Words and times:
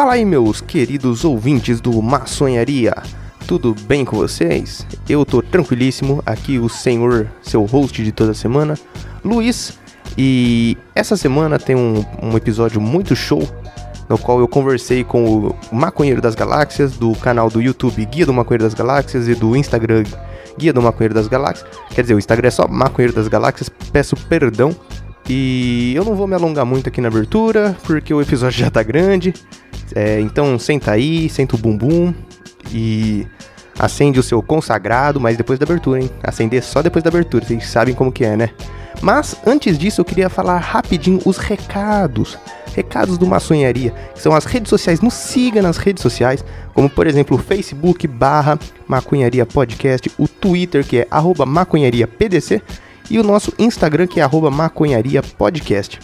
Fala 0.00 0.14
aí, 0.14 0.24
meus 0.24 0.62
queridos 0.62 1.26
ouvintes 1.26 1.78
do 1.78 2.00
Maçonharia. 2.00 2.94
Tudo 3.46 3.76
bem 3.82 4.02
com 4.02 4.16
vocês? 4.16 4.86
Eu 5.06 5.26
tô 5.26 5.42
tranquilíssimo, 5.42 6.22
aqui 6.24 6.58
o 6.58 6.70
senhor, 6.70 7.30
seu 7.42 7.66
host 7.66 8.02
de 8.02 8.10
toda 8.10 8.32
semana, 8.32 8.78
Luiz. 9.22 9.78
E 10.16 10.74
essa 10.94 11.18
semana 11.18 11.58
tem 11.58 11.76
um, 11.76 12.02
um 12.22 12.34
episódio 12.34 12.80
muito 12.80 13.14
show, 13.14 13.46
no 14.08 14.16
qual 14.16 14.40
eu 14.40 14.48
conversei 14.48 15.04
com 15.04 15.48
o 15.48 15.56
Maconheiro 15.70 16.22
das 16.22 16.34
Galáxias, 16.34 16.96
do 16.96 17.12
canal 17.16 17.50
do 17.50 17.60
YouTube 17.60 18.02
Guia 18.06 18.24
do 18.24 18.32
Maconheiro 18.32 18.64
das 18.64 18.72
Galáxias 18.72 19.28
e 19.28 19.34
do 19.34 19.54
Instagram 19.54 20.04
Guia 20.56 20.72
do 20.72 20.80
Maconheiro 20.80 21.12
das 21.12 21.28
Galáxias. 21.28 21.68
Quer 21.90 22.00
dizer, 22.00 22.14
o 22.14 22.18
Instagram 22.18 22.48
é 22.48 22.52
só 22.52 22.66
Maconheiro 22.66 23.12
das 23.14 23.28
Galáxias, 23.28 23.68
peço 23.92 24.16
perdão. 24.16 24.74
E 25.28 25.92
eu 25.94 26.06
não 26.06 26.14
vou 26.14 26.26
me 26.26 26.34
alongar 26.34 26.64
muito 26.64 26.88
aqui 26.88 27.02
na 27.02 27.08
abertura, 27.08 27.76
porque 27.84 28.14
o 28.14 28.22
episódio 28.22 28.58
já 28.64 28.70
tá 28.70 28.82
grande. 28.82 29.34
É, 29.94 30.20
então 30.20 30.58
senta 30.58 30.92
aí, 30.92 31.28
senta 31.28 31.56
o 31.56 31.58
bumbum 31.58 32.14
e 32.72 33.26
acende 33.78 34.20
o 34.20 34.22
seu 34.22 34.42
consagrado, 34.42 35.20
mas 35.20 35.36
depois 35.36 35.58
da 35.58 35.64
abertura, 35.64 36.00
hein? 36.00 36.10
Acender 36.22 36.62
só 36.62 36.82
depois 36.82 37.02
da 37.02 37.08
abertura, 37.08 37.44
vocês 37.44 37.66
sabem 37.66 37.94
como 37.94 38.12
que 38.12 38.24
é, 38.24 38.36
né? 38.36 38.50
Mas 39.00 39.36
antes 39.46 39.78
disso, 39.78 40.00
eu 40.00 40.04
queria 40.04 40.28
falar 40.28 40.58
rapidinho 40.58 41.20
os 41.24 41.38
recados. 41.38 42.38
Recados 42.74 43.18
do 43.18 43.26
Maçonharia, 43.26 43.92
que 44.14 44.20
são 44.20 44.32
as 44.32 44.44
redes 44.44 44.68
sociais. 44.68 45.00
Nos 45.00 45.14
siga 45.14 45.62
nas 45.62 45.76
redes 45.76 46.02
sociais, 46.02 46.44
como 46.74 46.88
por 46.88 47.06
exemplo 47.06 47.36
o 47.36 47.40
Facebook 47.40 48.06
barra 48.06 48.58
Maconharia 48.86 49.44
Podcast, 49.44 50.10
o 50.18 50.28
Twitter 50.28 50.86
que 50.86 50.98
é 50.98 51.08
arroba 51.10 51.44
Maconharia 51.44 52.06
PDC 52.06 52.62
e 53.10 53.18
o 53.18 53.24
nosso 53.24 53.52
Instagram 53.58 54.06
que 54.06 54.20
é 54.20 54.22
arroba 54.22 54.50
Maconharia 54.50 55.22
Podcast. 55.22 55.98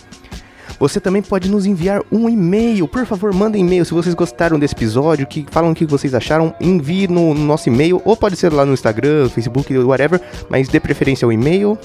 Você 0.79 1.01
também 1.01 1.23
pode 1.23 1.51
nos 1.51 1.67
enviar 1.67 2.03
um 2.11 2.29
e-mail. 2.29 2.87
Por 2.87 3.07
favor, 3.07 3.33
mandem 3.33 3.65
e-mail 3.65 3.85
se 3.85 3.95
vocês 3.95 4.15
gostaram 4.15 4.59
desse 4.59 4.75
episódio, 4.75 5.27
que 5.27 5.47
falam 5.51 5.73
o 5.73 5.75
que 5.75 5.87
vocês 5.87 6.15
acharam, 6.15 6.55
envie 6.61 7.09
no, 7.09 7.35
no 7.35 7.45
nosso 7.45 7.69
e-mail, 7.69 8.01
ou 8.05 8.17
pode 8.17 8.37
ser 8.37 8.53
lá 8.53 8.65
no 8.65 8.75
Instagram, 8.75 9.29
Facebook, 9.29 9.77
whatever, 9.79 10.21
mas 10.49 10.69
dê 10.69 10.79
preferência 10.81 11.25
ao 11.25 11.33
e-mail 11.33 11.79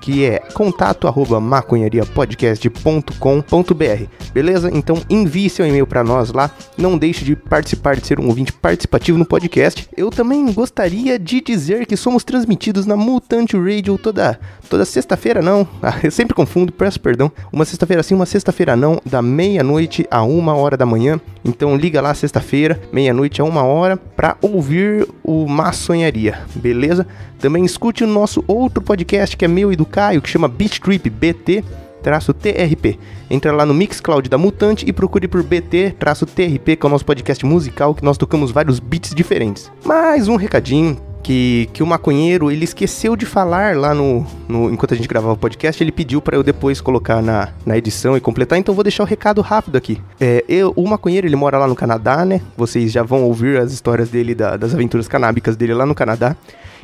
que 0.00 0.24
é 0.24 0.40
contato 0.52 1.06
arroba 1.06 1.38
maconhariapodcast.com.br, 1.40 4.04
beleza? 4.32 4.70
Então 4.72 5.00
envie 5.08 5.48
seu 5.48 5.64
e-mail 5.66 5.86
para 5.86 6.04
nós 6.04 6.32
lá, 6.32 6.50
não 6.76 6.98
deixe 6.98 7.24
de 7.24 7.36
participar, 7.36 7.96
de 7.96 8.06
ser 8.06 8.20
um 8.20 8.26
ouvinte 8.26 8.52
participativo 8.52 9.18
no 9.18 9.24
podcast. 9.24 9.88
Eu 9.96 10.10
também 10.10 10.52
gostaria 10.52 11.18
de 11.18 11.40
dizer 11.40 11.86
que 11.86 11.96
somos 11.96 12.24
transmitidos 12.24 12.86
na 12.86 12.96
Mutante 12.96 13.56
Radio 13.56 13.98
toda, 13.98 14.38
toda 14.68 14.84
sexta-feira, 14.84 15.40
não, 15.40 15.66
eu 16.02 16.10
sempre 16.10 16.34
confundo, 16.34 16.72
peço 16.72 17.00
perdão, 17.00 17.30
uma 17.52 17.64
sexta-feira 17.64 18.02
sim, 18.02 18.14
uma 18.14 18.26
sexta-feira 18.26 18.76
não, 18.76 19.00
da 19.04 19.22
meia-noite 19.22 20.06
a 20.10 20.22
uma 20.22 20.54
hora 20.54 20.76
da 20.76 20.86
manhã, 20.86 21.20
então 21.44 21.76
liga 21.76 22.00
lá 22.00 22.14
sexta-feira, 22.14 22.80
meia-noite 22.92 23.40
a 23.40 23.44
uma 23.44 23.62
hora, 23.62 23.96
para 23.96 24.36
ouvir 24.40 25.06
o 25.22 25.46
Maçonharia, 25.46 26.40
beleza? 26.54 27.06
Também 27.38 27.64
escute 27.64 28.02
o 28.02 28.06
nosso 28.06 28.42
outro 28.46 28.82
podcast 28.82 29.36
que 29.36 29.44
é 29.44 29.48
meu 29.48 29.70
e 29.70 29.76
do 29.76 29.83
Caio, 29.86 30.22
que 30.22 30.28
chama 30.28 30.48
Beat 30.48 30.80
Trip 30.80 31.08
BT. 31.10 31.64
TRP. 32.04 32.98
Entra 33.30 33.50
lá 33.50 33.64
no 33.64 33.72
Mixcloud 33.72 34.28
da 34.28 34.36
Mutante 34.36 34.84
e 34.86 34.92
procure 34.92 35.26
por 35.26 35.42
BT-TRP, 35.42 36.76
que 36.76 36.84
é 36.84 36.86
o 36.86 36.90
nosso 36.90 37.02
podcast 37.02 37.46
musical 37.46 37.94
que 37.94 38.04
nós 38.04 38.18
tocamos 38.18 38.50
vários 38.50 38.78
beats 38.78 39.14
diferentes. 39.14 39.72
Mais 39.86 40.28
um 40.28 40.36
recadinho 40.36 41.00
que, 41.24 41.70
que 41.72 41.82
o 41.82 41.86
maconheiro 41.86 42.50
ele 42.50 42.64
esqueceu 42.64 43.16
de 43.16 43.24
falar 43.24 43.74
lá 43.74 43.94
no, 43.94 44.26
no 44.46 44.70
enquanto 44.70 44.92
a 44.92 44.96
gente 44.96 45.08
gravava 45.08 45.32
o 45.32 45.36
podcast, 45.36 45.82
ele 45.82 45.90
pediu 45.90 46.20
para 46.20 46.36
eu 46.36 46.42
depois 46.42 46.82
colocar 46.82 47.22
na, 47.22 47.48
na 47.64 47.78
edição 47.78 48.14
e 48.14 48.20
completar, 48.20 48.58
então 48.58 48.74
vou 48.74 48.84
deixar 48.84 49.02
o 49.02 49.06
recado 49.06 49.40
rápido 49.40 49.76
aqui. 49.76 50.00
É, 50.20 50.44
eu, 50.46 50.72
o 50.76 50.86
maconheiro 50.86 51.26
ele 51.26 51.34
mora 51.34 51.56
lá 51.56 51.66
no 51.66 51.74
Canadá, 51.74 52.24
né? 52.26 52.42
Vocês 52.56 52.92
já 52.92 53.02
vão 53.02 53.24
ouvir 53.24 53.58
as 53.58 53.72
histórias 53.72 54.10
dele 54.10 54.34
da, 54.34 54.58
das 54.58 54.74
aventuras 54.74 55.08
canábicas 55.08 55.56
dele 55.56 55.72
lá 55.72 55.86
no 55.86 55.94
Canadá. 55.94 56.36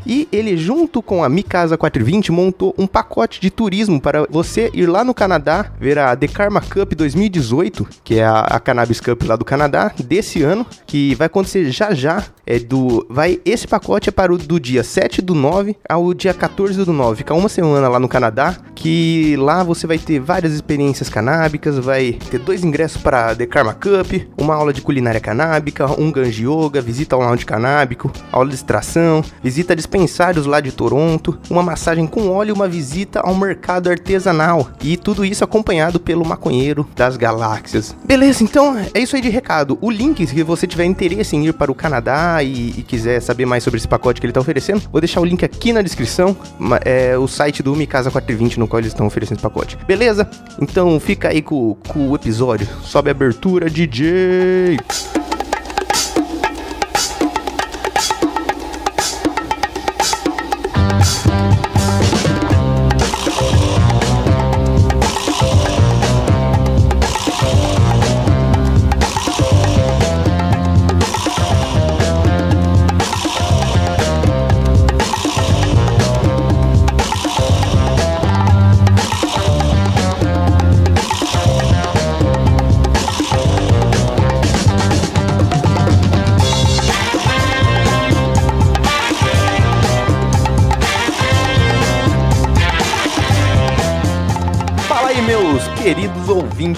E 0.07 0.29
ele, 0.33 0.57
junto 0.57 1.03
com 1.03 1.23
a 1.23 1.29
Mikasa 1.29 1.77
420, 1.77 2.33
montou 2.33 2.75
um 2.79 2.87
pacote 2.87 3.41
de 3.41 3.51
turismo 3.51 4.01
para 4.01 4.27
você 4.31 4.71
ir 4.73 4.87
lá 4.87 5.05
no 5.05 5.15
Canadá 5.15 5.73
ver 5.79 5.99
a 5.99 6.15
The 6.17 6.29
Karma 6.29 6.61
Cup 6.61 6.95
2018, 6.95 7.89
que 8.05 8.19
é 8.19 8.25
a, 8.25 8.41
a 8.41 8.61
Cannabis 8.61 9.01
Cup 9.01 9.23
lá 9.25 9.37
do 9.37 9.45
Canadá, 9.45 9.93
desse 10.03 10.43
ano, 10.43 10.67
que 10.87 11.15
vai 11.15 11.27
acontecer 11.27 11.71
já 11.71 11.93
já. 11.95 12.25
É 12.47 12.59
do. 12.59 13.07
Vai. 13.09 13.41
Esse 13.45 13.67
pacote 13.67 14.09
é 14.09 14.13
para 14.13 14.33
o 14.33 14.39
do 14.39 14.59
dia 14.59 14.83
7 14.83 15.23
do 15.23 15.35
9 15.35 15.77
ao 15.89 16.13
dia 16.13 16.35
14 16.35 16.85
do 16.85 16.93
9. 16.93 17.19
Fica 17.19 17.33
uma 17.33 17.49
semana 17.49 17.89
lá 17.89 18.01
no 18.01 18.09
Canadá. 18.09 18.57
Que 18.75 19.37
lá 19.37 19.63
você 19.63 19.87
vai 19.87 19.99
ter 19.99 20.19
várias 20.19 20.53
experiências 20.53 21.09
canábicas, 21.09 21.79
vai 21.79 22.19
ter 22.31 22.39
dois 22.39 22.65
ingressos 22.65 23.01
para 23.01 23.37
The 23.37 23.47
Karma 23.47 23.75
Cup, 23.75 24.27
uma 24.39 24.55
aula 24.55 24.73
de 24.73 24.81
culinária 24.81 25.21
canábica, 25.21 25.87
um 26.01 26.11
ganji 26.11 26.45
yoga, 26.45 26.81
visita 26.81 27.15
ao 27.15 27.23
lounge 27.23 27.45
canábico, 27.45 28.11
aula 28.33 28.49
de 28.49 28.55
extração, 28.55 29.23
visita 29.43 29.77
de 29.77 29.83
dispensários 29.91 30.47
lá 30.47 30.61
de 30.61 30.71
Toronto, 30.71 31.37
uma 31.51 31.63
massagem 31.63 32.07
com 32.07 32.31
óleo 32.31 32.51
e 32.51 32.53
uma 32.53 32.69
visita 32.69 33.21
ao 33.21 33.35
mercado 33.35 33.91
artesanal. 33.91 34.71
E 34.81 34.97
tudo 34.97 35.25
isso 35.25 35.43
acompanhado 35.43 35.99
pelo 35.99 36.25
maconheiro 36.25 36.89
das 36.95 37.17
galáxias. 37.17 37.95
Beleza, 38.05 38.45
então 38.45 38.79
é 38.95 39.01
isso 39.01 39.17
aí 39.17 39.23
de 39.23 39.29
recado. 39.29 39.77
O 39.81 39.91
link, 39.91 40.25
se 40.25 40.43
você 40.45 40.67
tiver 40.67 40.85
interesse 40.85 41.35
em 41.35 41.47
ir 41.47 41.53
para 41.53 41.73
o 41.73 41.75
Canadá 41.75 42.43
e, 42.43 42.71
e 42.79 42.83
quiser 42.83 43.21
saber 43.21 43.47
mais 43.47 43.65
sobre 43.65 43.79
esse 43.79 43.89
pacote 43.89 44.21
que 44.21 44.27
ele 44.27 44.31
está 44.31 44.41
oferecendo, 44.41 44.83
vou 44.93 45.01
deixar 45.01 45.21
o 45.21 45.25
link 45.25 45.45
aqui 45.45 45.73
na 45.73 45.83
descrição. 45.83 46.37
É 46.85 47.19
o 47.19 47.27
site 47.27 47.63
do 47.63 47.75
Mikasa 47.75 48.11
420 48.11 48.61
no 48.61 48.69
qual 48.69 48.79
eles 48.79 48.93
estão 48.93 49.07
oferecendo 49.07 49.39
esse 49.39 49.43
pacote. 49.43 49.77
Beleza? 49.87 50.29
Então 50.61 51.01
fica 51.01 51.29
aí 51.29 51.43
com, 51.43 51.77
com 51.89 52.11
o 52.11 52.15
episódio. 52.15 52.69
Sobe 52.85 53.11
a 53.11 53.13
abertura, 53.13 53.69
DJ! 53.69 54.79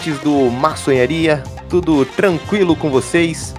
Ouvintes 0.03 0.19
do 0.19 0.51
Maçonharia, 0.51 1.45
tudo 1.69 2.05
tranquilo 2.05 2.75
com 2.75 2.91
vocês? 2.91 3.55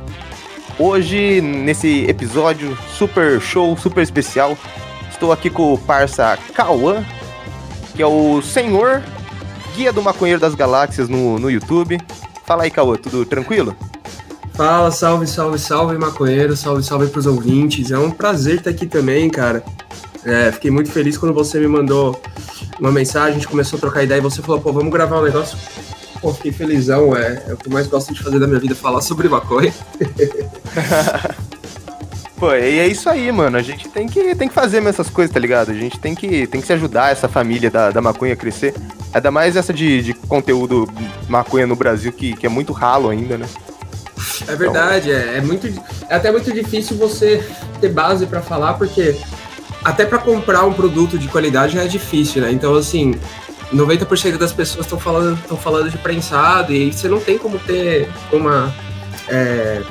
Hoje, 0.78 1.40
nesse 1.40 2.06
episódio 2.06 2.78
super 2.98 3.40
show, 3.40 3.78
super 3.78 4.02
especial, 4.02 4.58
estou 5.10 5.32
aqui 5.32 5.50
com 5.50 5.74
o 5.74 5.78
parça 5.78 6.38
Cauã, 6.54 7.06
que 7.96 8.02
é 8.02 8.06
o 8.06 8.42
senhor 8.42 9.02
guia 9.74 9.94
do 9.94 10.02
Maconheiro 10.02 10.42
das 10.42 10.54
Galáxias 10.54 11.08
no, 11.08 11.40
no 11.40 11.50
YouTube. 11.50 11.98
Fala 12.46 12.64
aí, 12.64 12.72
Cauã, 12.72 12.98
tudo 12.98 13.26
tranquilo? 13.26 13.74
Fala, 14.54 14.92
salve, 14.92 15.26
salve, 15.26 15.58
salve, 15.58 15.98
maconheiro, 15.98 16.58
salve, 16.58 16.84
salve 16.84 17.08
pros 17.08 17.26
ouvintes. 17.26 17.90
É 17.90 17.98
um 17.98 18.12
prazer 18.12 18.58
estar 18.58 18.70
aqui 18.70 18.86
também, 18.86 19.30
cara. 19.30 19.64
É, 20.26 20.52
fiquei 20.52 20.72
muito 20.72 20.92
feliz 20.92 21.18
quando 21.18 21.34
você 21.34 21.58
me 21.60 21.68
mandou 21.68 22.22
uma 22.80 22.92
mensagem, 22.92 23.30
a 23.30 23.34
gente 23.34 23.48
começou 23.48 23.78
a 23.78 23.80
trocar 23.80 24.04
ideia 24.04 24.18
e 24.18 24.22
você 24.22 24.42
falou, 24.42 24.60
pô, 24.60 24.74
vamos 24.74 24.92
gravar 24.92 25.20
um 25.20 25.24
negócio 25.24 25.58
Pô, 26.24 26.34
fiquei 26.34 26.54
felizão, 26.54 27.14
é, 27.18 27.44
é 27.50 27.54
o 27.54 27.58
que 27.58 27.68
eu 27.68 27.74
mais 27.74 27.86
gosto 27.86 28.14
de 28.14 28.24
fazer 28.24 28.40
da 28.40 28.48
minha 28.48 28.58
vida, 28.58 28.74
falar 28.74 29.02
sobre 29.02 29.28
maconha. 29.28 29.74
Pô, 32.40 32.54
e 32.54 32.80
é 32.80 32.88
isso 32.88 33.10
aí, 33.10 33.30
mano. 33.30 33.58
A 33.58 33.62
gente 33.62 33.90
tem 33.90 34.08
que, 34.08 34.34
tem 34.34 34.48
que 34.48 34.54
fazer 34.54 34.82
essas 34.86 35.10
coisas, 35.10 35.34
tá 35.34 35.40
ligado? 35.40 35.72
A 35.72 35.74
gente 35.74 36.00
tem 36.00 36.16
que, 36.16 36.48
tem 36.48 36.62
que 36.62 36.68
se 36.68 36.72
ajudar 36.72 37.12
essa 37.12 37.28
família 37.28 37.70
da, 37.70 37.92
da 37.92 38.02
maconha 38.02 38.32
a 38.32 38.38
crescer. 38.38 38.74
Ainda 39.14 39.32
mais 39.32 39.58
essa 39.58 39.74
de, 39.74 40.02
de 40.02 40.14
conteúdo 40.14 40.88
maconha 41.28 41.68
no 41.68 41.76
Brasil, 41.76 42.14
que, 42.14 42.38
que 42.38 42.46
é 42.46 42.50
muito 42.50 42.72
ralo 42.72 43.10
ainda, 43.10 43.38
né? 43.38 43.46
É 44.48 44.56
verdade, 44.56 45.12
então... 45.12 45.22
é, 45.22 45.40
é, 45.40 45.42
muito, 45.42 45.68
é 46.08 46.16
até 46.16 46.32
muito 46.32 46.54
difícil 46.54 46.96
você 46.96 47.46
ter 47.82 47.90
base 47.90 48.28
para 48.28 48.42
falar, 48.42 48.76
porque 48.76 49.20
até 49.84 50.06
para 50.06 50.20
comprar 50.20 50.64
um 50.64 50.72
produto 50.72 51.20
de 51.20 51.28
qualidade 51.28 51.74
já 51.74 51.84
é 51.84 51.88
difícil, 51.88 52.42
né? 52.42 52.50
Então, 52.50 52.76
assim, 52.76 53.14
90% 53.74 54.38
das 54.38 54.54
pessoas 54.54 54.86
estão 54.86 55.00
falando, 55.00 55.38
falando 55.58 55.90
de 55.90 55.98
prensado 55.98 56.74
e 56.74 56.92
você 56.92 57.08
não 57.08 57.20
tem 57.20 57.38
como 57.38 57.58
ter 57.60 58.10
uma. 58.32 58.74
É, 59.28 59.82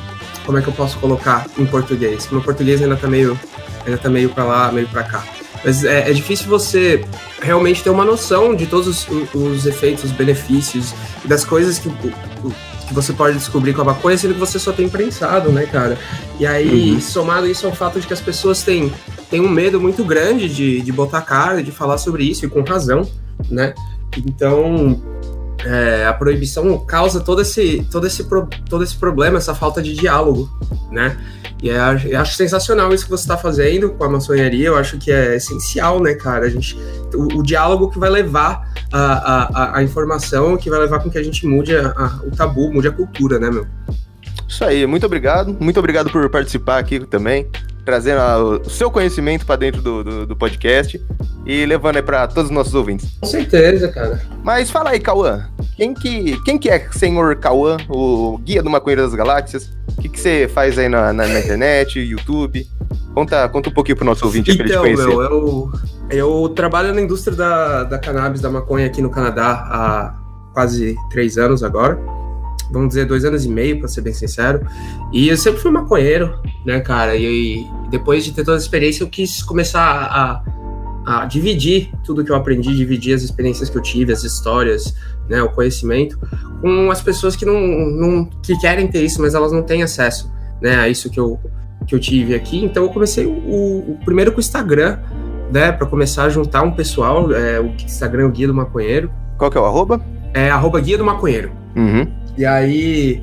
como 0.45 0.59
é 0.59 0.63
que 0.63 0.69
eu 0.69 0.73
posso 0.73 0.99
colocar 0.99 1.47
em 1.59 1.67
português? 1.67 2.29
No 2.31 2.43
português 2.43 2.83
ainda 2.83 2.97
tá 2.97 3.07
meio, 3.07 3.39
ainda 3.85 3.99
tá 3.99 4.09
meio 4.09 4.29
para 4.31 4.45
lá, 4.45 4.73
meio 4.73 4.89
para 4.89 5.03
cá. 5.05 5.25
Mas 5.65 5.85
é, 5.85 6.11
é, 6.11 6.13
difícil 6.13 6.49
você 6.49 7.05
realmente 7.41 7.85
ter 7.85 7.91
uma 7.91 8.05
noção 8.05 8.55
de 8.55 8.67
todos 8.67 8.89
os, 8.89 9.07
os 9.33 9.65
efeitos, 9.65 10.05
os 10.05 10.11
benefícios 10.11 10.93
e 11.25 11.29
das 11.29 11.45
coisas 11.45 11.79
que, 11.79 11.89
que 11.89 12.13
que 12.93 12.95
você 12.95 13.13
pode 13.13 13.39
descobrir 13.39 13.73
com 13.73 13.81
a 13.81 13.85
maconha, 13.85 14.17
sendo 14.19 14.35
que 14.35 14.41
você 14.41 14.59
só 14.59 14.71
tem 14.71 14.89
prensado, 14.89 15.51
né, 15.51 15.65
cara? 15.67 15.99
E 16.39 16.47
aí, 16.47 16.93
uhum. 16.93 17.01
somado 17.01 17.47
isso 17.47 17.67
ao 17.67 17.73
fato 17.73 17.99
de 17.99 18.07
que 18.07 18.13
as 18.13 18.21
pessoas 18.21 18.63
têm, 18.63 18.93
têm 19.31 19.41
um 19.41 19.49
medo 19.49 19.81
muito 19.81 20.05
grande 20.05 20.49
de, 20.49 20.81
de 20.83 20.93
botar 20.93 21.23
cara, 21.23 21.63
de 21.63 21.73
falar 21.73 21.97
sobre 21.97 22.25
isso, 22.25 22.45
e 22.45 22.49
com 22.51 22.61
razão, 22.61 23.09
né? 23.51 23.75
Então, 24.17 25.01
é, 25.65 26.07
a 26.07 26.13
proibição 26.13 26.79
causa 26.85 27.21
todo 27.21 27.41
esse, 27.43 27.87
todo, 27.91 28.07
esse 28.07 28.27
todo 28.69 28.83
esse 28.83 28.97
problema, 28.97 29.39
essa 29.39 29.55
falta 29.55 29.83
de 29.83 29.95
diálogo, 29.95 30.51
né? 30.91 31.17
E 31.63 31.71
é, 31.71 31.77
eu 32.07 32.21
acho 32.21 32.35
sensacional 32.35 32.93
isso 32.93 33.05
que 33.05 33.11
você 33.11 33.23
está 33.23 33.39
fazendo 33.39 33.91
com 33.91 34.03
a 34.03 34.09
maçonharia, 34.09 34.67
eu 34.67 34.77
acho 34.77 34.99
que 34.99 35.13
é 35.13 35.37
essencial, 35.37 36.01
né, 36.01 36.15
cara? 36.15 36.47
A 36.47 36.51
gente, 36.51 36.77
o, 37.15 37.39
o 37.39 37.43
diálogo 37.43 37.89
que 37.89 37.99
vai 37.99 38.11
levar 38.11 38.69
a, 38.93 39.03
a, 39.03 39.79
a, 39.79 39.83
informação, 39.83 40.57
que 40.57 40.69
vai 40.69 40.81
levar 40.81 40.99
com 40.99 41.09
que 41.09 41.19
a 41.19 41.23
gente 41.23 41.47
mude 41.47 41.75
a, 41.77 42.21
o 42.25 42.31
tabu, 42.31 42.73
mude 42.73 42.89
a 42.89 42.93
cultura, 42.93 43.39
né, 43.39 43.49
meu? 43.49 43.67
Isso 44.49 44.65
aí, 44.65 44.87
muito 44.87 45.07
obrigado. 45.07 45.57
Muito 45.59 45.79
obrigado 45.79 46.11
por 46.11 46.29
participar 46.31 46.79
aqui 46.79 47.01
também 47.01 47.49
trazendo 47.85 48.21
o 48.65 48.71
seu 48.71 48.91
conhecimento 48.91 49.45
para 49.45 49.57
dentro 49.57 49.83
do, 49.83 50.05
do, 50.05 50.27
do, 50.27 50.37
podcast 50.37 51.01
e 51.45 51.67
levando 51.67 51.97
aí 51.97 52.03
para 52.03 52.27
todos 52.27 52.51
os 52.51 52.51
nossos 52.51 52.75
ouvintes. 52.75 53.11
Com 53.21 53.27
certeza, 53.27 53.89
cara. 53.89 54.23
Mas 54.43 54.71
fala 54.71 54.91
aí, 54.91 55.01
Cauã, 55.01 55.49
quem 55.77 55.93
que, 55.93 56.41
quem 56.45 56.59
que 56.59 56.71
é 56.71 56.89
senhor 56.93 57.37
Cauã, 57.37 57.77
o 57.89 58.39
guia 58.39 58.63
do 58.63 58.71
Maconheiro 58.71 59.03
das 59.03 59.15
Galáxias? 59.15 59.71
O 59.99 60.01
que, 60.01 60.09
que 60.09 60.21
você 60.21 60.49
faz 60.53 60.79
aí 60.79 60.89
na, 60.89 61.13
na, 61.13 61.27
na, 61.27 61.41
internet, 61.41 61.99
YouTube? 61.99 62.67
Conta, 63.15 63.49
conta 63.49 63.69
um 63.69 63.73
pouquinho 63.73 63.97
pro 63.97 64.07
nosso 64.07 64.25
ouvinte 64.25 64.53
então, 64.53 64.65
pra 64.65 64.67
ele 64.67 64.77
te 64.77 64.81
conhecer. 64.81 65.07
Meu, 65.07 65.23
eu, 65.23 65.73
eu 66.11 66.49
trabalho 66.51 66.95
na 66.95 67.01
indústria 67.01 67.37
da, 67.37 67.85
da 67.85 67.99
cannabis, 67.99 68.41
da 68.41 68.49
maconha 68.51 68.87
aqui 68.87 69.03
no 69.03 69.11
Canadá 69.11 69.53
há 69.69 70.15
quase 70.55 70.95
três 71.11 71.37
anos 71.37 71.63
agora 71.63 71.99
vamos 72.73 72.89
dizer, 72.89 73.07
dois 73.07 73.25
anos 73.25 73.45
e 73.45 73.49
meio, 73.49 73.79
para 73.79 73.89
ser 73.89 74.01
bem 74.01 74.13
sincero. 74.13 74.67
E 75.13 75.29
eu 75.29 75.37
sempre 75.37 75.61
fui 75.61 75.71
maconheiro, 75.71 76.41
né, 76.65 76.81
cara? 76.81 77.15
E, 77.15 77.67
depois 77.91 78.25
de 78.25 78.33
ter 78.33 78.45
toda 78.45 78.57
a 78.57 78.61
experiência, 78.61 79.05
eu 79.05 79.09
quis 79.09 79.43
começar 79.43 79.83
a, 79.83 80.43
a 81.05 81.27
dividir 81.27 81.91
tudo 82.05 82.25
que 82.25 82.33
eu 82.33 82.37
aprendi, 82.37 82.75
dividir 82.75 83.15
as 83.15 83.23
experiências 83.23 83.69
que 83.69 83.77
eu 83.77 83.83
tive, 83.83 84.13
as 84.13 84.25
histórias, 84.25 84.95
né, 85.29 85.43
o 85.43 85.51
conhecimento, 85.51 86.19
com 86.61 86.91
as 86.91 87.03
pessoas 87.03 87.37
que 87.37 87.45
não, 87.45 87.61
não 87.61 88.25
que 88.25 88.57
querem 88.59 88.89
ter 88.89 89.05
isso, 89.05 89.21
mas 89.21 89.35
elas 89.35 89.53
não 89.53 89.63
têm 89.63 89.83
acesso, 89.83 90.33
né, 90.61 90.77
a 90.77 90.89
isso 90.89 91.11
que 91.11 91.21
eu, 91.21 91.39
que 91.87 91.95
eu 91.95 92.01
tive 92.01 92.35
aqui. 92.35 92.65
Então 92.65 92.85
eu 92.85 92.89
comecei 92.89 93.27
o, 93.27 93.31
o 93.31 93.99
primeiro 94.05 94.33
com 94.33 94.39
o 94.39 94.41
Instagram, 94.41 94.99
né, 95.53 95.71
para 95.71 95.87
começar 95.87 96.25
a 96.25 96.29
juntar 96.29 96.63
um 96.63 96.71
pessoal, 96.71 97.31
é, 97.33 97.61
o 97.61 97.67
Instagram 97.67 98.23
é 98.23 98.27
o 98.27 98.31
Guia 98.31 98.47
do 98.47 98.55
Maconheiro. 98.55 99.11
Qual 99.37 99.51
que 99.51 99.59
é 99.59 99.61
o 99.61 99.65
arroba? 99.65 100.01
É 100.33 100.51
arroba 100.51 100.81
Guia 100.81 100.97
do 100.97 101.05
Maconheiro. 101.05 101.51
Uhum. 101.77 102.22
E 102.37 102.45
aí, 102.45 103.23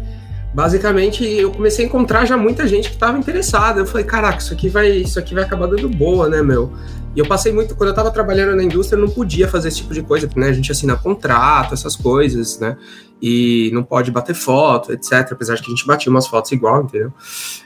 basicamente, 0.53 1.23
eu 1.23 1.51
comecei 1.51 1.85
a 1.85 1.87
encontrar 1.87 2.25
já 2.25 2.37
muita 2.37 2.67
gente 2.67 2.89
que 2.89 2.95
estava 2.95 3.17
interessada. 3.17 3.81
Eu 3.81 3.85
falei, 3.85 4.05
caraca, 4.05 4.39
isso 4.39 4.53
aqui 4.53 4.69
vai, 4.69 4.89
isso 4.89 5.19
aqui 5.19 5.33
vai 5.33 5.43
acabar 5.43 5.67
dando 5.67 5.89
boa, 5.89 6.29
né, 6.29 6.41
meu? 6.41 6.71
E 7.15 7.19
eu 7.19 7.25
passei 7.25 7.51
muito, 7.51 7.75
quando 7.75 7.87
eu 7.87 7.93
estava 7.93 8.11
trabalhando 8.11 8.55
na 8.55 8.63
indústria, 8.63 8.95
eu 8.95 9.01
não 9.01 9.09
podia 9.09 9.47
fazer 9.47 9.69
esse 9.69 9.77
tipo 9.77 9.93
de 9.93 10.03
coisa, 10.03 10.29
né, 10.35 10.47
a 10.47 10.53
gente 10.53 10.71
assina 10.71 10.95
contrato, 10.95 11.73
essas 11.73 11.95
coisas, 11.95 12.59
né? 12.59 12.77
E 13.21 13.71
não 13.73 13.83
pode 13.83 14.11
bater 14.11 14.35
foto, 14.35 14.93
etc. 14.93 15.31
Apesar 15.31 15.55
de 15.55 15.61
que 15.61 15.67
a 15.67 15.75
gente 15.75 15.85
batia 15.85 16.09
umas 16.09 16.27
fotos 16.27 16.51
igual, 16.51 16.83
entendeu? 16.83 17.11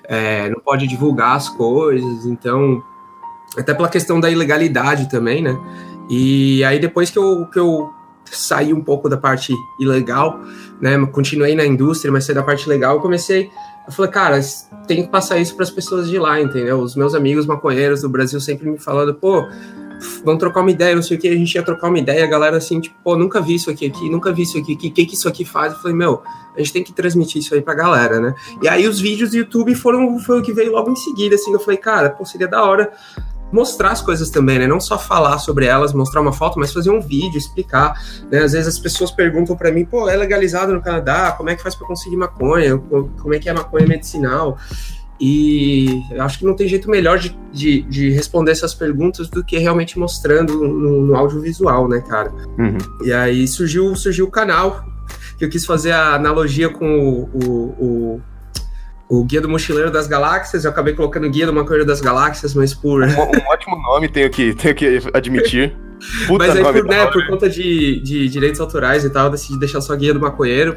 É, 0.06 0.50
não 0.50 0.60
pode 0.60 0.88
divulgar 0.88 1.36
as 1.36 1.50
coisas, 1.50 2.26
então. 2.26 2.82
Até 3.56 3.74
pela 3.74 3.88
questão 3.88 4.20
da 4.20 4.32
ilegalidade 4.32 5.10
também, 5.10 5.44
né? 5.44 5.56
E 6.10 6.64
aí 6.64 6.80
depois 6.80 7.12
que 7.12 7.20
eu, 7.20 7.46
que 7.46 7.60
eu 7.60 7.92
saí 8.32 8.74
um 8.74 8.82
pouco 8.82 9.08
da 9.08 9.18
parte 9.18 9.54
ilegal, 9.80 10.40
né? 10.82 10.98
Continuei 11.08 11.56
na 11.56 11.66
indústria, 11.66 12.12
mas 12.12 12.26
saí 12.26 12.36
da 12.36 12.44
parte 12.44 12.68
legal. 12.68 12.96
Eu 12.96 13.02
comecei, 13.02 13.50
eu 13.88 13.94
falei, 13.94 14.12
cara, 14.12 14.40
tem 14.88 15.04
que 15.04 15.10
passar 15.10 15.38
isso 15.38 15.56
para 15.56 15.64
as 15.64 15.72
pessoas 15.72 16.10
de 16.10 16.18
lá, 16.18 16.42
entendeu? 16.42 16.80
Os 16.80 16.96
meus 16.96 17.14
amigos 17.14 17.46
maconheiros 17.46 18.02
do 18.02 18.10
Brasil 18.10 18.40
sempre 18.40 18.70
me 18.70 18.78
falando, 18.78 19.14
pô, 19.14 19.48
vamos 20.24 20.40
trocar 20.40 20.62
uma 20.62 20.72
ideia, 20.72 20.96
não 20.96 21.04
sei 21.04 21.18
o 21.18 21.20
que, 21.20 21.28
a 21.28 21.36
gente 21.36 21.54
ia 21.54 21.64
trocar 21.64 21.88
uma 21.88 22.00
ideia, 22.00 22.24
a 22.24 22.28
galera 22.28 22.58
assim, 22.58 22.80
tipo, 22.80 22.96
pô, 23.04 23.16
nunca 23.16 23.42
vi 23.42 23.56
isso 23.56 23.70
aqui, 23.70 23.86
aqui 23.86 24.10
nunca 24.10 24.32
vi 24.32 24.44
isso 24.44 24.58
aqui, 24.58 24.74
o 24.74 24.78
que, 24.78 24.90
que, 24.90 25.06
que 25.06 25.16
isso 25.16 25.28
aqui 25.28 25.46
faz? 25.46 25.74
Eu 25.74 25.80
falei, 25.80 25.96
meu, 25.96 26.22
a 26.56 26.60
gente 26.60 26.74
tem 26.74 26.84
que 26.84 26.94
transmitir 26.94 27.42
isso 27.42 27.54
aí 27.54 27.62
pra 27.62 27.74
galera, 27.74 28.20
né? 28.20 28.36
E 28.62 28.68
aí 28.68 28.88
os 28.88 29.00
vídeos 29.00 29.32
do 29.32 29.38
YouTube 29.38 29.74
foram, 29.76 30.20
foi 30.20 30.40
o 30.40 30.44
que 30.44 30.54
veio 30.54 30.72
logo 30.72 30.92
em 30.92 30.96
seguida, 30.96 31.36
assim, 31.36 31.52
eu 31.52 31.60
falei, 31.60 31.78
cara, 31.78 32.10
pô, 32.10 32.26
seria 32.26 32.48
da 32.48 32.64
hora 32.64 32.92
mostrar 33.54 33.92
as 33.92 34.02
coisas 34.02 34.32
também, 34.32 34.58
né? 34.58 34.66
Não 34.66 34.80
só 34.80 34.98
falar 34.98 35.38
sobre 35.38 35.68
elas, 35.68 35.94
mostrar 35.94 36.20
uma 36.22 36.34
foto, 36.34 36.60
mas 36.60 36.74
fazer 36.74 36.90
um 36.90 37.00
vídeo, 37.00 37.38
explicar. 37.38 37.94
Né? 38.32 38.40
Às 38.40 38.54
vezes 38.54 38.68
as 38.68 38.80
pessoas 38.80 39.12
perguntam 39.12 39.56
para 39.56 39.72
mim, 39.72 39.86
pô, 39.86 40.10
é 40.10 40.16
legalizado 40.18 40.74
no 40.74 40.82
Canadá? 40.82 41.32
Como 41.38 41.52
é 41.52 41.56
que 41.56 41.62
faz 41.62 41.76
para 41.76 41.86
conseguir 41.88 42.18
maconha? 42.18 42.76
Como 42.78 43.34
é 43.34 43.38
que 43.38 43.48
é 43.48 43.54
maconha 43.54 43.86
medicinal? 43.86 44.58
E 45.22 46.02
acho 46.20 46.40
que 46.40 46.46
não 46.46 46.56
tem 46.56 46.68
jeito 46.68 46.90
melhor 46.90 47.20
de, 47.20 47.38
de, 47.52 47.84
de, 47.84 48.10
responder 48.10 48.52
essas 48.52 48.74
perguntas 48.74 49.30
do 49.30 49.44
que 49.44 49.58
realmente 49.60 50.00
mostrando 50.00 50.68
no, 50.68 51.06
no 51.06 51.16
audiovisual, 51.16 51.88
né, 51.88 52.02
cara? 52.02 52.34
Uhum. 52.58 52.78
E 53.06 53.14
aí 53.14 53.48
surgiu, 53.48 53.96
surgiu 53.96 54.26
o 54.26 54.32
canal, 54.32 54.84
que 55.38 55.46
eu 55.46 55.50
quis 55.50 55.64
fazer 55.64 55.92
a 55.92 56.16
analogia 56.16 56.70
com 56.70 57.00
o, 57.00 57.30
o, 57.32 57.52
o 57.80 58.22
o 59.14 59.24
Guia 59.24 59.40
do 59.40 59.48
Mochileiro 59.48 59.92
das 59.92 60.08
Galáxias, 60.08 60.66
eu 60.66 60.72
acabei 60.72 60.94
colocando 60.94 61.30
Guia 61.30 61.46
do 61.46 61.54
Maconheiro 61.54 61.86
das 61.86 62.02
Galáxias, 62.02 62.56
mas 62.56 62.74
por. 62.74 63.04
Um, 63.04 63.06
um 63.06 63.52
ótimo 63.52 63.80
nome, 63.82 64.10
tenho 64.10 64.30
que, 64.30 64.56
tenho 64.56 64.74
que 64.74 65.02
admitir. 65.14 65.76
Puta 66.28 66.48
mas 66.48 66.58
aí, 66.58 66.64
por, 66.64 66.84
né, 66.86 67.06
por 67.06 67.28
conta 67.28 67.50
de, 67.50 68.00
de 68.02 68.28
direitos 68.28 68.60
autorais 68.60 69.06
e 69.06 69.10
tal, 69.10 69.26
eu 69.26 69.32
decidi 69.32 69.58
deixar 69.60 69.80
só 69.82 69.96
Guia 69.96 70.14
do 70.14 70.20
Maconheiro, 70.20 70.76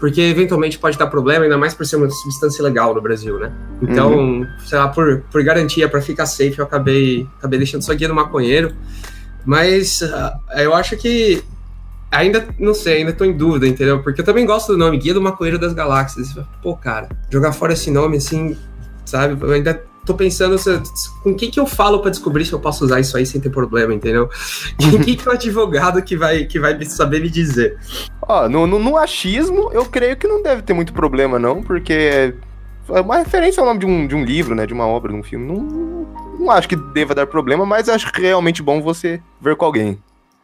porque 0.00 0.20
eventualmente 0.20 0.78
pode 0.78 0.96
dar 0.96 1.06
problema, 1.08 1.44
ainda 1.44 1.58
mais 1.58 1.74
por 1.74 1.84
ser 1.84 1.96
uma 1.96 2.08
substância 2.08 2.64
legal 2.64 2.94
no 2.94 3.02
Brasil, 3.02 3.38
né? 3.38 3.52
Então, 3.82 4.16
uhum. 4.16 4.46
sei 4.64 4.78
lá, 4.78 4.88
por, 4.88 5.22
por 5.30 5.44
garantia, 5.44 5.88
para 5.88 6.00
ficar 6.00 6.26
safe, 6.26 6.58
eu 6.58 6.64
acabei, 6.64 7.26
acabei 7.38 7.58
deixando 7.58 7.82
só 7.82 7.94
Guia 7.94 8.08
do 8.08 8.14
Maconheiro. 8.14 8.72
Mas 9.44 10.00
uh, 10.00 10.58
eu 10.58 10.74
acho 10.74 10.96
que 10.96 11.42
Ainda 12.10 12.48
não 12.58 12.72
sei, 12.72 12.98
ainda 12.98 13.12
tô 13.12 13.24
em 13.24 13.32
dúvida, 13.32 13.66
entendeu? 13.66 14.02
Porque 14.02 14.20
eu 14.20 14.24
também 14.24 14.46
gosto 14.46 14.72
do 14.72 14.78
nome, 14.78 14.98
Guia 14.98 15.14
do 15.14 15.20
Maconheiro 15.20 15.58
das 15.58 15.74
Galáxias. 15.74 16.34
Pô, 16.62 16.74
cara, 16.76 17.08
jogar 17.30 17.52
fora 17.52 17.74
esse 17.74 17.90
nome 17.90 18.16
assim, 18.16 18.56
sabe? 19.04 19.36
Eu 19.42 19.52
ainda 19.52 19.82
tô 20.08 20.14
pensando 20.14 20.56
se, 20.56 20.80
com 21.22 21.34
quem 21.34 21.50
que 21.50 21.60
eu 21.60 21.66
falo 21.66 22.00
para 22.00 22.10
descobrir 22.10 22.46
se 22.46 22.52
eu 22.54 22.58
posso 22.58 22.86
usar 22.86 22.98
isso 22.98 23.14
aí 23.16 23.26
sem 23.26 23.40
ter 23.40 23.50
problema, 23.50 23.92
entendeu? 23.92 24.28
Quem 25.04 25.14
que 25.14 25.28
é 25.28 25.30
o 25.30 25.34
advogado 25.34 26.02
que 26.02 26.16
vai, 26.16 26.44
que 26.44 26.58
vai 26.58 26.82
saber 26.86 27.20
me 27.20 27.28
dizer? 27.28 27.78
Ó, 28.22 28.48
no, 28.48 28.66
no, 28.66 28.78
no, 28.78 28.96
achismo, 28.96 29.70
eu 29.72 29.84
creio 29.84 30.16
que 30.16 30.26
não 30.26 30.42
deve 30.42 30.62
ter 30.62 30.72
muito 30.72 30.94
problema, 30.94 31.38
não, 31.38 31.62
porque 31.62 32.34
é 32.88 33.00
uma 33.00 33.18
referência 33.18 33.60
ao 33.60 33.66
nome 33.66 33.80
de 33.80 33.86
um, 33.86 34.06
de 34.06 34.14
um 34.14 34.24
livro, 34.24 34.54
né? 34.54 34.64
De 34.64 34.72
uma 34.72 34.86
obra, 34.86 35.12
de 35.12 35.18
um 35.18 35.22
filme. 35.22 35.46
Não, 35.46 36.06
não 36.38 36.50
acho 36.50 36.68
que 36.68 36.76
deva 36.76 37.14
dar 37.14 37.26
problema, 37.26 37.66
mas 37.66 37.88
acho 37.88 38.10
realmente 38.14 38.62
bom 38.62 38.80
você 38.80 39.20
ver 39.40 39.56
com 39.56 39.66
alguém. 39.66 39.98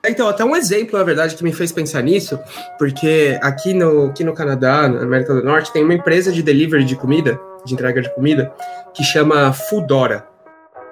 Então, 0.06 0.28
até 0.28 0.44
um 0.44 0.54
exemplo, 0.54 0.99
na 0.99 1.04
verdade, 1.04 1.34
que 1.34 1.44
me 1.44 1.52
fez 1.52 1.73
pensar 1.73 2.02
nisso, 2.02 2.38
porque 2.78 3.38
aqui 3.42 3.73
no, 3.73 4.06
aqui 4.06 4.23
no 4.23 4.34
Canadá, 4.34 4.88
na 4.88 5.02
América 5.02 5.34
do 5.34 5.42
Norte, 5.42 5.73
tem 5.73 5.82
uma 5.82 5.94
empresa 5.94 6.30
de 6.30 6.42
delivery 6.42 6.84
de 6.84 6.96
comida, 6.96 7.38
de 7.64 7.75
entrega 7.75 8.02
de 8.02 8.14
comida, 8.14 8.52
que 8.94 9.02
chama 9.02 9.52
Foodora, 9.52 10.26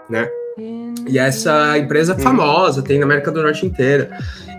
né? 0.08 0.28
E 1.08 1.18
essa 1.18 1.78
empresa 1.78 2.14
é 2.14 2.18
famosa, 2.18 2.82
tem 2.82 2.98
na 2.98 3.04
América 3.04 3.30
do 3.30 3.42
Norte 3.42 3.66
inteira. 3.66 4.10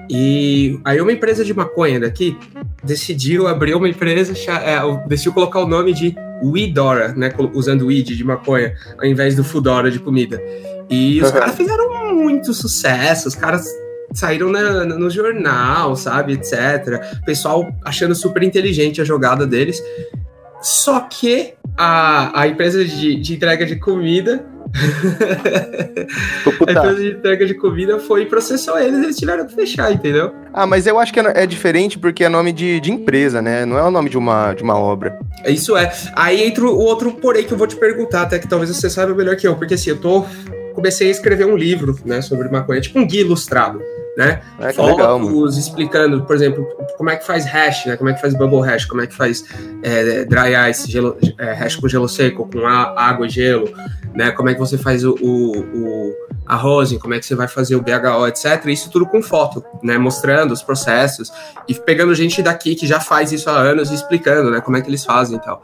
E 0.09 0.79
aí 0.83 0.99
uma 0.99 1.11
empresa 1.11 1.45
de 1.45 1.53
maconha 1.53 1.99
daqui 1.99 2.37
decidiu 2.83 3.47
abrir 3.47 3.73
uma 3.73 3.87
empresa, 3.87 4.33
é, 4.51 5.07
decidiu 5.07 5.33
colocar 5.33 5.59
o 5.59 5.67
nome 5.67 5.93
de 5.93 6.15
Weedora, 6.43 7.13
né? 7.13 7.31
Usando 7.53 7.85
weed 7.85 8.15
de 8.15 8.23
maconha, 8.23 8.75
ao 8.97 9.05
invés 9.05 9.35
do 9.35 9.43
Foodora 9.43 9.89
de 9.89 9.99
comida. 9.99 10.41
E 10.89 11.21
os 11.21 11.31
caras 11.31 11.55
fizeram 11.55 12.13
muito 12.13 12.53
sucesso, 12.53 13.27
os 13.27 13.35
caras 13.35 13.65
saíram 14.13 14.51
na, 14.51 14.85
no 14.85 15.09
jornal, 15.09 15.95
sabe, 15.95 16.33
etc. 16.33 17.01
Pessoal 17.25 17.73
achando 17.83 18.15
super 18.15 18.43
inteligente 18.43 19.01
a 19.01 19.05
jogada 19.05 19.45
deles. 19.45 19.81
Só 20.61 21.01
que 21.01 21.53
a, 21.77 22.41
a 22.41 22.47
empresa 22.47 22.85
de, 22.85 23.15
de 23.15 23.33
entrega 23.33 23.65
de 23.65 23.75
comida 23.75 24.45
a 26.67 26.71
empresa 26.71 26.95
de 26.95 27.11
entrega 27.11 27.45
de 27.45 27.53
comida 27.53 27.99
foi 27.99 28.23
e 28.23 28.25
processou 28.25 28.77
eles, 28.79 29.03
eles 29.03 29.17
tiveram 29.17 29.45
que 29.45 29.53
fechar, 29.53 29.91
entendeu? 29.91 30.33
Ah, 30.51 30.65
mas 30.65 30.87
eu 30.87 30.97
acho 30.99 31.13
que 31.13 31.19
é, 31.19 31.43
é 31.43 31.45
diferente 31.45 31.99
porque 31.99 32.23
é 32.23 32.29
nome 32.29 32.51
de, 32.51 32.79
de 32.79 32.91
empresa, 32.91 33.41
né? 33.41 33.65
Não 33.65 33.77
é 33.77 33.83
o 33.83 33.91
nome 33.91 34.09
de 34.09 34.17
uma, 34.17 34.53
de 34.53 34.63
uma 34.63 34.75
obra. 34.75 35.19
Isso 35.45 35.77
é. 35.77 35.91
Aí 36.15 36.43
entra 36.43 36.65
o 36.65 36.77
outro 36.77 37.11
porém 37.13 37.43
que 37.43 37.53
eu 37.53 37.57
vou 37.57 37.67
te 37.67 37.75
perguntar, 37.75 38.23
até 38.23 38.39
que 38.39 38.47
talvez 38.47 38.75
você 38.75 38.89
saiba 38.89 39.13
melhor 39.13 39.35
que 39.35 39.47
eu, 39.47 39.55
porque 39.55 39.75
assim, 39.75 39.91
eu 39.91 39.97
tô. 39.97 40.25
Comecei 40.73 41.09
a 41.09 41.11
escrever 41.11 41.45
um 41.45 41.55
livro, 41.55 41.99
né, 42.03 42.19
sobre 42.19 42.49
maconha, 42.49 42.81
tipo 42.81 42.97
um 42.97 43.05
guia 43.05 43.21
ilustrado 43.21 43.79
né? 44.17 44.41
É, 44.59 44.73
Fotos 44.73 44.97
legal, 44.97 45.49
explicando, 45.49 46.23
por 46.23 46.35
exemplo, 46.35 46.65
como 46.97 47.09
é 47.09 47.15
que 47.15 47.25
faz 47.25 47.45
hash, 47.45 47.85
né? 47.85 47.97
Como 47.97 48.09
é 48.09 48.13
que 48.13 48.21
faz 48.21 48.33
bubble 48.33 48.61
hash, 48.61 48.85
como 48.85 49.01
é 49.01 49.07
que 49.07 49.13
faz 49.13 49.43
é, 49.81 50.25
dry 50.25 50.69
ice, 50.69 50.89
gelo, 50.89 51.17
é, 51.37 51.53
hash 51.53 51.75
com 51.75 51.87
gelo 51.87 52.07
seco, 52.07 52.47
com 52.51 52.65
a, 52.65 52.93
água 52.99 53.25
e 53.25 53.29
gelo, 53.29 53.69
né? 54.13 54.31
Como 54.31 54.49
é 54.49 54.53
que 54.53 54.59
você 54.59 54.77
faz 54.77 55.03
o, 55.03 55.15
o, 55.21 55.59
o 55.59 56.15
a 56.45 56.55
rosin, 56.55 56.99
como 56.99 57.13
é 57.13 57.19
que 57.19 57.25
você 57.25 57.35
vai 57.35 57.47
fazer 57.47 57.75
o 57.75 57.81
BHO, 57.81 58.27
etc. 58.27 58.65
Isso 58.67 58.89
tudo 58.89 59.05
com 59.05 59.21
foto, 59.21 59.63
né? 59.81 59.97
Mostrando 59.97 60.51
os 60.51 60.61
processos 60.61 61.31
e 61.67 61.73
pegando 61.73 62.13
gente 62.13 62.41
daqui 62.41 62.75
que 62.75 62.85
já 62.85 62.99
faz 62.99 63.31
isso 63.31 63.49
há 63.49 63.53
anos 63.53 63.91
e 63.91 63.95
explicando, 63.95 64.51
né? 64.51 64.61
Como 64.61 64.75
é 64.75 64.81
que 64.81 64.89
eles 64.89 65.05
fazem 65.05 65.37
e 65.37 65.41
tal. 65.41 65.63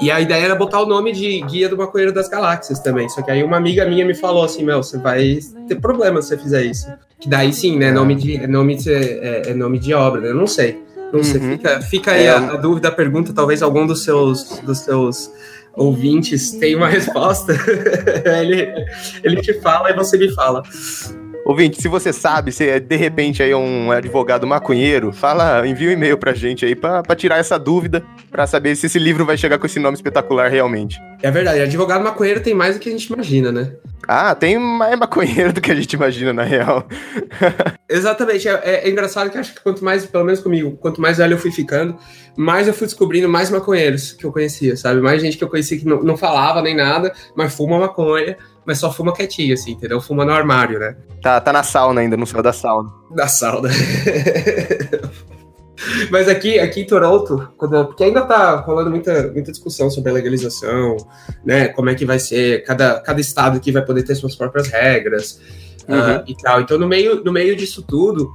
E 0.00 0.10
a 0.10 0.20
ideia 0.20 0.44
era 0.44 0.54
botar 0.54 0.80
o 0.80 0.86
nome 0.86 1.12
de 1.12 1.40
Guia 1.42 1.68
do 1.68 1.76
Maconheiro 1.76 2.12
das 2.12 2.28
Galáxias 2.28 2.80
também. 2.80 3.08
Só 3.08 3.22
que 3.22 3.30
aí 3.30 3.42
uma 3.42 3.56
amiga 3.56 3.86
minha 3.86 4.04
me 4.04 4.14
falou 4.14 4.44
assim, 4.44 4.64
meu, 4.64 4.82
você 4.82 4.98
vai 4.98 5.38
ter 5.68 5.76
problema 5.76 6.20
se 6.20 6.28
você 6.28 6.38
fizer 6.38 6.64
isso. 6.64 6.86
Que 7.20 7.28
daí 7.28 7.52
sim, 7.52 7.78
né? 7.78 7.92
Nome 7.92 8.14
de, 8.14 8.36
é 8.36 8.46
nome 8.46 8.76
de, 8.76 8.92
é, 8.92 9.50
é 9.50 9.54
nome 9.54 9.78
de 9.78 9.94
obra, 9.94 10.20
né? 10.20 10.30
Eu 10.30 10.34
não 10.34 10.46
sei. 10.46 10.84
Não 11.12 11.20
uhum. 11.20 11.24
sei, 11.24 11.40
fica, 11.40 11.80
fica 11.82 12.10
aí 12.12 12.24
é, 12.24 12.30
a, 12.30 12.36
a, 12.36 12.56
dúvida, 12.56 12.88
a 12.88 12.90
pergunta, 12.90 13.32
talvez 13.32 13.62
algum 13.62 13.86
dos 13.86 14.02
seus, 14.02 14.60
dos 14.60 14.78
seus 14.78 15.30
ouvintes 15.76 16.52
tem 16.52 16.74
uma 16.74 16.88
resposta. 16.88 17.52
ele, 18.40 18.68
ele 19.22 19.40
te 19.40 19.54
fala 19.60 19.90
e 19.90 19.94
você 19.94 20.16
me 20.16 20.32
fala. 20.34 20.62
Ouvinte, 21.44 21.80
se 21.80 21.86
você 21.86 22.12
sabe, 22.12 22.50
se 22.50 22.68
é, 22.68 22.80
de 22.80 22.96
repente 22.96 23.40
aí 23.40 23.54
um 23.54 23.92
advogado 23.92 24.44
maconheiro, 24.48 25.12
fala, 25.12 25.64
envia 25.64 25.90
um 25.90 25.92
e-mail 25.92 26.18
pra 26.18 26.34
gente 26.34 26.66
aí 26.66 26.74
pra, 26.74 27.04
pra 27.04 27.14
tirar 27.14 27.38
essa 27.38 27.56
dúvida, 27.56 28.02
pra 28.32 28.48
saber 28.48 28.74
se 28.74 28.86
esse 28.86 28.98
livro 28.98 29.24
vai 29.24 29.36
chegar 29.36 29.56
com 29.56 29.66
esse 29.66 29.78
nome 29.78 29.94
espetacular 29.94 30.50
realmente. 30.50 31.00
É 31.22 31.30
verdade, 31.30 31.60
advogado 31.60 32.02
maconheiro 32.02 32.40
tem 32.40 32.52
mais 32.52 32.74
do 32.74 32.80
que 32.80 32.88
a 32.88 32.92
gente 32.92 33.06
imagina, 33.06 33.52
né? 33.52 33.70
Ah, 34.08 34.34
tem 34.34 34.58
mais 34.58 34.98
maconheiro 34.98 35.52
do 35.52 35.60
que 35.60 35.70
a 35.70 35.74
gente 35.74 35.92
imagina, 35.92 36.32
na 36.32 36.42
real. 36.42 36.86
Exatamente, 37.88 38.48
é, 38.48 38.52
é, 38.64 38.86
é, 38.86 38.90
engraçado 38.90 39.30
que 39.30 39.38
acho 39.38 39.54
que 39.54 39.60
quanto 39.60 39.84
mais, 39.84 40.06
pelo 40.06 40.24
menos 40.24 40.40
comigo, 40.40 40.76
quanto 40.76 41.00
mais 41.00 41.18
velho 41.18 41.34
eu 41.34 41.38
fui 41.38 41.50
ficando, 41.50 41.96
mais 42.36 42.68
eu 42.68 42.74
fui 42.74 42.86
descobrindo 42.86 43.28
mais 43.28 43.50
maconheiros 43.50 44.12
que 44.12 44.24
eu 44.24 44.32
conhecia, 44.32 44.76
sabe? 44.76 45.00
Mais 45.00 45.20
gente 45.20 45.36
que 45.36 45.44
eu 45.44 45.48
conhecia 45.48 45.78
que 45.78 45.86
não, 45.86 46.02
não 46.02 46.16
falava 46.16 46.62
nem 46.62 46.74
nada, 46.74 47.12
mas 47.34 47.54
fuma 47.54 47.78
maconha 47.78 48.36
mas 48.66 48.78
só 48.78 48.92
fuma 48.92 49.14
quietinho, 49.14 49.54
assim, 49.54 49.72
entendeu? 49.72 50.00
Fuma 50.00 50.24
no 50.24 50.32
armário, 50.32 50.80
né? 50.80 50.96
Tá, 51.22 51.40
tá 51.40 51.52
na 51.52 51.62
sauna 51.62 52.00
ainda, 52.00 52.16
não 52.16 52.26
saiu 52.26 52.42
da 52.42 52.52
sauna. 52.52 52.90
Da 53.14 53.28
sauna. 53.28 53.70
Mas 56.10 56.28
aqui, 56.28 56.58
aqui 56.58 56.80
em 56.80 56.86
Toronto, 56.86 57.48
quando, 57.56 57.86
porque 57.86 58.04
ainda 58.04 58.22
tá 58.22 58.56
rolando 58.60 58.90
muita, 58.90 59.30
muita 59.32 59.50
discussão 59.50 59.90
sobre 59.90 60.10
a 60.10 60.14
legalização, 60.14 60.96
né? 61.44 61.68
Como 61.68 61.90
é 61.90 61.94
que 61.94 62.04
vai 62.04 62.18
ser, 62.18 62.62
cada, 62.64 63.00
cada 63.00 63.20
estado 63.20 63.60
que 63.60 63.72
vai 63.72 63.84
poder 63.84 64.02
ter 64.02 64.14
suas 64.14 64.34
próprias 64.34 64.68
regras 64.68 65.40
uhum. 65.88 66.16
uh, 66.16 66.24
e 66.26 66.36
tal. 66.36 66.60
Então, 66.60 66.78
no 66.78 66.88
meio, 66.88 67.22
no 67.22 67.32
meio 67.32 67.54
disso 67.54 67.82
tudo, 67.82 68.30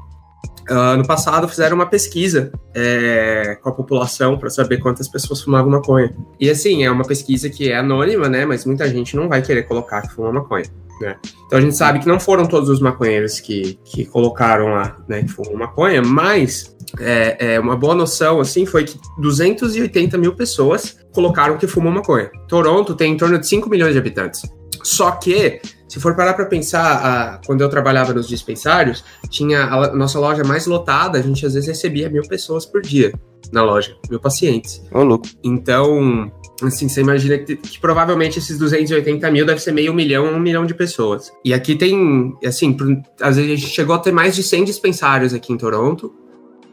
Uh, 0.71 0.95
no 0.95 1.05
passado 1.05 1.49
fizeram 1.49 1.75
uma 1.75 1.85
pesquisa 1.85 2.49
é, 2.73 3.57
com 3.61 3.67
a 3.67 3.73
população 3.73 4.37
para 4.37 4.49
saber 4.49 4.77
quantas 4.77 5.09
pessoas 5.09 5.41
fumavam 5.41 5.69
maconha. 5.69 6.15
E 6.39 6.49
assim, 6.49 6.85
é 6.85 6.89
uma 6.89 7.03
pesquisa 7.03 7.49
que 7.49 7.69
é 7.69 7.75
anônima, 7.75 8.29
né? 8.29 8.45
Mas 8.45 8.63
muita 8.65 8.87
gente 8.87 9.13
não 9.15 9.27
vai 9.27 9.41
querer 9.41 9.63
colocar 9.63 10.01
que 10.01 10.13
fuma 10.13 10.31
maconha. 10.31 10.63
Né? 11.01 11.17
Então 11.45 11.59
a 11.59 11.61
gente 11.61 11.75
sabe 11.75 11.99
que 11.99 12.07
não 12.07 12.19
foram 12.19 12.45
todos 12.45 12.69
os 12.69 12.79
maconheiros 12.79 13.39
que, 13.39 13.77
que 13.83 14.05
colocaram 14.05 14.67
lá, 14.67 14.97
né, 15.07 15.23
que 15.23 15.29
fumam 15.29 15.55
maconha, 15.55 16.01
mas 16.01 16.75
é, 16.99 17.55
é, 17.55 17.59
uma 17.59 17.75
boa 17.75 17.95
noção, 17.95 18.39
assim, 18.39 18.65
foi 18.65 18.83
que 18.83 18.97
280 19.17 20.17
mil 20.17 20.35
pessoas 20.35 20.97
colocaram 21.11 21.57
que 21.57 21.67
fumam 21.67 21.91
maconha. 21.91 22.29
Toronto 22.47 22.93
tem 22.95 23.13
em 23.13 23.17
torno 23.17 23.39
de 23.39 23.47
5 23.47 23.69
milhões 23.69 23.93
de 23.93 23.99
habitantes. 23.99 24.41
Só 24.83 25.11
que 25.11 25.61
se 25.91 25.99
for 25.99 26.15
parar 26.15 26.33
para 26.35 26.45
pensar, 26.45 26.85
a, 26.85 27.41
quando 27.45 27.59
eu 27.59 27.69
trabalhava 27.69 28.13
nos 28.13 28.25
dispensários, 28.25 29.03
tinha 29.29 29.65
a, 29.65 29.93
nossa 29.93 30.17
loja 30.19 30.41
mais 30.41 30.65
lotada, 30.65 31.19
a 31.19 31.21
gente 31.21 31.45
às 31.45 31.53
vezes 31.53 31.67
recebia 31.67 32.09
mil 32.09 32.23
pessoas 32.23 32.65
por 32.65 32.81
dia 32.81 33.11
na 33.51 33.61
loja, 33.61 33.97
mil 34.09 34.17
pacientes. 34.17 34.81
Ô, 34.89 35.03
louco. 35.03 35.27
Então, 35.43 36.31
assim, 36.63 36.87
você 36.87 37.01
imagina 37.01 37.37
que, 37.39 37.57
que, 37.57 37.77
provavelmente 37.77 38.39
esses 38.39 38.57
280 38.57 39.29
mil 39.31 39.45
deve 39.45 39.59
ser 39.59 39.73
meio 39.73 39.93
milhão, 39.93 40.27
um 40.27 40.39
milhão 40.39 40.65
de 40.65 40.73
pessoas. 40.73 41.29
E 41.43 41.53
aqui 41.53 41.75
tem, 41.75 42.33
assim, 42.45 42.77
às 43.19 43.35
vezes 43.35 43.51
a 43.51 43.55
gente 43.57 43.67
chegou 43.67 43.93
a 43.93 43.99
ter 43.99 44.13
mais 44.13 44.33
de 44.33 44.43
100 44.43 44.63
dispensários 44.63 45.33
aqui 45.33 45.51
em 45.51 45.57
Toronto, 45.57 46.15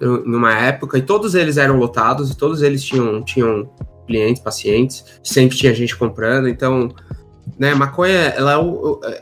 numa 0.00 0.55
época, 0.55 0.97
e 0.97 1.03
todos 1.03 1.35
eles 1.35 1.57
eram 1.57 1.77
lotados, 1.77 2.31
e 2.31 2.37
todos 2.37 2.62
eles 2.62 2.85
tinham, 2.85 3.25
tinham 3.25 3.69
clientes, 4.07 4.41
pacientes, 4.41 5.05
sempre 5.25 5.57
tinha 5.57 5.75
gente 5.75 5.97
comprando, 5.97 6.49
então 6.49 6.95
né, 7.59 7.75
maconha, 7.75 8.35
ela, 8.37 8.55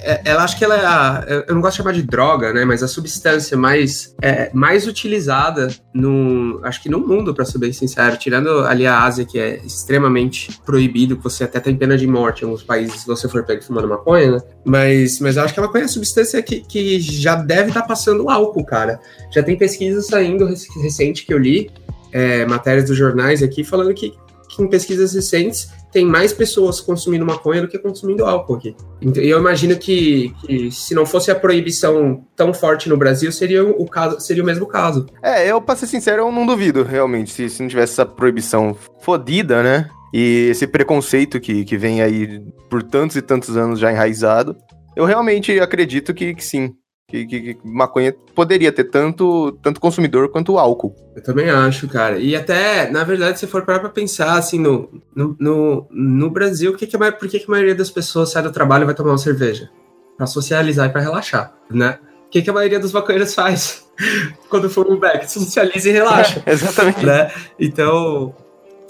é, 0.00 0.12
é, 0.12 0.21
ela 0.25 0.45
acho 0.45 0.59
que 0.59 0.64
ela 0.64 0.76
é 0.76 0.85
a, 0.85 1.25
eu 1.49 1.55
não 1.55 1.62
gosto 1.62 1.73
de 1.73 1.78
chamar 1.78 1.93
de 1.93 2.02
droga, 2.02 2.52
né, 2.52 2.64
mas 2.64 2.83
a 2.83 2.88
substância 2.88 3.57
mais, 3.57 4.14
é, 4.21 4.50
mais 4.52 4.87
utilizada 4.87 5.69
no, 5.95 6.61
acho 6.62 6.83
que 6.83 6.88
no 6.88 7.00
mundo, 7.00 7.35
para 7.35 7.45
ser 7.45 7.59
bem 7.59 7.73
sincero, 7.73 8.16
tirando 8.16 8.61
ali 8.66 8.87
a 8.87 9.02
Ásia, 9.02 9.25
que 9.25 9.38
é 9.38 9.57
extremamente 9.64 10.61
proibido, 10.66 11.16
que 11.16 11.25
você 11.25 11.45
até 11.45 11.61
tem 11.61 11.75
pena 11.75 11.97
de 11.97 12.07
morte 12.07 12.43
em 12.43 12.45
alguns 12.45 12.62
países 12.62 13.00
se 13.00 13.07
você 13.07 13.28
for 13.28 13.45
pego 13.45 13.62
fumando 13.62 13.88
maconha, 13.88 14.33
né, 14.33 14.38
mas, 14.64 15.19
mas 15.21 15.37
eu 15.37 15.43
acho 15.43 15.55
que 15.55 15.61
a 15.61 15.62
maconha 15.62 15.85
é 15.85 15.87
a 15.87 15.88
substância 15.88 16.43
que, 16.43 16.61
que 16.61 17.00
já 17.00 17.37
deve 17.37 17.69
estar 17.69 17.83
tá 17.83 17.88
passando 17.88 18.28
álcool, 18.28 18.64
cara. 18.64 19.00
Já 19.33 19.43
tem 19.43 19.57
pesquisas 19.57 20.07
saindo 20.09 20.47
recente 20.83 21.25
que 21.25 21.33
eu 21.33 21.38
li, 21.38 21.71
é, 22.12 22.45
matérias 22.47 22.87
dos 22.87 22.97
jornais 22.97 23.43
aqui, 23.43 23.64
falando 23.64 23.93
que, 23.95 24.14
que 24.56 24.62
em 24.62 24.68
pesquisas 24.68 25.12
recentes 25.12 25.68
tem 25.92 26.04
mais 26.04 26.32
pessoas 26.32 26.80
consumindo 26.80 27.25
maconha 27.25 27.62
do 27.62 27.68
que 27.68 27.78
consumindo 27.78 28.25
álcool 28.25 28.54
aqui. 28.54 28.76
Então, 29.00 29.22
eu 29.22 29.38
imagino 29.38 29.76
que, 29.76 30.34
que, 30.40 30.70
se 30.70 30.94
não 30.94 31.06
fosse 31.06 31.30
a 31.30 31.34
proibição 31.34 32.25
tão 32.34 32.52
forte 32.52 32.88
no 32.88 32.96
Brasil, 32.96 33.30
seria 33.30 33.64
o 33.64 33.86
caso, 33.86 34.20
seria 34.20 34.42
o 34.42 34.46
mesmo 34.46 34.66
caso. 34.66 35.06
É, 35.22 35.50
eu, 35.50 35.60
pra 35.60 35.76
ser 35.76 35.86
sincero, 35.86 36.22
eu 36.22 36.32
não 36.32 36.46
duvido, 36.46 36.82
realmente. 36.82 37.30
Se, 37.30 37.48
se 37.48 37.62
não 37.62 37.68
tivesse 37.68 37.92
essa 37.92 38.06
proibição 38.06 38.76
fodida, 39.00 39.62
né? 39.62 39.88
E 40.12 40.48
esse 40.50 40.66
preconceito 40.66 41.38
que, 41.38 41.64
que 41.64 41.76
vem 41.76 42.02
aí 42.02 42.40
por 42.70 42.82
tantos 42.82 43.16
e 43.16 43.22
tantos 43.22 43.56
anos 43.56 43.78
já 43.78 43.92
enraizado, 43.92 44.56
eu 44.94 45.04
realmente 45.04 45.58
acredito 45.60 46.14
que, 46.14 46.34
que 46.34 46.44
sim, 46.44 46.72
que, 47.08 47.25
que, 47.25 47.54
que, 47.54 47.58
maconha 47.62 48.12
poderia 48.34 48.72
ter 48.72 48.84
tanto, 48.84 49.52
tanto 49.62 49.80
consumidor 49.80 50.28
quanto 50.28 50.58
álcool. 50.58 50.94
Eu 51.14 51.22
também 51.22 51.48
acho, 51.48 51.86
cara. 51.88 52.18
E 52.18 52.34
até, 52.34 52.90
na 52.90 53.04
verdade, 53.04 53.38
se 53.38 53.46
for 53.46 53.64
parar 53.64 53.78
pra 53.78 53.88
pensar, 53.88 54.36
assim, 54.36 54.58
no, 54.58 54.90
no, 55.14 55.36
no, 55.38 55.86
no 55.90 56.30
Brasil, 56.30 56.75
que 56.76 56.86
que 56.86 56.96
a, 56.96 57.12
por 57.12 57.28
que, 57.28 57.38
que 57.38 57.44
a 57.46 57.50
maioria 57.50 57.75
das 57.75 57.90
pessoas 57.90 58.32
sai 58.32 58.42
do 58.42 58.50
trabalho 58.50 58.82
e 58.82 58.86
vai 58.86 58.94
tomar 58.94 59.12
uma 59.12 59.18
cerveja? 59.18 59.70
Pra 60.16 60.26
socializar 60.26 60.88
e 60.88 60.92
pra 60.92 61.00
relaxar, 61.00 61.54
né? 61.70 61.98
O 62.26 62.30
que, 62.30 62.42
que 62.42 62.50
a 62.50 62.52
maioria 62.52 62.80
dos 62.80 62.92
maconheiros 62.92 63.34
faz 63.34 63.86
quando 64.50 64.68
for 64.68 64.90
um 64.90 64.98
back? 64.98 65.30
Socializa 65.30 65.88
e 65.88 65.92
relaxa. 65.92 66.42
É, 66.44 66.50
exatamente. 66.52 67.06
Né? 67.06 67.30
Então, 67.56 68.34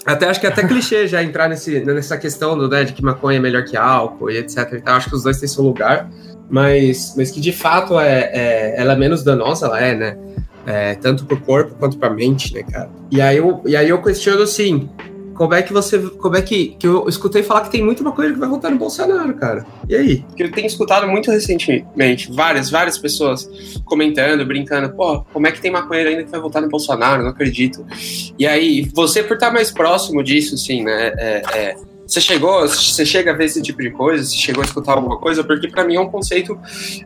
até 0.07 0.27
acho 0.27 0.39
que 0.39 0.47
é 0.47 0.49
até 0.49 0.67
clichê 0.67 1.05
já 1.05 1.21
entrar 1.21 1.47
nesse, 1.47 1.81
nessa 1.81 2.17
questão 2.17 2.57
do, 2.57 2.67
né, 2.67 2.83
de 2.83 2.93
que 2.93 3.03
maconha 3.03 3.37
é 3.37 3.41
melhor 3.41 3.63
que 3.63 3.77
álcool 3.77 4.31
e 4.31 4.37
etc. 4.37 4.73
Então, 4.73 4.95
acho 4.95 5.07
que 5.07 5.15
os 5.15 5.21
dois 5.21 5.39
têm 5.39 5.47
seu 5.47 5.63
lugar 5.63 6.09
mas, 6.49 7.13
mas 7.15 7.31
que 7.31 7.39
de 7.39 7.51
fato 7.51 7.99
é, 7.99 8.29
é, 8.33 8.75
ela 8.77 8.93
é 8.93 8.95
menos 8.95 9.23
danosa, 9.23 9.67
ela 9.67 9.79
é, 9.79 9.95
né? 9.95 10.17
É, 10.65 10.95
tanto 10.95 11.25
pro 11.25 11.39
corpo 11.39 11.75
quanto 11.79 11.97
pra 11.97 12.09
mente, 12.09 12.53
né, 12.53 12.63
cara? 12.63 12.89
E 13.09 13.21
aí 13.21 13.37
eu, 13.37 13.61
e 13.65 13.75
aí 13.75 13.87
eu 13.87 14.01
questiono 14.01 14.41
assim, 14.41 14.89
como 15.37 15.53
é 15.53 15.61
que 15.61 15.71
você. 15.71 15.99
Como 15.99 16.35
é 16.35 16.41
que. 16.41 16.75
Que 16.79 16.87
eu 16.87 17.07
escutei 17.07 17.43
falar 17.43 17.61
que 17.61 17.69
tem 17.69 17.83
muito 17.83 18.03
maconheiro 18.03 18.33
que 18.33 18.39
vai 18.39 18.49
votar 18.49 18.71
no 18.71 18.77
Bolsonaro, 18.77 19.33
cara. 19.35 19.65
E 19.87 19.95
aí? 19.95 20.25
Que 20.35 20.43
eu 20.43 20.51
tenho 20.51 20.65
escutado 20.65 21.07
muito 21.07 21.29
recentemente, 21.29 22.31
várias, 22.31 22.71
várias 22.71 22.97
pessoas 22.97 23.47
comentando, 23.85 24.43
brincando, 24.45 24.91
pô, 24.95 25.21
como 25.31 25.45
é 25.45 25.51
que 25.51 25.61
tem 25.61 25.69
maconheiro 25.69 26.09
ainda 26.09 26.23
que 26.23 26.31
vai 26.31 26.39
votar 26.39 26.61
no 26.61 26.69
Bolsonaro? 26.69 27.21
Não 27.21 27.29
acredito. 27.29 27.85
E 28.37 28.47
aí, 28.47 28.89
você 28.95 29.21
por 29.21 29.35
estar 29.35 29.51
mais 29.51 29.69
próximo 29.69 30.23
disso, 30.23 30.55
assim, 30.55 30.83
né? 30.83 31.13
É, 31.17 31.43
é, 31.53 31.75
você 32.07 32.21
chegou, 32.21 32.61
você 32.61 33.05
chega 33.05 33.31
a 33.31 33.33
ver 33.33 33.45
esse 33.45 33.61
tipo 33.61 33.81
de 33.81 33.91
coisa, 33.91 34.23
você 34.23 34.37
chegou 34.37 34.63
a 34.63 34.65
escutar 34.65 34.93
alguma 34.93 35.17
coisa, 35.17 35.43
porque 35.43 35.67
para 35.67 35.83
mim 35.83 35.95
é 35.95 35.99
um 35.99 36.09
conceito 36.09 36.57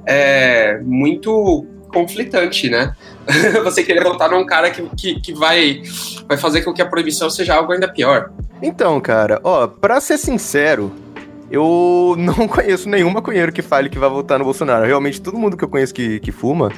é, 0.05 0.79
muito 0.83 1.65
conflitante, 1.91 2.69
né? 2.69 2.95
você 3.63 3.83
querer 3.83 4.03
votar 4.03 4.29
num 4.29 4.45
cara 4.45 4.69
que, 4.69 4.83
que, 4.95 5.19
que, 5.19 5.33
vai, 5.33 5.81
vai 6.27 6.37
fazer 6.37 6.61
com 6.61 6.71
que 6.71 6.81
a 6.81 6.85
proibição 6.85 7.29
seja 7.29 7.55
algo 7.55 7.73
ainda 7.73 7.87
pior. 7.87 8.31
Então, 8.61 9.01
cara, 9.01 9.41
ó, 9.43 9.67
pra 9.67 9.99
ser 9.99 10.19
sincero, 10.19 10.93
eu 11.49 12.15
não 12.19 12.47
conheço 12.47 12.87
nenhum 12.87 13.09
maconheiro 13.09 13.51
que 13.51 13.63
fale 13.63 13.89
que 13.89 13.97
vai 13.97 14.09
votar 14.09 14.37
no 14.37 14.45
Bolsonaro. 14.45 14.85
Realmente, 14.85 15.19
todo 15.19 15.37
mundo 15.37 15.57
que 15.57 15.63
eu 15.63 15.69
conheço 15.69 15.93
que, 15.93 16.19
que 16.19 16.31
fuma 16.31 16.71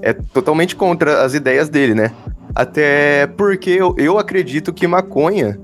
é 0.00 0.12
totalmente 0.12 0.76
contra 0.76 1.22
as 1.22 1.34
ideias 1.34 1.68
dele, 1.68 1.92
né? 1.92 2.12
Até 2.54 3.26
porque 3.26 3.70
eu, 3.70 3.94
eu 3.98 4.16
acredito 4.16 4.72
que 4.72 4.86
maconha 4.86 5.58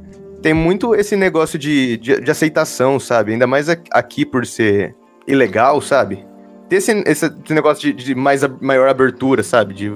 tem 0.45 0.53
muito 0.53 0.95
esse 0.95 1.17
negócio 1.17 1.59
de, 1.59 1.97
de, 1.97 2.21
de, 2.21 2.31
aceitação, 2.31 3.01
sabe? 3.01 3.33
Ainda 3.33 3.47
mais 3.47 3.67
aqui 3.71 4.27
por 4.27 4.45
ser 4.45 4.95
ilegal, 5.27 5.81
sabe? 5.81 6.23
Ter 6.69 6.77
esse, 6.77 6.93
esse 7.07 7.31
negócio 7.49 7.95
de, 7.95 8.05
de 8.05 8.15
mais, 8.15 8.43
maior 8.61 8.87
abertura, 8.87 9.43
sabe? 9.43 9.73
De, 9.73 9.91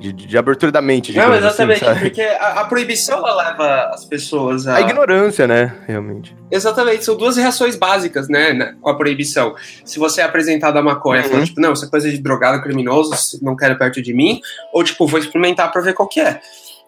de, 0.00 0.12
de, 0.12 0.36
abertura 0.36 0.72
da 0.72 0.82
mente. 0.82 1.12
Não, 1.12 1.28
assim, 1.28 1.36
exatamente, 1.36 1.84
assim, 1.84 2.00
porque 2.00 2.20
a, 2.20 2.62
a, 2.62 2.64
proibição 2.64 3.18
ela 3.18 3.48
leva 3.50 3.90
as 3.94 4.04
pessoas 4.04 4.66
a... 4.66 4.74
A 4.74 4.80
ignorância, 4.80 5.46
né, 5.46 5.72
realmente. 5.86 6.36
Exatamente, 6.50 7.04
são 7.04 7.16
duas 7.16 7.36
reações 7.36 7.76
básicas, 7.76 8.28
né, 8.28 8.74
com 8.80 8.90
a 8.90 8.96
proibição. 8.96 9.54
Se 9.84 10.00
você 10.00 10.20
é 10.20 10.24
apresentado 10.24 10.78
a 10.78 10.82
maconha, 10.82 11.22
uhum. 11.22 11.28
falando, 11.28 11.46
tipo, 11.46 11.60
não, 11.60 11.74
isso 11.74 11.84
é 11.84 11.88
coisa 11.88 12.10
de 12.10 12.18
drogado 12.18 12.60
criminoso, 12.60 13.38
não 13.40 13.54
quero 13.54 13.78
perto 13.78 14.02
de 14.02 14.12
mim, 14.12 14.40
ou 14.72 14.82
tipo, 14.82 15.06
vou 15.06 15.20
experimentar 15.20 15.70
pra 15.70 15.80
ver 15.80 15.94
qual 15.94 16.08
que 16.08 16.18
é. 16.18 16.40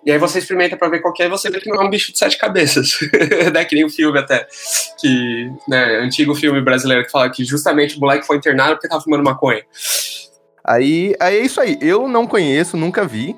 E 0.05 0.11
aí 0.11 0.19
você 0.19 0.39
experimenta 0.39 0.77
pra 0.77 0.89
ver 0.89 1.01
qual 1.01 1.15
é 1.21 1.25
e 1.25 1.29
você 1.29 1.49
vê 1.49 1.61
que 1.61 1.71
não 1.71 1.81
é 1.81 1.85
um 1.85 1.91
bicho 1.91 2.13
de 2.13 2.19
sete 2.19 2.37
cabeças. 2.37 2.99
né? 3.53 3.65
Que 3.65 3.77
nem 3.77 3.85
o 3.85 3.87
um 3.87 3.91
filme 3.91 4.19
até. 4.19 4.47
Que, 5.01 5.51
né, 5.69 5.99
antigo 5.99 6.35
filme 6.35 6.61
brasileiro 6.61 7.05
que 7.05 7.11
fala 7.11 7.31
que 7.31 7.45
justamente 7.45 7.97
o 7.97 8.01
moleque 8.01 8.27
foi 8.27 8.37
internado 8.37 8.75
porque 8.75 8.89
tava 8.89 9.01
fumando 9.01 9.23
maconha. 9.23 9.63
Aí, 10.65 11.15
aí 11.21 11.39
é 11.39 11.45
isso 11.45 11.61
aí. 11.61 11.79
Eu 11.81 12.09
não 12.09 12.27
conheço, 12.27 12.77
nunca 12.77 13.05
vi. 13.05 13.37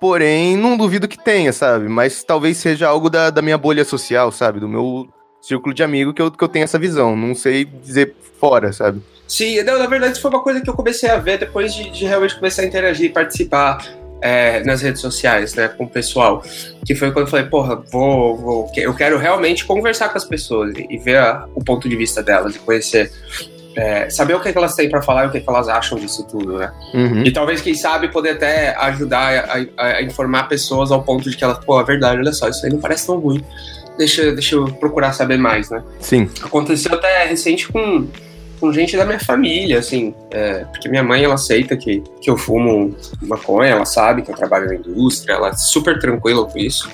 Porém, 0.00 0.56
não 0.56 0.76
duvido 0.76 1.08
que 1.08 1.22
tenha, 1.22 1.52
sabe? 1.52 1.88
Mas 1.88 2.22
talvez 2.22 2.58
seja 2.58 2.88
algo 2.88 3.10
da, 3.10 3.30
da 3.30 3.42
minha 3.42 3.58
bolha 3.58 3.84
social, 3.84 4.30
sabe? 4.30 4.60
Do 4.60 4.68
meu 4.68 5.08
círculo 5.40 5.74
de 5.74 5.82
amigo 5.82 6.12
que 6.12 6.22
eu, 6.22 6.30
que 6.30 6.42
eu 6.44 6.48
tenho 6.48 6.64
essa 6.64 6.78
visão. 6.78 7.16
Não 7.16 7.34
sei 7.34 7.64
dizer 7.64 8.14
fora, 8.38 8.72
sabe? 8.72 9.02
Sim, 9.26 9.62
não, 9.62 9.78
na 9.78 9.86
verdade, 9.86 10.12
isso 10.12 10.22
foi 10.22 10.30
uma 10.30 10.42
coisa 10.42 10.60
que 10.60 10.68
eu 10.68 10.74
comecei 10.74 11.08
a 11.08 11.16
ver 11.16 11.38
depois 11.38 11.74
de, 11.74 11.90
de 11.90 12.04
realmente 12.04 12.36
começar 12.36 12.62
a 12.62 12.66
interagir 12.66 13.06
e 13.06 13.12
participar 13.12 13.78
é, 14.24 14.64
nas 14.64 14.80
redes 14.80 15.02
sociais, 15.02 15.54
né, 15.54 15.68
com 15.68 15.84
o 15.84 15.88
pessoal. 15.88 16.42
Que 16.86 16.94
foi 16.94 17.12
quando 17.12 17.26
eu 17.26 17.30
falei, 17.30 17.44
porra, 17.44 17.76
vou, 17.92 18.36
vou 18.38 18.72
eu 18.74 18.94
quero 18.94 19.18
realmente 19.18 19.66
conversar 19.66 20.08
com 20.08 20.16
as 20.16 20.24
pessoas 20.24 20.72
e, 20.88 20.96
ver 20.96 21.18
a, 21.18 21.46
o 21.54 21.62
ponto 21.62 21.86
de 21.86 21.94
vista 21.94 22.22
delas 22.22 22.56
e 22.56 22.58
conhecer. 22.58 23.12
É, 23.76 24.08
saber 24.08 24.34
o 24.34 24.40
que, 24.40 24.48
é 24.48 24.52
que 24.52 24.56
elas 24.56 24.74
têm 24.76 24.88
para 24.88 25.02
falar 25.02 25.24
e 25.24 25.26
o 25.26 25.30
que, 25.30 25.38
é 25.38 25.40
que 25.40 25.50
elas 25.50 25.68
acham 25.68 25.98
disso 25.98 26.26
tudo, 26.30 26.58
né? 26.58 26.72
Uhum. 26.94 27.24
E 27.24 27.32
talvez, 27.32 27.60
quem 27.60 27.74
sabe, 27.74 28.08
poder 28.08 28.30
até 28.30 28.74
ajudar 28.76 29.44
a, 29.50 29.66
a, 29.76 29.86
a, 29.96 30.02
informar 30.02 30.44
pessoas 30.44 30.92
ao 30.92 31.02
ponto 31.02 31.28
de 31.28 31.36
que 31.36 31.42
elas, 31.42 31.58
pô, 31.62 31.78
é 31.78 31.84
verdade, 31.84 32.18
olha 32.18 32.32
só, 32.32 32.48
isso 32.48 32.64
aí 32.64 32.72
não 32.72 32.80
parece 32.80 33.06
tão 33.06 33.18
ruim. 33.18 33.44
Deixa, 33.98 34.32
deixa 34.32 34.54
eu 34.54 34.66
procurar 34.74 35.12
saber 35.12 35.38
mais, 35.38 35.68
né? 35.70 35.82
Sim. 36.00 36.30
Aconteceu 36.42 36.94
até 36.94 37.24
recente 37.26 37.68
com 37.68 38.06
com 38.64 38.72
gente 38.72 38.96
da 38.96 39.04
minha 39.04 39.20
família, 39.20 39.78
assim, 39.78 40.14
é, 40.30 40.64
porque 40.64 40.88
minha 40.88 41.02
mãe, 41.02 41.22
ela 41.22 41.34
aceita 41.34 41.76
que, 41.76 42.02
que 42.18 42.30
eu 42.30 42.36
fumo 42.38 42.96
maconha, 43.20 43.72
ela 43.72 43.84
sabe 43.84 44.22
que 44.22 44.30
eu 44.30 44.34
trabalho 44.34 44.66
na 44.68 44.74
indústria, 44.74 45.34
ela 45.34 45.50
é 45.50 45.52
super 45.52 45.98
tranquila 45.98 46.46
com 46.46 46.58
isso, 46.58 46.88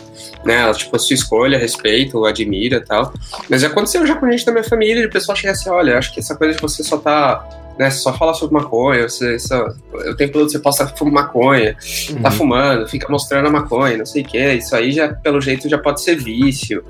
né, 0.45 0.63
ela, 0.63 0.75
tipo, 0.75 0.97
a 0.97 0.99
sua 0.99 1.15
escolha, 1.15 1.59
respeita, 1.59 2.19
admira 2.27 2.85
tal, 2.85 3.13
mas 3.49 3.63
aconteceu 3.63 4.05
já 4.05 4.17
com 4.17 4.29
gente 4.29 4.45
da 4.45 4.51
minha 4.51 4.65
família, 4.65 5.01
e 5.01 5.07
o 5.07 5.11
pessoal 5.11 5.37
chega 5.37 5.53
assim, 5.53 5.71
olha, 5.71 5.97
acho 5.97 6.13
que 6.13 6.19
essa 6.19 6.35
coisa 6.35 6.57
de 6.57 6.61
você 6.61 6.83
só 6.83 6.99
tá 6.99 7.49
né? 7.81 7.91
Só 7.91 8.13
fala 8.13 8.35
sobre 8.35 8.61
maconha, 8.61 9.09
você 9.09 9.39
só, 9.39 9.69
o 9.91 10.15
tempo 10.15 10.35
todo 10.35 10.51
você 10.51 10.59
posta 10.59 10.87
fumar 10.87 11.25
maconha, 11.25 11.75
tá 11.75 12.13
uhum. 12.13 12.23
tá 12.23 12.31
fumando, 12.31 12.87
fica 12.87 13.11
mostrando 13.11 13.49
a 13.49 13.51
maconha, 13.51 13.97
não 13.97 14.05
sei 14.05 14.21
o 14.21 14.27
que. 14.27 14.53
Isso 14.53 14.77
aí 14.77 14.93
já, 14.93 15.09
pelo 15.15 15.41
jeito, 15.41 15.67
já 15.67 15.79
pode 15.79 16.03
ser 16.03 16.15
vício. 16.17 16.85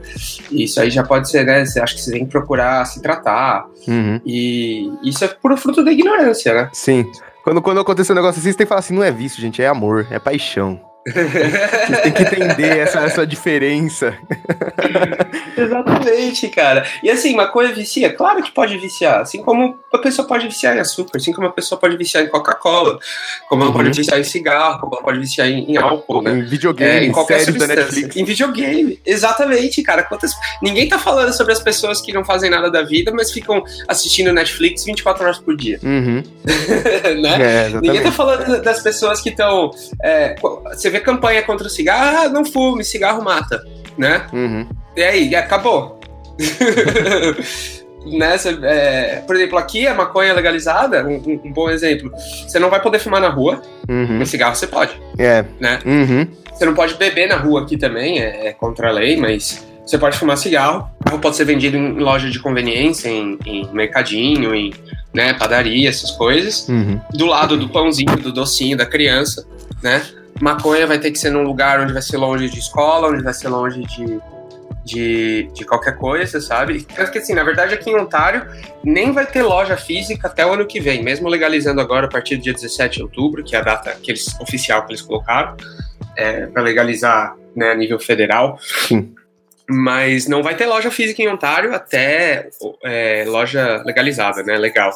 Isso 0.50 0.80
aí 0.80 0.90
já 0.90 1.04
pode 1.04 1.30
ser, 1.30 1.46
né? 1.46 1.64
Você 1.64 1.78
acha 1.78 1.94
que 1.94 2.00
você 2.00 2.10
tem 2.10 2.24
que 2.24 2.30
procurar 2.32 2.84
se 2.86 3.00
tratar. 3.00 3.66
Uhum. 3.86 4.20
E 4.26 4.90
isso 5.04 5.24
é 5.24 5.28
puro 5.28 5.56
fruto 5.56 5.84
da 5.84 5.92
ignorância, 5.92 6.52
né? 6.52 6.68
Sim. 6.72 7.06
Quando, 7.44 7.62
quando 7.62 7.80
acontece 7.80 8.10
um 8.10 8.16
negócio 8.16 8.40
assim, 8.40 8.50
você 8.50 8.58
tem 8.58 8.66
que 8.66 8.68
falar 8.68 8.80
assim, 8.80 8.94
não 8.94 9.04
é 9.04 9.12
vício, 9.12 9.40
gente, 9.40 9.62
é 9.62 9.68
amor, 9.68 10.08
é 10.10 10.18
paixão. 10.18 10.89
Vocês 11.06 12.00
têm 12.02 12.12
que 12.12 12.22
entender 12.22 12.78
essa, 12.78 13.00
essa 13.00 13.26
diferença. 13.26 14.16
Exatamente, 15.56 16.48
cara. 16.48 16.86
E 17.02 17.10
assim, 17.10 17.34
maconha 17.34 17.72
vicia? 17.72 18.12
Claro 18.12 18.42
que 18.42 18.52
pode 18.52 18.76
viciar. 18.76 19.20
Assim 19.20 19.42
como 19.42 19.78
a 19.92 19.98
pessoa 19.98 20.28
pode 20.28 20.46
viciar 20.46 20.76
em 20.76 20.80
açúcar, 20.80 21.16
assim 21.16 21.32
como 21.32 21.46
a 21.46 21.52
pessoa 21.52 21.80
pode 21.80 21.96
viciar 21.96 22.22
em 22.22 22.28
Coca-Cola, 22.28 22.98
como 23.48 23.62
ela 23.62 23.70
uhum. 23.70 23.76
pode 23.78 23.96
viciar 23.96 24.20
em 24.20 24.24
cigarro, 24.24 24.80
como 24.80 24.94
ela 24.94 25.02
pode 25.02 25.18
viciar 25.18 25.48
em, 25.48 25.70
em 25.70 25.76
álcool, 25.78 26.22
né? 26.22 26.32
Em 26.32 26.44
videogame, 26.44 26.90
é, 26.90 27.04
em 27.04 27.12
qualquer 27.12 27.40
séries 27.40 27.58
da 27.58 27.66
Netflix. 27.66 28.16
Em 28.16 28.24
videogame, 28.24 29.00
exatamente, 29.06 29.82
cara. 29.82 30.02
Quantas... 30.02 30.32
Ninguém 30.62 30.88
tá 30.88 30.98
falando 30.98 31.32
sobre 31.32 31.52
as 31.52 31.60
pessoas 31.60 32.02
que 32.02 32.12
não 32.12 32.24
fazem 32.24 32.50
nada 32.50 32.70
da 32.70 32.82
vida, 32.82 33.10
mas 33.10 33.32
ficam 33.32 33.64
assistindo 33.88 34.32
Netflix 34.32 34.84
24 34.84 35.24
horas 35.24 35.38
por 35.38 35.56
dia. 35.56 35.80
Uhum. 35.82 36.22
né? 37.22 37.66
É, 37.66 37.68
Ninguém 37.80 38.02
tá 38.02 38.12
falando 38.12 38.60
das 38.62 38.82
pessoas 38.82 39.20
que 39.22 39.30
estão. 39.30 39.70
É, 40.02 40.36
você 40.40 40.89
vê 40.90 41.00
campanha 41.00 41.42
contra 41.42 41.66
o 41.66 41.70
cigarro, 41.70 42.18
ah, 42.18 42.28
não 42.28 42.44
fume, 42.44 42.84
cigarro 42.84 43.22
mata, 43.22 43.62
né? 43.96 44.26
Uhum. 44.32 44.66
E 44.96 45.02
aí, 45.02 45.34
acabou. 45.34 46.00
cê, 48.38 48.58
é, 48.62 49.22
por 49.26 49.36
exemplo, 49.36 49.58
aqui 49.58 49.86
a 49.86 49.94
maconha 49.94 50.32
legalizada, 50.32 51.06
um, 51.06 51.40
um, 51.44 51.52
bom 51.52 51.68
exemplo. 51.68 52.10
Você 52.46 52.58
não 52.58 52.70
vai 52.70 52.80
poder 52.80 52.98
fumar 52.98 53.20
na 53.20 53.28
rua, 53.28 53.62
uhum. 53.88 54.18
mas 54.18 54.30
cigarro 54.30 54.54
você 54.54 54.66
pode. 54.66 54.92
É. 55.18 55.44
Né? 55.58 55.78
Uhum. 55.84 56.26
Você 56.52 56.64
não 56.64 56.74
pode 56.74 56.94
beber 56.94 57.28
na 57.28 57.36
rua 57.36 57.62
aqui 57.62 57.76
também, 57.76 58.20
é, 58.20 58.48
é, 58.48 58.52
contra 58.52 58.88
a 58.88 58.92
lei, 58.92 59.16
mas 59.16 59.66
você 59.84 59.98
pode 59.98 60.18
fumar 60.18 60.36
cigarro. 60.36 60.88
Pode 61.20 61.36
ser 61.36 61.44
vendido 61.44 61.76
em 61.76 61.98
loja 61.98 62.30
de 62.30 62.38
conveniência, 62.38 63.08
em, 63.08 63.38
em 63.44 63.68
mercadinho, 63.72 64.54
em 64.54 64.72
né, 65.12 65.34
padaria, 65.34 65.88
essas 65.88 66.12
coisas. 66.12 66.68
Uhum. 66.68 67.00
Do 67.12 67.26
lado 67.26 67.56
do 67.56 67.68
pãozinho, 67.68 68.16
do 68.16 68.32
docinho 68.32 68.76
da 68.76 68.86
criança, 68.86 69.46
né? 69.82 70.02
Maconha 70.40 70.86
vai 70.86 70.98
ter 70.98 71.10
que 71.10 71.18
ser 71.18 71.30
num 71.30 71.42
lugar 71.42 71.80
onde 71.80 71.92
vai 71.92 72.02
ser 72.02 72.16
longe 72.16 72.48
de 72.48 72.58
escola, 72.58 73.08
onde 73.08 73.22
vai 73.22 73.34
ser 73.34 73.48
longe 73.48 73.82
de, 73.82 74.20
de, 74.84 75.50
de 75.52 75.64
qualquer 75.64 75.96
coisa, 75.96 76.40
sabe? 76.40 76.82
Tanto 76.82 77.12
que, 77.12 77.18
assim, 77.18 77.34
na 77.34 77.44
verdade, 77.44 77.74
aqui 77.74 77.90
em 77.90 77.96
Ontário, 77.96 78.46
nem 78.82 79.12
vai 79.12 79.26
ter 79.26 79.42
loja 79.42 79.76
física 79.76 80.28
até 80.28 80.44
o 80.44 80.52
ano 80.52 80.66
que 80.66 80.80
vem, 80.80 81.02
mesmo 81.02 81.28
legalizando 81.28 81.80
agora 81.80 82.06
a 82.06 82.08
partir 82.08 82.36
do 82.36 82.42
dia 82.42 82.54
17 82.54 82.96
de 82.96 83.02
outubro, 83.02 83.44
que 83.44 83.54
é 83.54 83.58
a 83.58 83.62
data 83.62 83.94
que 84.02 84.10
eles, 84.10 84.34
oficial 84.40 84.84
que 84.86 84.92
eles 84.92 85.02
colocaram, 85.02 85.56
é, 86.16 86.46
para 86.46 86.62
legalizar 86.62 87.36
né, 87.54 87.72
a 87.72 87.74
nível 87.74 87.98
federal. 87.98 88.58
Sim. 88.60 89.14
Mas 89.68 90.26
não 90.26 90.42
vai 90.42 90.56
ter 90.56 90.66
loja 90.66 90.90
física 90.90 91.22
em 91.22 91.28
Ontário 91.28 91.72
até 91.72 92.48
é, 92.82 93.24
loja 93.28 93.80
legalizada, 93.84 94.42
né? 94.42 94.56
Legal 94.56 94.90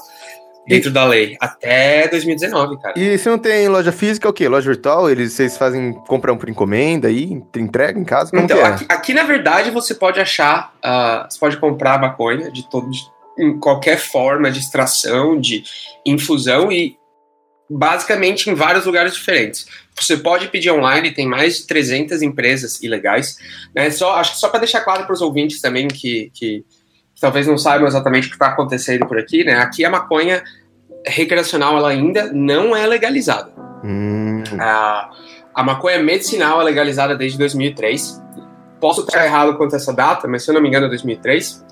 dentro 0.66 0.90
da 0.90 1.05
lei, 1.05 1.37
até 1.40 2.09
2019, 2.09 2.79
cara. 2.81 2.98
E 2.98 3.18
se 3.18 3.29
não 3.29 3.38
tem 3.38 3.68
loja 3.68 3.92
física, 3.92 4.27
é 4.27 4.31
o 4.31 4.33
quê? 4.33 4.48
Loja 4.48 4.70
virtual? 4.70 5.11
Eles, 5.11 5.33
vocês 5.33 5.57
fazem, 5.57 5.92
compram 6.07 6.37
por 6.37 6.48
encomenda 6.48 7.09
aí, 7.09 7.42
entrega 7.57 7.98
em 7.98 8.05
casa? 8.05 8.31
Como 8.31 8.44
então, 8.44 8.59
é? 8.59 8.64
aqui, 8.64 8.87
aqui, 8.88 9.14
na 9.14 9.24
verdade, 9.24 9.70
você 9.70 9.94
pode 9.94 10.20
achar, 10.20 10.72
uh, 10.85 11.31
você 11.31 11.38
pode 11.38 11.57
comprar 11.59 12.00
maconha 12.00 12.50
de 12.50 12.68
todo, 12.68 12.90
de, 12.90 13.00
em 13.38 13.59
qualquer 13.59 13.98
forma 13.98 14.50
de 14.50 14.61
extração, 14.61 15.38
de 15.38 15.64
infusão 16.07 16.72
e 16.72 16.96
basicamente 17.68 18.48
em 18.48 18.55
vários 18.55 18.87
lugares 18.87 19.14
diferentes. 19.14 19.66
Você 19.96 20.16
pode 20.16 20.48
pedir 20.48 20.70
online, 20.70 21.12
tem 21.12 21.27
mais 21.27 21.59
de 21.59 21.66
300 21.66 22.22
empresas 22.22 22.83
ilegais. 22.83 23.37
Né? 23.74 23.90
Só, 23.90 24.16
acho 24.16 24.33
que 24.33 24.38
só 24.38 24.48
para 24.48 24.61
deixar 24.61 24.81
claro 24.81 25.05
para 25.05 25.14
os 25.14 25.20
ouvintes 25.20 25.61
também 25.61 25.88
que 25.88 26.31
que 26.35 26.64
talvez 27.20 27.46
não 27.46 27.57
saibam 27.59 27.87
exatamente 27.87 28.27
o 28.27 28.31
que 28.31 28.37
está 28.37 28.48
acontecendo 28.48 29.07
por 29.07 29.18
aqui, 29.18 29.44
né? 29.44 29.55
Aqui 29.59 29.85
a 29.85 29.90
maconha 29.90 30.42
recreacional 31.07 31.77
ela 31.77 31.90
ainda 31.90 32.33
não 32.33 32.74
é 32.74 32.87
legalizada. 32.87 33.50
Hum. 33.85 34.42
A, 34.59 35.11
a 35.55 35.62
maconha 35.62 36.03
medicinal 36.03 36.61
é 36.61 36.64
legalizada 36.64 37.14
desde 37.16 37.38
2003. 37.38 38.22
Posso 38.81 39.03
estar 39.03 39.24
errado 39.24 39.57
quanto 39.57 39.74
a 39.74 39.77
essa 39.77 39.92
data, 39.92 40.27
mas 40.27 40.42
se 40.42 40.50
eu 40.50 40.55
não 40.55 40.61
me 40.61 40.68
engano 40.68 40.87
é 40.87 40.88
2003. 40.88 41.64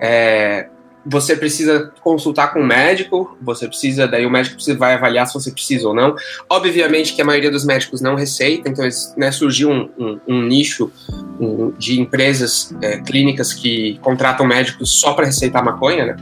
É, 0.00 0.68
você 1.06 1.36
precisa 1.36 1.92
consultar 2.02 2.52
com 2.52 2.60
o 2.60 2.66
médico, 2.66 3.36
você 3.40 3.68
precisa, 3.68 4.08
daí 4.08 4.24
o 4.24 4.30
médico 4.30 4.56
vai 4.78 4.94
avaliar 4.94 5.26
se 5.26 5.34
você 5.34 5.50
precisa 5.50 5.86
ou 5.86 5.94
não. 5.94 6.16
Obviamente 6.48 7.14
que 7.14 7.20
a 7.20 7.24
maioria 7.24 7.50
dos 7.50 7.64
médicos 7.64 8.00
não 8.00 8.14
receita, 8.14 8.68
então 8.68 8.86
né, 9.16 9.30
surgiu 9.30 9.70
um, 9.70 9.90
um, 9.98 10.20
um 10.26 10.42
nicho 10.42 10.90
um, 11.38 11.72
de 11.78 12.00
empresas 12.00 12.74
é, 12.80 12.98
clínicas 12.98 13.52
que 13.52 13.98
contratam 14.00 14.46
médicos 14.46 14.98
só 14.98 15.12
para 15.12 15.26
receitar 15.26 15.62
maconha, 15.64 16.06
né? 16.06 16.16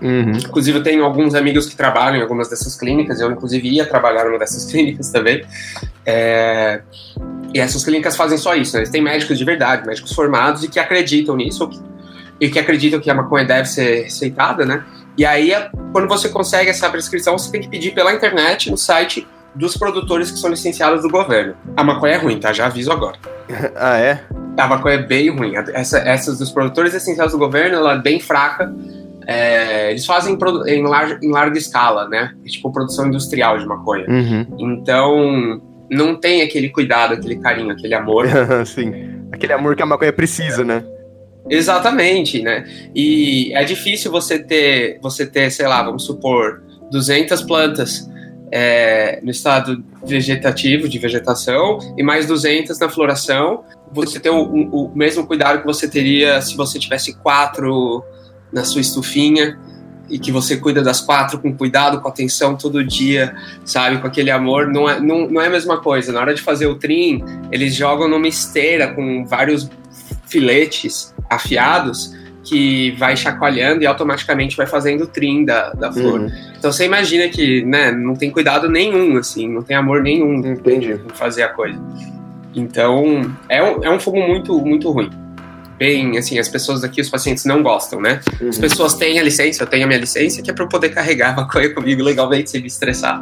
Uhum. 0.00 0.32
Inclusive, 0.32 0.78
eu 0.78 0.82
tenho 0.82 1.04
alguns 1.04 1.34
amigos 1.34 1.66
que 1.66 1.76
trabalham 1.76 2.18
em 2.18 2.22
algumas 2.22 2.48
dessas 2.48 2.76
clínicas, 2.76 3.20
eu 3.20 3.30
inclusive 3.30 3.68
ia 3.68 3.86
trabalhar 3.86 4.24
numa 4.24 4.38
dessas 4.38 4.64
clínicas 4.70 5.10
também. 5.10 5.44
É... 6.04 6.82
E 7.54 7.60
essas 7.60 7.84
clínicas 7.84 8.16
fazem 8.16 8.38
só 8.38 8.54
isso, 8.54 8.74
né? 8.74 8.80
Eles 8.80 8.90
têm 8.90 9.02
médicos 9.02 9.38
de 9.38 9.44
verdade, 9.44 9.86
médicos 9.86 10.12
formados 10.12 10.62
e 10.64 10.68
que 10.68 10.78
acreditam 10.78 11.36
nisso, 11.36 11.62
ou 11.64 11.70
que 11.70 11.78
e 12.40 12.48
que 12.48 12.58
acreditam 12.58 13.00
que 13.00 13.10
a 13.10 13.14
maconha 13.14 13.44
deve 13.44 13.68
ser 13.68 14.04
receitada, 14.04 14.64
né? 14.64 14.84
E 15.16 15.24
aí, 15.24 15.52
quando 15.92 16.06
você 16.06 16.28
consegue 16.28 16.68
essa 16.68 16.88
prescrição, 16.90 17.38
você 17.38 17.50
tem 17.50 17.60
que 17.60 17.68
pedir 17.68 17.94
pela 17.94 18.12
internet, 18.12 18.70
no 18.70 18.76
site 18.76 19.26
dos 19.54 19.76
produtores 19.76 20.30
que 20.30 20.38
são 20.38 20.50
licenciados 20.50 21.02
do 21.02 21.08
governo. 21.08 21.54
A 21.74 21.82
maconha 21.82 22.14
é 22.14 22.18
ruim, 22.18 22.38
tá? 22.38 22.52
Já 22.52 22.66
aviso 22.66 22.92
agora. 22.92 23.16
ah, 23.74 23.98
é? 23.98 24.22
A 24.58 24.66
maconha 24.66 24.96
é 24.96 25.02
bem 25.02 25.30
ruim. 25.30 25.54
Essa, 25.72 25.98
essas 25.98 26.38
dos 26.38 26.50
produtores 26.50 26.92
licenciados 26.92 27.32
do 27.32 27.38
governo, 27.38 27.76
ela 27.76 27.94
é 27.94 27.98
bem 27.98 28.20
fraca. 28.20 28.72
É, 29.26 29.90
eles 29.90 30.04
fazem 30.04 30.38
em 30.66 30.82
larga, 30.82 31.18
em 31.22 31.30
larga 31.30 31.58
escala, 31.58 32.06
né? 32.08 32.32
É 32.44 32.48
tipo 32.48 32.70
produção 32.70 33.06
industrial 33.06 33.58
de 33.58 33.66
maconha. 33.66 34.06
Uhum. 34.06 34.46
Então, 34.58 35.60
não 35.90 36.14
tem 36.14 36.42
aquele 36.42 36.68
cuidado, 36.68 37.14
aquele 37.14 37.36
carinho, 37.36 37.72
aquele 37.72 37.94
amor. 37.94 38.26
Sim. 38.66 38.92
Aquele 39.32 39.54
amor 39.54 39.74
que 39.74 39.82
a 39.82 39.86
maconha 39.86 40.12
precisa, 40.12 40.64
né? 40.64 40.84
Exatamente, 41.48 42.42
né? 42.42 42.64
E 42.94 43.52
é 43.54 43.64
difícil 43.64 44.10
você 44.10 44.38
ter, 44.38 44.98
você 45.00 45.26
ter, 45.26 45.50
sei 45.50 45.66
lá, 45.66 45.82
vamos 45.82 46.04
supor, 46.04 46.62
200 46.90 47.42
plantas 47.42 48.08
é, 48.50 49.20
no 49.22 49.30
estado 49.30 49.84
vegetativo, 50.04 50.88
de 50.88 50.98
vegetação, 50.98 51.78
e 51.96 52.02
mais 52.02 52.26
200 52.26 52.78
na 52.78 52.88
floração. 52.88 53.64
Você 53.92 54.18
ter 54.18 54.30
o, 54.30 54.42
o 54.42 54.92
mesmo 54.94 55.26
cuidado 55.26 55.60
que 55.60 55.66
você 55.66 55.88
teria 55.88 56.40
se 56.40 56.56
você 56.56 56.78
tivesse 56.78 57.14
quatro 57.14 58.04
na 58.52 58.64
sua 58.64 58.80
estufinha. 58.80 59.58
e 60.08 60.20
que 60.20 60.30
você 60.30 60.56
cuida 60.56 60.82
das 60.82 61.00
quatro 61.00 61.36
com 61.36 61.52
cuidado, 61.52 62.00
com 62.00 62.06
atenção 62.06 62.54
todo 62.56 62.84
dia, 62.84 63.34
sabe? 63.64 63.98
Com 63.98 64.06
aquele 64.06 64.30
amor, 64.30 64.68
não 64.68 64.88
é, 64.88 65.00
não, 65.00 65.28
não 65.28 65.40
é 65.40 65.48
a 65.48 65.50
mesma 65.50 65.80
coisa. 65.80 66.12
Na 66.12 66.20
hora 66.20 66.32
de 66.32 66.40
fazer 66.40 66.66
o 66.66 66.76
trim, 66.76 67.24
eles 67.50 67.74
jogam 67.74 68.06
numa 68.06 68.28
esteira 68.28 68.94
com 68.94 69.26
vários 69.26 69.68
filetes 70.28 71.12
afiados 71.28 72.14
que 72.44 72.92
vai 72.92 73.16
chacoalhando 73.16 73.82
e 73.82 73.86
automaticamente 73.86 74.56
vai 74.56 74.66
fazendo 74.66 75.04
o 75.04 75.06
trim 75.06 75.44
da, 75.44 75.70
da 75.70 75.92
flor. 75.92 76.20
Uhum. 76.20 76.30
Então 76.56 76.70
você 76.70 76.84
imagina 76.84 77.28
que 77.28 77.64
né, 77.64 77.90
não 77.90 78.14
tem 78.14 78.30
cuidado 78.30 78.68
nenhum, 78.68 79.16
assim, 79.16 79.48
não 79.48 79.62
tem 79.62 79.76
amor 79.76 80.02
nenhum 80.02 80.36
Entendi. 80.46 80.92
em 80.92 81.08
fazer 81.14 81.42
a 81.42 81.48
coisa. 81.48 81.78
Então 82.54 83.34
é 83.48 83.62
um, 83.62 83.84
é 83.84 83.90
um 83.90 83.98
fogo 83.98 84.20
muito, 84.20 84.58
muito 84.64 84.90
ruim 84.90 85.10
bem, 85.78 86.16
assim, 86.16 86.38
as 86.38 86.48
pessoas 86.48 86.82
aqui, 86.82 87.00
os 87.00 87.08
pacientes 87.08 87.44
não 87.44 87.62
gostam, 87.62 88.00
né? 88.00 88.20
Uhum. 88.40 88.48
As 88.48 88.58
pessoas 88.58 88.94
têm 88.94 89.18
a 89.18 89.22
licença, 89.22 89.62
eu 89.62 89.66
tenho 89.66 89.84
a 89.84 89.86
minha 89.86 90.00
licença, 90.00 90.42
que 90.42 90.50
é 90.50 90.54
para 90.54 90.64
eu 90.64 90.68
poder 90.68 90.90
carregar 90.90 91.32
a 91.32 91.36
maconha 91.36 91.72
comigo 91.72 92.02
legalmente 92.02 92.50
sem 92.50 92.60
me 92.60 92.66
estressar. 92.66 93.20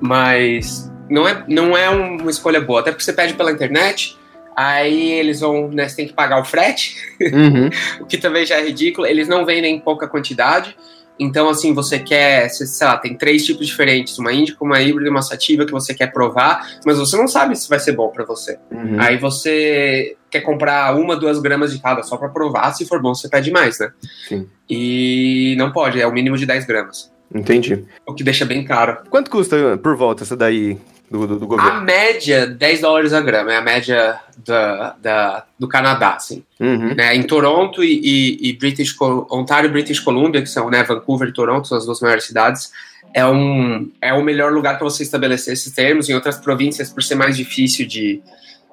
Mas 0.00 0.90
não 1.08 1.28
é, 1.28 1.44
não 1.48 1.76
é 1.76 1.88
uma 1.88 2.30
escolha 2.30 2.60
boa, 2.60 2.80
até 2.80 2.90
porque 2.90 3.04
você 3.04 3.12
pede 3.12 3.34
pela 3.34 3.52
internet, 3.52 4.18
aí 4.56 5.12
eles 5.12 5.40
vão, 5.40 5.68
né, 5.68 5.88
você 5.88 5.96
tem 5.96 6.06
que 6.06 6.14
pagar 6.14 6.40
o 6.40 6.44
frete, 6.44 6.96
uhum. 7.20 7.68
o 8.00 8.06
que 8.06 8.16
também 8.16 8.46
já 8.46 8.56
é 8.56 8.64
ridículo, 8.64 9.06
eles 9.06 9.28
não 9.28 9.44
vendem 9.44 9.76
em 9.76 9.80
pouca 9.80 10.08
quantidade, 10.08 10.74
então, 11.18 11.48
assim, 11.48 11.72
você 11.72 11.98
quer, 11.98 12.48
sei 12.50 12.86
lá, 12.86 12.96
tem 12.98 13.14
três 13.14 13.44
tipos 13.44 13.66
diferentes, 13.66 14.18
uma 14.18 14.32
índica, 14.32 14.62
uma 14.62 14.80
híbrida 14.80 15.08
e 15.08 15.10
uma 15.10 15.22
sativa 15.22 15.64
que 15.64 15.72
você 15.72 15.94
quer 15.94 16.12
provar, 16.12 16.78
mas 16.84 16.98
você 16.98 17.16
não 17.16 17.26
sabe 17.26 17.56
se 17.56 17.68
vai 17.68 17.80
ser 17.80 17.92
bom 17.92 18.08
para 18.08 18.24
você. 18.24 18.58
Uhum. 18.70 19.00
Aí 19.00 19.16
você 19.16 20.16
quer 20.30 20.42
comprar 20.42 20.94
uma, 20.96 21.16
duas 21.16 21.38
gramas 21.38 21.72
de 21.72 21.80
cada 21.80 22.02
só 22.02 22.16
para 22.16 22.28
provar, 22.28 22.72
se 22.72 22.84
for 22.86 23.00
bom 23.00 23.14
você 23.14 23.28
pede 23.28 23.50
mais, 23.50 23.78
né? 23.78 23.90
Sim. 24.28 24.46
E 24.68 25.54
não 25.56 25.72
pode, 25.72 26.00
é 26.00 26.06
o 26.06 26.12
mínimo 26.12 26.36
de 26.36 26.44
10 26.44 26.66
gramas. 26.66 27.10
Entendi. 27.34 27.84
O 28.06 28.14
que 28.14 28.22
deixa 28.24 28.44
bem 28.44 28.64
caro. 28.64 28.98
Quanto 29.10 29.30
custa 29.30 29.78
por 29.82 29.96
volta 29.96 30.22
essa 30.22 30.36
daí 30.36 30.78
do, 31.10 31.26
do, 31.26 31.38
do, 31.38 31.46
governo? 31.46 31.70
A 31.70 31.80
média, 31.80 32.46
10 32.46 32.80
dólares 32.80 33.12
a 33.12 33.20
grama, 33.20 33.52
é 33.52 33.56
a 33.56 33.62
média 33.62 34.20
da, 34.44 34.96
da 35.00 35.44
do 35.58 35.68
Canadá, 35.68 36.14
assim. 36.14 36.42
Uhum. 36.58 36.94
Né, 36.94 37.14
em 37.14 37.22
Toronto 37.22 37.82
e, 37.82 38.00
e, 38.02 38.50
e 38.50 38.52
British, 38.54 38.94
Ontário 39.30 39.68
e 39.68 39.72
British 39.72 40.00
Columbia, 40.00 40.42
que 40.42 40.48
são 40.48 40.70
né, 40.70 40.82
Vancouver 40.82 41.28
e 41.28 41.32
Toronto, 41.32 41.68
são 41.68 41.78
as 41.78 41.84
duas 41.84 42.00
maiores 42.00 42.24
cidades, 42.24 42.70
é, 43.16 43.24
um, 43.26 43.90
é 44.00 44.12
o 44.12 44.22
melhor 44.22 44.52
lugar 44.52 44.76
para 44.76 44.84
você 44.84 45.02
estabelecer 45.02 45.54
esses 45.54 45.72
termos. 45.72 46.08
Em 46.08 46.14
outras 46.14 46.36
províncias, 46.36 46.90
por 46.90 47.02
ser 47.02 47.14
mais 47.14 47.36
difícil 47.36 47.86
de, 47.86 48.20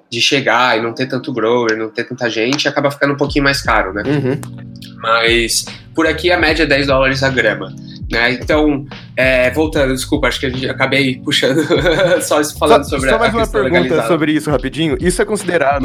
de 0.10 0.22
chegar 0.22 0.78
e 0.78 0.82
não 0.82 0.94
ter 0.94 1.08
tanto 1.08 1.32
grower, 1.32 1.78
não 1.78 1.90
ter 1.90 2.04
tanta 2.04 2.30
gente, 2.30 2.68
acaba 2.68 2.92
ficando 2.92 3.14
um 3.14 3.18
pouquinho 3.18 3.44
mais 3.44 3.62
caro, 3.62 3.94
né? 3.94 4.04
Uhum. 4.06 4.73
Mas 5.04 5.66
por 5.94 6.08
aqui 6.08 6.32
a 6.32 6.38
média 6.40 6.64
é 6.64 6.66
10 6.66 6.88
dólares 6.88 7.22
a 7.22 7.30
grama. 7.30 7.76
Né? 8.10 8.34
Então, 8.34 8.86
é, 9.18 9.50
voltando, 9.52 9.94
desculpa, 9.94 10.28
acho 10.28 10.40
que 10.40 10.46
a 10.46 10.50
gente 10.50 10.70
acabei 10.70 11.20
puxando 11.24 11.62
só 12.22 12.44
falando 12.44 12.84
só, 12.84 12.92
sobre 12.92 13.10
só 13.10 13.16
a 13.16 13.20
mais 13.20 13.34
uma 13.34 13.48
pergunta 13.48 13.74
legalizada. 13.74 14.08
sobre 14.08 14.32
isso 14.32 14.50
rapidinho. 14.50 14.98
Isso 15.02 15.22
é 15.22 15.26
considerado 15.26 15.82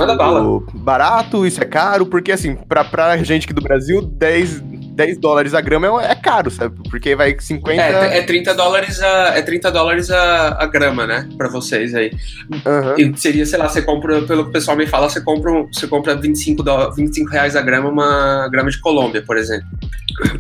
barato? 0.74 1.46
Isso 1.46 1.61
é 1.61 1.64
caro? 1.64 2.07
Porque 2.07 2.31
assim, 2.31 2.54
pra, 2.54 2.85
pra 2.85 3.16
gente 3.18 3.44
aqui 3.44 3.52
do 3.52 3.62
Brasil, 3.62 4.02
10, 4.02 4.62
10 4.98 5.18
dólares 5.18 5.54
a 5.54 5.61
grama 5.61 6.02
é, 6.02 6.11
é 6.11 6.14
caro, 6.16 6.50
sabe? 6.50 6.76
Porque 6.90 7.14
vai 7.14 7.37
50. 7.38 7.80
É, 7.80 8.18
é 8.18 8.22
30 8.22 8.52
dólares 8.52 9.00
a, 9.00 9.32
é 9.37 9.42
30 9.42 9.70
dólares 9.70 10.11
a, 10.11 10.61
a 10.61 10.66
grama, 10.66 11.06
né? 11.06 11.28
Pra 11.38 11.48
vocês 11.48 11.94
aí. 11.94 12.11
Uhum. 12.50 13.14
E 13.14 13.16
seria, 13.16 13.46
sei 13.46 13.61
lá, 13.61 13.68
você 13.68 13.80
compra, 13.80 14.22
pelo 14.22 14.42
que 14.42 14.50
o 14.50 14.52
pessoal 14.52 14.76
me 14.76 14.88
fala, 14.88 15.08
você 15.08 15.20
compra, 15.20 15.52
você 15.72 15.87
compra 15.87 16.16
25, 16.16 16.64
do, 16.64 16.90
25 16.96 17.30
reais 17.30 17.54
a 17.54 17.62
grama, 17.62 17.88
uma 17.88 18.48
grama 18.48 18.70
de 18.70 18.80
Colômbia, 18.80 19.22
por 19.22 19.37
exemplo. 19.37 19.68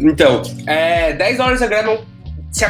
Então, 0.00 0.42
é, 0.66 1.12
10 1.12 1.36
dólares 1.36 1.62
a 1.62 1.66
grama 1.68 1.96
se, 2.50 2.64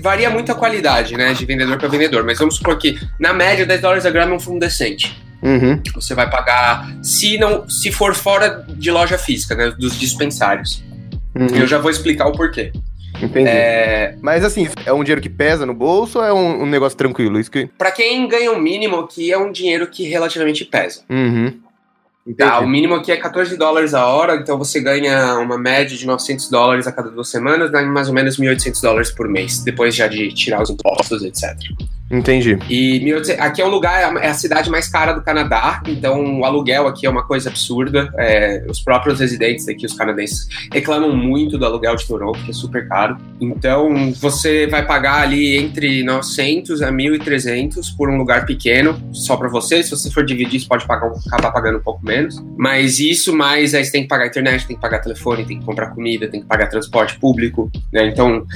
varia 0.00 0.30
muito 0.30 0.50
a 0.50 0.54
qualidade, 0.54 1.14
né, 1.14 1.34
de 1.34 1.44
vendedor 1.44 1.76
para 1.76 1.88
vendedor, 1.88 2.24
mas 2.24 2.38
vamos 2.38 2.56
supor 2.56 2.78
que, 2.78 2.98
na 3.20 3.34
média, 3.34 3.66
10 3.66 3.82
dólares 3.82 4.06
a 4.06 4.10
grama 4.10 4.32
é 4.32 4.36
um 4.36 4.40
fundo 4.40 4.60
decente. 4.60 5.14
Uhum. 5.42 5.82
Você 5.94 6.14
vai 6.14 6.30
pagar, 6.30 6.88
se 7.02 7.36
não, 7.36 7.68
se 7.68 7.92
for 7.92 8.14
fora 8.14 8.64
de 8.66 8.90
loja 8.90 9.18
física, 9.18 9.54
né, 9.54 9.70
dos 9.78 9.98
dispensários. 9.98 10.82
Uhum. 11.34 11.46
Eu 11.56 11.66
já 11.66 11.78
vou 11.78 11.90
explicar 11.90 12.26
o 12.26 12.32
porquê. 12.32 12.72
Entendi. 13.20 13.48
É... 13.48 14.16
Mas 14.20 14.44
assim, 14.44 14.68
é 14.84 14.92
um 14.92 15.02
dinheiro 15.02 15.20
que 15.20 15.28
pesa 15.28 15.66
no 15.66 15.74
bolso 15.74 16.18
ou 16.18 16.24
é 16.24 16.32
um, 16.32 16.62
um 16.62 16.66
negócio 16.66 16.96
tranquilo? 16.96 17.38
Isso 17.38 17.50
que... 17.50 17.66
Pra 17.78 17.90
quem 17.90 18.28
ganha 18.28 18.52
o 18.52 18.60
mínimo 18.60 18.96
aqui, 18.96 19.32
é 19.32 19.38
um 19.38 19.50
dinheiro 19.50 19.86
que 19.86 20.04
relativamente 20.04 20.64
pesa. 20.64 21.02
Uhum. 21.08 21.60
Tá, 22.36 22.60
o 22.60 22.68
mínimo 22.68 22.94
aqui 22.94 23.10
é 23.10 23.16
14 23.16 23.56
dólares 23.56 23.94
a 23.94 24.06
hora, 24.06 24.36
então 24.36 24.58
você 24.58 24.80
ganha 24.80 25.38
uma 25.38 25.56
média 25.56 25.96
de 25.96 26.06
900 26.06 26.50
dólares 26.50 26.86
a 26.86 26.92
cada 26.92 27.10
duas 27.10 27.30
semanas, 27.30 27.72
dá 27.72 27.82
mais 27.82 28.08
ou 28.08 28.14
menos 28.14 28.38
1.800 28.38 28.82
dólares 28.82 29.10
por 29.10 29.26
mês, 29.28 29.62
depois 29.64 29.94
já 29.94 30.06
de 30.06 30.28
tirar 30.34 30.62
os 30.62 30.68
impostos, 30.68 31.22
etc. 31.22 31.56
Entendi. 32.10 32.58
E 32.70 33.12
aqui 33.38 33.60
é 33.60 33.66
um 33.66 33.70
lugar, 33.70 34.16
é 34.16 34.28
a 34.28 34.34
cidade 34.34 34.70
mais 34.70 34.88
cara 34.88 35.12
do 35.12 35.22
Canadá, 35.22 35.82
então 35.86 36.40
o 36.40 36.44
aluguel 36.44 36.86
aqui 36.86 37.06
é 37.06 37.10
uma 37.10 37.22
coisa 37.22 37.50
absurda. 37.50 38.10
É, 38.16 38.64
os 38.68 38.80
próprios 38.80 39.20
residentes 39.20 39.68
aqui, 39.68 39.84
os 39.84 39.92
canadenses, 39.92 40.48
reclamam 40.72 41.14
muito 41.14 41.58
do 41.58 41.66
aluguel 41.66 41.96
de 41.96 42.06
Toronto, 42.06 42.38
que 42.44 42.50
é 42.50 42.54
super 42.54 42.88
caro. 42.88 43.18
Então 43.40 44.12
você 44.14 44.66
vai 44.66 44.86
pagar 44.86 45.20
ali 45.22 45.56
entre 45.56 46.02
900 46.02 46.82
a 46.82 46.90
1.300 46.90 47.96
por 47.96 48.08
um 48.08 48.16
lugar 48.16 48.46
pequeno, 48.46 48.98
só 49.12 49.36
para 49.36 49.48
você. 49.48 49.82
Se 49.82 49.90
você 49.90 50.10
for 50.10 50.24
dividir, 50.24 50.60
você 50.60 50.66
pode 50.66 50.86
pagar, 50.86 51.12
acabar 51.26 51.52
pagando 51.52 51.78
um 51.78 51.82
pouco 51.82 52.04
menos. 52.04 52.42
Mas 52.56 52.98
isso, 52.98 53.36
mais 53.36 53.74
aí 53.74 53.84
você 53.84 53.92
tem 53.92 54.02
que 54.02 54.08
pagar 54.08 54.26
internet, 54.26 54.66
tem 54.66 54.76
que 54.76 54.82
pagar 54.82 55.00
telefone, 55.00 55.44
tem 55.44 55.58
que 55.58 55.64
comprar 55.64 55.88
comida, 55.88 56.26
tem 56.28 56.40
que 56.40 56.46
pagar 56.46 56.68
transporte 56.68 57.18
público, 57.18 57.70
né? 57.92 58.06
Então, 58.06 58.46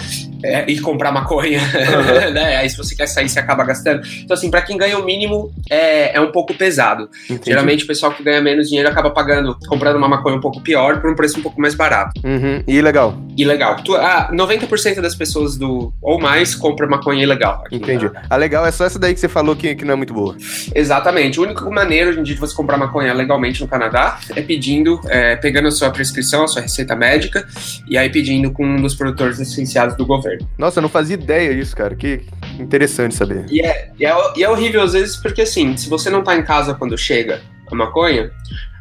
é, 0.42 0.64
e 0.70 0.80
comprar 0.80 1.12
maconha, 1.12 1.60
uhum. 1.60 2.30
né? 2.32 2.56
Aí 2.56 2.68
se 2.68 2.76
você 2.76 2.94
quer 2.94 3.06
sair, 3.06 3.28
você 3.28 3.38
acaba 3.38 3.64
gastando. 3.64 4.02
Então, 4.22 4.34
assim, 4.34 4.50
para 4.50 4.62
quem 4.62 4.76
ganha 4.76 4.98
o 4.98 5.04
mínimo, 5.04 5.52
é, 5.70 6.16
é 6.16 6.20
um 6.20 6.32
pouco 6.32 6.54
pesado. 6.54 7.08
Entendi. 7.24 7.42
Geralmente, 7.46 7.84
o 7.84 7.86
pessoal 7.86 8.12
que 8.12 8.22
ganha 8.22 8.40
menos 8.40 8.68
dinheiro 8.68 8.88
acaba 8.88 9.10
pagando, 9.10 9.56
comprando 9.68 9.96
uma 9.96 10.08
maconha 10.08 10.36
um 10.36 10.40
pouco 10.40 10.60
pior 10.60 11.00
por 11.00 11.10
um 11.10 11.14
preço 11.14 11.38
um 11.38 11.42
pouco 11.42 11.60
mais 11.60 11.74
barato. 11.74 12.20
Uhum. 12.24 12.62
E 12.66 12.80
legal. 12.80 13.16
E 13.36 13.44
legal. 13.44 13.76
Tu, 13.76 13.94
ah, 13.96 14.30
90% 14.32 15.00
das 15.00 15.14
pessoas 15.14 15.56
do 15.56 15.92
ou 16.00 16.20
mais 16.20 16.54
compra 16.54 16.86
maconha 16.86 17.22
ilegal. 17.22 17.64
Entendi. 17.70 18.10
A 18.28 18.36
legal 18.36 18.66
é 18.66 18.70
só 18.70 18.84
essa 18.84 18.98
daí 18.98 19.14
que 19.14 19.20
você 19.20 19.28
falou 19.28 19.56
que, 19.56 19.74
que 19.74 19.84
não 19.84 19.94
é 19.94 19.96
muito 19.96 20.12
boa. 20.12 20.36
Exatamente. 20.74 21.38
A 21.38 21.42
única 21.42 21.68
maneira 21.70 22.10
hoje 22.10 22.20
em 22.20 22.22
dia 22.22 22.34
de 22.34 22.40
você 22.40 22.54
comprar 22.54 22.76
maconha 22.76 23.12
legalmente 23.12 23.60
no 23.60 23.68
Canadá 23.68 24.18
é 24.34 24.42
pedindo, 24.42 25.00
é, 25.08 25.36
pegando 25.36 25.68
a 25.68 25.70
sua 25.70 25.90
prescrição, 25.90 26.44
a 26.44 26.48
sua 26.48 26.62
receita 26.62 26.94
médica, 26.94 27.46
e 27.88 27.96
aí 27.96 28.10
pedindo 28.10 28.50
com 28.50 28.64
um 28.64 28.80
dos 28.80 28.94
produtores 28.94 29.38
licenciados 29.38 29.96
do 29.96 30.04
governo. 30.04 30.31
Nossa, 30.58 30.78
eu 30.78 30.82
não 30.82 30.88
fazia 30.88 31.14
ideia 31.14 31.54
disso, 31.54 31.76
cara. 31.76 31.94
Que 31.94 32.22
interessante 32.58 33.14
saber. 33.14 33.46
E 33.50 33.60
é, 33.60 33.90
e 33.98 34.04
é, 34.04 34.14
e 34.36 34.42
é 34.42 34.48
horrível 34.48 34.82
às 34.82 34.92
vezes 34.92 35.16
porque, 35.16 35.42
assim, 35.42 35.76
se 35.76 35.88
você 35.88 36.10
não 36.10 36.22
tá 36.22 36.36
em 36.36 36.44
casa 36.44 36.74
quando 36.74 36.96
chega 36.96 37.40
a 37.70 37.74
maconha, 37.74 38.30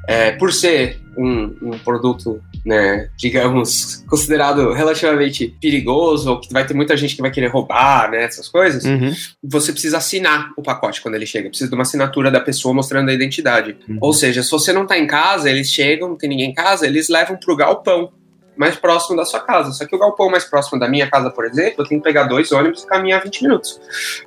é, 0.07 0.31
por 0.31 0.51
ser 0.51 0.99
um, 1.17 1.55
um, 1.61 1.79
produto, 1.79 2.41
né, 2.65 3.09
digamos, 3.17 4.03
considerado 4.09 4.73
relativamente 4.73 5.55
perigoso, 5.61 6.31
ou 6.31 6.39
que 6.39 6.51
vai 6.51 6.65
ter 6.65 6.73
muita 6.73 6.97
gente 6.97 7.15
que 7.15 7.21
vai 7.21 7.31
querer 7.31 7.47
roubar, 7.47 8.09
né, 8.09 8.23
essas 8.23 8.47
coisas, 8.47 8.83
uhum. 8.83 9.13
você 9.43 9.71
precisa 9.71 9.97
assinar 9.97 10.51
o 10.57 10.61
pacote 10.61 11.01
quando 11.01 11.15
ele 11.15 11.25
chega. 11.25 11.49
Precisa 11.49 11.69
de 11.69 11.75
uma 11.75 11.83
assinatura 11.83 12.31
da 12.31 12.39
pessoa 12.39 12.73
mostrando 12.73 13.09
a 13.09 13.13
identidade. 13.13 13.77
Uhum. 13.87 13.97
Ou 14.01 14.13
seja, 14.13 14.43
se 14.43 14.51
você 14.51 14.73
não 14.73 14.85
tá 14.85 14.97
em 14.97 15.07
casa, 15.07 15.49
eles 15.49 15.69
chegam, 15.69 16.09
não 16.09 16.17
tem 16.17 16.29
ninguém 16.29 16.49
em 16.49 16.53
casa, 16.53 16.85
eles 16.85 17.07
levam 17.09 17.37
pro 17.37 17.55
galpão 17.55 18.11
mais 18.55 18.75
próximo 18.75 19.15
da 19.15 19.25
sua 19.25 19.39
casa. 19.39 19.71
Só 19.71 19.85
que 19.85 19.95
o 19.95 19.99
galpão 19.99 20.29
mais 20.29 20.43
próximo 20.43 20.79
da 20.79 20.87
minha 20.87 21.09
casa, 21.09 21.29
por 21.29 21.45
exemplo, 21.45 21.83
eu 21.83 21.85
tenho 21.85 22.01
que 22.01 22.05
pegar 22.05 22.23
dois 22.23 22.51
ônibus 22.51 22.83
e 22.83 22.87
caminhar 22.87 23.23
20 23.23 23.43
minutos. 23.43 23.79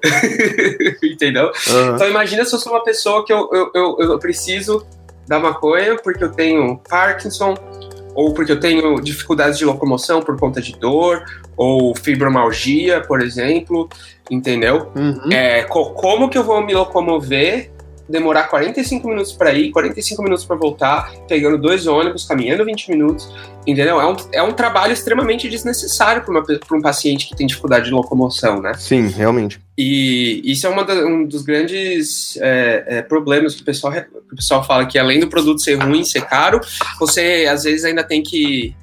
Entendeu? 1.02 1.52
Uhum. 1.68 1.94
Então 1.94 2.08
imagina 2.08 2.44
se 2.44 2.54
eu 2.54 2.58
sou 2.58 2.72
uma 2.72 2.82
pessoa 2.82 3.24
que 3.24 3.32
eu, 3.32 3.48
eu, 3.52 3.70
eu, 3.74 3.96
eu 4.00 4.18
preciso 4.18 4.86
da 5.26 5.38
maconha 5.38 5.96
porque 5.96 6.24
eu 6.24 6.32
tenho 6.32 6.78
Parkinson, 6.88 7.54
ou 8.14 8.32
porque 8.32 8.52
eu 8.52 8.60
tenho 8.60 9.00
dificuldades 9.00 9.58
de 9.58 9.64
locomoção 9.64 10.22
por 10.22 10.38
conta 10.38 10.60
de 10.60 10.72
dor, 10.78 11.24
ou 11.56 11.94
fibromalgia, 11.96 13.00
por 13.00 13.20
exemplo, 13.20 13.88
entendeu? 14.30 14.90
Uhum. 14.94 15.32
É, 15.32 15.64
co 15.64 15.90
como 15.90 16.28
que 16.28 16.38
eu 16.38 16.44
vou 16.44 16.64
me 16.64 16.74
locomover 16.74 17.70
demorar 18.08 18.44
45 18.44 19.08
minutos 19.08 19.32
para 19.32 19.52
ir, 19.54 19.70
45 19.70 20.22
minutos 20.22 20.44
para 20.44 20.56
voltar, 20.56 21.12
pegando 21.26 21.58
dois 21.58 21.86
ônibus, 21.86 22.24
caminhando 22.24 22.64
20 22.64 22.90
minutos, 22.90 23.28
entendeu? 23.66 24.00
É 24.00 24.06
um, 24.06 24.16
é 24.32 24.42
um 24.42 24.52
trabalho 24.52 24.92
extremamente 24.92 25.48
desnecessário 25.48 26.22
para 26.22 26.76
um 26.76 26.82
paciente 26.82 27.28
que 27.28 27.36
tem 27.36 27.46
dificuldade 27.46 27.86
de 27.86 27.90
locomoção, 27.90 28.60
né? 28.60 28.74
Sim, 28.74 29.06
realmente. 29.08 29.60
E 29.76 30.42
isso 30.44 30.66
é 30.66 30.84
da, 30.84 30.94
um 31.06 31.24
dos 31.24 31.42
grandes 31.42 32.36
é, 32.40 32.84
é, 32.86 33.02
problemas 33.02 33.54
que 33.54 33.62
o, 33.62 33.64
pessoal, 33.64 33.92
que 33.92 34.06
o 34.32 34.36
pessoal 34.36 34.62
fala, 34.62 34.86
que 34.86 34.98
além 34.98 35.18
do 35.18 35.28
produto 35.28 35.62
ser 35.62 35.74
ruim, 35.74 36.04
ser 36.04 36.26
caro, 36.26 36.60
você 36.98 37.46
às 37.50 37.64
vezes 37.64 37.84
ainda 37.84 38.04
tem 38.04 38.22
que 38.22 38.74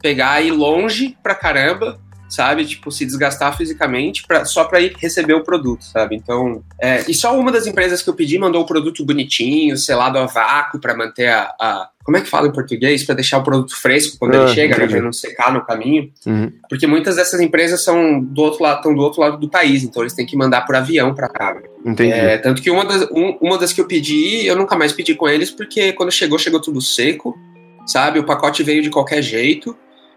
pegar 0.00 0.42
e 0.42 0.48
ir 0.48 0.50
longe 0.50 1.16
pra 1.22 1.34
caramba 1.34 2.00
sabe? 2.32 2.64
Tipo, 2.64 2.90
se 2.90 3.04
desgastar 3.04 3.54
fisicamente 3.54 4.26
pra, 4.26 4.46
só 4.46 4.64
para 4.64 4.80
ir 4.80 4.94
receber 4.96 5.34
o 5.34 5.44
produto, 5.44 5.84
sabe? 5.84 6.16
Então, 6.16 6.64
é, 6.80 7.04
e 7.06 7.12
só 7.12 7.38
uma 7.38 7.52
das 7.52 7.66
empresas 7.66 8.02
que 8.02 8.08
eu 8.08 8.14
pedi 8.14 8.38
mandou 8.38 8.62
o 8.62 8.66
produto 8.66 9.04
bonitinho, 9.04 9.76
selado 9.76 10.16
a 10.16 10.24
vácuo 10.24 10.80
para 10.80 10.96
manter 10.96 11.28
a, 11.28 11.54
a, 11.60 11.88
como 12.02 12.16
é 12.16 12.22
que 12.22 12.30
fala 12.30 12.48
em 12.48 12.52
português? 12.52 13.04
Para 13.04 13.16
deixar 13.16 13.36
o 13.36 13.42
produto 13.42 13.76
fresco 13.76 14.16
quando 14.18 14.34
ah, 14.34 14.38
ele 14.38 14.48
chega, 14.54 14.78
né, 14.78 14.86
para 14.86 15.02
não 15.02 15.12
secar 15.12 15.52
no 15.52 15.62
caminho. 15.62 16.10
Uhum. 16.24 16.50
Porque 16.70 16.86
muitas 16.86 17.16
dessas 17.16 17.38
empresas 17.38 17.84
são 17.84 18.18
do 18.18 18.40
outro 18.40 18.62
lado, 18.62 18.78
estão 18.78 18.94
do 18.94 19.02
outro 19.02 19.20
lado 19.20 19.36
do 19.36 19.50
país, 19.50 19.84
então 19.84 20.02
eles 20.02 20.14
têm 20.14 20.24
que 20.24 20.34
mandar 20.34 20.62
por 20.62 20.74
avião 20.74 21.14
para 21.14 21.28
cá. 21.28 21.54
Entendi. 21.84 22.12
É, 22.12 22.38
tanto 22.38 22.62
que 22.62 22.70
uma 22.70 22.86
das, 22.86 23.02
um, 23.10 23.36
uma 23.42 23.58
das 23.58 23.74
que 23.74 23.80
eu 23.82 23.86
pedi, 23.86 24.46
eu 24.46 24.56
nunca 24.56 24.74
mais 24.74 24.94
pedi 24.94 25.14
com 25.14 25.28
eles, 25.28 25.50
porque 25.50 25.92
quando 25.92 26.10
chegou, 26.10 26.38
chegou 26.38 26.62
tudo 26.62 26.80
seco, 26.80 27.38
sabe? 27.86 28.18
O 28.18 28.24
pacote 28.24 28.62
veio 28.62 28.82
de 28.82 28.88
qualquer 28.88 29.20
jeito. 29.20 29.76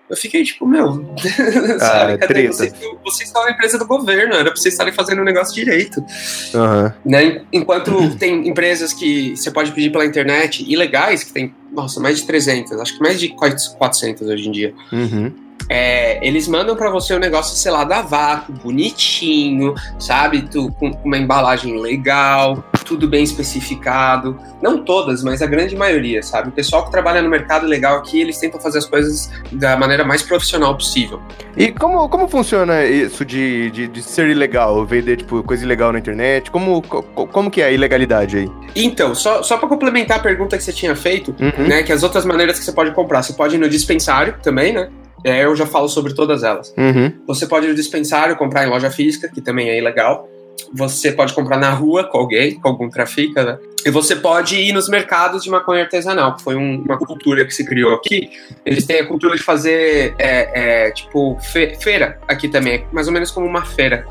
Eu 0.09 0.15
fiquei 0.15 0.43
tipo, 0.43 0.67
meu, 0.67 1.15
sabe? 1.79 2.17
Cadê 2.19 2.47
vocês, 2.47 2.73
vocês 3.03 3.27
estão 3.27 3.43
na 3.43 3.51
empresa 3.51 3.79
do 3.79 3.87
governo, 3.87 4.35
era 4.35 4.51
pra 4.51 4.55
vocês 4.55 4.73
estarem 4.73 4.93
fazendo 4.93 5.21
o 5.21 5.25
negócio 5.25 5.53
direito. 5.55 5.99
Uhum. 5.99 6.91
Né? 7.03 7.41
Enquanto 7.51 8.15
tem 8.17 8.47
empresas 8.47 8.93
que 8.93 9.35
você 9.35 9.49
pode 9.49 9.71
pedir 9.71 9.91
pela 9.91 10.05
internet, 10.05 10.63
ilegais, 10.71 11.23
que 11.23 11.33
tem, 11.33 11.55
nossa, 11.71 11.99
mais 11.99 12.19
de 12.19 12.27
300, 12.27 12.79
acho 12.79 12.97
que 12.97 13.01
mais 13.01 13.19
de 13.19 13.29
400 13.29 14.27
hoje 14.27 14.47
em 14.47 14.51
dia. 14.51 14.73
Uhum. 14.91 15.44
É, 15.69 16.25
eles 16.25 16.47
mandam 16.47 16.75
para 16.75 16.89
você 16.89 17.13
o 17.13 17.17
um 17.17 17.19
negócio, 17.19 17.55
sei 17.55 17.71
lá, 17.71 17.83
da 17.83 18.01
vácuo, 18.01 18.53
bonitinho, 18.53 19.73
sabe? 19.99 20.43
Tu, 20.43 20.71
com 20.73 20.91
uma 21.03 21.17
embalagem 21.17 21.79
legal, 21.79 22.63
tudo 22.83 23.07
bem 23.07 23.23
especificado. 23.23 24.37
Não 24.61 24.83
todas, 24.83 25.23
mas 25.23 25.41
a 25.41 25.47
grande 25.47 25.75
maioria, 25.75 26.21
sabe? 26.21 26.49
O 26.49 26.51
pessoal 26.51 26.85
que 26.85 26.91
trabalha 26.91 27.21
no 27.21 27.29
mercado 27.29 27.65
legal 27.65 27.97
aqui, 27.97 28.21
eles 28.21 28.37
tentam 28.37 28.59
fazer 28.59 28.77
as 28.77 28.85
coisas 28.85 29.31
da 29.51 29.75
maneira 29.75 30.03
mais 30.03 30.21
profissional 30.21 30.75
possível. 30.75 31.19
E 31.57 31.71
como, 31.71 32.07
como 32.09 32.27
funciona 32.27 32.85
isso 32.85 33.25
de, 33.25 33.71
de, 33.71 33.87
de 33.87 34.03
ser 34.03 34.27
ilegal? 34.29 34.85
Vender, 34.85 35.17
tipo, 35.17 35.43
coisa 35.43 35.63
ilegal 35.63 35.91
na 35.91 35.99
internet? 35.99 36.51
Como, 36.51 36.81
como 36.81 37.49
que 37.49 37.61
é 37.61 37.65
a 37.65 37.71
ilegalidade 37.71 38.37
aí? 38.37 38.51
Então, 38.75 39.15
só, 39.15 39.41
só 39.41 39.57
para 39.57 39.67
complementar 39.67 40.17
a 40.19 40.21
pergunta 40.21 40.57
que 40.57 40.63
você 40.63 40.73
tinha 40.73 40.95
feito, 40.95 41.35
uhum. 41.39 41.67
né? 41.67 41.83
Que 41.83 41.91
as 41.91 42.03
outras 42.03 42.25
maneiras 42.25 42.59
que 42.59 42.65
você 42.65 42.71
pode 42.71 42.91
comprar, 42.91 43.23
você 43.23 43.33
pode 43.33 43.55
ir 43.55 43.59
no 43.59 43.69
dispensário 43.69 44.35
também, 44.41 44.73
né? 44.73 44.89
É, 45.25 45.43
eu 45.43 45.55
já 45.55 45.65
falo 45.65 45.89
sobre 45.89 46.13
todas 46.13 46.43
elas. 46.43 46.71
Uhum. 46.77 47.11
Você 47.25 47.47
pode 47.47 47.65
ir 47.65 47.69
no 47.69 47.75
dispensário, 47.75 48.35
comprar 48.35 48.63
em 48.63 48.69
loja 48.69 48.91
física, 48.91 49.27
que 49.27 49.41
também 49.41 49.69
é 49.69 49.77
ilegal. 49.79 50.29
Você 50.71 51.11
pode 51.11 51.33
comprar 51.33 51.57
na 51.57 51.71
rua 51.71 52.03
com 52.03 52.19
alguém, 52.19 52.59
com 52.59 52.67
algum 52.67 52.87
trafica, 52.87 53.43
né? 53.43 53.57
E 53.83 53.89
você 53.89 54.15
pode 54.15 54.55
ir 54.55 54.71
nos 54.71 54.87
mercados 54.87 55.43
de 55.43 55.49
maconha 55.49 55.81
artesanal, 55.81 56.35
que 56.35 56.43
foi 56.43 56.55
um, 56.55 56.83
uma 56.83 56.97
cultura 56.97 57.43
que 57.43 57.51
se 57.51 57.65
criou 57.65 57.95
aqui. 57.95 58.29
Eles 58.63 58.85
têm 58.85 58.99
a 58.99 59.07
cultura 59.07 59.35
de 59.35 59.41
fazer, 59.41 60.13
é, 60.19 60.85
é, 60.85 60.91
tipo, 60.91 61.39
fe 61.39 61.75
feira 61.79 62.19
aqui 62.27 62.47
também, 62.47 62.85
mais 62.91 63.07
ou 63.07 63.13
menos 63.13 63.31
como 63.31 63.47
uma 63.47 63.65
feira, 63.65 64.05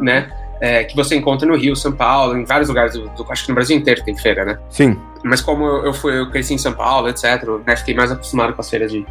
né? 0.00 0.30
É, 0.58 0.84
que 0.84 0.96
você 0.96 1.16
encontra 1.16 1.46
no 1.46 1.54
Rio, 1.54 1.76
São 1.76 1.92
Paulo, 1.92 2.34
em 2.34 2.46
vários 2.46 2.70
lugares 2.70 2.94
do, 2.94 3.10
do, 3.10 3.26
acho 3.30 3.42
que 3.42 3.50
no 3.50 3.54
Brasil 3.54 3.76
inteiro 3.76 4.02
tem 4.02 4.16
feira, 4.16 4.42
né? 4.42 4.58
Sim. 4.70 4.98
Mas 5.22 5.42
como 5.42 5.66
eu, 5.66 5.86
eu 5.86 5.92
fui, 5.92 6.18
eu 6.18 6.30
cresci 6.30 6.54
em 6.54 6.58
São 6.58 6.72
Paulo, 6.72 7.10
etc, 7.10 7.42
né, 7.66 7.76
fiquei 7.76 7.94
mais 7.94 8.10
acostumado 8.10 8.54
com 8.54 8.60
as 8.62 8.70
feiras 8.70 8.90
de, 8.90 9.04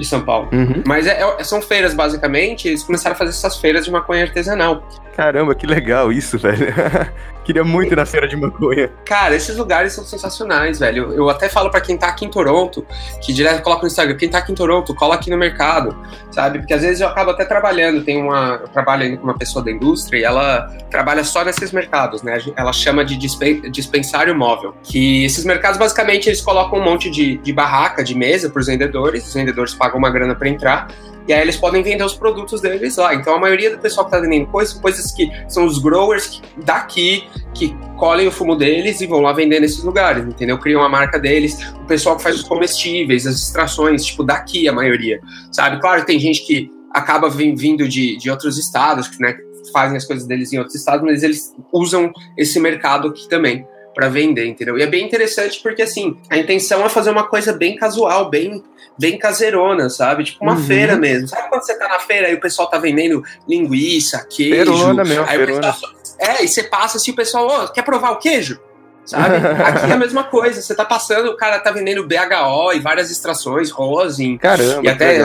de 0.00 0.06
São 0.06 0.22
Paulo. 0.22 0.48
Uhum. 0.52 0.82
Mas 0.86 1.06
é, 1.06 1.20
é, 1.20 1.44
são 1.44 1.60
feiras, 1.60 1.94
basicamente, 1.94 2.68
eles 2.68 2.82
começaram 2.82 3.14
a 3.14 3.18
fazer 3.18 3.30
essas 3.30 3.56
feiras 3.56 3.84
de 3.84 3.90
maconha 3.90 4.24
artesanal. 4.24 4.82
Caramba, 5.16 5.54
que 5.54 5.66
legal 5.66 6.10
isso, 6.10 6.38
velho. 6.38 6.72
Queria 7.44 7.64
muito 7.64 7.92
ir 7.92 7.96
na 7.96 8.06
feira 8.06 8.28
de 8.28 8.36
maconha. 8.36 8.90
Cara, 9.04 9.34
esses 9.34 9.56
lugares 9.56 9.92
são 9.92 10.04
sensacionais, 10.04 10.78
velho. 10.78 11.12
Eu 11.12 11.28
até 11.28 11.48
falo 11.48 11.68
para 11.68 11.80
quem 11.80 11.96
tá 11.96 12.06
aqui 12.06 12.24
em 12.24 12.30
Toronto, 12.30 12.86
que 13.20 13.32
direto 13.32 13.60
coloca 13.62 13.82
no 13.82 13.88
Instagram, 13.88 14.16
quem 14.16 14.28
tá 14.28 14.38
aqui 14.38 14.52
em 14.52 14.54
Toronto, 14.54 14.94
cola 14.94 15.16
aqui 15.16 15.30
no 15.30 15.36
mercado, 15.36 15.96
sabe? 16.30 16.60
Porque 16.60 16.72
às 16.72 16.82
vezes 16.82 17.00
eu 17.00 17.08
acabo 17.08 17.30
até 17.30 17.44
trabalhando, 17.44 18.04
tem 18.04 18.22
uma. 18.22 18.60
Eu 18.62 18.68
trabalho 18.68 19.02
ainda 19.02 19.16
com 19.16 19.24
uma 19.24 19.36
pessoa 19.36 19.64
da 19.64 19.70
indústria 19.70 20.18
e 20.20 20.22
ela 20.22 20.68
trabalha 20.90 21.24
só 21.24 21.44
nesses 21.44 21.72
mercados, 21.72 22.22
né? 22.22 22.38
Ela 22.56 22.72
chama 22.72 23.04
de 23.04 23.16
dispensário 23.16 24.34
móvel. 24.34 24.74
Que 24.84 25.24
esses 25.24 25.44
mercados, 25.44 25.76
basicamente, 25.76 26.28
eles 26.28 26.40
colocam 26.40 26.78
um 26.78 26.84
monte 26.84 27.10
de, 27.10 27.38
de 27.38 27.52
barraca, 27.52 28.04
de 28.04 28.14
mesa 28.14 28.48
pros 28.48 28.66
vendedores, 28.66 29.26
os 29.26 29.34
vendedores 29.34 29.74
pagam 29.74 29.89
uma 29.96 30.10
grana 30.10 30.34
para 30.34 30.48
entrar 30.48 30.88
e 31.30 31.32
aí 31.32 31.42
eles 31.42 31.56
podem 31.56 31.80
vender 31.80 32.02
os 32.02 32.14
produtos 32.14 32.60
deles 32.60 32.96
lá. 32.96 33.14
Então 33.14 33.34
a 33.34 33.38
maioria 33.38 33.70
do 33.70 33.78
pessoal 33.78 34.04
que 34.04 34.14
está 34.14 34.20
vendendo 34.20 34.48
coisas, 34.48 34.74
coisas 34.74 35.12
que 35.12 35.30
são 35.48 35.64
os 35.64 35.78
growers 35.78 36.42
daqui, 36.64 37.24
que 37.54 37.72
colhem 37.96 38.26
o 38.26 38.32
fumo 38.32 38.56
deles 38.56 39.00
e 39.00 39.06
vão 39.06 39.20
lá 39.20 39.32
vender 39.32 39.60
nesses 39.60 39.84
lugares, 39.84 40.24
entendeu? 40.26 40.58
Criam 40.58 40.82
a 40.82 40.88
marca 40.88 41.20
deles. 41.20 41.56
O 41.76 41.84
pessoal 41.86 42.16
que 42.16 42.24
faz 42.24 42.34
os 42.34 42.42
comestíveis, 42.42 43.28
as 43.28 43.36
extrações, 43.36 44.04
tipo, 44.04 44.24
daqui 44.24 44.68
a 44.68 44.72
maioria, 44.72 45.20
sabe? 45.52 45.80
Claro 45.80 46.04
tem 46.04 46.18
gente 46.18 46.44
que 46.44 46.68
acaba 46.92 47.30
vindo 47.30 47.86
de, 47.86 48.16
de 48.16 48.28
outros 48.28 48.58
estados, 48.58 49.16
né? 49.20 49.36
Fazem 49.72 49.96
as 49.96 50.04
coisas 50.04 50.26
deles 50.26 50.52
em 50.52 50.58
outros 50.58 50.74
estados, 50.74 51.04
mas 51.04 51.22
eles 51.22 51.54
usam 51.72 52.10
esse 52.36 52.58
mercado 52.58 53.06
aqui 53.06 53.28
também 53.28 53.64
para 53.94 54.08
vender, 54.08 54.46
entendeu? 54.46 54.78
E 54.78 54.82
é 54.82 54.86
bem 54.86 55.04
interessante 55.04 55.60
porque, 55.62 55.82
assim, 55.82 56.16
a 56.28 56.38
intenção 56.38 56.84
é 56.84 56.88
fazer 56.88 57.10
uma 57.10 57.26
coisa 57.26 57.52
bem 57.52 57.76
casual, 57.76 58.30
bem, 58.30 58.62
bem 59.00 59.18
caseirona, 59.18 59.88
sabe? 59.88 60.24
Tipo 60.24 60.44
uma 60.44 60.54
uhum. 60.54 60.62
feira 60.62 60.94
mesmo. 60.94 61.26
Sabe 61.26 61.48
quando 61.48 61.64
você 61.64 61.74
tá 61.78 61.88
na 61.88 61.98
feira 61.98 62.28
e 62.28 62.34
o 62.34 62.40
pessoal 62.40 62.68
tá 62.68 62.78
vendendo 62.78 63.24
linguiça, 63.48 64.26
queijo? 64.28 64.72
Feirona 64.72 65.02
mesmo, 65.02 65.24
aí 65.26 65.36
feirona. 65.38 65.72
Pessoal, 65.72 65.92
é, 66.18 66.44
e 66.44 66.48
você 66.48 66.62
passa 66.64 66.98
assim, 66.98 67.12
o 67.12 67.16
pessoal, 67.16 67.64
oh, 67.64 67.68
quer 67.72 67.82
provar 67.82 68.10
o 68.10 68.18
queijo? 68.18 68.60
Sabe? 69.06 69.36
Aqui 69.64 69.90
é 69.90 69.94
a 69.94 69.96
mesma 69.96 70.24
coisa. 70.24 70.60
Você 70.60 70.74
tá 70.74 70.84
passando, 70.84 71.30
o 71.30 71.36
cara 71.36 71.58
tá 71.58 71.70
vendendo 71.70 72.06
BHO 72.06 72.74
e 72.74 72.80
várias 72.80 73.10
extrações, 73.10 73.70
rosin. 73.70 74.36
Caramba, 74.36 74.82
e 74.84 74.88
até. 74.88 75.18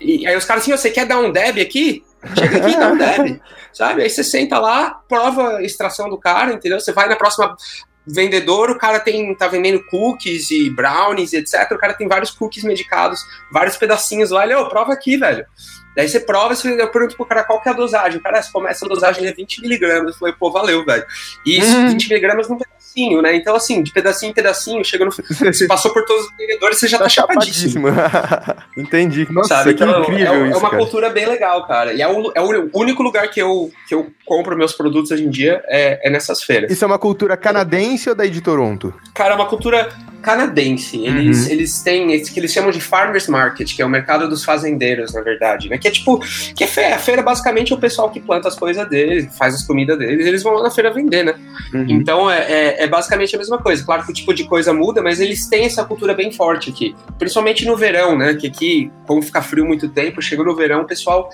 E 0.00 0.26
aí 0.26 0.36
os 0.36 0.44
caras 0.44 0.64
assim, 0.64 0.72
você 0.72 0.90
quer 0.90 1.06
dar 1.06 1.18
um 1.18 1.30
deb 1.30 1.60
aqui? 1.60 2.04
Chega 2.36 2.58
aqui, 2.58 2.76
dá 2.76 2.88
um 2.88 2.98
deb. 2.98 3.40
Sabe? 3.72 4.02
Aí 4.02 4.10
você 4.10 4.24
senta 4.24 4.58
lá, 4.58 5.00
prova 5.08 5.58
a 5.58 5.62
extração 5.62 6.10
do 6.10 6.18
cara, 6.18 6.52
entendeu? 6.52 6.80
Você 6.80 6.92
vai 6.92 7.08
na 7.08 7.16
próxima 7.16 7.56
vendedor, 8.06 8.70
o 8.70 8.78
cara 8.78 9.00
tem 9.00 9.34
tá 9.34 9.48
vendendo 9.48 9.84
cookies 9.84 10.50
e 10.50 10.70
brownies, 10.70 11.32
etc. 11.32 11.70
O 11.72 11.78
cara 11.78 11.94
tem 11.94 12.08
vários 12.08 12.30
cookies 12.30 12.64
medicados, 12.64 13.20
vários 13.52 13.76
pedacinhos 13.76 14.30
lá. 14.30 14.44
Ele, 14.44 14.54
ô, 14.54 14.68
prova 14.68 14.92
aqui, 14.92 15.16
velho. 15.16 15.46
Daí 15.94 16.08
você 16.08 16.20
prova, 16.20 16.54
você, 16.54 16.80
eu 16.80 16.88
pergunto 16.88 17.16
pro 17.16 17.26
cara 17.26 17.44
qual 17.44 17.60
que 17.60 17.68
é 17.68 17.72
a 17.72 17.74
dosagem. 17.74 18.18
O 18.18 18.22
cara 18.22 18.42
começa 18.52 18.84
a 18.84 18.88
dosagem 18.88 19.26
é 19.26 19.32
20 19.32 19.62
miligramas. 19.62 20.12
Eu 20.12 20.18
falei, 20.18 20.34
pô, 20.38 20.50
valeu, 20.50 20.84
velho. 20.84 21.04
E 21.46 21.58
isso, 21.58 21.76
uhum. 21.76 21.88
20 21.90 22.08
miligramas 22.08 22.48
num 22.48 22.58
pedacinho, 22.58 23.22
né? 23.22 23.36
Então, 23.36 23.54
assim, 23.54 23.82
de 23.82 23.92
pedacinho 23.92 24.30
em 24.30 24.34
pedacinho, 24.34 24.84
chega 24.84 25.04
no. 25.04 25.12
Você 25.12 25.66
passou 25.66 25.92
por 25.92 26.04
todos 26.04 26.26
os 26.26 26.36
vendedores, 26.36 26.78
você 26.78 26.88
já 26.88 26.98
tá, 26.98 27.04
tá 27.04 27.08
chapadíssimo. 27.08 27.88
Entendi. 28.76 29.26
Nossa, 29.30 29.48
Sabe? 29.48 29.72
então, 29.72 30.02
incrível 30.02 30.34
é, 30.34 30.48
isso, 30.48 30.56
é 30.56 30.58
uma 30.58 30.70
cara. 30.70 30.82
cultura 30.82 31.10
bem 31.10 31.26
legal, 31.26 31.66
cara. 31.66 31.92
E 31.92 32.02
é 32.02 32.08
o, 32.08 32.32
é 32.34 32.40
o 32.40 32.70
único 32.74 33.02
lugar 33.02 33.28
que 33.30 33.40
eu, 33.40 33.70
que 33.88 33.94
eu 33.94 34.10
compro 34.24 34.56
meus 34.56 34.72
produtos 34.72 35.10
hoje 35.10 35.24
em 35.24 35.30
dia 35.30 35.62
é, 35.66 36.08
é 36.08 36.10
nessas 36.10 36.42
feiras. 36.42 36.70
Isso 36.70 36.84
é 36.84 36.86
uma 36.86 36.98
cultura 36.98 37.36
canadense 37.36 38.08
ou 38.08 38.14
daí 38.14 38.30
de 38.30 38.40
Toronto? 38.40 38.94
Cara, 39.14 39.34
é 39.34 39.36
uma 39.36 39.46
cultura 39.46 39.88
canadense. 40.24 41.04
Eles, 41.04 41.46
uhum. 41.46 41.52
eles 41.52 41.82
têm 41.82 42.12
esse 42.12 42.32
que 42.32 42.40
eles 42.40 42.52
chamam 42.52 42.70
de 42.70 42.80
farmers 42.80 43.28
market, 43.28 43.76
que 43.76 43.82
é 43.82 43.84
o 43.84 43.88
mercado 43.88 44.28
dos 44.28 44.44
fazendeiros, 44.44 45.12
na 45.12 45.20
verdade, 45.20 45.68
né? 45.68 45.76
Que 45.76 45.88
é 45.88 45.90
tipo, 45.90 46.18
que 46.56 46.64
é 46.64 46.66
feira. 46.66 46.96
A 46.96 46.98
feira 46.98 47.22
basicamente 47.22 47.72
é 47.72 47.76
o 47.76 47.78
pessoal 47.78 48.10
que 48.10 48.20
planta 48.20 48.48
as 48.48 48.56
coisas 48.56 48.88
deles, 48.88 49.28
faz 49.36 49.54
as 49.54 49.62
comidas 49.62 49.98
deles, 49.98 50.26
eles 50.26 50.42
vão 50.42 50.54
lá 50.54 50.62
na 50.62 50.70
feira 50.70 50.92
vender, 50.92 51.24
né? 51.24 51.34
Uhum. 51.72 51.86
Então 51.88 52.30
é, 52.30 52.38
é, 52.50 52.84
é, 52.84 52.86
basicamente 52.86 53.36
a 53.36 53.38
mesma 53.38 53.58
coisa. 53.58 53.84
Claro 53.84 54.04
que 54.04 54.10
o 54.10 54.14
tipo 54.14 54.32
de 54.32 54.44
coisa 54.44 54.72
muda, 54.72 55.02
mas 55.02 55.20
eles 55.20 55.46
têm 55.46 55.64
essa 55.64 55.84
cultura 55.84 56.14
bem 56.14 56.32
forte 56.32 56.70
aqui. 56.70 56.96
Principalmente 57.18 57.66
no 57.66 57.76
verão, 57.76 58.16
né? 58.16 58.34
Que 58.34 58.46
aqui, 58.46 58.90
como 59.06 59.22
fica 59.22 59.42
frio 59.42 59.66
muito 59.66 59.88
tempo, 59.88 60.22
chega 60.22 60.42
no 60.42 60.56
verão, 60.56 60.82
o 60.82 60.86
pessoal, 60.86 61.28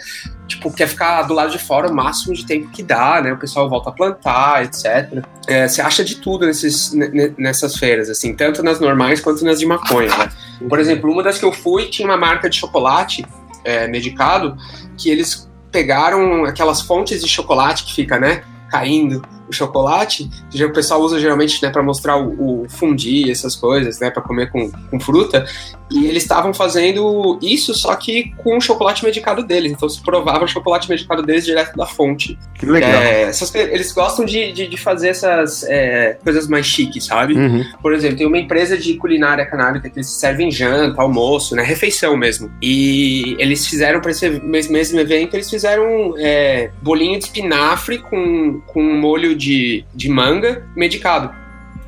tipo, 0.49 0.73
quer 0.73 0.89
ficar 0.89 1.23
do 1.23 1.35
lado 1.35 1.53
de 1.53 1.59
fora 1.59 1.89
o 1.89 1.95
máximo 1.95 2.35
de 2.35 2.45
tempo 2.45 2.69
que 2.71 2.83
dá, 2.83 3.21
né? 3.23 3.33
O 3.33 3.39
pessoal 3.39 3.69
volta 3.69 3.91
a 3.91 3.93
plantar, 3.93 4.65
etc. 4.65 5.23
É, 5.47 5.69
você 5.69 5.81
acha 5.81 6.03
de 6.03 6.17
tudo 6.17 6.47
nesses, 6.47 6.93
nessas 7.39 7.77
feiras, 7.77 8.11
assim, 8.11 8.35
tanto 8.35 8.63
nas 8.63 8.80
normais 8.81 9.21
quanto 9.21 9.45
nas 9.45 9.59
de 9.59 9.67
maconha, 9.67 10.17
né? 10.17 10.31
Por 10.69 10.79
exemplo, 10.79 11.11
uma 11.11 11.23
das 11.23 11.39
que 11.39 11.45
eu 11.45 11.53
fui 11.53 11.87
tinha 11.87 12.07
uma 12.07 12.17
marca 12.17 12.49
de 12.49 12.57
chocolate 12.57 13.25
é, 13.65 13.87
medicado 13.87 14.57
que 14.97 15.11
eles 15.11 15.51
pegaram 15.71 16.45
aquelas 16.45 16.81
fontes 16.81 17.23
de 17.23 17.29
chocolate 17.29 17.85
que 17.85 17.95
fica, 17.95 18.19
né, 18.19 18.43
caindo 18.69 19.23
o 19.51 19.53
chocolate, 19.53 20.31
que 20.51 20.65
o 20.65 20.73
pessoal 20.73 21.01
usa 21.01 21.19
geralmente 21.19 21.63
né, 21.63 21.71
para 21.71 21.83
mostrar 21.83 22.17
o, 22.17 22.63
o 22.63 22.69
fundi, 22.69 23.31
essas 23.31 23.55
coisas, 23.57 24.01
né, 24.01 24.11
para 24.11 24.23
comer 24.23 24.51
com, 24.51 24.71
com 24.71 25.01
fruta. 25.01 25.45
E 25.91 26.07
eles 26.07 26.23
estavam 26.23 26.55
fazendo 26.55 27.39
isso, 27.43 27.75
só 27.75 27.95
que 27.97 28.33
com 28.39 28.57
o 28.57 28.61
chocolate 28.61 29.05
medicado 29.05 29.43
deles. 29.43 29.73
Então 29.73 29.89
se 29.89 30.01
provava 30.01 30.45
o 30.45 30.49
chocolate 30.49 30.89
medicado 30.89 31.23
deles 31.23 31.45
direto 31.45 31.77
da 31.77 31.85
fonte. 31.85 32.39
Que 32.55 32.65
legal. 32.65 32.91
É, 32.91 33.23
essas, 33.23 33.53
eles 33.55 33.93
gostam 33.93 34.25
de, 34.25 34.53
de, 34.53 34.69
de 34.69 34.77
fazer 34.77 35.09
essas 35.09 35.65
é, 35.65 36.17
coisas 36.23 36.47
mais 36.47 36.67
chiques, 36.67 37.07
sabe? 37.07 37.35
Uhum. 37.35 37.65
Por 37.83 37.93
exemplo, 37.93 38.19
tem 38.19 38.27
uma 38.27 38.39
empresa 38.39 38.79
de 38.79 38.95
culinária 38.95 39.45
canábica 39.45 39.91
que 39.91 39.99
eles 39.99 40.11
servem 40.11 40.51
janta, 40.51 41.03
almoço, 41.03 41.57
né? 41.57 41.63
Refeição 41.63 42.17
mesmo. 42.17 42.51
E 42.63 43.35
eles 43.41 43.67
fizeram 43.67 44.01
para 44.01 44.13
esse 44.13 44.29
mesmo 44.31 45.01
evento, 45.01 45.35
eles 45.35 45.51
fizeram 45.51 46.15
é, 46.19 46.71
bolinho 46.81 47.19
de 47.19 47.25
espinafre 47.25 47.99
com, 47.99 48.61
com 48.67 48.83
molho 48.83 49.35
de, 49.41 49.85
de 49.95 50.09
manga 50.09 50.67
medicado. 50.77 51.35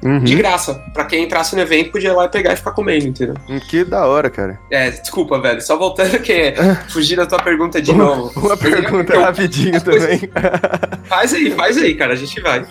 Uhum. 0.03 0.21
de 0.21 0.35
graça. 0.35 0.75
Pra 0.93 1.05
quem 1.05 1.25
entrasse 1.25 1.55
no 1.55 1.63
evento, 1.63 1.93
podia 1.93 2.11
ir 2.11 2.13
lá 2.13 2.25
e 2.25 2.29
pegar 2.29 2.53
e 2.53 2.57
ficar 2.57 2.73
comendo, 2.73 3.07
entendeu? 3.07 3.35
Hum, 3.49 3.61
que 3.61 3.85
da 3.85 4.07
hora, 4.07 4.29
cara. 4.29 4.59
É, 4.71 4.91
desculpa, 4.91 5.41
velho. 5.41 5.61
Só 5.61 5.77
voltando 5.77 6.19
que 6.19 6.55
fugir 6.91 7.17
da 7.17 7.27
tua 7.27 7.39
pergunta 7.39 7.81
de 7.81 7.93
novo. 7.93 8.33
Uma 8.39 8.57
pergunta 8.57 9.19
rapidinho 9.21 9.81
também. 9.81 10.21
Faz 11.05 11.35
aí, 11.35 11.51
faz 11.51 11.77
aí, 11.77 11.95
cara. 11.95 12.15
A 12.15 12.17
gente 12.17 12.41
vai. 12.41 12.65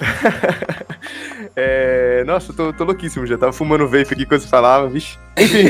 É... 1.56 2.24
Nossa, 2.26 2.54
tô, 2.54 2.74
tô 2.74 2.84
louquíssimo 2.84 3.26
já. 3.28 3.38
Tava 3.38 3.52
fumando 3.52 3.88
vape 3.88 4.13
aqui 4.13 4.26
quando 4.26 4.41
você 4.41 4.48
falava, 4.48 4.88
vixe. 4.88 5.17
Enfim, 5.38 5.65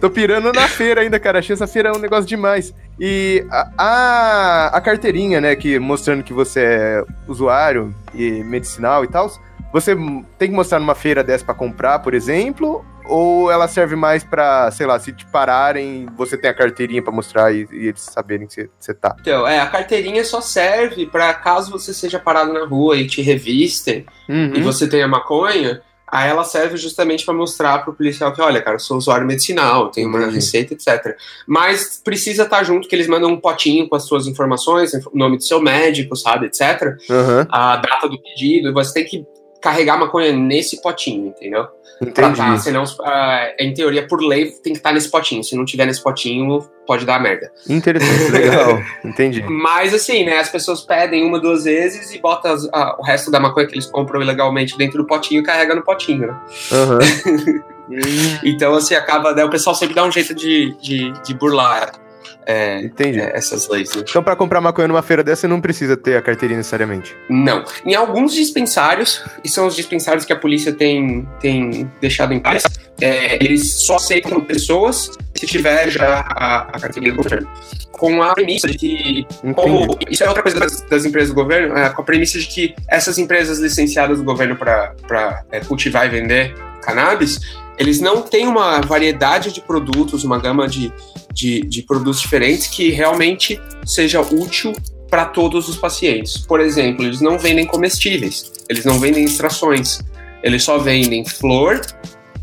tô 0.00 0.10
pirando 0.10 0.52
na 0.52 0.66
feira 0.66 1.02
ainda, 1.02 1.18
cara. 1.18 1.40
Achei 1.40 1.52
essa 1.52 1.66
feira 1.66 1.92
um 1.94 1.98
negócio 1.98 2.26
demais. 2.26 2.74
E 2.98 3.44
a, 3.50 3.70
a, 3.76 4.66
a 4.76 4.80
carteirinha, 4.80 5.40
né, 5.40 5.54
que 5.56 5.78
mostrando 5.78 6.22
que 6.22 6.32
você 6.32 6.60
é 6.60 7.04
usuário 7.26 7.94
e 8.14 8.42
medicinal 8.44 9.04
e 9.04 9.08
tal, 9.08 9.30
você 9.74 9.96
tem 10.38 10.50
que 10.50 10.54
mostrar 10.54 10.78
numa 10.78 10.94
feira 10.94 11.24
dessa 11.24 11.44
para 11.44 11.52
comprar, 11.52 11.98
por 11.98 12.14
exemplo, 12.14 12.84
ou 13.06 13.50
ela 13.50 13.66
serve 13.66 13.96
mais 13.96 14.22
para, 14.22 14.70
sei 14.70 14.86
lá, 14.86 15.00
se 15.00 15.12
te 15.12 15.26
pararem, 15.26 16.06
você 16.16 16.38
tem 16.38 16.48
a 16.48 16.54
carteirinha 16.54 17.02
para 17.02 17.12
mostrar 17.12 17.52
e, 17.52 17.66
e, 17.72 17.88
eles 17.88 18.02
saberem 18.02 18.46
que 18.46 18.70
você 18.78 18.94
tá? 18.94 19.16
Então, 19.20 19.44
é, 19.48 19.58
a 19.58 19.66
carteirinha 19.66 20.22
só 20.24 20.40
serve 20.40 21.06
para 21.06 21.34
caso 21.34 21.72
você 21.72 21.92
seja 21.92 22.20
parado 22.20 22.52
na 22.52 22.64
rua 22.64 22.96
e 22.96 23.08
te 23.08 23.20
revistem 23.20 24.06
uhum. 24.28 24.52
e 24.54 24.62
você 24.62 24.88
tenha 24.88 25.08
maconha, 25.08 25.82
Aí 26.06 26.30
ela 26.30 26.44
serve 26.44 26.76
justamente 26.76 27.24
para 27.24 27.34
mostrar 27.34 27.78
para 27.78 27.90
o 27.90 27.96
policial 27.96 28.32
que, 28.32 28.40
olha, 28.40 28.62
cara, 28.62 28.76
eu 28.76 28.80
sou 28.80 28.96
usuário 28.96 29.26
medicinal, 29.26 29.90
tenho 29.90 30.08
uma 30.08 30.18
Entendi. 30.18 30.36
receita, 30.36 30.72
etc. 30.72 31.16
Mas 31.44 32.00
precisa 32.04 32.44
estar 32.44 32.58
tá 32.58 32.62
junto, 32.62 32.86
que 32.86 32.94
eles 32.94 33.08
mandam 33.08 33.30
um 33.30 33.40
potinho 33.40 33.88
com 33.88 33.96
as 33.96 34.04
suas 34.04 34.28
informações, 34.28 34.92
o 34.94 35.18
nome 35.18 35.38
do 35.38 35.42
seu 35.42 35.60
médico, 35.60 36.14
sabe, 36.14 36.46
etc. 36.46 36.96
Uhum. 37.10 37.46
A 37.48 37.76
data 37.78 38.08
do 38.08 38.22
pedido, 38.22 38.72
você 38.72 38.94
tem 38.94 39.04
que 39.04 39.26
carregar 39.64 39.98
maconha 39.98 40.30
nesse 40.30 40.82
potinho, 40.82 41.28
entendeu? 41.28 41.66
Entendi. 41.98 42.36
Tá, 42.36 42.58
senão, 42.58 42.84
uh, 42.84 43.54
em 43.58 43.72
teoria, 43.72 44.06
por 44.06 44.20
lei, 44.20 44.50
tem 44.50 44.74
que 44.74 44.78
estar 44.78 44.92
nesse 44.92 45.10
potinho. 45.10 45.42
Se 45.42 45.56
não 45.56 45.64
tiver 45.64 45.86
nesse 45.86 46.02
potinho, 46.02 46.60
pode 46.86 47.06
dar 47.06 47.18
merda. 47.18 47.50
Interessante, 47.66 48.30
legal. 48.30 48.78
Entendi. 49.02 49.42
Mas 49.48 49.94
assim, 49.94 50.26
né, 50.26 50.36
as 50.36 50.50
pessoas 50.50 50.82
pedem 50.82 51.26
uma, 51.26 51.40
duas 51.40 51.64
vezes 51.64 52.12
e 52.12 52.18
botam 52.18 52.52
as, 52.52 52.64
uh, 52.64 52.96
o 52.98 53.02
resto 53.02 53.30
da 53.30 53.40
maconha 53.40 53.66
que 53.66 53.72
eles 53.72 53.86
compram 53.86 54.20
ilegalmente 54.20 54.76
dentro 54.76 54.98
do 54.98 55.06
potinho 55.06 55.40
e 55.40 55.42
carrega 55.42 55.74
no 55.74 55.82
potinho, 55.82 56.26
né? 56.26 56.40
Uhum. 56.70 57.60
então, 58.44 58.74
assim, 58.74 58.94
acaba, 58.94 59.32
né, 59.32 59.46
o 59.46 59.50
pessoal 59.50 59.74
sempre 59.74 59.94
dá 59.94 60.04
um 60.04 60.12
jeito 60.12 60.34
de, 60.34 60.76
de, 60.78 61.10
de 61.22 61.32
burlar 61.32 62.03
é, 62.46 62.80
Entendi. 62.82 63.20
É, 63.20 63.36
essas 63.36 63.68
leis. 63.68 63.94
Né? 63.94 64.04
Então, 64.08 64.22
para 64.22 64.36
comprar 64.36 64.60
maconha 64.60 64.88
numa 64.88 65.02
feira 65.02 65.22
dessa, 65.22 65.42
você 65.42 65.48
não 65.48 65.60
precisa 65.60 65.96
ter 65.96 66.16
a 66.16 66.22
carteirinha 66.22 66.58
necessariamente? 66.58 67.16
Não. 67.28 67.64
Em 67.84 67.94
alguns 67.94 68.34
dispensários, 68.34 69.22
e 69.42 69.48
são 69.48 69.66
os 69.66 69.74
dispensários 69.74 70.24
que 70.24 70.32
a 70.32 70.36
polícia 70.36 70.72
tem, 70.72 71.26
tem 71.40 71.90
deixado 72.00 72.32
em 72.32 72.40
paz, 72.40 72.64
é, 73.00 73.42
eles 73.42 73.72
só 73.72 73.96
aceitam 73.96 74.40
pessoas 74.40 75.10
se 75.34 75.46
tiver 75.46 75.90
já 75.90 76.20
a, 76.20 76.60
a 76.62 76.80
carteirinha 76.80 77.12
do 77.12 77.22
governo. 77.22 77.48
Com 77.92 78.22
a 78.22 78.34
premissa 78.34 78.68
de 78.68 78.76
que, 78.78 79.26
como, 79.54 79.98
isso 80.10 80.22
é 80.22 80.28
outra 80.28 80.42
coisa 80.42 80.60
das, 80.60 80.82
das 80.82 81.04
empresas 81.04 81.30
do 81.30 81.34
governo, 81.34 81.76
é, 81.76 81.90
com 81.90 82.02
a 82.02 82.04
premissa 82.04 82.38
de 82.38 82.46
que 82.46 82.74
essas 82.88 83.18
empresas 83.18 83.58
licenciadas 83.58 84.18
do 84.18 84.24
governo 84.24 84.56
para 84.56 85.44
é, 85.50 85.60
cultivar 85.60 86.06
e 86.06 86.10
vender 86.10 86.54
cannabis, 86.82 87.40
eles 87.78 88.00
não 88.00 88.22
têm 88.22 88.46
uma 88.46 88.80
variedade 88.80 89.52
de 89.52 89.60
produtos, 89.60 90.24
uma 90.24 90.38
gama 90.38 90.68
de, 90.68 90.92
de, 91.32 91.60
de 91.60 91.82
produtos 91.82 92.20
diferentes 92.20 92.68
que 92.68 92.90
realmente 92.90 93.60
seja 93.84 94.20
útil 94.20 94.72
para 95.10 95.26
todos 95.26 95.68
os 95.68 95.76
pacientes. 95.76 96.38
Por 96.38 96.60
exemplo, 96.60 97.04
eles 97.04 97.20
não 97.20 97.38
vendem 97.38 97.66
comestíveis, 97.66 98.52
eles 98.68 98.84
não 98.84 98.98
vendem 98.98 99.24
extrações, 99.24 100.00
eles 100.42 100.62
só 100.62 100.78
vendem 100.78 101.24
flor 101.24 101.80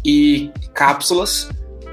e 0.06 0.52
cápsulas, 0.74 1.50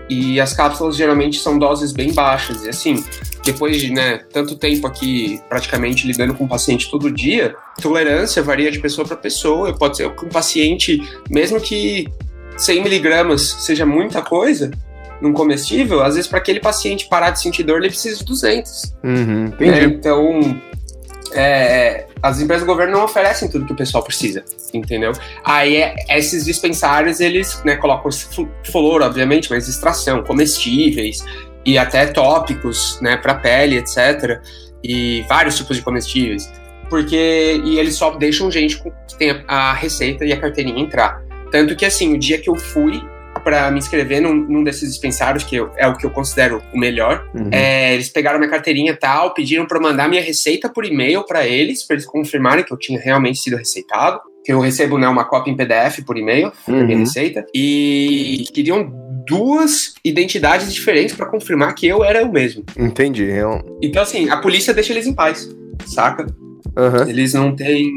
e 0.09 0.41
as 0.41 0.55
cápsulas 0.55 0.97
geralmente 0.97 1.39
são 1.39 1.59
doses 1.59 1.93
bem 1.93 2.13
baixas. 2.13 2.65
E 2.65 2.69
assim, 2.71 3.05
depois 3.45 3.81
de 3.81 3.93
né, 3.93 4.19
tanto 4.33 4.57
tempo 4.57 4.87
aqui 4.87 5.41
praticamente 5.49 6.07
lidando 6.07 6.35
com 6.35 6.45
o 6.45 6.49
paciente 6.49 6.91
todo 6.91 7.11
dia, 7.11 7.55
tolerância 7.81 8.43
varia 8.43 8.71
de 8.71 8.79
pessoa 8.79 9.07
para 9.07 9.17
pessoa. 9.17 9.75
Pode 9.75 9.97
ser 9.97 10.11
que 10.15 10.25
um 10.25 10.29
paciente, 10.29 11.03
mesmo 11.29 11.61
que 11.61 12.09
100 12.59 12.83
miligramas 12.83 13.57
seja 13.61 13.87
muita 13.87 14.21
coisa 14.21 14.71
num 15.21 15.33
comestível, 15.33 16.03
às 16.03 16.15
vezes 16.15 16.29
para 16.29 16.39
aquele 16.39 16.61
paciente 16.61 17.09
parar 17.09 17.31
de 17.31 17.41
sentir 17.41 17.63
dor, 17.65 17.79
ele 17.79 17.89
precisa 17.89 18.19
de 18.19 18.25
200. 18.25 18.95
Uhum, 19.03 19.53
né? 19.59 19.85
Então, 19.85 20.61
é, 21.33 22.07
as 22.23 22.41
empresas 22.41 22.67
do 22.67 22.71
governo 22.71 22.97
não 22.97 23.05
oferecem 23.05 23.49
tudo 23.49 23.67
que 23.67 23.73
o 23.73 23.77
pessoal 23.77 24.03
precisa, 24.03 24.45
entendeu? 24.73 25.13
Aí 25.45 25.77
é, 25.77 25.95
esses 26.11 26.45
dispensários, 26.45 27.21
eles 27.21 27.63
né, 27.65 27.77
colocam 27.77 28.11
flor, 28.65 29.03
obviamente, 29.03 29.51
mas 29.51 29.69
extração, 29.69 30.23
comestíveis 30.23 31.25
e 31.65 31.77
até 31.77 32.07
tópicos, 32.07 32.99
né, 33.01 33.17
para 33.17 33.35
pele, 33.35 33.77
etc. 33.77 34.41
E 34.83 35.25
vários 35.29 35.57
tipos 35.57 35.77
de 35.77 35.83
comestíveis. 35.83 36.51
Porque, 36.89 37.61
e 37.65 37.79
eles 37.79 37.97
só 37.97 38.11
deixam 38.13 38.51
gente 38.51 38.83
que 38.83 39.19
tem 39.19 39.45
a 39.47 39.75
receita 39.75 40.25
e 40.25 40.33
a 40.33 40.41
carteirinha 40.41 40.81
entrar. 40.83 41.23
Tanto 41.51 41.77
que, 41.77 41.85
assim, 41.85 42.15
o 42.15 42.19
dia 42.19 42.39
que 42.39 42.49
eu 42.49 42.57
fui 42.57 43.01
para 43.43 43.71
me 43.71 43.79
inscrever 43.79 44.21
num, 44.21 44.35
num, 44.35 44.65
desses 44.65 44.91
dispensários, 44.91 45.45
que 45.45 45.57
eu, 45.57 45.71
é 45.77 45.87
o 45.87 45.97
que 45.97 46.05
eu 46.05 46.11
considero 46.11 46.63
o 46.73 46.79
melhor, 46.79 47.29
uhum. 47.35 47.49
é, 47.53 47.95
eles 47.95 48.09
pegaram 48.09 48.39
minha 48.39 48.51
carteirinha 48.51 48.93
e 48.93 48.97
tal, 48.97 49.33
pediram 49.33 49.67
para 49.67 49.81
mandar 49.81 50.09
minha 50.09 50.23
receita 50.23 50.69
por 50.69 50.85
e-mail 50.85 51.25
para 51.25 51.47
eles, 51.47 51.87
para 51.87 51.95
eles 51.95 52.07
confirmarem 52.07 52.65
que 52.65 52.73
eu 52.73 52.77
tinha 52.77 52.99
realmente 53.01 53.39
sido 53.41 53.57
receitado. 53.57 54.21
Que 54.45 54.53
eu 54.53 54.61
recebo 54.61 54.97
né, 54.97 55.07
uma 55.07 55.25
cópia 55.25 55.51
em 55.51 55.57
PDF 55.57 56.03
por 56.07 56.17
e-mail 56.17 56.53
uhum. 56.67 56.79
da 56.79 56.85
minha 56.85 56.99
receita. 56.99 57.45
E 57.55 58.47
queriam 58.53 58.91
duas 59.27 59.95
identidades 60.03 60.73
diferentes 60.73 61.15
para 61.15 61.27
confirmar 61.27 61.75
que 61.75 61.87
eu 61.87 62.03
era 62.03 62.25
o 62.25 62.33
mesmo. 62.33 62.65
Entendi. 62.79 63.25
Eu... 63.25 63.79
Então, 63.83 64.03
assim, 64.03 64.31
a 64.31 64.39
polícia 64.39 64.73
deixa 64.73 64.93
eles 64.93 65.07
em 65.07 65.13
paz, 65.13 65.49
saca? 65.87 66.27
Uhum. 66.77 67.09
Eles 67.09 67.35
não 67.35 67.55
têm 67.55 67.93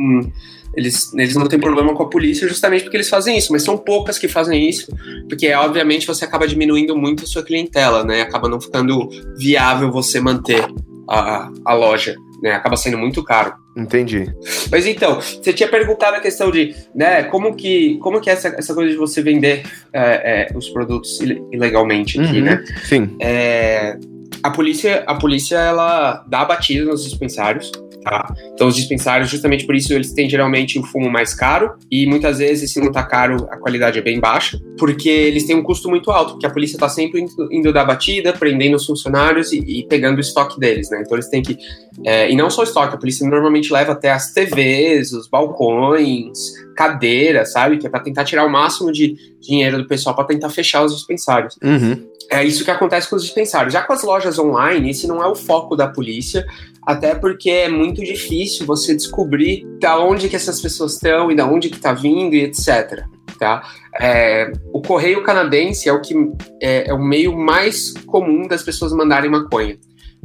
eles, 0.75 1.13
eles 1.13 1.35
não 1.35 1.47
têm 1.47 1.59
problema 1.59 1.93
com 1.93 2.03
a 2.03 2.09
polícia 2.09 2.47
justamente 2.47 2.83
porque 2.83 2.97
eles 2.97 3.09
fazem 3.09 3.37
isso, 3.37 3.51
mas 3.51 3.63
são 3.63 3.77
poucas 3.77 4.17
que 4.17 4.27
fazem 4.27 4.67
isso, 4.69 4.87
porque 5.27 5.51
obviamente 5.53 6.07
você 6.07 6.25
acaba 6.25 6.47
diminuindo 6.47 6.95
muito 6.95 7.23
a 7.23 7.27
sua 7.27 7.43
clientela, 7.43 8.03
né? 8.03 8.21
Acaba 8.21 8.47
não 8.47 8.59
ficando 8.59 9.09
viável 9.37 9.91
você 9.91 10.19
manter 10.19 10.65
a, 11.09 11.51
a 11.65 11.73
loja, 11.73 12.15
né? 12.41 12.53
Acaba 12.53 12.77
sendo 12.77 12.97
muito 12.97 13.23
caro. 13.23 13.53
Entendi. 13.75 14.33
Mas 14.69 14.85
então, 14.85 15.21
você 15.21 15.53
tinha 15.53 15.69
perguntado 15.69 16.17
a 16.17 16.19
questão 16.19 16.51
de, 16.51 16.75
né, 16.93 17.23
como 17.23 17.55
que, 17.55 17.97
como 17.99 18.19
que 18.19 18.29
é 18.29 18.33
essa, 18.33 18.49
essa 18.49 18.73
coisa 18.73 18.91
de 18.91 18.97
você 18.97 19.21
vender 19.21 19.63
é, 19.93 20.51
é, 20.51 20.57
os 20.57 20.69
produtos 20.69 21.21
ilegalmente 21.51 22.19
aqui, 22.19 22.39
uhum, 22.39 22.45
né? 22.45 22.63
Sim. 22.83 23.15
É, 23.21 23.97
a 24.43 24.49
polícia, 24.49 25.03
a 25.07 25.15
polícia, 25.15 25.57
ela 25.57 26.25
dá 26.27 26.43
batida 26.43 26.85
nos 26.85 27.03
dispensários, 27.03 27.71
Tá? 28.03 28.33
Então, 28.53 28.67
os 28.67 28.75
dispensários, 28.75 29.29
justamente 29.29 29.65
por 29.65 29.75
isso, 29.75 29.93
eles 29.93 30.11
têm 30.11 30.27
geralmente 30.27 30.79
o 30.79 30.83
fumo 30.83 31.09
mais 31.09 31.33
caro 31.33 31.75
e 31.89 32.07
muitas 32.07 32.39
vezes, 32.39 32.73
se 32.73 32.79
não 32.79 32.91
tá 32.91 33.03
caro, 33.03 33.47
a 33.51 33.57
qualidade 33.57 33.99
é 33.99 34.01
bem 34.01 34.19
baixa, 34.19 34.59
porque 34.77 35.09
eles 35.09 35.45
têm 35.45 35.55
um 35.55 35.61
custo 35.61 35.87
muito 35.87 36.09
alto, 36.09 36.33
porque 36.33 36.45
a 36.45 36.49
polícia 36.49 36.79
tá 36.79 36.89
sempre 36.89 37.23
indo, 37.51 37.71
dar 37.71 37.85
batida, 37.85 38.33
prendendo 38.33 38.75
os 38.75 38.85
funcionários 38.85 39.51
e, 39.51 39.59
e, 39.59 39.87
pegando 39.87 40.17
o 40.17 40.21
estoque 40.21 40.59
deles, 40.59 40.89
né? 40.89 41.03
Então, 41.05 41.15
eles 41.15 41.29
têm 41.29 41.43
que. 41.43 41.57
É, 42.03 42.31
e 42.31 42.35
não 42.35 42.49
só 42.49 42.61
o 42.61 42.63
estoque, 42.63 42.95
a 42.95 42.97
polícia 42.97 43.27
normalmente 43.27 43.71
leva 43.71 43.91
até 43.91 44.11
as 44.11 44.33
TVs, 44.33 45.11
os 45.11 45.27
balcões, 45.27 46.37
cadeiras, 46.75 47.51
sabe? 47.51 47.77
Que 47.77 47.85
é 47.85 47.89
para 47.89 47.99
tentar 47.99 48.23
tirar 48.23 48.45
o 48.45 48.49
máximo 48.49 48.91
de 48.91 49.15
dinheiro 49.39 49.77
do 49.77 49.87
pessoal 49.87 50.15
para 50.15 50.25
tentar 50.25 50.49
fechar 50.49 50.83
os 50.83 50.95
dispensários. 50.95 51.55
Uhum. 51.63 52.10
É 52.29 52.43
isso 52.43 52.63
que 52.63 52.71
acontece 52.71 53.09
com 53.09 53.15
os 53.15 53.23
dispensários. 53.23 53.73
Já 53.73 53.81
com 53.81 53.93
as 53.93 54.03
lojas 54.03 54.37
online, 54.37 54.89
esse 54.89 55.07
não 55.07 55.23
é 55.23 55.27
o 55.27 55.35
foco 55.35 55.75
da 55.75 55.87
polícia, 55.87 56.45
até 56.85 57.15
porque 57.15 57.49
é 57.49 57.69
muito 57.69 58.03
difícil 58.03 58.65
você 58.65 58.95
descobrir 58.95 59.65
da 59.79 59.99
onde 59.99 60.29
que 60.29 60.35
essas 60.35 60.61
pessoas 60.61 60.93
estão 60.93 61.31
e 61.31 61.35
da 61.35 61.45
onde 61.45 61.69
que 61.69 61.79
tá 61.79 61.93
vindo 61.93 62.35
e 62.35 62.43
etc. 62.43 63.03
Tá? 63.39 63.63
É, 63.99 64.51
o 64.71 64.81
correio 64.81 65.23
canadense 65.23 65.89
é 65.89 65.93
o 65.93 66.01
que 66.01 66.13
é, 66.61 66.89
é 66.89 66.93
o 66.93 67.01
meio 67.01 67.35
mais 67.37 67.93
comum 68.05 68.47
das 68.47 68.61
pessoas 68.63 68.93
mandarem 68.93 69.29
maconha 69.29 69.77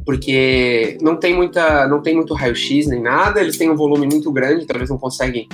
porque 0.07 0.97
não 1.01 1.17
tem 1.17 1.35
muita, 1.35 1.85
não 1.85 2.01
tem 2.01 2.15
muito 2.15 2.33
raio-x 2.33 2.87
nem 2.87 3.01
nada, 3.01 3.41
eles 3.41 3.57
têm 3.57 3.69
um 3.69 3.75
volume 3.75 4.07
muito 4.07 4.31
grande, 4.31 4.63
então 4.63 4.77
eles 4.77 4.89
não 4.89 4.97
conseguem 4.97 5.49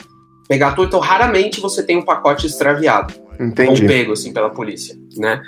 pegar 0.48 0.74
tudo, 0.74 0.90
então 0.90 1.00
raramente 1.00 1.60
você 1.60 1.82
tem 1.82 1.98
um 1.98 2.04
pacote 2.04 2.46
extraviado. 2.46 3.16
Entendi. 3.40 3.82
Ou 3.82 3.88
pego, 3.88 4.14
assim, 4.14 4.34
pela 4.34 4.50
polícia, 4.50 4.96
né? 5.18 5.42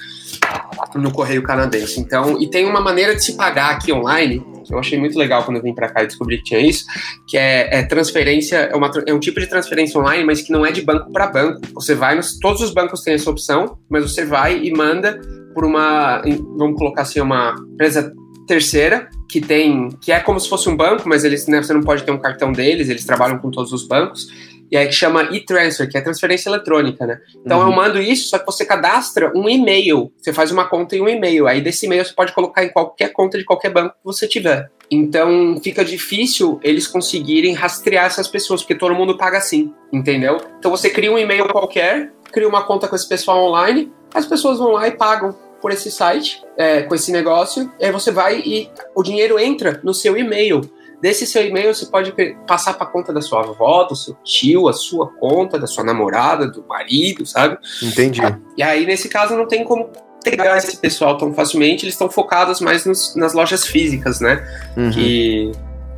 No 0.95 1.12
correio 1.12 1.43
canadense. 1.43 2.00
Então, 2.00 2.41
e 2.41 2.50
tem 2.50 2.65
uma 2.65 2.82
maneira 2.82 3.15
de 3.15 3.24
se 3.24 3.36
pagar 3.36 3.71
aqui 3.71 3.91
online, 3.91 4.43
que 4.65 4.74
eu 4.74 4.80
achei 4.80 4.98
muito 4.98 5.17
legal 5.17 5.43
quando 5.43 5.58
eu 5.58 5.63
vim 5.63 5.74
para 5.74 5.89
cá 5.89 6.04
e 6.04 6.08
descobri 6.08 6.38
que 6.38 6.45
tinha 6.45 6.60
isso, 6.60 6.86
que 7.28 7.38
é, 7.38 7.80
é 7.80 7.84
transferência, 7.84 8.58
é, 8.58 8.76
uma, 8.76 8.91
é, 9.06 9.13
um 9.13 9.19
tipo 9.19 9.39
de 9.39 9.48
transferência 9.48 10.00
online, 10.00 10.24
mas 10.24 10.41
que 10.41 10.52
não 10.52 10.65
é 10.65 10.71
de 10.71 10.82
banco 10.82 11.12
para 11.12 11.28
banco. 11.28 11.62
Você 11.74 11.93
vai, 11.93 12.15
nos, 12.15 12.39
todos 12.39 12.62
os 12.62 12.74
bancos 12.74 13.02
têm 13.02 13.13
essa 13.13 13.30
opção, 13.30 13.78
mas 13.89 14.04
você 14.04 14.26
vai 14.26 14.58
e 14.63 14.71
manda 14.71 15.19
por 15.54 15.63
uma, 15.63 16.21
vamos 16.58 16.78
colocar 16.78 17.04
assim, 17.04 17.21
uma 17.21 17.56
empresa 17.74 18.13
terceira 18.48 19.10
que 19.30 19.41
tem, 19.41 19.89
que 20.02 20.12
é 20.12 20.19
como 20.19 20.39
se 20.39 20.48
fosse 20.48 20.69
um 20.69 20.76
banco, 20.76 21.08
mas 21.08 21.24
eles, 21.24 21.48
né, 21.48 21.62
você 21.62 21.74
não 21.74 21.82
pode 21.82 22.04
ter 22.04 22.12
um 22.12 22.19
cartão 22.19 22.52
deles, 22.52 22.89
eles 22.89 23.06
trabalham 23.06 23.39
com 23.39 23.50
todos 23.50 23.71
os 23.71 23.88
bancos 23.88 24.28
e 24.71 24.78
aí 24.78 24.87
que 24.87 24.94
chama 24.94 25.23
e-transfer, 25.31 25.90
que 25.90 25.98
é 25.98 26.02
transferência 26.02 26.50
eletrônica, 26.50 27.06
né? 27.06 27.19
Então 27.46 27.60
uhum. 27.60 27.67
eu 27.67 27.75
mando 27.75 28.02
isso, 28.02 28.29
só 28.29 28.40
que 28.40 28.46
você 28.46 28.65
cadastra 28.65 29.31
um 29.35 29.48
e-mail. 29.48 30.12
Você 30.17 30.33
faz 30.33 30.52
uma 30.52 30.65
conta 30.65 30.96
em 30.96 31.02
um 31.02 31.08
e-mail. 31.08 31.48
Aí 31.48 31.62
desse 31.62 31.85
e-mail 31.85 32.04
você 32.04 32.13
pode 32.13 32.33
colocar 32.33 32.63
em 32.63 32.69
qualquer 32.69 33.10
conta 33.10 33.37
de 33.37 33.44
qualquer 33.44 33.71
banco 33.71 33.96
que 33.96 34.04
você 34.04 34.27
tiver. 34.27 34.69
Então 34.90 35.60
fica 35.63 35.83
difícil 35.83 36.60
eles 36.63 36.87
conseguirem 36.87 37.54
rastrear 37.54 38.06
essas 38.06 38.27
pessoas, 38.27 38.62
porque 38.62 38.75
todo 38.75 38.96
mundo 38.96 39.17
paga 39.17 39.37
assim, 39.37 39.73
entendeu? 39.92 40.37
Então 40.60 40.71
você 40.71 40.90
cria 40.90 41.12
um 41.12 41.17
e-mail 41.17 41.48
qualquer, 41.50 42.12
cria 42.31 42.48
uma 42.48 42.63
conta 42.63 42.87
com 42.87 42.96
esse 42.96 43.08
pessoal 43.08 43.44
online, 43.48 43.92
as 44.13 44.25
pessoas 44.25 44.60
vão 44.60 44.71
lá 44.71 44.87
e 44.87 44.92
pagam 44.92 45.35
por 45.62 45.71
esse 45.71 45.90
site, 45.90 46.44
é, 46.58 46.83
com 46.83 46.94
esse 46.94 47.12
negócio, 47.12 47.71
e 47.79 47.85
aí 47.85 47.92
você 47.92 48.12
vai 48.12 48.40
e 48.40 48.69
o 48.94 49.02
dinheiro 49.02 49.40
entra 49.40 49.79
no 49.83 49.94
seu 49.94 50.15
e-mail. 50.15 50.62
Desse 51.02 51.25
seu 51.25 51.46
e-mail 51.46 51.73
você 51.73 51.85
pode 51.85 52.13
passar 52.48 52.73
para 52.73 52.87
conta 52.87 53.13
da 53.13 53.21
sua 53.21 53.41
avó, 53.41 53.83
do 53.83 53.96
seu 53.96 54.15
tio, 54.23 54.67
a 54.67 54.73
sua 54.73 55.08
conta, 55.08 55.60
da 55.60 55.67
sua 55.67 55.83
namorada, 55.83 56.48
do 56.48 56.65
marido, 56.67 57.25
sabe? 57.25 57.58
Entendi. 57.81 58.21
E 58.58 58.63
aí, 58.63 58.85
nesse 58.85 59.10
caso, 59.10 59.35
não 59.35 59.48
tem 59.48 59.63
como 59.63 59.89
pegar 60.23 60.58
esse 60.58 60.77
pessoal 60.77 61.17
tão 61.17 61.33
facilmente, 61.33 61.85
eles 61.85 61.93
estão 61.93 62.10
focados 62.10 62.60
mais 62.60 62.85
nos, 62.85 63.15
nas 63.15 63.33
lojas 63.33 63.65
físicas, 63.65 64.19
né? 64.19 64.43
Uhum. 64.75 64.91
Que 64.91 65.52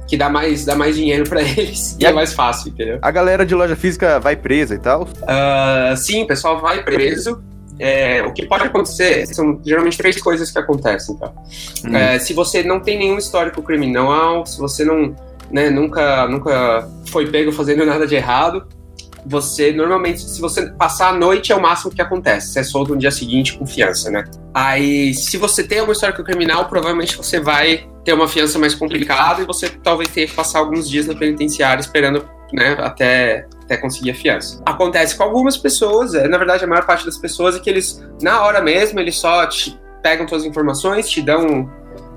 que 0.08 0.16
dá 0.16 0.30
mais, 0.30 0.64
dá 0.66 0.74
mais 0.74 0.96
dinheiro 0.96 1.28
para 1.28 1.42
eles 1.44 1.98
e, 2.00 2.04
e 2.04 2.06
é 2.06 2.12
mais 2.12 2.34
fácil, 2.34 2.70
entendeu? 2.70 2.98
A 3.02 3.12
galera 3.12 3.46
de 3.46 3.54
loja 3.54 3.76
física 3.76 4.20
vai 4.20 4.36
presa 4.36 4.76
e 4.76 4.80
tal? 4.80 5.04
Uh, 5.04 5.98
sim, 5.98 6.24
o 6.24 6.28
pessoal 6.28 6.62
vai 6.62 6.82
preso. 6.84 7.44
É, 7.80 8.24
o 8.24 8.34
que 8.34 8.46
pode 8.46 8.64
acontecer 8.64 9.28
são 9.28 9.60
geralmente 9.64 9.98
três 9.98 10.20
coisas 10.22 10.50
que 10.52 10.58
acontecem, 10.58 11.16
tá? 11.18 11.32
Uhum. 11.86 11.96
É, 11.96 12.20
se 12.20 12.34
você 12.34 12.64
não 12.64 12.80
tem 12.80 12.98
nenhum 12.98 13.18
histórico 13.18 13.62
criminal, 13.62 14.46
se 14.46 14.58
você 14.58 14.84
não, 14.84 15.16
né, 15.52 15.70
nunca, 15.70 16.28
nunca 16.28 16.90
foi 17.06 17.28
pego 17.28 17.52
fazendo 17.52 17.86
nada 17.86 18.08
de 18.08 18.16
errado, 18.16 18.68
você 19.26 19.72
normalmente, 19.74 20.22
se 20.22 20.40
você 20.40 20.68
passar 20.72 21.10
a 21.10 21.14
noite, 21.14 21.52
é 21.52 21.56
o 21.56 21.62
máximo 21.62 21.92
que 21.92 22.02
acontece. 22.02 22.54
Você 22.54 22.60
é 22.60 22.64
solto 22.64 22.94
no 22.94 22.98
dia 22.98 23.12
seguinte, 23.12 23.58
confiança, 23.58 24.10
né? 24.10 24.24
Aí, 24.54 25.14
se 25.14 25.38
você 25.38 25.64
tem 25.64 25.80
algum 25.80 25.92
histórico 25.92 26.24
criminal, 26.24 26.66
provavelmente 26.70 27.18
você 27.18 27.40
vai 27.40 27.88
ter 28.06 28.14
uma 28.14 28.28
fiança 28.28 28.58
mais 28.58 28.74
complicada 28.74 29.42
e 29.42 29.46
você 29.46 29.70
talvez 29.70 30.10
tenha 30.10 30.26
que 30.26 30.34
passar 30.34 30.60
alguns 30.60 30.90
dias 30.90 31.08
na 31.08 31.14
penitenciária 31.14 31.82
esperando, 31.82 32.28
né, 32.54 32.78
até, 32.80 33.46
até 33.64 33.78
conseguir 33.78 34.12
a 34.12 34.16
fiança. 34.16 34.62
Acontece 34.66 35.16
com 35.16 35.24
algumas 35.24 35.58
pessoas, 35.58 36.14
é, 36.14 36.28
na 36.28 36.38
verdade, 36.38 36.64
a 36.64 36.68
maior 36.68 36.86
parte 36.86 37.06
das 37.06 37.18
pessoas 37.18 37.56
é 37.56 37.60
que 37.60 37.70
eles, 37.70 38.04
na 38.22 38.44
hora 38.44 38.62
mesmo, 38.62 39.00
eles 39.00 39.16
só 39.16 39.46
te 39.46 39.80
pegam 40.02 40.28
suas 40.28 40.46
informações, 40.46 41.10
te 41.10 41.22
dão 41.22 41.70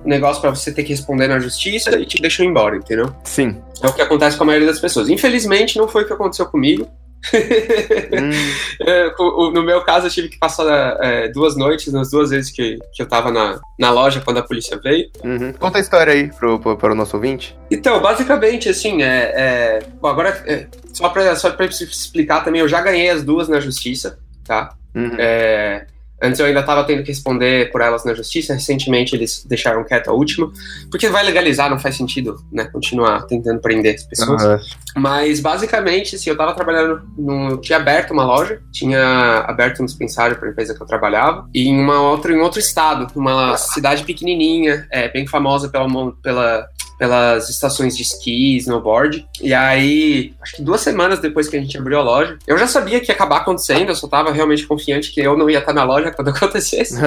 um 0.04 0.08
negócio 0.08 0.40
para 0.40 0.50
você 0.50 0.72
ter 0.72 0.82
que 0.84 0.90
responder 0.90 1.28
na 1.28 1.38
justiça 1.38 1.98
e 1.98 2.06
te 2.06 2.20
deixam 2.20 2.46
embora, 2.46 2.76
entendeu? 2.76 3.14
Sim. 3.24 3.60
É 3.82 3.86
o 3.86 3.92
que 3.92 4.02
acontece 4.02 4.36
com 4.36 4.44
a 4.44 4.46
maioria 4.46 4.68
das 4.68 4.78
pessoas. 4.78 5.08
Infelizmente, 5.08 5.78
não 5.78 5.88
foi 5.88 6.04
o 6.04 6.06
que 6.06 6.12
aconteceu 6.12 6.46
comigo. 6.46 6.88
hum. 8.12 9.52
No 9.52 9.62
meu 9.62 9.82
caso, 9.82 10.06
eu 10.06 10.10
tive 10.10 10.28
que 10.28 10.38
passar 10.38 10.66
é, 11.00 11.28
duas 11.28 11.56
noites 11.56 11.92
nas 11.92 12.10
duas 12.10 12.30
vezes 12.30 12.50
que, 12.50 12.78
que 12.92 13.02
eu 13.02 13.06
tava 13.06 13.30
na, 13.30 13.60
na 13.78 13.90
loja 13.90 14.20
quando 14.20 14.38
a 14.38 14.42
polícia 14.42 14.78
veio. 14.82 15.08
Uhum. 15.22 15.52
Conta 15.52 15.78
a 15.78 15.80
história 15.80 16.12
aí 16.12 16.28
pro, 16.32 16.58
pro, 16.58 16.76
para 16.76 16.92
o 16.92 16.94
nosso 16.94 17.16
ouvinte. 17.16 17.56
Então, 17.70 18.00
basicamente, 18.00 18.68
assim, 18.68 19.02
é, 19.02 19.32
é 19.34 19.82
bom, 20.00 20.08
agora, 20.08 20.30
é, 20.46 20.66
só 20.92 21.08
para 21.08 21.36
só 21.36 21.50
pra 21.50 21.66
explicar 21.66 22.42
também, 22.42 22.60
eu 22.60 22.68
já 22.68 22.80
ganhei 22.80 23.10
as 23.10 23.22
duas 23.22 23.48
na 23.48 23.60
justiça, 23.60 24.18
tá? 24.44 24.74
Uhum. 24.94 25.16
É, 25.18 25.86
Antes 26.22 26.38
eu 26.38 26.46
ainda 26.46 26.60
estava 26.60 26.84
tendo 26.84 27.02
que 27.02 27.08
responder 27.08 27.70
por 27.70 27.80
elas 27.80 28.04
na 28.04 28.14
justiça, 28.14 28.54
recentemente 28.54 29.14
eles 29.14 29.44
deixaram 29.46 29.84
quieto 29.84 30.08
a 30.08 30.12
última, 30.12 30.50
porque 30.90 31.08
vai 31.08 31.24
legalizar, 31.24 31.70
não 31.70 31.78
faz 31.78 31.96
sentido, 31.96 32.36
né, 32.52 32.64
continuar 32.64 33.22
tentando 33.22 33.60
prender 33.60 33.94
as 33.94 34.04
pessoas. 34.04 34.42
Uhum. 34.42 34.58
Mas 34.96 35.40
basicamente, 35.40 36.16
assim, 36.16 36.30
eu 36.30 36.34
estava 36.34 36.52
trabalhando, 36.54 37.02
no, 37.16 37.56
tinha 37.58 37.78
aberto 37.78 38.12
uma 38.12 38.24
loja, 38.24 38.60
tinha 38.72 39.44
aberto 39.46 39.82
um 39.82 39.86
dispensário 39.86 40.36
para 40.36 40.48
a 40.48 40.50
empresa 40.50 40.74
que 40.74 40.82
eu 40.82 40.86
trabalhava, 40.86 41.48
e 41.54 41.68
em 41.68 41.80
uma 41.80 42.00
outra, 42.02 42.32
em 42.32 42.40
outro 42.40 42.60
estado, 42.60 43.06
numa 43.14 43.56
cidade 43.56 44.04
pequenininha, 44.04 44.86
é, 44.90 45.08
bem 45.08 45.26
famosa 45.26 45.68
pela, 45.68 45.88
pela 46.22 46.68
pelas 47.00 47.48
estações 47.48 47.96
de 47.96 48.02
esqui, 48.02 48.58
snowboard. 48.58 49.26
E 49.40 49.54
aí, 49.54 50.34
acho 50.42 50.56
que 50.56 50.62
duas 50.62 50.82
semanas 50.82 51.18
depois 51.18 51.48
que 51.48 51.56
a 51.56 51.60
gente 51.60 51.78
abriu 51.78 51.98
a 51.98 52.02
loja, 52.02 52.38
eu 52.46 52.58
já 52.58 52.66
sabia 52.66 53.00
que 53.00 53.10
ia 53.10 53.14
acabar 53.14 53.38
acontecendo, 53.38 53.88
eu 53.88 53.94
só 53.94 54.06
tava 54.06 54.30
realmente 54.30 54.66
confiante 54.66 55.10
que 55.10 55.18
eu 55.18 55.34
não 55.34 55.48
ia 55.48 55.60
estar 55.60 55.72
na 55.72 55.82
loja 55.82 56.10
quando 56.10 56.28
acontecesse. 56.36 57.00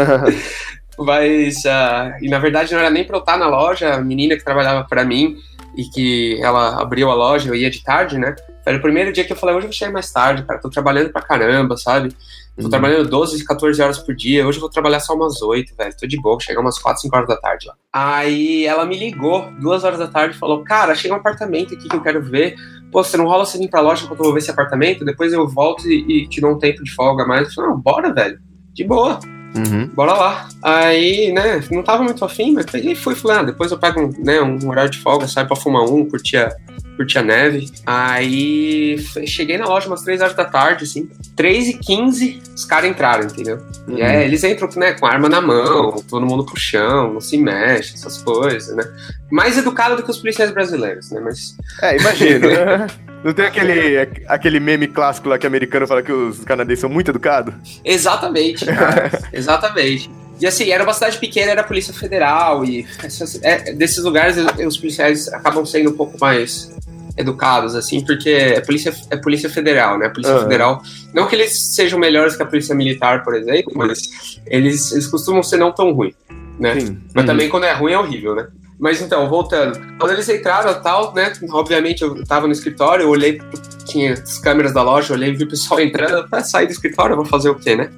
Mas, 0.98 1.58
uh, 1.58 2.18
e 2.22 2.28
na 2.28 2.40
verdade 2.40 2.74
não 2.74 2.80
era 2.80 2.90
nem 2.90 3.04
pra 3.04 3.18
eu 3.18 3.20
estar 3.20 3.38
na 3.38 3.48
loja, 3.48 3.94
a 3.94 4.02
menina 4.02 4.36
que 4.36 4.44
trabalhava 4.44 4.84
para 4.84 5.06
mim 5.06 5.38
e 5.78 5.84
que 5.84 6.40
ela 6.42 6.82
abriu 6.82 7.12
a 7.12 7.16
loja, 7.16 7.50
eu 7.50 7.56
ia 7.56 7.70
de 7.70 7.84
tarde, 7.84 8.18
né? 8.18 8.36
Era 8.66 8.78
o 8.78 8.82
primeiro 8.82 9.14
dia 9.14 9.24
que 9.24 9.32
eu 9.32 9.38
falei, 9.38 9.56
hoje 9.56 9.66
eu 9.66 9.70
vou 9.70 9.78
chegar 9.78 9.92
mais 9.92 10.12
tarde, 10.12 10.44
cara, 10.44 10.60
tô 10.60 10.72
trabalhando 10.72 11.12
pra 11.12 11.22
caramba, 11.22 11.78
sabe? 11.78 12.10
Tô 12.56 12.64
uhum. 12.64 12.70
trabalhando 12.70 13.10
12, 13.10 13.44
14 13.44 13.82
horas 13.82 13.98
por 13.98 14.16
dia. 14.16 14.48
Hoje 14.48 14.58
eu 14.58 14.62
vou 14.62 14.70
trabalhar 14.70 15.00
só 15.00 15.16
umas 15.16 15.42
8, 15.42 15.76
velho. 15.76 15.98
Tô 16.00 16.06
de 16.06 16.22
boa, 16.22 16.40
chegar 16.40 16.62
umas 16.62 16.78
4, 16.78 17.02
5 17.02 17.16
horas 17.16 17.28
da 17.28 17.38
tarde 17.38 17.68
lá. 17.68 17.74
Aí 17.92 18.66
ela 18.66 18.86
me 18.86 18.98
ligou 18.98 19.52
duas 19.60 19.84
horas 19.84 19.98
da 19.98 20.08
tarde 20.08 20.38
falou: 20.38 20.64
Cara, 20.64 20.94
chega 20.94 21.16
um 21.16 21.18
apartamento 21.18 21.74
aqui 21.74 21.90
que 21.90 21.96
eu 21.96 22.02
quero 22.02 22.22
ver. 22.22 22.56
Pô, 22.92 23.04
você 23.04 23.18
não 23.18 23.26
rola 23.26 23.46
você 23.46 23.58
vir 23.58 23.70
pra 23.70 23.82
loja 23.82 24.06
enquanto 24.06 24.20
eu 24.20 24.26
vou 24.26 24.34
ver 24.34 24.40
esse 24.40 24.52
apartamento? 24.52 25.04
Depois 25.04 25.34
eu 25.34 25.48
volto 25.48 25.90
e, 25.90 26.26
e 26.26 26.30
te 26.30 26.40
dou 26.40 26.52
um 26.52 26.60
tempo 26.60 26.84
de 26.84 26.92
folga 26.92 27.26
mais. 27.26 27.48
Eu 27.48 27.54
falei: 27.56 27.72
Não, 27.72 27.80
bora, 27.80 28.14
velho. 28.14 28.40
De 28.72 28.84
boa. 28.84 29.20
Uhum. 29.56 29.88
Bora 29.88 30.14
lá. 30.14 30.48
Aí, 30.62 31.32
né, 31.32 31.64
não 31.72 31.84
tava 31.84 32.04
muito 32.04 32.26
afim, 32.26 32.54
mas 32.54 32.66
peguei 32.66 32.94
e 32.94 32.96
fui. 32.96 33.16
Falei, 33.16 33.38
ah, 33.38 33.44
depois 33.44 33.72
eu 33.72 33.78
pego 33.78 34.02
um, 34.02 34.12
né, 34.24 34.42
um 34.42 34.68
horário 34.68 34.90
de 34.90 35.00
folga, 35.00 35.28
saio 35.28 35.48
pra 35.48 35.56
fumar 35.56 35.84
um, 35.84 36.06
curtir 36.06 36.38
a, 36.38 36.56
curtir 36.96 37.20
a 37.20 37.24
neve. 37.24 37.72
Aí 37.86 38.98
cheguei 39.26 39.58
na 39.58 39.66
loja 39.66 39.88
umas 39.88 40.02
3 40.02 40.22
horas 40.22 40.36
da 40.36 40.46
tarde, 40.46 40.84
assim. 40.84 41.10
3 41.36 41.68
e 41.70 41.78
15 41.78 42.42
os 42.56 42.66
caras 42.66 42.90
entraram, 42.90 43.26
entendeu? 43.26 43.60
Uhum. 43.88 43.98
E 43.98 44.02
é, 44.02 44.26
eles 44.26 44.44
entram, 44.44 44.70
né, 44.76 44.94
com 44.94 45.06
arma 45.06 45.28
na 45.28 45.42
mão, 45.42 46.04
todo 46.08 46.26
mundo 46.26 46.46
pro 46.46 46.60
chão, 46.60 47.14
não 47.14 47.22
se 47.22 47.38
mexe, 47.38 47.96
essas 47.96 48.18
coisas, 48.22 48.76
né? 48.76 48.84
Mais 49.32 49.58
educado 49.58 49.96
do 49.96 50.04
que 50.04 50.12
os 50.12 50.18
policiais 50.18 50.52
brasileiros, 50.52 51.12
né? 51.12 51.22
Mas. 51.22 51.58
É, 51.82 51.98
imagino. 51.98 52.48
Não 53.24 53.34
tem 53.34 53.46
aquele, 53.46 53.98
aquele 54.28 54.60
meme 54.60 54.86
clássico 54.86 55.30
lá 55.30 55.38
que 55.38 55.46
o 55.46 55.48
americano 55.48 55.88
fala 55.88 56.04
que 56.04 56.12
os 56.12 56.44
canadenses 56.44 56.82
são 56.82 56.90
muito 56.90 57.10
educados? 57.10 57.54
Exatamente, 57.86 58.66
cara. 58.66 59.10
Exatamente. 59.32 60.12
E 60.40 60.48
assim, 60.48 60.72
era 60.72 60.84
uma 60.84 60.94
cidade 60.94 61.18
pequena, 61.18 61.52
era 61.52 61.62
a 61.62 61.64
Polícia 61.64 61.94
Federal, 61.94 62.66
e 62.66 62.86
essas, 63.04 63.40
é, 63.44 63.74
desses 63.74 64.04
lugares 64.04 64.38
os 64.66 64.78
policiais 64.78 65.28
acabam 65.30 65.66
sendo 65.66 65.92
um 65.92 65.96
pouco 65.96 66.18
mais 66.20 66.74
educados, 67.16 67.76
assim, 67.76 68.04
porque 68.04 68.30
é 68.30 68.60
polícia, 68.60 68.94
é 69.10 69.18
polícia 69.18 69.50
federal, 69.50 69.98
né? 69.98 70.08
A 70.08 70.10
polícia 70.10 70.36
uhum. 70.36 70.42
federal. 70.42 70.82
Não 71.14 71.28
que 71.28 71.36
eles 71.36 71.76
sejam 71.76 72.00
melhores 72.00 72.36
que 72.36 72.42
a 72.42 72.46
polícia 72.46 72.74
militar, 72.74 73.24
por 73.24 73.36
exemplo, 73.36 73.72
mas 73.76 74.40
eles, 74.48 74.92
eles 74.92 75.08
costumam 75.08 75.44
ser 75.44 75.58
não 75.58 75.72
tão 75.72 75.94
ruins, 75.94 76.16
né? 76.60 76.80
Sim. 76.80 77.00
Mas 77.14 77.24
uhum. 77.24 77.28
também 77.28 77.50
quando 77.50 77.66
é 77.66 77.74
ruim 77.74 77.94
é 77.94 78.00
horrível, 78.00 78.36
né? 78.36 78.48
Mas 78.80 79.02
então, 79.02 79.30
voltando. 79.30 79.80
Quando 80.00 80.12
eles 80.12 80.28
entraram 80.28 80.72
e 80.72 80.82
tal, 80.82 81.14
né? 81.14 81.32
Obviamente 81.52 82.02
eu 82.02 82.24
tava 82.26 82.48
no 82.48 82.54
escritório, 82.54 83.04
eu 83.04 83.10
olhei, 83.10 83.40
tinha 83.86 84.14
as 84.14 84.40
câmeras 84.40 84.74
da 84.74 84.82
loja, 84.82 85.14
olhei, 85.14 85.32
vi 85.34 85.44
o 85.44 85.50
pessoal 85.50 85.80
entrando, 85.82 86.28
pra 86.28 86.44
sair 86.44 86.66
do 86.66 86.72
escritório, 86.72 87.14
eu 87.14 87.18
vou 87.18 87.26
fazer 87.26 87.50
o 87.50 87.56
quê, 87.56 87.76
né? 87.76 87.90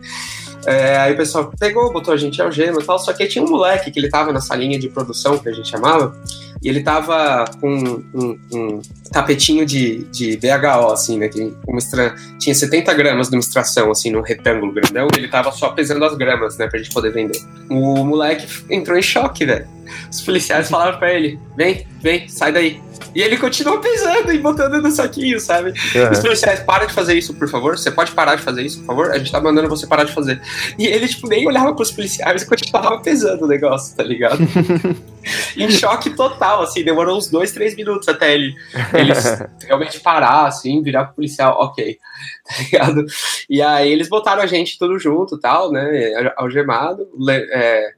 É, 0.65 0.97
aí 0.97 1.13
o 1.13 1.17
pessoal 1.17 1.51
pegou, 1.59 1.91
botou 1.93 2.13
a 2.13 2.17
gente 2.17 2.41
algema 2.41 2.81
e 2.81 2.83
tal, 2.83 2.97
só 2.97 3.13
que 3.13 3.27
tinha 3.27 3.43
um 3.43 3.49
moleque 3.49 3.91
que 3.91 3.99
ele 3.99 4.09
tava 4.09 4.33
nessa 4.33 4.55
linha 4.55 4.79
de 4.79 4.89
produção 4.89 5.37
que 5.37 5.47
a 5.47 5.53
gente 5.53 5.69
chamava, 5.69 6.15
e 6.61 6.67
ele 6.67 6.81
tava 6.81 7.45
com 7.61 8.03
um, 8.13 8.39
um 8.51 8.81
tapetinho 9.11 9.65
de, 9.65 10.03
de 10.05 10.37
BHO, 10.37 10.91
assim, 10.91 11.17
né? 11.17 11.27
Que 11.27 11.53
uma 11.67 11.77
extra, 11.77 12.15
tinha 12.39 12.53
70 12.53 12.93
gramas 12.93 13.29
de 13.29 13.35
uma 13.35 13.39
extração, 13.39 13.91
assim, 13.91 14.11
num 14.11 14.21
retângulo 14.21 14.71
grandão, 14.71 15.07
e 15.13 15.19
ele 15.19 15.27
tava 15.27 15.51
só 15.51 15.69
pesando 15.69 16.03
as 16.05 16.15
gramas, 16.15 16.57
né, 16.57 16.67
pra 16.67 16.79
gente 16.79 16.93
poder 16.93 17.11
vender. 17.11 17.39
O 17.69 18.03
moleque 18.03 18.47
entrou 18.69 18.97
em 18.97 19.01
choque, 19.01 19.45
velho. 19.45 19.67
Os 20.11 20.21
policiais 20.21 20.69
falaram 20.69 20.97
pra 20.97 21.13
ele: 21.13 21.39
vem, 21.55 21.87
vem, 22.01 22.27
sai 22.27 22.51
daí. 22.51 22.81
E 23.13 23.21
ele 23.21 23.37
continua 23.37 23.79
pesando 23.79 24.31
e 24.33 24.37
botando 24.37 24.81
no 24.81 24.91
saquinho, 24.91 25.39
sabe? 25.39 25.69
Uhum. 25.69 26.11
Os 26.11 26.19
policiais, 26.19 26.59
para 26.61 26.85
de 26.85 26.93
fazer 26.93 27.17
isso, 27.17 27.33
por 27.33 27.47
favor. 27.47 27.77
Você 27.77 27.89
pode 27.89 28.11
parar 28.11 28.35
de 28.35 28.41
fazer 28.41 28.63
isso, 28.63 28.79
por 28.79 28.87
favor? 28.87 29.11
A 29.11 29.17
gente 29.17 29.31
tá 29.31 29.39
mandando 29.39 29.69
você 29.69 29.87
parar 29.87 30.03
de 30.03 30.13
fazer. 30.13 30.41
E 30.77 30.85
ele, 30.85 31.07
tipo, 31.07 31.27
nem 31.27 31.47
olhava 31.47 31.73
pros 31.73 31.91
policiais 31.91 32.41
e 32.41 32.45
continuava 32.45 32.99
pesando 32.99 33.45
o 33.45 33.47
negócio, 33.47 33.95
tá 33.95 34.03
ligado? 34.03 34.39
em 35.55 35.71
choque 35.71 36.09
total, 36.09 36.63
assim, 36.63 36.83
demorou 36.83 37.17
uns 37.17 37.29
dois, 37.29 37.51
três 37.51 37.75
minutos 37.75 38.07
até 38.07 38.33
ele, 38.33 38.55
ele 38.97 39.13
realmente 39.65 39.99
parar, 39.99 40.45
assim, 40.45 40.81
virar 40.81 41.05
pro 41.05 41.15
policial, 41.15 41.57
ok, 41.59 41.97
tá 42.47 42.63
ligado? 42.63 43.05
E 43.49 43.61
aí 43.61 43.91
eles 43.91 44.09
botaram 44.09 44.41
a 44.41 44.47
gente 44.47 44.77
tudo 44.77 44.97
junto 44.99 45.39
tal, 45.39 45.71
né? 45.71 46.33
Algemado, 46.37 47.07
é, 47.51 47.93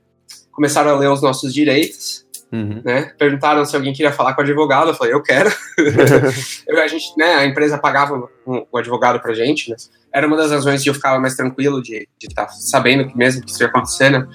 começaram 0.52 0.92
a 0.92 0.98
ler 0.98 1.10
os 1.10 1.22
nossos 1.22 1.54
direitos. 1.54 2.26
Uhum. 2.52 2.82
Né? 2.84 3.12
Perguntaram 3.18 3.66
se 3.66 3.76
alguém 3.76 3.94
queria 3.94 4.12
falar 4.12 4.34
com 4.34 4.42
o 4.42 4.44
advogado, 4.44 4.90
eu 4.90 4.94
falei, 4.94 5.14
eu 5.14 5.22
quero. 5.22 5.52
eu, 6.66 6.82
a, 6.82 6.88
gente, 6.88 7.14
né, 7.18 7.36
a 7.36 7.46
empresa 7.46 7.78
pagava 7.78 8.30
um, 8.46 8.66
um 8.72 8.78
advogado 8.78 9.20
pra 9.20 9.34
gente, 9.34 9.70
né? 9.70 9.76
Era 10.14 10.26
uma 10.26 10.38
das 10.38 10.52
razões 10.52 10.82
que 10.82 10.90
eu 10.90 10.94
ficava 10.94 11.20
mais 11.20 11.36
tranquilo 11.36 11.82
de 11.82 12.08
estar 12.22 12.46
tá 12.46 12.52
sabendo 12.52 13.08
que 13.08 13.18
mesmo 13.18 13.44
que 13.44 13.52
isso 13.52 13.62
ia 13.62 13.68
acontecer, 13.68 14.10
né? 14.10 14.26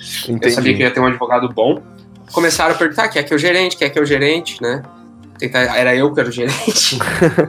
Eu 0.41 0.51
sabia 0.51 0.75
que 0.75 0.83
ia 0.83 0.91
ter 0.91 1.01
um 1.01 1.07
advogado 1.07 1.49
bom. 1.49 1.83
Começaram 2.33 2.75
a 2.75 2.79
perguntar, 2.79 3.09
quer 3.09 3.23
que 3.23 3.33
é 3.33 3.37
o 3.37 3.39
gerente, 3.39 3.77
quer 3.77 3.89
que 3.89 3.99
é 3.99 4.03
o 4.03 4.07
gerente, 4.07 4.63
né? 4.63 4.83
Era 5.53 5.95
eu 5.95 6.13
que 6.13 6.21
era 6.21 6.29
o 6.29 6.33
gerente. 6.33 6.99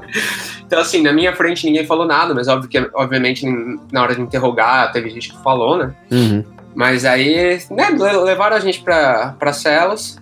então, 0.65 0.79
assim, 0.79 1.01
na 1.01 1.13
minha 1.13 1.35
frente 1.35 1.65
ninguém 1.65 1.85
falou 1.85 2.05
nada, 2.05 2.33
mas 2.33 2.47
óbvio 2.47 2.69
que, 2.69 2.89
obviamente, 2.93 3.45
na 3.91 4.01
hora 4.01 4.15
de 4.15 4.21
interrogar, 4.21 4.91
teve 4.91 5.09
gente 5.09 5.31
que 5.31 5.43
falou, 5.43 5.77
né? 5.77 5.93
Uhum. 6.11 6.43
Mas 6.75 7.05
aí, 7.05 7.59
né, 7.69 7.89
levaram 8.23 8.55
a 8.55 8.59
gente 8.59 8.81
para 8.81 9.35
pra 9.39 9.53
celas, 9.53 10.17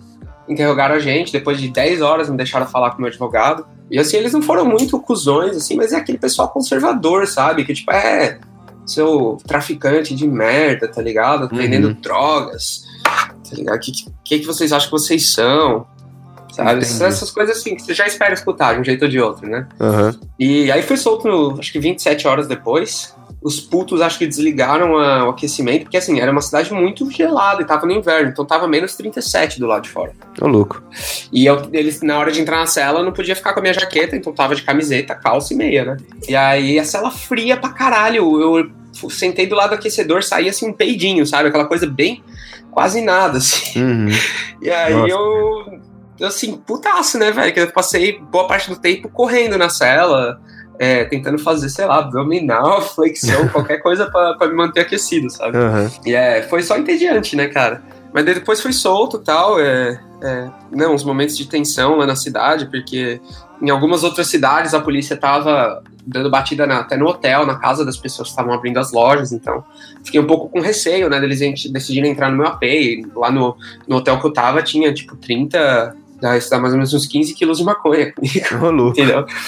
interrogaram 0.48 0.94
a 0.94 0.98
gente, 0.98 1.32
depois 1.32 1.58
de 1.58 1.68
10 1.68 2.02
horas 2.02 2.28
me 2.28 2.36
deixaram 2.36 2.66
falar 2.66 2.90
com 2.90 2.98
o 2.98 3.00
meu 3.00 3.08
advogado. 3.08 3.66
E 3.90 3.98
assim, 3.98 4.16
eles 4.16 4.32
não 4.32 4.42
foram 4.42 4.64
muito 4.64 4.98
cuzões, 5.00 5.56
assim, 5.56 5.76
mas 5.76 5.92
é 5.92 5.96
aquele 5.96 6.18
pessoal 6.18 6.48
conservador, 6.48 7.26
sabe? 7.26 7.64
Que 7.64 7.74
tipo, 7.74 7.90
é 7.90 8.38
seu 8.86 9.38
traficante 9.46 10.14
de 10.14 10.26
merda, 10.26 10.88
tá 10.88 11.00
ligado? 11.00 11.50
Uhum. 11.50 11.58
Vendendo 11.58 11.94
drogas, 11.94 12.84
tá 13.04 13.56
ligado? 13.56 13.76
O 13.76 13.80
que, 13.80 13.92
que, 14.24 14.38
que 14.40 14.46
vocês 14.46 14.72
acham 14.72 14.88
que 14.88 14.92
vocês 14.92 15.30
são? 15.30 15.86
Sabe? 16.52 16.80
Essas 16.82 17.30
coisas 17.30 17.56
assim 17.56 17.74
que 17.74 17.82
você 17.82 17.94
já 17.94 18.06
espera 18.06 18.34
escutar 18.34 18.74
de 18.74 18.80
um 18.80 18.84
jeito 18.84 19.02
ou 19.02 19.08
de 19.08 19.18
outro, 19.18 19.48
né? 19.48 19.66
Uhum. 19.80 20.20
E 20.38 20.70
aí 20.70 20.82
fui 20.82 20.96
solto, 20.96 21.56
acho 21.58 21.72
que 21.72 21.78
27 21.78 22.28
horas 22.28 22.46
depois 22.46 23.14
os 23.42 23.60
putos 23.60 24.00
acho 24.00 24.18
que 24.18 24.26
desligaram 24.26 24.96
a, 24.96 25.26
o 25.26 25.30
aquecimento, 25.30 25.82
porque 25.82 25.96
assim, 25.96 26.20
era 26.20 26.30
uma 26.30 26.40
cidade 26.40 26.72
muito 26.72 27.10
gelada 27.10 27.60
e 27.60 27.64
tava 27.64 27.86
no 27.86 27.92
inverno, 27.92 28.30
então 28.30 28.44
tava 28.44 28.68
menos 28.68 28.94
37 28.94 29.58
do 29.58 29.66
lado 29.66 29.82
de 29.82 29.90
fora. 29.90 30.12
Tô 30.34 30.46
louco. 30.46 30.82
E 31.32 31.44
eu, 31.44 31.68
eles, 31.72 32.00
na 32.02 32.18
hora 32.18 32.30
de 32.30 32.40
entrar 32.40 32.58
na 32.58 32.66
cela, 32.66 33.00
eu 33.00 33.04
não 33.04 33.12
podia 33.12 33.34
ficar 33.34 33.52
com 33.52 33.58
a 33.58 33.62
minha 33.62 33.74
jaqueta, 33.74 34.16
então 34.16 34.32
tava 34.32 34.54
de 34.54 34.62
camiseta, 34.62 35.14
calça 35.14 35.52
e 35.52 35.56
meia, 35.56 35.84
né? 35.84 35.96
E 36.28 36.36
aí 36.36 36.78
a 36.78 36.84
cela 36.84 37.10
fria 37.10 37.56
pra 37.56 37.70
caralho. 37.70 38.40
Eu 38.40 38.70
sentei 39.10 39.46
do 39.46 39.56
lado 39.56 39.70
do 39.70 39.74
aquecedor, 39.74 40.22
saía 40.22 40.50
assim 40.50 40.68
um 40.68 40.72
peidinho, 40.72 41.26
sabe? 41.26 41.48
Aquela 41.48 41.66
coisa 41.66 41.86
bem 41.86 42.22
quase 42.70 43.00
nada, 43.02 43.38
assim. 43.38 43.82
Uhum. 43.82 44.08
E 44.60 44.70
aí 44.70 44.94
Nossa. 44.94 45.12
eu. 45.12 45.91
Assim, 46.22 46.56
putaço, 46.56 47.18
né, 47.18 47.30
velho? 47.30 47.52
Que 47.52 47.60
eu 47.60 47.72
passei 47.72 48.18
boa 48.18 48.46
parte 48.46 48.70
do 48.70 48.76
tempo 48.76 49.08
correndo 49.08 49.58
na 49.58 49.68
cela 49.68 50.40
é, 50.78 51.04
tentando 51.04 51.38
fazer, 51.38 51.68
sei 51.68 51.86
lá, 51.86 51.98
abdominal, 51.98 52.82
flexão, 52.94 53.48
qualquer 53.48 53.78
coisa 53.78 54.10
para 54.10 54.48
me 54.48 54.54
manter 54.54 54.80
aquecido, 54.80 55.30
sabe? 55.30 55.56
Uhum. 55.56 55.90
E 56.04 56.14
é, 56.14 56.42
foi 56.42 56.62
só 56.62 56.76
entediante, 56.76 57.36
né, 57.36 57.46
cara? 57.48 57.82
Mas 58.12 58.24
depois 58.24 58.60
foi 58.60 58.72
solto 58.72 59.18
tal, 59.18 59.60
é, 59.60 59.98
é, 60.20 60.50
não, 60.70 60.78
né, 60.78 60.88
uns 60.88 61.04
momentos 61.04 61.36
de 61.36 61.46
tensão 61.46 61.96
lá 61.96 62.06
na 62.06 62.16
cidade, 62.16 62.66
porque 62.66 63.20
em 63.60 63.70
algumas 63.70 64.02
outras 64.02 64.26
cidades 64.26 64.74
a 64.74 64.80
polícia 64.80 65.16
tava 65.16 65.82
dando 66.04 66.28
batida 66.28 66.66
na, 66.66 66.80
até 66.80 66.96
no 66.96 67.06
hotel, 67.06 67.46
na 67.46 67.54
casa 67.54 67.84
das 67.84 67.96
pessoas 67.96 68.28
que 68.28 68.32
estavam 68.32 68.52
abrindo 68.52 68.78
as 68.78 68.92
lojas, 68.92 69.32
então 69.32 69.64
fiquei 70.04 70.20
um 70.20 70.26
pouco 70.26 70.48
com 70.48 70.60
receio, 70.60 71.08
né, 71.08 71.20
deles 71.20 71.38
decidirem 71.70 72.10
entrar 72.10 72.30
no 72.30 72.36
meu 72.36 72.46
AP, 72.48 72.62
lá 73.14 73.30
no, 73.30 73.56
no 73.86 73.96
hotel 73.96 74.18
que 74.20 74.26
eu 74.26 74.32
tava 74.32 74.62
tinha, 74.62 74.92
tipo, 74.92 75.16
30 75.16 75.96
dá, 76.22 76.36
isso 76.38 76.48
dá 76.48 76.58
mais 76.58 76.72
ou 76.72 76.78
menos 76.78 76.94
uns 76.94 77.06
15 77.06 77.34
quilos 77.34 77.58
de 77.58 77.64
maconha? 77.64 78.14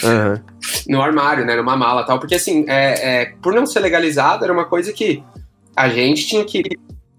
Uhum. 0.02 0.40
No 0.88 1.00
armário, 1.00 1.46
né? 1.46 1.54
Numa 1.54 1.76
mala 1.76 2.04
tal. 2.04 2.18
Porque 2.18 2.34
assim, 2.34 2.64
é, 2.68 3.22
é, 3.22 3.32
por 3.40 3.54
não 3.54 3.64
ser 3.64 3.80
legalizado, 3.80 4.44
era 4.44 4.52
uma 4.52 4.64
coisa 4.64 4.92
que 4.92 5.22
a 5.76 5.88
gente 5.88 6.26
tinha 6.26 6.44
que 6.44 6.62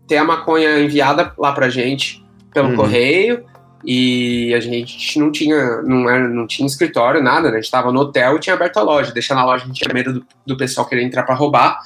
ter 0.07 0.17
a 0.17 0.25
maconha 0.25 0.79
enviada 0.79 1.33
lá 1.37 1.53
pra 1.53 1.69
gente 1.69 2.23
pelo 2.53 2.69
uhum. 2.69 2.75
correio. 2.75 3.45
E 3.87 4.51
a 4.55 4.59
gente 4.59 5.19
não 5.19 5.31
tinha, 5.31 5.81
não, 5.83 6.09
era, 6.09 6.27
não 6.27 6.47
tinha 6.47 6.65
escritório, 6.65 7.21
nada, 7.21 7.51
né? 7.51 7.57
A 7.57 7.61
gente 7.61 7.71
tava 7.71 7.91
no 7.91 7.99
hotel 8.01 8.35
e 8.35 8.39
tinha 8.39 8.55
aberto 8.55 8.77
a 8.77 8.81
loja. 8.83 9.13
Deixar 9.13 9.35
na 9.35 9.45
loja, 9.45 9.63
a 9.63 9.67
gente 9.67 9.77
tinha 9.77 9.93
medo 9.93 10.13
do, 10.13 10.25
do 10.45 10.57
pessoal 10.57 10.87
querer 10.87 11.03
entrar 11.03 11.23
para 11.23 11.35
roubar. 11.35 11.79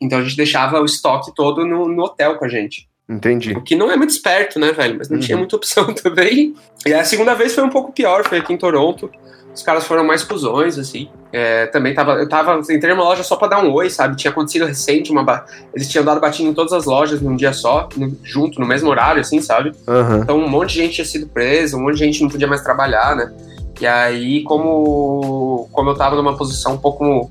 Então 0.00 0.18
a 0.18 0.22
gente 0.22 0.36
deixava 0.36 0.80
o 0.80 0.84
estoque 0.84 1.32
todo 1.34 1.64
no, 1.64 1.88
no 1.88 2.02
hotel 2.02 2.36
com 2.36 2.44
a 2.44 2.48
gente. 2.48 2.88
Entendi. 3.08 3.52
O 3.52 3.62
que 3.62 3.76
não 3.76 3.90
é 3.90 3.96
muito 3.96 4.10
esperto, 4.10 4.58
né, 4.58 4.72
velho? 4.72 4.96
Mas 4.98 5.08
não 5.08 5.18
uhum. 5.18 5.22
tinha 5.22 5.36
muita 5.36 5.56
opção 5.56 5.92
também. 5.94 6.54
E 6.86 6.94
a 6.94 7.04
segunda 7.04 7.34
vez 7.34 7.54
foi 7.54 7.64
um 7.64 7.70
pouco 7.70 7.92
pior, 7.92 8.24
foi 8.24 8.38
aqui 8.38 8.52
em 8.52 8.56
Toronto. 8.56 9.10
Os 9.54 9.62
caras 9.62 9.86
foram 9.86 10.04
mais 10.04 10.24
cuzões, 10.24 10.78
assim. 10.78 11.08
É, 11.32 11.66
também 11.66 11.94
tava. 11.94 12.14
Eu 12.14 12.28
tava. 12.28 12.60
Entrei 12.70 12.92
numa 12.92 13.04
loja 13.04 13.22
só 13.22 13.36
pra 13.36 13.46
dar 13.46 13.62
um 13.62 13.72
oi, 13.72 13.88
sabe? 13.88 14.16
Tinha 14.16 14.30
acontecido 14.30 14.64
recente, 14.64 15.12
uma. 15.12 15.44
Eles 15.72 15.88
tinham 15.88 16.04
dado 16.04 16.20
batinho 16.20 16.50
em 16.50 16.54
todas 16.54 16.72
as 16.72 16.86
lojas 16.86 17.20
num 17.20 17.36
dia 17.36 17.52
só, 17.52 17.88
no, 17.96 18.16
junto, 18.24 18.58
no 18.58 18.66
mesmo 18.66 18.90
horário, 18.90 19.20
assim, 19.20 19.40
sabe? 19.40 19.70
Uhum. 19.86 20.22
Então 20.22 20.38
um 20.38 20.48
monte 20.48 20.70
de 20.70 20.82
gente 20.82 20.94
tinha 20.94 21.04
sido 21.04 21.28
presa, 21.28 21.76
um 21.76 21.82
monte 21.82 21.94
de 21.94 22.04
gente 22.04 22.22
não 22.22 22.28
podia 22.28 22.48
mais 22.48 22.62
trabalhar, 22.62 23.14
né? 23.14 23.32
E 23.80 23.86
aí, 23.86 24.42
como, 24.44 25.68
como 25.72 25.90
eu 25.90 25.94
tava 25.94 26.16
numa 26.16 26.36
posição 26.36 26.74
um 26.74 26.78
pouco 26.78 27.30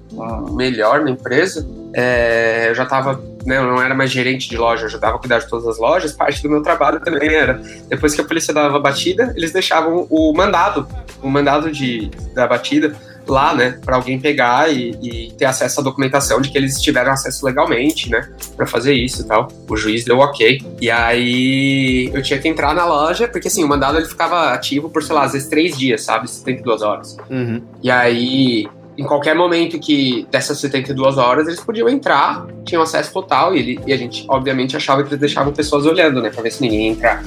melhor 0.51 1.01
na 1.01 1.11
empresa, 1.11 1.67
é, 1.93 2.69
eu 2.69 2.76
já 2.76 2.86
tava 2.86 3.21
né, 3.45 3.57
eu 3.57 3.63
não 3.63 3.81
era 3.81 3.93
mais 3.93 4.11
gerente 4.11 4.49
de 4.49 4.57
loja, 4.57 4.83
eu 4.83 4.87
ajudava 4.87 5.15
a 5.15 5.19
cuidar 5.19 5.39
de 5.39 5.49
todas 5.49 5.67
as 5.67 5.77
lojas, 5.77 6.13
parte 6.13 6.41
do 6.41 6.49
meu 6.49 6.61
trabalho 6.61 6.99
também 6.99 7.33
era. 7.33 7.61
Depois 7.89 8.13
que 8.15 8.21
a 8.21 8.23
polícia 8.23 8.53
dava 8.53 8.77
a 8.77 8.79
batida, 8.79 9.33
eles 9.35 9.51
deixavam 9.51 10.07
o 10.09 10.33
mandado, 10.33 10.87
o 11.21 11.29
mandado 11.29 11.71
de, 11.71 12.09
da 12.33 12.47
batida 12.47 12.95
lá, 13.27 13.53
né, 13.53 13.79
para 13.83 13.95
alguém 13.95 14.19
pegar 14.19 14.71
e, 14.71 14.91
e, 15.01 15.31
ter 15.33 15.45
acesso 15.45 15.79
à 15.79 15.83
documentação 15.83 16.41
de 16.41 16.49
que 16.49 16.57
eles 16.57 16.81
tiveram 16.81 17.11
acesso 17.11 17.45
legalmente, 17.45 18.09
né, 18.09 18.29
para 18.55 18.65
fazer 18.65 18.93
isso 18.93 19.21
e 19.21 19.25
tal. 19.25 19.47
O 19.69 19.77
juiz 19.77 20.03
deu 20.03 20.19
ok. 20.19 20.61
E 20.81 20.91
aí 20.91 22.11
eu 22.13 22.21
tinha 22.21 22.39
que 22.39 22.47
entrar 22.47 22.73
na 22.73 22.85
loja, 22.85 23.27
porque 23.27 23.47
assim, 23.47 23.63
o 23.63 23.67
mandado 23.67 23.97
ele 23.97 24.07
ficava 24.07 24.53
ativo 24.53 24.89
por, 24.89 25.03
sei 25.03 25.15
lá, 25.15 25.23
às 25.23 25.33
vezes 25.33 25.47
três 25.47 25.77
dias, 25.77 26.03
sabe, 26.03 26.29
72 26.29 26.81
horas. 26.81 27.17
Uhum. 27.29 27.61
E 27.81 27.89
aí 27.89 28.67
em 28.97 29.03
qualquer 29.03 29.35
momento 29.35 29.79
que 29.79 30.27
dessas 30.29 30.59
72 30.59 31.17
horas 31.17 31.47
eles 31.47 31.59
podiam 31.59 31.89
entrar, 31.89 32.45
tinham 32.63 32.81
acesso 32.81 33.11
total 33.11 33.55
e, 33.55 33.59
ele, 33.59 33.79
e 33.87 33.93
a 33.93 33.97
gente 33.97 34.25
obviamente 34.27 34.77
achava 34.77 35.01
que 35.03 35.09
eles 35.09 35.19
deixavam 35.19 35.51
pessoas 35.51 35.85
olhando, 35.85 36.21
né, 36.21 36.29
para 36.29 36.43
ver 36.43 36.51
se 36.51 36.61
ninguém 36.61 36.87
ia 36.87 36.91
entrar. 36.91 37.23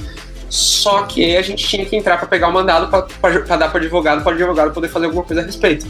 Só 0.49 1.03
que 1.03 1.35
a 1.35 1.41
gente 1.41 1.67
tinha 1.67 1.85
que 1.85 1.95
entrar 1.95 2.17
para 2.17 2.27
pegar 2.27 2.47
o 2.47 2.53
mandado 2.53 2.87
para 2.87 3.57
dar 3.57 3.69
para 3.69 3.79
advogado, 3.79 4.23
para 4.23 4.31
o 4.31 4.35
advogado 4.35 4.73
poder 4.73 4.87
fazer 4.87 5.07
alguma 5.07 5.23
coisa 5.23 5.41
a 5.41 5.45
respeito. 5.45 5.85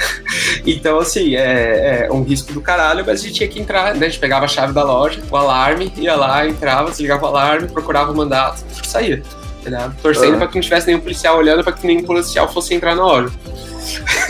então, 0.66 0.98
assim, 0.98 1.36
é, 1.36 2.06
é, 2.06 2.12
um 2.12 2.22
risco 2.22 2.50
do 2.52 2.62
caralho, 2.62 3.04
mas 3.06 3.20
a 3.20 3.22
gente 3.22 3.34
tinha 3.34 3.48
que 3.48 3.60
entrar, 3.60 3.94
né? 3.94 4.06
A 4.06 4.08
gente 4.08 4.18
pegava 4.18 4.46
a 4.46 4.48
chave 4.48 4.72
da 4.72 4.82
loja, 4.82 5.20
o 5.30 5.36
alarme, 5.36 5.92
ia 5.98 6.16
lá, 6.16 6.48
entrava, 6.48 6.88
desligava 6.88 7.26
o 7.26 7.28
alarme, 7.28 7.68
procurava 7.68 8.10
o 8.10 8.16
mandato, 8.16 8.64
saía. 8.84 9.22
Tá 9.62 9.92
Torcendo 10.02 10.32
uhum. 10.32 10.38
para 10.38 10.48
que 10.48 10.54
não 10.54 10.62
tivesse 10.62 10.86
nenhum 10.86 11.00
policial 11.00 11.36
olhando, 11.36 11.62
para 11.62 11.74
que 11.74 11.86
nenhum 11.86 12.02
policial 12.02 12.50
fosse 12.50 12.74
entrar 12.74 12.96
na 12.96 13.04
loja. 13.04 13.30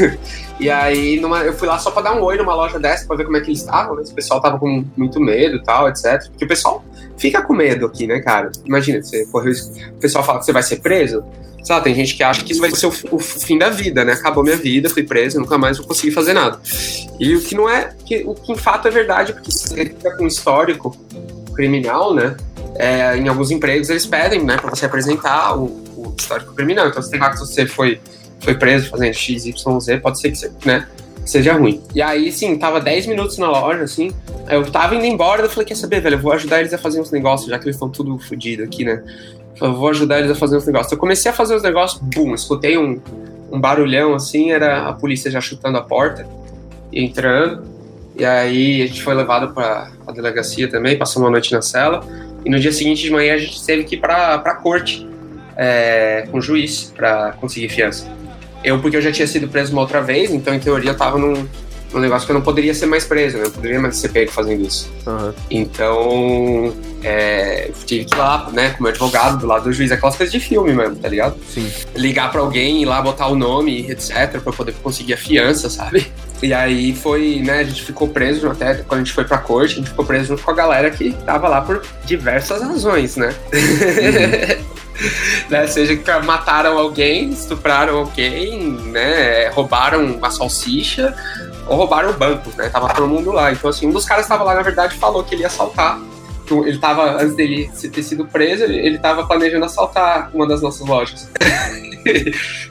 E 0.61 0.69
aí 0.69 1.19
numa, 1.19 1.43
eu 1.43 1.55
fui 1.55 1.67
lá 1.67 1.79
só 1.79 1.91
pra 1.91 2.03
dar 2.03 2.15
um 2.15 2.23
oi 2.23 2.37
numa 2.37 2.55
loja 2.55 2.79
dessa, 2.79 3.07
pra 3.07 3.17
ver 3.17 3.25
como 3.25 3.39
é 3.39 3.41
que 3.41 3.49
eles 3.49 3.61
estavam, 3.61 3.97
né? 3.97 4.05
Se 4.05 4.13
o 4.13 4.15
pessoal 4.15 4.43
tava 4.43 4.59
com 4.59 4.85
muito 4.95 5.19
medo 5.19 5.57
e 5.57 5.63
tal, 5.63 5.89
etc. 5.89 6.29
Porque 6.29 6.45
o 6.45 6.49
pessoal 6.49 6.85
fica 7.17 7.41
com 7.41 7.55
medo 7.55 7.87
aqui, 7.87 8.07
né, 8.07 8.21
cara? 8.21 8.53
Imagina, 8.67 9.03
você 9.03 9.25
correu, 9.27 9.53
o 9.53 9.99
pessoal 9.99 10.23
fala 10.23 10.39
que 10.39 10.45
você 10.45 10.53
vai 10.53 10.63
ser 10.63 10.77
preso. 10.81 11.25
Sei 11.63 11.75
lá, 11.75 11.81
tem 11.81 11.95
gente 11.95 12.15
que 12.15 12.23
acha 12.23 12.45
que 12.45 12.53
isso 12.53 12.61
vai 12.61 12.71
ser 12.71 12.87
o, 12.87 12.93
o, 13.11 13.19
fim 13.19 13.57
da 13.57 13.71
vida, 13.71 14.05
né? 14.05 14.13
Acabou 14.13 14.45
minha 14.45 14.57
vida, 14.57 14.91
fui 14.91 15.03
preso, 15.03 15.41
nunca 15.41 15.57
mais 15.57 15.79
vou 15.79 15.87
conseguir 15.87 16.13
fazer 16.13 16.35
nada. 16.35 16.61
E 17.19 17.35
o 17.35 17.41
que 17.41 17.55
não 17.55 17.69
é, 17.69 17.95
que, 18.05 18.23
o 18.27 18.35
que 18.35 18.53
em 18.53 18.57
fato 18.57 18.87
é 18.87 18.91
verdade, 18.91 19.33
porque 19.33 19.51
se 19.51 19.69
você 19.69 19.87
fica 19.87 20.15
com 20.15 20.25
um 20.25 20.27
histórico 20.27 20.95
criminal, 21.55 22.15
né? 22.15 22.37
É, 22.77 23.17
em 23.17 23.29
alguns 23.29 23.51
empregos 23.51 23.91
eles 23.91 24.07
pedem, 24.07 24.43
né, 24.43 24.57
pra 24.57 24.71
você 24.71 24.87
apresentar 24.87 25.55
o, 25.59 25.65
o 25.97 26.15
histórico 26.19 26.55
criminal. 26.55 26.89
Então, 26.89 27.03
você 27.03 27.11
tem 27.11 27.21
lá 27.21 27.31
que 27.31 27.39
você 27.39 27.67
foi 27.67 27.99
foi 28.41 28.55
preso 28.55 28.89
fazendo 28.89 29.15
XYZ, 29.15 29.55
pode 30.03 30.19
ser 30.19 30.33
que 30.33 30.67
né, 30.67 30.87
seja 31.25 31.53
ruim. 31.53 31.83
E 31.95 32.03
aí, 32.03 32.33
sim, 32.33 32.57
tava 32.59 32.81
10 32.81 33.07
minutos 33.07 33.39
na 33.39 33.49
loja, 33.49 33.83
assim, 33.83 34.11
eu 34.49 34.71
tava 34.71 34.95
indo 34.95 35.05
embora, 35.05 35.43
eu 35.43 35.51
falei, 35.51 35.67
quer 35.67 35.77
saber, 35.77 36.01
velho, 36.01 36.15
eu 36.15 36.21
vou 36.21 36.33
ajudar 36.33 36.61
eles 36.61 36.73
a 36.75 36.79
fazer 36.79 37.01
uns 37.01 37.11
negócios, 37.11 37.49
já 37.49 37.59
que 37.59 37.65
eles 37.67 37.77
estão 37.77 37.89
tudo 37.89 38.19
fodidos 38.19 38.67
aqui, 38.67 38.85
né? 38.85 39.03
Eu 39.61 39.75
vou 39.75 39.91
ajudar 39.91 40.19
eles 40.19 40.31
a 40.31 40.35
fazer 40.35 40.57
uns 40.57 40.67
negócios. 40.67 40.91
Eu 40.91 40.99
comecei 40.99 41.31
a 41.31 41.35
fazer 41.35 41.55
os 41.55 41.63
negócios, 41.63 42.01
bum, 42.03 42.35
escutei 42.35 42.79
um, 42.79 43.01
um 43.53 43.61
barulhão, 43.61 44.15
assim, 44.15 44.51
era 44.51 44.89
a 44.89 44.93
polícia 44.93 45.31
já 45.31 45.41
chutando 45.41 45.79
a 45.79 45.83
porta, 45.83 46.27
e 46.93 47.05
entrando, 47.05 47.63
e 48.17 48.25
aí 48.25 48.83
a 48.83 48.87
gente 48.87 49.03
foi 49.03 49.15
levado 49.15 49.55
para 49.55 49.91
a 50.07 50.13
delegacia 50.13 50.69
também, 50.69 50.99
passou 50.99 51.23
uma 51.23 51.31
noite 51.31 51.53
na 51.53 51.63
cela, 51.63 52.01
e 52.45 52.51
no 52.51 52.59
dia 52.59 52.73
seguinte 52.73 53.03
de 53.03 53.11
manhã 53.11 53.35
a 53.35 53.39
gente 53.39 53.65
teve 53.65 53.85
que 53.85 53.95
ir 53.97 54.01
pra, 54.01 54.39
pra 54.39 54.57
corte, 54.57 55.07
é, 55.57 56.27
com 56.31 56.39
o 56.39 56.43
juiz, 56.43 56.93
para 56.97 57.33
conseguir 57.33 57.69
fiança. 57.69 58.20
Eu, 58.63 58.81
porque 58.81 58.97
eu 58.97 59.03
já 59.03 59.11
tinha 59.11 59.27
sido 59.27 59.49
preso 59.49 59.73
uma 59.73 59.83
outra 59.83 60.01
vez, 60.01 60.31
então 60.31 60.55
em 60.55 60.61
teoria 60.61 60.91
eu 60.91 60.97
tava 60.97 61.19
num, 61.19 61.47
num 61.93 62.01
negócio 62.01 62.27
que 62.27 62.33
eu 62.33 62.35
não 62.35 62.43
poderia 62.43 62.75
ser 62.75 62.87
mais 62.87 63.05
preso, 63.05 63.39
né? 63.39 63.45
Eu 63.47 63.51
poderia 63.51 63.81
mais 63.81 63.97
ser 63.97 64.11
pego 64.11 64.31
fazendo 64.31 64.67
isso. 64.67 64.91
Uhum. 65.07 65.33
Então, 65.51 66.75
é, 67.03 67.71
tive 67.87 68.05
que 68.05 68.15
ir 68.15 68.19
lá, 68.19 68.49
né, 68.53 68.71
com 68.71 68.83
meu 68.83 68.91
advogado, 68.91 69.39
do 69.39 69.47
lado 69.47 69.65
do 69.65 69.73
juiz, 69.73 69.91
aquelas 69.91 70.17
coisas 70.17 70.33
de 70.33 70.41
filme 70.41 70.73
mesmo, 70.73 70.97
tá 70.97 71.09
ligado? 71.09 71.37
Sim. 71.49 71.71
Ligar 71.97 72.31
pra 72.31 72.41
alguém, 72.41 72.83
ir 72.83 72.85
lá 72.85 73.01
botar 73.03 73.27
o 73.29 73.35
nome, 73.35 73.91
etc, 73.91 74.41
pra 74.43 74.53
poder 74.53 74.75
conseguir 74.83 75.15
a 75.15 75.17
fiança, 75.17 75.69
sabe? 75.69 76.07
E 76.43 76.55
aí 76.55 76.95
foi, 76.95 77.43
né, 77.45 77.59
a 77.59 77.65
gente 77.65 77.83
ficou 77.83 78.09
preso 78.09 78.49
até 78.49 78.77
quando 78.77 79.01
a 79.01 79.05
gente 79.05 79.13
foi 79.13 79.25
pra 79.25 79.39
corte, 79.39 79.75
a 79.75 79.77
gente 79.79 79.91
ficou 79.91 80.05
preso 80.05 80.29
junto 80.29 80.43
com 80.43 80.51
a 80.51 80.55
galera 80.55 80.91
que 80.91 81.13
tava 81.27 81.49
lá 81.49 81.61
por 81.61 81.83
diversas 82.05 82.63
razões, 82.63 83.17
né? 83.17 83.35
Uhum. 83.53 84.71
né? 85.49 85.67
Seja 85.67 85.97
que 85.97 86.13
mataram 86.21 86.79
alguém, 86.79 87.31
estupraram 87.31 87.99
alguém, 87.99 88.73
né? 88.73 89.49
Roubaram 89.49 90.05
uma 90.05 90.31
salsicha 90.31 91.15
ou 91.67 91.77
roubaram 91.77 92.11
o 92.11 92.15
banco, 92.15 92.51
né? 92.57 92.69
Tava 92.69 92.93
todo 92.93 93.07
mundo 93.07 93.31
lá. 93.33 93.53
Então, 93.53 93.71
assim, 93.71 93.87
um 93.87 93.93
dos 93.93 94.05
caras 94.05 94.25
estava 94.25 94.45
lá, 94.45 94.55
na 94.55 94.63
verdade, 94.63 94.97
falou 94.97 95.23
que 95.23 95.35
ele 95.35 95.43
ia 95.43 95.49
assaltar. 95.49 95.99
Ele 96.67 96.79
tava, 96.79 97.23
antes 97.23 97.35
dele 97.35 97.71
ter 97.93 98.03
sido 98.03 98.27
preso, 98.27 98.65
ele, 98.65 98.79
ele 98.79 98.99
tava 98.99 99.27
planejando 99.27 99.65
assaltar 99.65 100.31
uma 100.35 100.47
das 100.47 100.61
nossas 100.61 100.87
lojas. 100.87 101.29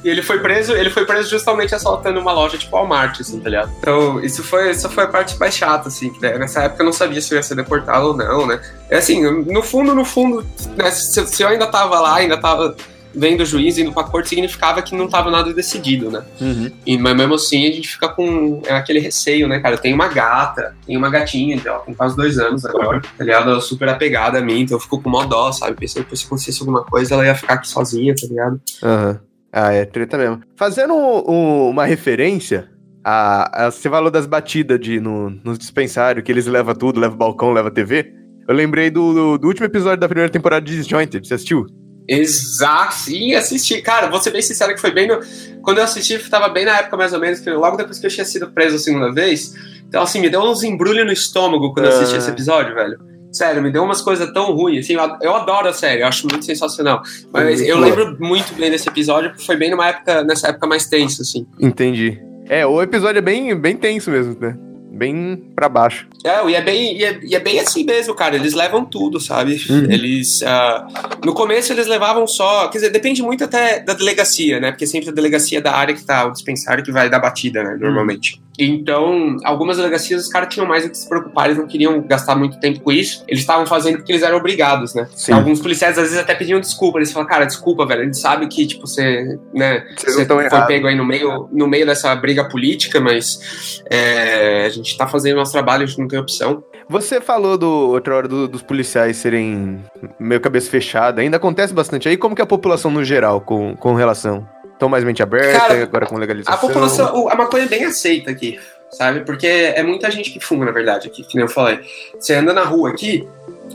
e 0.03 0.09
ele 0.09 0.21
foi 0.21 0.39
preso, 0.39 0.73
ele 0.73 0.89
foi 0.89 1.05
preso 1.05 1.29
justamente 1.29 1.73
assaltando 1.75 2.19
uma 2.19 2.31
loja 2.31 2.57
tipo 2.57 2.75
Walmart, 2.75 3.19
assim, 3.21 3.39
tá 3.39 3.49
ligado? 3.49 3.71
Então, 3.79 4.19
isso 4.23 4.43
foi, 4.43 4.71
isso 4.71 4.89
foi 4.89 5.03
a 5.03 5.07
parte 5.07 5.37
mais 5.39 5.55
chata, 5.55 5.87
assim, 5.87 6.11
né? 6.21 6.37
nessa 6.37 6.63
época 6.63 6.81
eu 6.81 6.85
não 6.85 6.93
sabia 6.93 7.21
se 7.21 7.33
eu 7.33 7.37
ia 7.37 7.43
ser 7.43 7.55
deportado 7.55 8.07
ou 8.07 8.17
não, 8.17 8.45
né? 8.45 8.59
É 8.89 8.97
assim, 8.97 9.21
no 9.23 9.61
fundo, 9.61 9.93
no 9.93 10.03
fundo, 10.03 10.45
né, 10.75 10.89
se, 10.91 11.25
se 11.27 11.43
eu 11.43 11.47
ainda 11.47 11.67
tava 11.67 11.99
lá, 11.99 12.15
ainda 12.15 12.37
tava 12.37 12.75
vendo 13.13 13.41
o 13.41 13.45
juiz 13.45 13.77
indo 13.77 13.91
pra 13.91 14.03
corte 14.03 14.29
significava 14.29 14.81
que 14.81 14.95
não 14.95 15.07
tava 15.07 15.31
nada 15.31 15.53
decidido, 15.53 16.11
né? 16.11 16.23
Uhum. 16.39 16.71
E, 16.85 16.97
mas 16.97 17.15
mesmo 17.15 17.35
assim 17.35 17.67
a 17.67 17.71
gente 17.71 17.87
fica 17.87 18.09
com 18.09 18.61
é, 18.65 18.73
aquele 18.73 18.99
receio, 18.99 19.47
né, 19.47 19.59
cara? 19.59 19.77
Tem 19.77 19.93
uma 19.93 20.07
gata, 20.07 20.75
tem 20.85 20.95
uma 20.97 21.09
gatinha, 21.09 21.59
ela 21.63 21.79
tem 21.79 21.93
quase 21.93 22.15
dois 22.15 22.37
anos 22.37 22.65
agora, 22.65 23.01
tá 23.01 23.23
ligado? 23.23 23.49
Ela 23.49 23.57
é 23.57 23.61
super 23.61 23.89
apegada 23.89 24.39
a 24.39 24.41
mim, 24.41 24.61
então 24.61 24.77
eu 24.77 24.81
fico 24.81 25.01
com 25.01 25.09
mó 25.09 25.25
dó, 25.25 25.51
sabe? 25.51 25.75
Pensando 25.75 26.05
que 26.05 26.15
se 26.15 26.25
acontecesse 26.25 26.61
alguma 26.61 26.83
coisa, 26.83 27.13
ela 27.13 27.25
ia 27.25 27.35
ficar 27.35 27.55
aqui 27.55 27.67
sozinha, 27.67 28.13
tá 28.15 28.27
ligado? 28.27 28.61
Aham. 28.83 29.09
Uhum. 29.09 29.29
Ah, 29.51 29.73
é 29.73 29.83
treta 29.83 30.17
mesmo. 30.17 30.41
Fazendo 30.55 30.93
um, 30.93 31.69
uma 31.69 31.85
referência, 31.85 32.69
a, 33.03 33.65
a, 33.65 33.71
você 33.71 33.89
falou 33.89 34.11
das 34.11 34.25
batidas 34.25 34.79
de, 34.79 34.99
no, 34.99 35.29
nos 35.43 35.57
dispensários, 35.57 36.23
que 36.23 36.31
eles 36.31 36.45
levam 36.45 36.75
tudo, 36.75 36.99
levam 36.99 37.17
balcão, 37.17 37.51
levam 37.51 37.71
TV. 37.71 38.13
Eu 38.47 38.55
lembrei 38.55 38.89
do, 38.89 39.13
do, 39.13 39.37
do, 39.37 39.47
último 39.47 39.65
episódio 39.65 39.99
da 39.99 40.07
primeira 40.07 40.31
temporada 40.31 40.65
de 40.65 40.75
Disjointed, 40.75 41.27
você 41.27 41.33
assistiu? 41.35 41.65
Exato, 42.09 42.95
sim, 42.95 43.35
assisti. 43.35 43.83
Cara, 43.83 44.07
vou 44.09 44.19
ser 44.19 44.31
bem 44.31 44.41
sincero 44.41 44.73
que 44.73 44.81
foi 44.81 44.89
bem 44.89 45.07
no... 45.07 45.19
Quando 45.61 45.77
eu 45.77 45.83
assisti, 45.83 46.17
tava 46.27 46.49
bem 46.49 46.65
na 46.65 46.79
época 46.79 46.97
mais 46.97 47.13
ou 47.13 47.19
menos, 47.19 47.39
que 47.39 47.49
logo 47.51 47.77
depois 47.77 47.99
que 47.99 48.07
eu 48.07 48.09
tinha 48.09 48.25
sido 48.25 48.49
preso 48.49 48.77
a 48.77 48.79
segunda 48.79 49.13
vez. 49.13 49.53
Então, 49.87 50.01
assim, 50.01 50.19
me 50.19 50.27
deu 50.27 50.41
uns 50.41 50.63
embrulhos 50.63 51.05
no 51.05 51.11
estômago 51.11 51.71
quando 51.71 51.85
eu 51.85 51.91
assisti 51.91 52.17
esse 52.17 52.27
ah. 52.27 52.33
episódio, 52.33 52.73
velho. 52.73 52.97
Sério, 53.31 53.61
me 53.61 53.71
deu 53.71 53.83
umas 53.83 54.01
coisas 54.01 54.31
tão 54.33 54.55
ruins, 54.55 54.85
assim, 54.85 54.93
eu, 54.93 55.17
eu 55.21 55.35
adoro 55.35 55.67
a 55.67 55.73
série, 55.73 56.01
eu 56.01 56.07
acho 56.07 56.27
muito 56.27 56.43
sensacional. 56.43 57.03
Mas 57.31 57.61
eu 57.61 57.77
lembro 57.77 58.17
muito 58.19 58.55
bem 58.55 58.71
desse 58.71 58.89
episódio, 58.89 59.29
porque 59.29 59.45
foi 59.45 59.55
bem 59.55 59.69
numa 59.69 59.87
época, 59.87 60.23
nessa 60.23 60.47
época 60.47 60.65
mais 60.65 60.87
tensa, 60.87 61.21
assim. 61.21 61.45
Entendi. 61.59 62.19
É, 62.47 62.65
o 62.65 62.81
episódio 62.81 63.19
é 63.19 63.21
bem, 63.21 63.55
bem 63.55 63.77
tenso 63.77 64.09
mesmo, 64.09 64.35
né? 64.39 64.57
Bem 64.91 65.35
para 65.55 65.69
baixo. 65.69 66.07
É, 66.25 66.49
e 66.49 66.55
é, 66.55 66.61
bem, 66.61 66.97
e 66.97 67.03
é, 67.03 67.19
e, 67.23 67.35
é, 67.35 67.39
bem 67.39 67.59
assim 67.59 67.83
mesmo, 67.83 68.13
cara. 68.13 68.35
Eles 68.35 68.53
levam 68.53 68.83
tudo, 68.83 69.19
sabe? 69.19 69.61
Uhum. 69.69 69.89
Eles. 69.89 70.41
Uh, 70.41 71.25
no 71.25 71.33
começo 71.33 71.71
eles 71.71 71.87
levavam 71.87 72.25
só. 72.27 72.67
Quer 72.67 72.79
dizer, 72.79 72.89
depende 72.89 73.21
muito 73.21 73.43
até 73.43 73.79
da 73.79 73.93
delegacia, 73.93 74.59
né? 74.59 74.71
Porque 74.71 74.87
sempre 74.87 75.09
a 75.09 75.13
delegacia 75.13 75.61
da 75.61 75.73
área 75.73 75.95
que 75.95 76.03
tá 76.03 76.25
o 76.25 76.31
dispensário 76.31 76.83
que 76.83 76.91
vai 76.91 77.09
dar 77.09 77.19
batida, 77.19 77.63
né? 77.63 77.77
Normalmente. 77.79 78.35
Uhum. 78.35 78.48
Então, 78.59 79.37
algumas 79.45 79.77
delegacias 79.77 80.23
os 80.23 80.27
caras 80.27 80.53
tinham 80.53 80.67
mais 80.67 80.85
o 80.85 80.89
que 80.89 80.97
se 80.97 81.07
preocupar, 81.07 81.45
eles 81.45 81.57
não 81.57 81.65
queriam 81.65 82.01
gastar 82.01 82.35
muito 82.35 82.59
tempo 82.59 82.81
com 82.81 82.91
isso. 82.91 83.23
Eles 83.25 83.39
estavam 83.39 83.65
fazendo 83.65 83.97
porque 83.97 84.11
eles 84.11 84.21
eram 84.21 84.37
obrigados, 84.37 84.93
né? 84.93 85.07
Sim. 85.15 85.31
Alguns 85.31 85.61
policiais 85.61 85.97
às 85.97 86.03
vezes 86.03 86.17
até 86.17 86.35
pediam 86.35 86.59
desculpa. 86.59 86.99
Eles 86.99 87.11
falam, 87.11 87.27
cara, 87.27 87.45
desculpa, 87.45 87.85
velho. 87.85 88.01
A 88.01 88.05
gente 88.05 88.19
sabe 88.19 88.47
que, 88.47 88.67
tipo, 88.67 88.85
você, 88.85 89.39
né, 89.53 89.85
você 89.97 90.25
foi 90.25 90.45
errado. 90.45 90.67
pego 90.67 90.87
aí 90.87 90.95
no 90.95 91.05
meio, 91.05 91.47
no 91.51 91.67
meio 91.67 91.85
dessa 91.85 92.13
briga 92.15 92.49
política, 92.49 92.99
mas 92.99 93.81
é, 93.89 94.65
a 94.65 94.69
gente 94.69 94.97
tá 94.97 95.07
fazendo 95.07 95.37
nosso 95.37 95.53
trabalho, 95.53 95.83
a 95.83 95.85
gente 95.85 95.99
não 95.99 96.07
tem 96.07 96.19
opção. 96.19 96.61
Você 96.89 97.21
falou 97.21 97.57
do 97.57 97.69
outra 97.69 98.15
hora 98.15 98.27
do, 98.27 98.47
dos 98.47 98.63
policiais 98.63 99.15
serem 99.17 99.79
meio 100.19 100.41
cabeça 100.41 100.69
fechada. 100.69 101.21
Ainda 101.21 101.37
acontece 101.37 101.73
bastante 101.73 102.09
aí. 102.09 102.17
Como 102.17 102.35
que 102.35 102.41
é 102.41 102.43
a 102.43 102.47
população 102.47 102.91
no 102.91 103.03
geral 103.03 103.39
com, 103.39 103.75
com 103.75 103.93
relação? 103.93 104.45
Estão 104.79 104.87
mais 104.87 105.03
mente 105.03 105.21
aberta, 105.21 105.59
Cara, 105.59 105.83
agora 105.83 106.05
com 106.05 106.15
legalização. 106.15 106.53
A 106.53 106.57
população, 106.57 107.27
a 107.27 107.35
maconha 107.35 107.65
é 107.65 107.67
bem 107.67 107.83
aceita 107.83 108.31
aqui, 108.31 108.57
sabe? 108.89 109.25
Porque 109.25 109.45
é 109.45 109.83
muita 109.83 110.09
gente 110.09 110.31
que 110.31 110.39
fuma, 110.39 110.63
na 110.63 110.71
verdade, 110.71 111.09
aqui, 111.09 111.21
que 111.21 111.35
nem 111.35 111.43
eu 111.43 111.49
falei. 111.49 111.81
Você 112.17 112.33
anda 112.33 112.53
na 112.53 112.63
rua 112.63 112.89
aqui, 112.91 113.27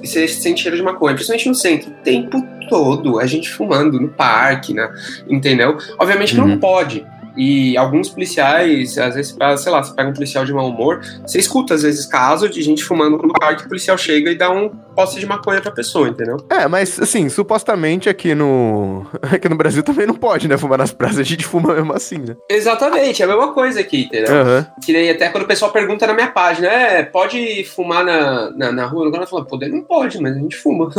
e 0.02 0.07
você 0.07 0.26
sente 0.26 0.62
cheiro 0.62 0.78
de 0.78 0.82
maconha, 0.82 1.14
principalmente 1.14 1.46
no 1.46 1.55
centro, 1.55 1.90
o 1.90 1.94
tempo 2.02 2.42
todo, 2.70 3.20
a 3.20 3.26
gente 3.26 3.50
fumando 3.50 4.00
no 4.00 4.09
parque, 4.09 4.72
né? 4.72 4.90
Entendeu? 5.28 5.76
Obviamente 5.98 6.34
uhum. 6.34 6.44
que 6.44 6.50
não 6.52 6.59
pode, 6.59 7.07
e 7.37 7.76
alguns 7.76 8.09
policiais, 8.09 8.97
às 8.99 9.14
vezes, 9.14 9.37
sei 9.59 9.72
lá, 9.72 9.82
você 9.82 9.95
pega 9.95 10.11
um 10.11 10.12
policial 10.12 10.45
de 10.45 10.53
mau 10.53 10.68
humor, 10.68 11.01
você 11.26 11.39
escuta, 11.39 11.74
às 11.74 11.82
vezes, 11.82 12.07
caso 12.07 12.49
de 12.49 12.62
gente 12.62 12.85
fumando 12.85 13.16
no 13.18 13.32
parque, 13.32 13.64
o 13.64 13.68
policial 13.68 13.99
chega 13.99 14.30
e 14.30 14.37
dá 14.37 14.51
um 14.51 14.68
posse 14.68 15.18
de 15.18 15.26
maconha 15.26 15.61
pra 15.61 15.72
pessoa, 15.72 16.09
entendeu? 16.09 16.37
É, 16.49 16.68
mas, 16.68 17.01
assim, 17.01 17.28
supostamente 17.28 18.09
aqui 18.09 18.35
no 18.35 19.07
aqui 19.32 19.49
no 19.49 19.57
Brasil 19.57 19.82
também 19.82 20.07
não 20.07 20.14
pode, 20.14 20.47
né, 20.49 20.57
fumar 20.57 20.78
nas 20.78 20.93
praças, 20.93 21.18
a 21.18 21.22
gente 21.22 21.45
fuma 21.45 21.74
mesmo 21.74 21.93
assim, 21.93 22.18
né? 22.18 22.37
Exatamente, 22.49 23.22
é 23.22 23.24
a 23.24 23.28
mesma 23.28 23.53
coisa 23.53 23.80
aqui, 23.80 24.03
entendeu? 24.03 24.32
Uhum. 24.32 24.66
Que 24.85 24.93
nem 24.93 25.11
até 25.11 25.28
quando 25.28 25.45
o 25.45 25.49
pessoal 25.49 25.72
pergunta 25.72 26.07
na 26.07 26.14
minha 26.14 26.30
página, 26.30 26.68
é, 26.68 27.03
pode 27.03 27.64
fumar 27.64 28.05
na, 28.05 28.51
na, 28.51 28.72
na 28.72 28.87
rua? 28.87 29.09
Agora 29.09 29.26
fala, 29.26 29.45
poder 29.45 29.68
não 29.68 29.82
pode, 29.82 30.20
mas 30.20 30.37
a 30.37 30.39
gente 30.39 30.57
fuma. 30.57 30.91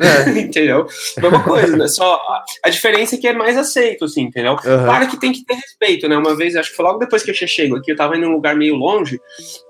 É. 0.00 0.30
entendeu? 0.38 0.86
Mesma 1.18 1.42
coisa, 1.42 1.76
né? 1.76 1.88
Só 1.88 2.14
a, 2.14 2.44
a 2.64 2.70
diferença 2.70 3.14
é 3.14 3.18
que 3.18 3.28
é 3.28 3.32
mais 3.32 3.56
aceito, 3.56 4.04
assim, 4.04 4.22
entendeu? 4.22 4.52
Uhum. 4.52 4.84
Claro 4.84 5.08
que 5.08 5.18
tem 5.18 5.32
que 5.32 5.44
ter 5.44 5.56
respeito, 5.80 6.08
né? 6.08 6.16
Uma 6.16 6.34
vez, 6.36 6.56
acho 6.56 6.70
que 6.70 6.76
foi 6.76 6.84
logo 6.84 6.98
depois 6.98 7.22
que 7.22 7.30
eu 7.30 7.34
tinha 7.34 7.46
chego 7.46 7.76
aqui, 7.76 7.92
eu 7.92 7.96
tava 7.96 8.16
indo 8.16 8.26
num 8.26 8.32
lugar 8.32 8.56
meio 8.56 8.74
longe, 8.74 9.20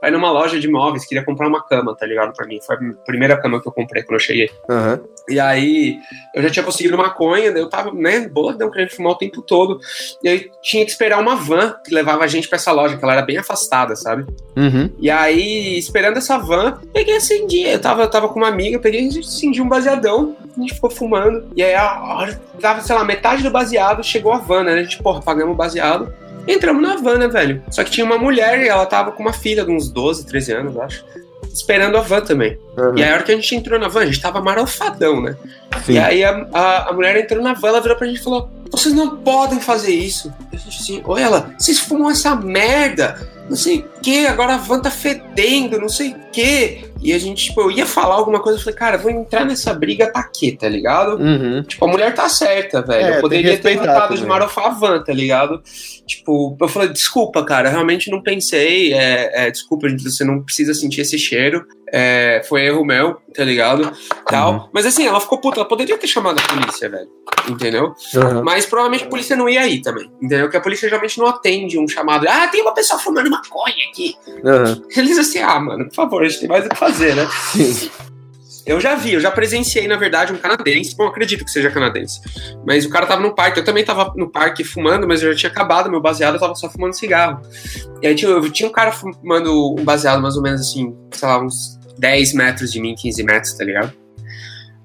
aí 0.02 0.10
numa 0.10 0.30
loja 0.30 0.58
de 0.58 0.68
móveis, 0.68 1.06
queria 1.06 1.24
comprar 1.24 1.46
uma 1.46 1.62
cama, 1.62 1.94
tá 1.94 2.06
ligado? 2.06 2.34
Pra 2.34 2.46
mim. 2.46 2.58
Foi 2.64 2.76
a 2.76 2.78
primeira 3.04 3.40
cama 3.40 3.60
que 3.60 3.68
eu 3.68 3.72
comprei 3.72 4.02
quando 4.02 4.14
eu 4.14 4.20
cheguei. 4.20 4.50
Uhum. 4.68 4.98
E 5.28 5.38
aí, 5.38 5.98
eu 6.34 6.42
já 6.42 6.50
tinha 6.50 6.64
conseguido 6.64 6.96
maconha, 6.96 7.52
daí 7.52 7.60
eu 7.60 7.68
tava, 7.68 7.92
né, 7.92 8.26
boladão, 8.28 8.70
querendo 8.70 8.90
fumar 8.90 9.12
o 9.12 9.18
tempo 9.18 9.42
todo. 9.42 9.78
E 10.22 10.28
aí 10.28 10.50
tinha 10.62 10.84
que 10.84 10.90
esperar 10.90 11.20
uma 11.20 11.36
van 11.36 11.74
que 11.84 11.94
levava 11.94 12.24
a 12.24 12.26
gente 12.26 12.48
pra 12.48 12.56
essa 12.56 12.72
loja, 12.72 12.96
que 12.96 13.04
ela 13.04 13.12
era 13.12 13.22
bem 13.22 13.36
afastada, 13.36 13.94
sabe? 13.94 14.24
Uhum. 14.56 14.90
E 14.98 15.10
aí, 15.10 15.78
esperando 15.78 16.16
essa 16.16 16.38
van, 16.38 16.80
peguei 16.92 17.14
e 17.14 17.18
acendi. 17.18 17.62
Eu 17.62 17.80
tava, 17.80 18.02
eu 18.02 18.10
tava 18.10 18.28
com 18.28 18.38
uma 18.38 18.48
amiga, 18.48 18.78
peguei 18.78 19.02
e 19.08 19.18
acendi 19.18 19.60
um 19.60 19.68
baseadão, 19.68 20.36
a 20.56 20.60
gente 20.60 20.74
ficou 20.74 20.90
fumando. 20.90 21.48
E 21.54 21.62
aí, 21.62 21.74
a 21.74 22.02
hora, 22.02 22.40
tava, 22.60 22.80
sei 22.80 22.94
lá, 22.94 23.04
metade 23.04 23.42
do 23.42 23.50
baseado, 23.50 24.02
chegou 24.02 24.32
a 24.32 24.38
van, 24.38 24.64
né? 24.64 24.72
A 24.72 24.82
gente, 24.82 25.02
porra, 25.02 25.20
pagamos 25.20 25.54
o 25.54 25.56
baseado. 25.56 25.97
Entramos 26.48 26.82
na 26.82 26.96
van, 26.96 27.18
né, 27.18 27.28
velho? 27.28 27.62
Só 27.70 27.84
que 27.84 27.90
tinha 27.90 28.06
uma 28.06 28.18
mulher 28.18 28.60
e 28.64 28.68
ela 28.68 28.86
tava 28.86 29.12
com 29.12 29.22
uma 29.22 29.32
filha 29.32 29.64
de 29.64 29.70
uns 29.70 29.90
12, 29.90 30.26
13 30.26 30.52
anos, 30.52 30.76
acho 30.78 31.04
esperando 31.52 31.96
a 31.96 32.00
van 32.00 32.20
também. 32.20 32.58
Uhum. 32.76 32.96
E 32.96 33.02
aí, 33.02 33.10
a 33.10 33.14
hora 33.14 33.22
que 33.22 33.32
a 33.32 33.34
gente 33.34 33.54
entrou 33.54 33.78
na 33.78 33.88
van, 33.88 34.00
a 34.00 34.06
gente 34.06 34.20
tava 34.20 34.40
marofadão, 34.40 35.20
né? 35.20 35.36
Sim. 35.84 35.94
E 35.94 35.98
aí, 35.98 36.24
a, 36.24 36.46
a, 36.52 36.90
a, 36.90 36.92
mulher 36.92 37.16
entrou 37.16 37.42
na 37.42 37.52
van, 37.52 37.68
ela 37.68 37.80
virou 37.80 37.96
pra 37.96 38.06
gente 38.06 38.20
e 38.20 38.22
falou: 38.22 38.50
Vocês 38.70 38.94
não 38.94 39.16
podem 39.18 39.60
fazer 39.60 39.92
isso. 39.92 40.32
A 40.52 40.56
gente 40.56 40.80
assim, 40.80 41.02
oi, 41.04 41.20
ela, 41.20 41.54
vocês 41.58 41.78
fumam 41.78 42.10
essa 42.10 42.34
merda, 42.34 43.28
não 43.48 43.56
sei 43.56 43.78
o 43.78 44.00
que, 44.00 44.26
agora 44.26 44.54
a 44.54 44.58
van 44.58 44.80
tá 44.80 44.90
fedendo, 44.90 45.80
não 45.80 45.88
sei 45.88 46.10
o 46.10 46.18
que. 46.30 46.84
E 47.00 47.12
a 47.12 47.18
gente, 47.18 47.46
tipo, 47.46 47.60
eu 47.60 47.70
ia 47.70 47.86
falar 47.86 48.16
alguma 48.16 48.40
coisa, 48.40 48.58
eu 48.58 48.62
falei, 48.62 48.78
cara, 48.78 48.98
vou 48.98 49.10
entrar 49.10 49.44
nessa 49.44 49.72
briga 49.72 50.10
pra 50.10 50.22
quê, 50.24 50.56
tá 50.58 50.68
ligado? 50.68 51.16
Uhum. 51.16 51.62
Tipo, 51.62 51.84
a 51.84 51.88
mulher 51.88 52.14
tá 52.14 52.28
certa, 52.28 52.82
velho. 52.82 53.06
É, 53.06 53.16
eu 53.16 53.20
poderia 53.20 53.56
ter 53.56 53.78
tentado 53.78 54.16
de 54.16 54.26
marofar 54.26 54.66
a 54.66 54.70
van, 54.70 55.02
tá 55.02 55.12
ligado? 55.12 55.62
Tipo, 56.06 56.56
eu 56.60 56.68
falei, 56.68 56.88
desculpa, 56.88 57.44
cara, 57.44 57.68
realmente 57.68 58.10
não 58.10 58.22
pensei. 58.22 58.92
É, 58.92 59.46
é, 59.46 59.50
desculpa, 59.50 59.88
gente, 59.88 60.02
você 60.02 60.24
não 60.24 60.42
precisa 60.42 60.74
sentir 60.74 61.02
esse 61.02 61.18
cheiro. 61.18 61.64
É, 61.92 62.42
foi 62.48 62.66
erro 62.66 62.84
meu, 62.84 63.20
tá 63.34 63.44
ligado? 63.44 63.92
Tal. 64.26 64.52
Uhum. 64.52 64.68
Mas 64.72 64.86
assim, 64.86 65.06
ela 65.06 65.20
ficou 65.20 65.40
puta, 65.40 65.60
ela 65.60 65.68
poderia 65.68 65.96
ter 65.96 66.06
chamado 66.06 66.38
a 66.38 66.42
polícia, 66.42 66.88
velho. 66.88 67.08
Entendeu? 67.48 67.94
Uhum. 68.14 68.42
Mas 68.44 68.66
provavelmente 68.66 69.04
a 69.04 69.08
polícia 69.08 69.36
não 69.36 69.48
ia 69.48 69.62
aí 69.62 69.80
também. 69.80 70.10
Entendeu? 70.20 70.46
Porque 70.46 70.56
a 70.56 70.60
polícia 70.60 70.88
geralmente 70.88 71.18
não 71.18 71.26
atende 71.26 71.78
um 71.78 71.88
chamado. 71.88 72.26
Ah, 72.28 72.48
tem 72.48 72.62
uma 72.62 72.74
pessoa 72.74 72.98
fumando 72.98 73.30
maconha 73.30 73.74
aqui. 73.90 74.16
Uhum. 74.26 74.82
Eles 74.96 75.18
assim, 75.18 75.38
ah, 75.38 75.58
mano, 75.58 75.88
por 75.88 75.94
favor, 75.94 76.22
a 76.22 76.28
gente 76.28 76.40
tem 76.40 76.48
mais 76.48 76.66
o 76.66 76.68
que 76.68 76.76
fazer, 76.76 77.14
né? 77.14 77.28
Eu 78.68 78.78
já 78.78 78.94
vi, 78.94 79.14
eu 79.14 79.20
já 79.20 79.30
presenciei, 79.30 79.88
na 79.88 79.96
verdade, 79.96 80.30
um 80.30 80.36
canadense. 80.36 80.94
Bom, 80.94 81.06
acredito 81.06 81.42
que 81.42 81.50
seja 81.50 81.70
canadense. 81.70 82.20
Mas 82.66 82.84
o 82.84 82.90
cara 82.90 83.06
tava 83.06 83.22
no 83.22 83.34
parque, 83.34 83.58
eu 83.58 83.64
também 83.64 83.82
tava 83.82 84.12
no 84.14 84.30
parque 84.30 84.62
fumando, 84.62 85.08
mas 85.08 85.22
eu 85.22 85.32
já 85.32 85.38
tinha 85.38 85.50
acabado 85.50 85.90
meu 85.90 86.02
baseado, 86.02 86.34
eu 86.34 86.40
tava 86.40 86.54
só 86.54 86.68
fumando 86.68 86.92
cigarro. 86.92 87.40
E 88.02 88.06
aí 88.06 88.14
tinha, 88.14 88.38
tinha 88.50 88.68
um 88.68 88.72
cara 88.72 88.92
fumando 88.92 89.74
um 89.78 89.82
baseado 89.82 90.20
mais 90.20 90.36
ou 90.36 90.42
menos 90.42 90.60
assim, 90.60 90.94
sei 91.12 91.26
lá, 91.26 91.42
uns 91.42 91.77
10 91.98 92.34
metros 92.34 92.72
de 92.72 92.80
mim, 92.80 92.94
15 92.94 93.22
metros, 93.22 93.52
tá 93.54 93.64
ligado? 93.64 93.92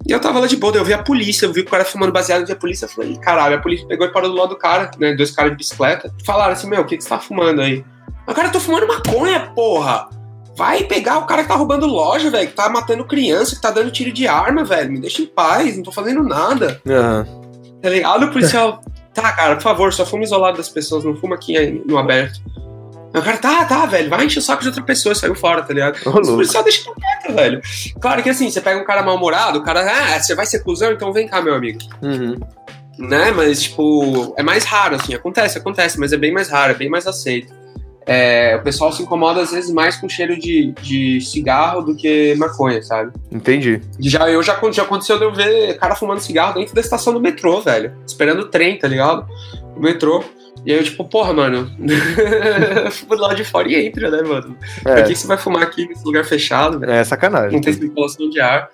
E 0.06 0.12
eu 0.12 0.20
tava 0.20 0.40
lá 0.40 0.48
de 0.48 0.58
boa, 0.58 0.76
eu 0.76 0.84
vi 0.84 0.94
a 0.94 1.02
polícia, 1.02 1.46
eu 1.46 1.54
vi 1.54 1.62
o 1.62 1.66
cara 1.66 1.86
fumando 1.86 2.12
baseado, 2.12 2.42
eu 2.42 2.48
vi 2.48 2.52
a 2.52 2.58
polícia, 2.58 2.86
eu 2.86 2.90
falei, 2.90 3.16
caralho, 3.18 3.56
a 3.56 3.62
polícia 3.62 3.88
pegou 3.88 4.06
e 4.06 4.12
parou 4.12 4.30
do 4.30 4.36
lado 4.36 4.50
do 4.50 4.58
cara, 4.58 4.92
né, 5.00 5.16
dois 5.16 5.32
caras 5.32 5.52
de 5.52 5.58
bicicleta, 5.58 6.14
falaram 6.26 6.52
assim, 6.54 6.70
meu, 6.70 6.82
o 6.82 6.86
que, 6.86 6.98
que 6.98 7.04
você 7.04 7.10
tá 7.10 7.20
fumando 7.20 7.62
aí? 7.62 7.86
O 8.28 8.34
cara, 8.34 8.50
tô 8.50 8.60
fumando 8.60 8.88
maconha, 8.88 9.52
porra! 9.56 10.10
Vai 10.56 10.84
pegar 10.84 11.18
o 11.18 11.26
cara 11.26 11.42
que 11.42 11.48
tá 11.48 11.56
roubando 11.56 11.88
loja, 11.88 12.30
velho, 12.30 12.48
que 12.48 12.54
tá 12.54 12.70
matando 12.70 13.06
criança, 13.06 13.56
que 13.56 13.62
tá 13.62 13.72
dando 13.72 13.92
tiro 13.92 14.12
de 14.12 14.28
arma, 14.28 14.64
velho. 14.64 14.92
Me 14.92 15.00
deixa 15.02 15.22
em 15.24 15.26
paz, 15.26 15.76
não 15.76 15.84
tô 15.84 15.92
fazendo 15.92 16.22
nada. 16.22 16.80
Uhum. 16.86 17.80
Tá 17.82 17.90
ligado? 17.90 18.26
O 18.26 18.32
policial, 18.32 18.82
tá, 19.14 19.32
cara, 19.32 19.56
por 19.56 19.64
favor, 19.64 19.92
só 19.92 20.06
fuma 20.06 20.24
isolado 20.24 20.58
das 20.58 20.70
pessoas, 20.70 21.04
não 21.04 21.16
fuma 21.16 21.36
aqui 21.36 21.82
no 21.86 21.98
aberto. 21.98 22.40
O 23.14 23.22
cara, 23.22 23.38
tá, 23.38 23.66
tá, 23.66 23.86
velho, 23.86 24.10
vai 24.10 24.26
encher 24.26 24.40
o 24.40 24.42
saco 24.42 24.62
de 24.62 24.70
outra 24.70 24.84
pessoa, 24.84 25.14
saiu 25.14 25.36
fora, 25.36 25.62
tá 25.62 25.74
ligado? 25.74 26.00
Oh, 26.06 26.10
o 26.10 26.22
policial 26.22 26.64
deixa 26.64 26.84
quieto, 26.84 27.36
velho. 27.36 27.62
Claro 28.00 28.24
que 28.24 28.30
assim, 28.30 28.50
você 28.50 28.60
pega 28.60 28.80
um 28.80 28.86
cara 28.86 29.04
mal-humorado, 29.04 29.60
o 29.60 29.64
cara, 29.64 29.82
ah, 29.82 30.20
você 30.20 30.34
vai 30.34 30.46
ser 30.46 30.64
cuzão, 30.64 30.92
então 30.92 31.14
vem 31.14 31.28
cá, 31.28 31.42
meu 31.42 31.54
amigo. 31.54 31.80
Uhum. 32.02 32.36
Né, 32.98 33.32
mas, 33.32 33.64
tipo, 33.64 34.34
é 34.38 34.44
mais 34.44 34.66
raro, 34.66 34.96
assim, 34.96 35.14
acontece, 35.14 35.58
acontece, 35.58 36.00
mas 36.00 36.12
é 36.14 36.18
bem 36.18 36.32
mais 36.32 36.50
raro, 36.50 36.72
é 36.72 36.76
bem 36.76 36.90
mais 36.90 37.08
aceito. 37.08 37.54
é, 38.06 38.56
o 38.58 38.64
pessoal 38.64 38.92
se 38.92 39.02
incomoda 39.02 39.42
às 39.42 39.52
vezes 39.52 39.72
mais 39.72 39.96
com 39.96 40.10
cheiro 40.10 40.38
de, 40.38 40.74
de 40.82 41.22
cigarro 41.22 41.82
do 41.82 41.96
que 41.96 42.36
maconha, 42.36 42.82
sabe? 42.84 43.12
Entendi. 43.32 43.82
Já, 44.00 44.30
eu 44.30 44.44
já, 44.44 44.60
já 44.72 44.84
aconteceu 44.84 45.18
de 45.18 45.24
eu 45.24 45.34
ver 45.34 45.78
cara 45.78 45.96
fumando 45.96 46.20
cigarro 46.20 46.54
dentro 46.56 46.76
da 46.76 46.82
estação 46.82 47.14
do 47.14 47.22
metrô, 47.22 47.62
velho. 47.62 47.94
Esperando 48.06 48.42
o 48.42 48.50
trem, 48.50 48.78
tá 48.78 48.88
ligado? 48.88 49.26
Metrô. 49.78 50.24
E 50.66 50.72
aí 50.72 50.78
eu, 50.78 50.84
tipo, 50.84 51.04
porra, 51.04 51.34
mano, 51.34 51.70
fumo 52.92 53.16
lá 53.16 53.34
de 53.34 53.44
fora 53.44 53.68
e 53.68 53.88
entra, 53.88 54.10
né, 54.10 54.22
mano? 54.22 54.58
É. 54.86 54.96
Por 54.96 55.04
que, 55.06 55.16
você 55.16 55.28
vai 55.28 55.38
fumar 55.38 55.64
aqui 55.64 55.88
nesse 55.88 56.06
lugar 56.06 56.24
fechado, 56.24 56.80
velho? 56.80 56.92
É 56.92 57.04
sacanagem. 57.04 57.54
Não 57.54 57.62
tem 57.62 57.74
circulação 57.74 58.30
de 58.30 58.40
ar. 58.40 58.70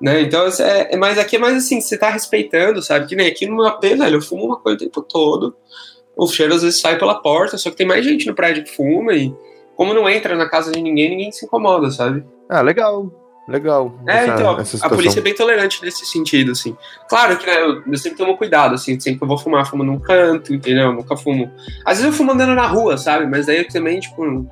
Né? 0.00 0.22
Então, 0.22 0.46
é, 0.46 0.94
é, 0.94 0.96
mas 0.96 1.18
aqui 1.18 1.36
é 1.36 1.38
mais 1.38 1.56
assim, 1.56 1.80
você 1.80 1.96
tá 1.96 2.10
respeitando, 2.10 2.82
sabe? 2.82 3.06
Que 3.06 3.14
nem 3.14 3.28
aqui 3.28 3.46
no 3.46 3.56
meu 3.56 3.66
AP, 3.66 3.82
velho, 3.82 4.16
eu 4.16 4.22
fumo 4.22 4.46
uma 4.46 4.56
coisa 4.56 4.76
o 4.76 4.80
tempo 4.80 5.02
todo. 5.02 5.54
O 6.16 6.26
cheiro 6.26 6.54
às 6.54 6.62
vezes 6.62 6.80
sai 6.80 6.98
pela 6.98 7.20
porta, 7.20 7.56
só 7.56 7.70
que 7.70 7.76
tem 7.76 7.86
mais 7.86 8.04
gente 8.04 8.26
no 8.26 8.34
prédio 8.34 8.64
que 8.64 8.74
fuma 8.74 9.14
e 9.14 9.32
como 9.76 9.94
não 9.94 10.08
entra 10.08 10.36
na 10.36 10.48
casa 10.48 10.72
de 10.72 10.82
ninguém, 10.82 11.10
ninguém 11.10 11.32
se 11.32 11.46
incomoda, 11.46 11.90
sabe? 11.90 12.24
Ah, 12.48 12.60
legal. 12.60 13.10
Legal. 13.50 13.98
É, 14.06 14.12
essa, 14.12 14.34
então, 14.34 14.60
essa 14.60 14.86
a 14.86 14.88
polícia 14.88 15.18
é 15.18 15.22
bem 15.22 15.34
tolerante 15.34 15.82
nesse 15.82 16.06
sentido, 16.06 16.52
assim. 16.52 16.76
Claro 17.08 17.36
que 17.36 17.46
né, 17.46 17.60
eu, 17.60 17.82
eu, 17.84 17.98
sempre 17.98 18.18
tomo 18.18 18.36
cuidado, 18.36 18.76
assim, 18.76 18.98
sempre 19.00 19.18
que 19.18 19.24
eu 19.24 19.28
vou 19.28 19.36
fumar, 19.36 19.68
fumo 19.68 19.82
num 19.82 19.98
canto, 19.98 20.54
entendeu? 20.54 20.84
Eu 20.84 20.92
nunca 20.92 21.16
fumo. 21.16 21.50
Às 21.84 21.98
vezes 21.98 22.12
eu 22.12 22.16
fumo 22.16 22.30
andando 22.30 22.54
na 22.54 22.66
rua, 22.66 22.96
sabe? 22.96 23.26
Mas 23.26 23.46
daí 23.46 23.58
eu 23.58 23.68
também, 23.68 23.98
tipo, 23.98 24.24
eu 24.24 24.46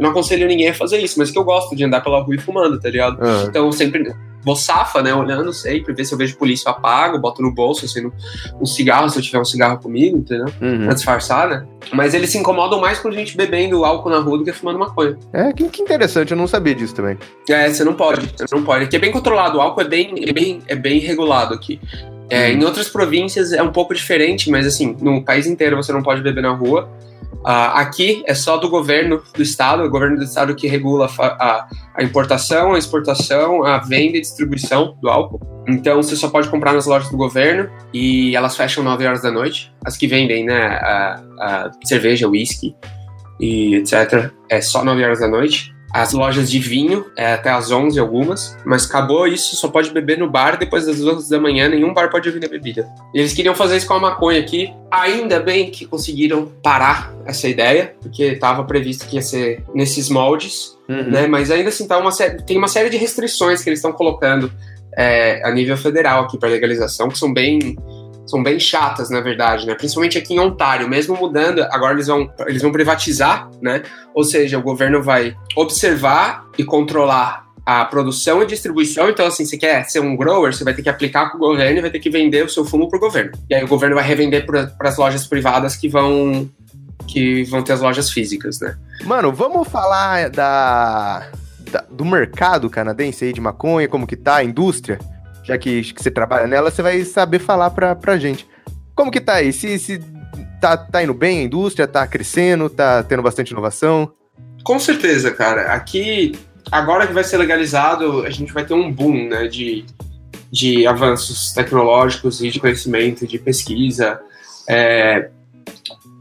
não 0.00 0.10
aconselho 0.10 0.48
ninguém 0.48 0.70
a 0.70 0.74
fazer 0.74 0.98
isso, 0.98 1.16
mas 1.18 1.30
que 1.30 1.38
eu 1.38 1.44
gosto 1.44 1.76
de 1.76 1.84
andar 1.84 2.00
pela 2.00 2.20
rua 2.20 2.34
e 2.34 2.38
fumando, 2.38 2.80
tá 2.80 2.90
ligado? 2.90 3.22
Uhum. 3.22 3.44
Então 3.44 3.66
eu 3.66 3.72
sempre 3.72 4.12
vou 4.44 4.56
safa, 4.56 5.02
né? 5.02 5.14
Olhando 5.14 5.52
sempre, 5.52 5.92
ver 5.92 6.04
se 6.04 6.12
eu 6.12 6.18
vejo 6.18 6.36
polícia, 6.36 6.68
eu 6.68 6.72
apago, 6.72 7.18
boto 7.18 7.42
no 7.42 7.52
bolso, 7.52 7.84
assim, 7.84 8.10
um 8.60 8.66
cigarro, 8.66 9.08
se 9.08 9.18
eu 9.18 9.22
tiver 9.22 9.38
um 9.38 9.44
cigarro 9.44 9.78
comigo, 9.78 10.18
entendeu? 10.18 10.46
Uhum. 10.60 10.84
Pra 10.84 10.94
disfarçar, 10.94 11.48
né? 11.48 11.66
Mas 11.92 12.14
eles 12.14 12.30
se 12.30 12.38
incomodam 12.38 12.80
mais 12.80 12.98
com 12.98 13.08
a 13.08 13.10
gente 13.10 13.36
bebendo 13.36 13.84
álcool 13.84 14.10
na 14.10 14.18
rua 14.18 14.38
do 14.38 14.44
que 14.44 14.52
fumando 14.52 14.78
maconha. 14.78 15.18
É, 15.32 15.52
que, 15.52 15.68
que 15.68 15.82
interessante, 15.82 16.30
eu 16.30 16.36
não 16.36 16.46
sabia 16.46 16.74
disso 16.74 16.94
também. 16.94 17.18
É, 17.48 17.68
você 17.68 17.84
não 17.84 17.94
pode, 17.94 18.26
você 18.36 18.54
não 18.54 18.62
pode. 18.62 18.84
Aqui 18.84 18.96
é 18.96 18.98
bem 18.98 19.12
controlado, 19.12 19.58
o 19.58 19.60
álcool 19.60 19.82
é 19.82 19.88
bem, 19.88 20.14
é 20.26 20.32
bem, 20.32 20.62
é 20.66 20.74
bem 20.74 20.98
regulado 21.00 21.54
aqui. 21.54 21.80
É, 22.28 22.48
uhum. 22.48 22.54
Em 22.54 22.64
outras 22.64 22.88
províncias 22.88 23.52
é 23.52 23.62
um 23.62 23.72
pouco 23.72 23.94
diferente, 23.94 24.50
mas 24.50 24.66
assim, 24.66 24.96
no 25.00 25.22
país 25.22 25.46
inteiro 25.46 25.76
você 25.76 25.92
não 25.92 26.02
pode 26.02 26.22
beber 26.22 26.42
na 26.42 26.50
rua. 26.50 26.88
Uh, 27.32 27.72
aqui 27.74 28.22
é 28.26 28.34
só 28.34 28.58
do 28.58 28.68
governo 28.68 29.22
do 29.34 29.42
estado, 29.42 29.82
o 29.82 29.88
governo 29.88 30.16
do 30.16 30.24
estado 30.24 30.54
que 30.54 30.66
regula 30.66 31.10
a, 31.18 31.66
a, 31.94 32.02
importação, 32.02 32.74
a 32.74 32.78
exportação, 32.78 33.64
a 33.64 33.78
venda 33.78 34.18
e 34.18 34.20
distribuição 34.20 34.96
do 35.00 35.08
álcool. 35.08 35.40
Então 35.66 36.02
você 36.02 36.16
só 36.16 36.28
pode 36.28 36.48
comprar 36.48 36.72
nas 36.74 36.86
lojas 36.86 37.10
do 37.10 37.16
governo 37.16 37.70
e 37.94 38.36
elas 38.36 38.56
fecham 38.56 38.84
9 38.84 39.06
horas 39.06 39.22
da 39.22 39.30
noite. 39.30 39.72
As 39.84 39.96
que 39.96 40.06
vendem, 40.06 40.44
né, 40.44 40.66
a, 40.66 41.22
a 41.38 41.70
cerveja, 41.84 42.28
whisky 42.28 42.74
e 43.40 43.76
etc. 43.76 44.30
É 44.48 44.60
só 44.60 44.84
9 44.84 45.02
horas 45.02 45.20
da 45.20 45.28
noite 45.28 45.74
as 45.92 46.12
lojas 46.12 46.50
de 46.50 46.58
vinho, 46.58 47.04
é, 47.16 47.32
até 47.32 47.50
às 47.50 47.70
11 47.70 47.98
algumas, 47.98 48.56
mas 48.64 48.86
acabou 48.86 49.26
isso, 49.26 49.56
só 49.56 49.68
pode 49.68 49.90
beber 49.90 50.18
no 50.18 50.30
bar 50.30 50.56
depois 50.56 50.86
das 50.86 51.00
11 51.00 51.28
da 51.28 51.40
manhã, 51.40 51.68
nenhum 51.68 51.92
bar 51.92 52.10
pode 52.10 52.30
vender 52.30 52.48
bebida. 52.48 52.88
E 53.14 53.18
eles 53.18 53.32
queriam 53.32 53.54
fazer 53.54 53.76
isso 53.76 53.86
com 53.86 53.94
a 53.94 54.00
maconha 54.00 54.40
aqui, 54.40 54.72
ainda 54.90 55.40
bem 55.40 55.70
que 55.70 55.84
conseguiram 55.84 56.50
parar 56.62 57.12
essa 57.24 57.48
ideia, 57.48 57.94
porque 58.00 58.24
estava 58.24 58.64
previsto 58.64 59.06
que 59.06 59.16
ia 59.16 59.22
ser 59.22 59.64
nesses 59.74 60.08
moldes, 60.08 60.76
uhum. 60.88 61.10
né, 61.10 61.26
mas 61.26 61.50
ainda 61.50 61.70
assim 61.70 61.86
tá 61.86 61.98
uma 61.98 62.10
tem 62.46 62.56
uma 62.56 62.68
série 62.68 62.90
de 62.90 62.96
restrições 62.96 63.62
que 63.62 63.68
eles 63.68 63.78
estão 63.78 63.92
colocando 63.92 64.50
é, 64.96 65.42
a 65.44 65.50
nível 65.50 65.76
federal 65.76 66.24
aqui 66.24 66.38
para 66.38 66.48
legalização, 66.48 67.08
que 67.08 67.18
são 67.18 67.32
bem 67.32 67.76
são 68.30 68.42
bem 68.42 68.58
chatas, 68.58 69.10
na 69.10 69.20
verdade, 69.20 69.66
né? 69.66 69.74
Principalmente 69.74 70.16
aqui 70.16 70.34
em 70.34 70.38
Ontário, 70.38 70.88
mesmo 70.88 71.16
mudando, 71.16 71.62
agora 71.70 71.94
eles 71.94 72.06
vão, 72.06 72.30
eles 72.46 72.62
vão 72.62 72.72
privatizar, 72.72 73.50
né? 73.60 73.82
Ou 74.14 74.24
seja, 74.24 74.58
o 74.58 74.62
governo 74.62 75.02
vai 75.02 75.34
observar 75.56 76.46
e 76.56 76.64
controlar 76.64 77.50
a 77.64 77.84
produção 77.84 78.42
e 78.42 78.46
distribuição. 78.46 79.08
Então, 79.08 79.26
assim, 79.26 79.44
você 79.44 79.56
quer 79.56 79.84
ser 79.84 80.00
um 80.00 80.16
grower, 80.16 80.52
você 80.52 80.64
vai 80.64 80.74
ter 80.74 80.82
que 80.82 80.88
aplicar 80.88 81.30
com 81.30 81.36
o 81.36 81.40
governo 81.40 81.78
e 81.78 81.80
vai 81.80 81.90
ter 81.90 82.00
que 82.00 82.10
vender 82.10 82.44
o 82.44 82.48
seu 82.48 82.64
fumo 82.64 82.88
para 82.88 82.96
o 82.96 83.00
governo. 83.00 83.32
E 83.48 83.54
aí 83.54 83.62
o 83.62 83.68
governo 83.68 83.94
vai 83.94 84.04
revender 84.04 84.46
para 84.46 84.72
as 84.80 84.96
lojas 84.96 85.26
privadas 85.26 85.76
que 85.76 85.88
vão 85.88 86.48
que 87.06 87.42
vão 87.44 87.62
ter 87.62 87.72
as 87.72 87.80
lojas 87.80 88.10
físicas, 88.10 88.60
né? 88.60 88.76
Mano, 89.04 89.32
vamos 89.32 89.66
falar 89.68 90.30
da, 90.30 91.28
da 91.70 91.84
do 91.90 92.04
mercado 92.04 92.70
canadense 92.70 93.24
aí 93.24 93.32
de 93.32 93.40
maconha, 93.40 93.88
como 93.88 94.06
que 94.06 94.16
tá 94.16 94.36
a 94.36 94.44
indústria? 94.44 94.98
Já 95.50 95.58
que, 95.58 95.82
que 95.82 96.00
você 96.00 96.10
trabalha 96.10 96.46
nela, 96.46 96.70
você 96.70 96.80
vai 96.80 97.04
saber 97.04 97.40
falar 97.40 97.70
pra, 97.70 97.96
pra 97.96 98.16
gente. 98.16 98.46
Como 98.94 99.10
que 99.10 99.20
tá 99.20 99.34
aí? 99.34 99.52
Se, 99.52 99.78
se 99.80 100.00
tá, 100.60 100.76
tá 100.76 101.02
indo 101.02 101.12
bem 101.12 101.40
a 101.40 101.42
indústria, 101.42 101.88
tá 101.88 102.06
crescendo, 102.06 102.70
tá 102.70 103.02
tendo 103.02 103.20
bastante 103.20 103.50
inovação? 103.50 104.12
Com 104.62 104.78
certeza, 104.78 105.32
cara. 105.32 105.72
Aqui, 105.72 106.38
agora 106.70 107.04
que 107.04 107.12
vai 107.12 107.24
ser 107.24 107.36
legalizado, 107.36 108.24
a 108.24 108.30
gente 108.30 108.52
vai 108.52 108.64
ter 108.64 108.74
um 108.74 108.92
boom, 108.92 109.28
né, 109.28 109.48
de, 109.48 109.84
de 110.52 110.86
avanços 110.86 111.52
tecnológicos 111.52 112.40
e 112.40 112.48
de 112.48 112.60
conhecimento, 112.60 113.26
de 113.26 113.36
pesquisa. 113.36 114.20
É, 114.68 115.30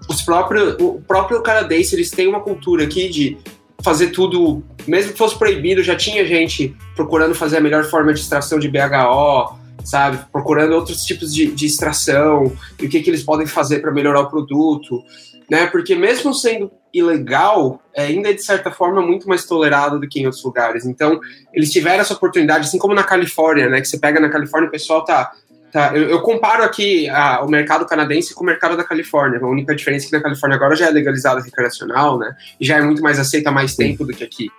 os 0.10 0.24
próprios, 0.24 0.76
o 0.80 1.00
próprio 1.08 1.44
canadense, 1.44 1.94
eles 1.94 2.10
têm 2.10 2.28
uma 2.28 2.40
cultura 2.40 2.86
aqui 2.86 3.10
de 3.10 3.38
fazer 3.84 4.08
tudo, 4.08 4.64
mesmo 4.90 5.12
que 5.12 5.18
fosse 5.18 5.38
proibido, 5.38 5.84
já 5.84 5.96
tinha 5.96 6.26
gente 6.26 6.76
procurando 6.96 7.36
fazer 7.36 7.58
a 7.58 7.62
melhor 7.62 7.86
forma 7.86 8.14
de 8.14 8.20
extração 8.20 8.60
de 8.60 8.68
BHO, 8.68 9.58
sabe? 9.84 10.20
Procurando 10.32 10.74
outros 10.74 11.04
tipos 11.04 11.34
de, 11.34 11.48
de 11.48 11.66
extração 11.66 12.52
e 12.80 12.86
o 12.86 12.90
que, 12.90 13.02
que 13.02 13.10
eles 13.10 13.24
podem 13.24 13.48
fazer 13.48 13.80
para 13.80 13.92
melhorar 13.92 14.22
o 14.22 14.30
produto, 14.30 15.04
né? 15.50 15.68
Porque 15.68 15.96
mesmo 15.96 16.34
sendo 16.34 16.72
ilegal, 16.94 17.82
é 17.96 18.04
ainda 18.04 18.30
é 18.30 18.34
de 18.34 18.44
certa 18.44 18.72
forma 18.72 19.02
muito 19.02 19.28
mais 19.28 19.46
tolerado 19.46 20.00
do 20.00 20.08
que 20.08 20.20
em 20.20 20.26
outros 20.26 20.44
lugares. 20.44 20.86
Então, 20.86 21.20
eles 21.54 21.72
tiveram 21.72 22.02
essa 22.02 22.14
oportunidade, 22.14 22.68
assim 22.68 22.80
como 22.80 22.94
na 22.94 23.04
Califórnia, 23.04 23.70
né? 23.70 23.80
Que 23.80 23.88
você 23.88 24.00
pega 24.00 24.20
na 24.20 24.30
Califórnia, 24.30 24.68
o 24.68 24.72
pessoal 24.72 25.04
tá 25.04 25.32
Tá, 25.72 25.96
eu, 25.96 26.10
eu, 26.10 26.22
comparo 26.22 26.64
aqui 26.64 27.08
a, 27.10 27.44
o 27.44 27.48
mercado 27.48 27.86
canadense 27.86 28.34
com 28.34 28.44
o 28.44 28.46
mercado 28.46 28.76
da 28.76 28.84
Califórnia. 28.84 29.40
A 29.40 29.48
única 29.48 29.76
diferença 29.76 30.06
é 30.06 30.10
que 30.10 30.16
na 30.16 30.24
Califórnia 30.24 30.56
agora 30.56 30.76
já 30.76 30.88
é 30.88 30.90
legalizado 30.90 31.42
recreacional, 31.42 32.18
né? 32.18 32.36
E 32.60 32.66
já 32.66 32.78
é 32.78 32.82
muito 32.82 33.04
mais 33.04 33.20
aceita 33.20 33.50
há 33.50 33.52
mais 33.52 33.76
tempo 33.76 34.04
do 34.04 34.12
que 34.12 34.24
aqui. 34.24 34.50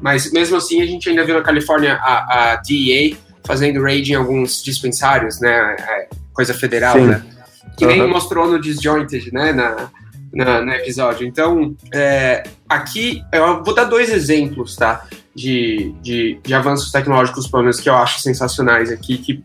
Mas 0.00 0.32
mesmo 0.32 0.56
assim, 0.56 0.80
a 0.80 0.86
gente 0.86 1.08
ainda 1.08 1.24
viu 1.24 1.34
na 1.34 1.42
Califórnia 1.42 1.94
a, 1.94 2.52
a 2.52 2.56
DEA 2.56 3.16
fazendo 3.44 3.82
raid 3.82 4.12
em 4.12 4.14
alguns 4.14 4.62
dispensários, 4.62 5.40
né? 5.40 5.76
É, 5.78 6.08
coisa 6.32 6.54
federal, 6.54 6.96
Sim. 6.96 7.06
né? 7.06 7.24
Que 7.76 7.86
nem 7.86 8.02
uhum. 8.02 8.08
mostrou 8.08 8.48
no 8.48 8.60
Disjointed, 8.60 9.32
né? 9.32 9.52
Na, 9.52 9.90
na, 10.32 10.60
no 10.62 10.72
episódio. 10.72 11.26
Então, 11.26 11.74
é, 11.92 12.44
aqui 12.68 13.22
eu 13.32 13.62
vou 13.64 13.74
dar 13.74 13.84
dois 13.84 14.10
exemplos, 14.10 14.76
tá? 14.76 15.04
De, 15.34 15.94
de, 16.02 16.40
de 16.42 16.54
avanços 16.54 16.90
tecnológicos, 16.90 17.46
pelo 17.46 17.62
menos, 17.62 17.80
que 17.80 17.88
eu 17.88 17.94
acho 17.94 18.20
sensacionais 18.20 18.90
aqui, 18.90 19.18
que 19.18 19.40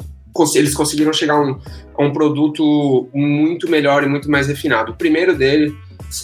eles 0.56 0.74
conseguiram 0.74 1.14
chegar 1.14 1.36
a 1.36 1.42
um, 1.42 1.60
a 1.98 2.04
um 2.04 2.12
produto 2.12 3.08
muito 3.14 3.70
melhor 3.70 4.04
e 4.04 4.08
muito 4.08 4.30
mais 4.30 4.48
refinado. 4.48 4.92
O 4.92 4.96
primeiro 4.96 5.38
dele 5.38 5.76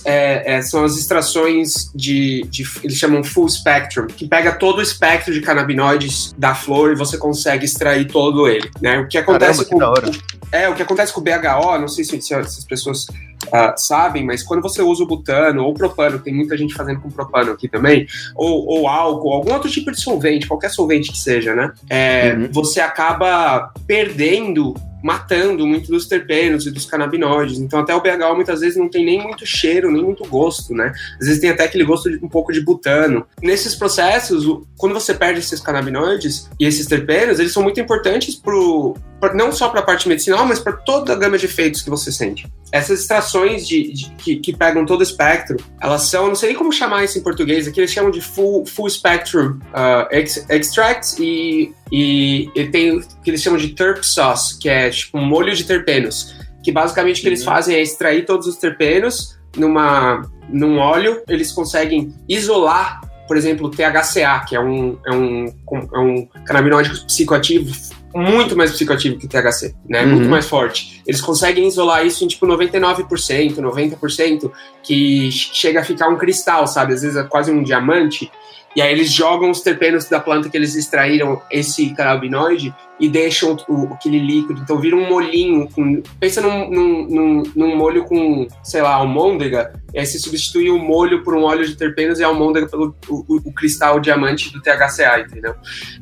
é, 0.05 0.55
é, 0.55 0.61
são 0.61 0.83
as 0.83 0.97
extrações 0.97 1.91
de, 1.93 2.45
de, 2.49 2.63
Eles 2.83 2.97
chamam 2.97 3.23
full 3.23 3.47
spectrum, 3.49 4.07
que 4.07 4.27
pega 4.27 4.51
todo 4.51 4.79
o 4.79 4.81
espectro 4.81 5.33
de 5.33 5.41
canabinoides 5.41 6.33
da 6.37 6.55
flor 6.55 6.91
e 6.91 6.95
você 6.95 7.17
consegue 7.17 7.65
extrair 7.65 8.07
todo 8.07 8.47
ele. 8.47 8.69
Né? 8.81 8.99
O 8.99 9.07
que 9.07 9.17
acontece 9.17 9.65
Caramba, 9.65 10.01
que 10.01 10.11
com. 10.11 10.39
É, 10.51 10.67
o 10.67 10.75
que 10.75 10.81
acontece 10.81 11.13
com 11.13 11.21
o 11.21 11.23
BHO, 11.23 11.79
não 11.79 11.87
sei 11.87 12.03
se, 12.03 12.21
se 12.21 12.33
as 12.33 12.63
pessoas 12.65 13.05
uh, 13.47 13.73
sabem, 13.77 14.25
mas 14.25 14.41
quando 14.41 14.61
você 14.61 14.81
usa 14.81 15.03
o 15.03 15.07
butano 15.07 15.63
ou 15.63 15.73
propano, 15.73 16.19
tem 16.19 16.33
muita 16.33 16.57
gente 16.57 16.73
fazendo 16.73 17.01
com 17.01 17.09
propano 17.09 17.51
aqui 17.51 17.67
também, 17.67 18.07
ou, 18.35 18.65
ou 18.65 18.87
álcool, 18.87 19.33
algum 19.33 19.53
outro 19.53 19.69
tipo 19.69 19.91
de 19.91 20.01
solvente, 20.01 20.47
qualquer 20.47 20.69
solvente 20.69 21.11
que 21.11 21.17
seja, 21.17 21.55
né? 21.55 21.71
É, 21.89 22.33
uhum. 22.33 22.49
Você 22.51 22.79
acaba 22.81 23.71
perdendo 23.85 24.73
matando 25.03 25.65
muito 25.65 25.89
dos 25.89 26.07
terpenos 26.07 26.65
e 26.65 26.71
dos 26.71 26.85
canabinoides. 26.85 27.59
Então 27.59 27.79
até 27.79 27.95
o 27.95 28.01
BHO 28.01 28.35
muitas 28.35 28.61
vezes 28.61 28.77
não 28.77 28.89
tem 28.89 29.05
nem 29.05 29.21
muito 29.21 29.45
cheiro, 29.45 29.91
nem 29.91 30.03
muito 30.03 30.25
gosto, 30.25 30.73
né? 30.73 30.93
Às 31.19 31.27
vezes 31.27 31.41
tem 31.41 31.49
até 31.49 31.63
aquele 31.63 31.85
gosto 31.85 32.09
de 32.09 32.23
um 32.23 32.29
pouco 32.29 32.51
de 32.51 32.61
butano. 32.61 33.25
Nesses 33.41 33.75
processos, 33.75 34.45
quando 34.77 34.93
você 34.93 35.13
perde 35.13 35.39
esses 35.39 35.59
canabinoides 35.59 36.49
e 36.59 36.65
esses 36.65 36.85
terpenos, 36.85 37.39
eles 37.39 37.51
são 37.51 37.63
muito 37.63 37.79
importantes 37.79 38.35
pro, 38.35 38.95
não 39.33 39.51
só 39.51 39.69
para 39.69 39.81
a 39.81 39.83
parte 39.83 40.07
medicinal, 40.07 40.45
mas 40.45 40.59
para 40.59 40.73
toda 40.73 41.13
a 41.13 41.15
gama 41.15 41.37
de 41.37 41.45
efeitos 41.45 41.81
que 41.81 41.89
você 41.89 42.11
sente. 42.11 42.47
Essas 42.71 43.01
extrações 43.01 43.67
de, 43.67 43.91
de 43.91 44.11
que, 44.11 44.35
que, 44.37 44.55
pegam 44.55 44.85
todo 44.85 44.99
o 44.99 45.03
espectro, 45.03 45.57
elas 45.81 46.03
são, 46.03 46.27
não 46.27 46.35
sei 46.35 46.53
como 46.53 46.71
chamar 46.71 47.03
isso 47.03 47.17
em 47.17 47.23
português, 47.23 47.67
aqui 47.67 47.79
eles 47.79 47.91
chamam 47.91 48.11
de 48.11 48.21
full, 48.21 48.65
full 48.65 48.89
spectrum 48.89 49.59
uh, 49.73 50.07
ex, 50.11 50.45
extracts 50.49 51.17
e, 51.17 51.73
e, 51.91 52.49
e, 52.55 52.67
tem 52.67 53.01
que 53.29 53.31
eles 53.31 53.41
chamam 53.41 53.59
de 53.59 53.69
terp 53.69 54.03
sauce, 54.03 54.57
que 54.57 54.67
é 54.67 54.89
tipo 54.89 55.17
um 55.17 55.25
molho 55.25 55.53
de 55.55 55.63
terpenos, 55.63 56.35
que 56.63 56.71
basicamente 56.71 57.19
o 57.19 57.21
que 57.21 57.29
eles 57.29 57.41
uhum. 57.41 57.45
fazem 57.45 57.75
é 57.75 57.81
extrair 57.81 58.25
todos 58.25 58.47
os 58.47 58.57
terpenos 58.57 59.37
numa, 59.55 60.21
num 60.49 60.79
óleo, 60.79 61.21
eles 61.27 61.51
conseguem 61.51 62.13
isolar 62.27 63.01
por 63.27 63.37
exemplo, 63.37 63.67
o 63.67 63.69
THCA, 63.69 64.43
que 64.47 64.55
é 64.55 64.59
um, 64.59 64.97
é 65.05 65.13
um, 65.13 65.45
é 65.93 65.99
um 65.99 66.27
canabinoide 66.47 66.89
psicoativo 67.05 67.71
muito 68.11 68.57
mais 68.57 68.71
psicoativo 68.71 69.19
que 69.19 69.27
o 69.27 69.29
THC, 69.29 69.75
né? 69.87 70.03
Uhum. 70.03 70.13
Muito 70.13 70.29
mais 70.29 70.47
forte. 70.47 70.99
eles 71.05 71.21
conseguem 71.21 71.67
isolar 71.67 72.03
isso 72.03 72.23
em 72.23 72.27
tipo 72.27 72.47
99%, 72.47 73.57
90%, 73.57 74.51
que 74.81 75.31
chega 75.31 75.81
a 75.81 75.83
ficar 75.83 76.09
um 76.09 76.17
cristal, 76.17 76.65
sabe? 76.65 76.93
Às 76.93 77.03
vezes 77.03 77.17
é 77.17 77.23
quase 77.23 77.51
um 77.51 77.61
diamante. 77.61 78.31
E 78.75 78.81
aí 78.81 78.91
eles 78.91 79.11
jogam 79.11 79.51
os 79.51 79.61
terpenos 79.61 80.05
da 80.05 80.19
planta 80.19 80.49
que 80.49 80.57
eles 80.57 80.75
extraíram, 80.75 81.41
esse 81.51 81.93
canabinoide, 81.93 82.73
e 82.99 83.07
deixam 83.07 83.55
o, 83.67 83.93
aquele 83.93 84.19
líquido. 84.19 84.59
Então 84.61 84.79
vira 84.79 84.95
um 84.95 85.07
molhinho. 85.07 85.67
Com, 85.69 86.01
pensa 86.19 86.41
num, 86.41 86.69
num, 86.69 87.43
num, 87.55 87.75
molho 87.75 88.03
com, 88.03 88.47
sei 88.63 88.81
lá, 88.81 88.95
almôndega. 88.95 89.73
E 89.93 89.99
aí 89.99 90.05
você 90.05 90.19
substitui 90.19 90.69
o 90.69 90.77
molho 90.77 91.23
por 91.23 91.35
um 91.35 91.43
óleo 91.43 91.65
de 91.65 91.75
terpenos 91.75 92.19
e 92.19 92.23
a 92.23 92.27
almôndega 92.27 92.67
pelo 92.67 92.95
o, 93.07 93.23
o, 93.27 93.53
cristal 93.53 93.99
diamante 93.99 94.51
do 94.51 94.61
THCA, 94.61 95.21
entendeu? 95.21 95.55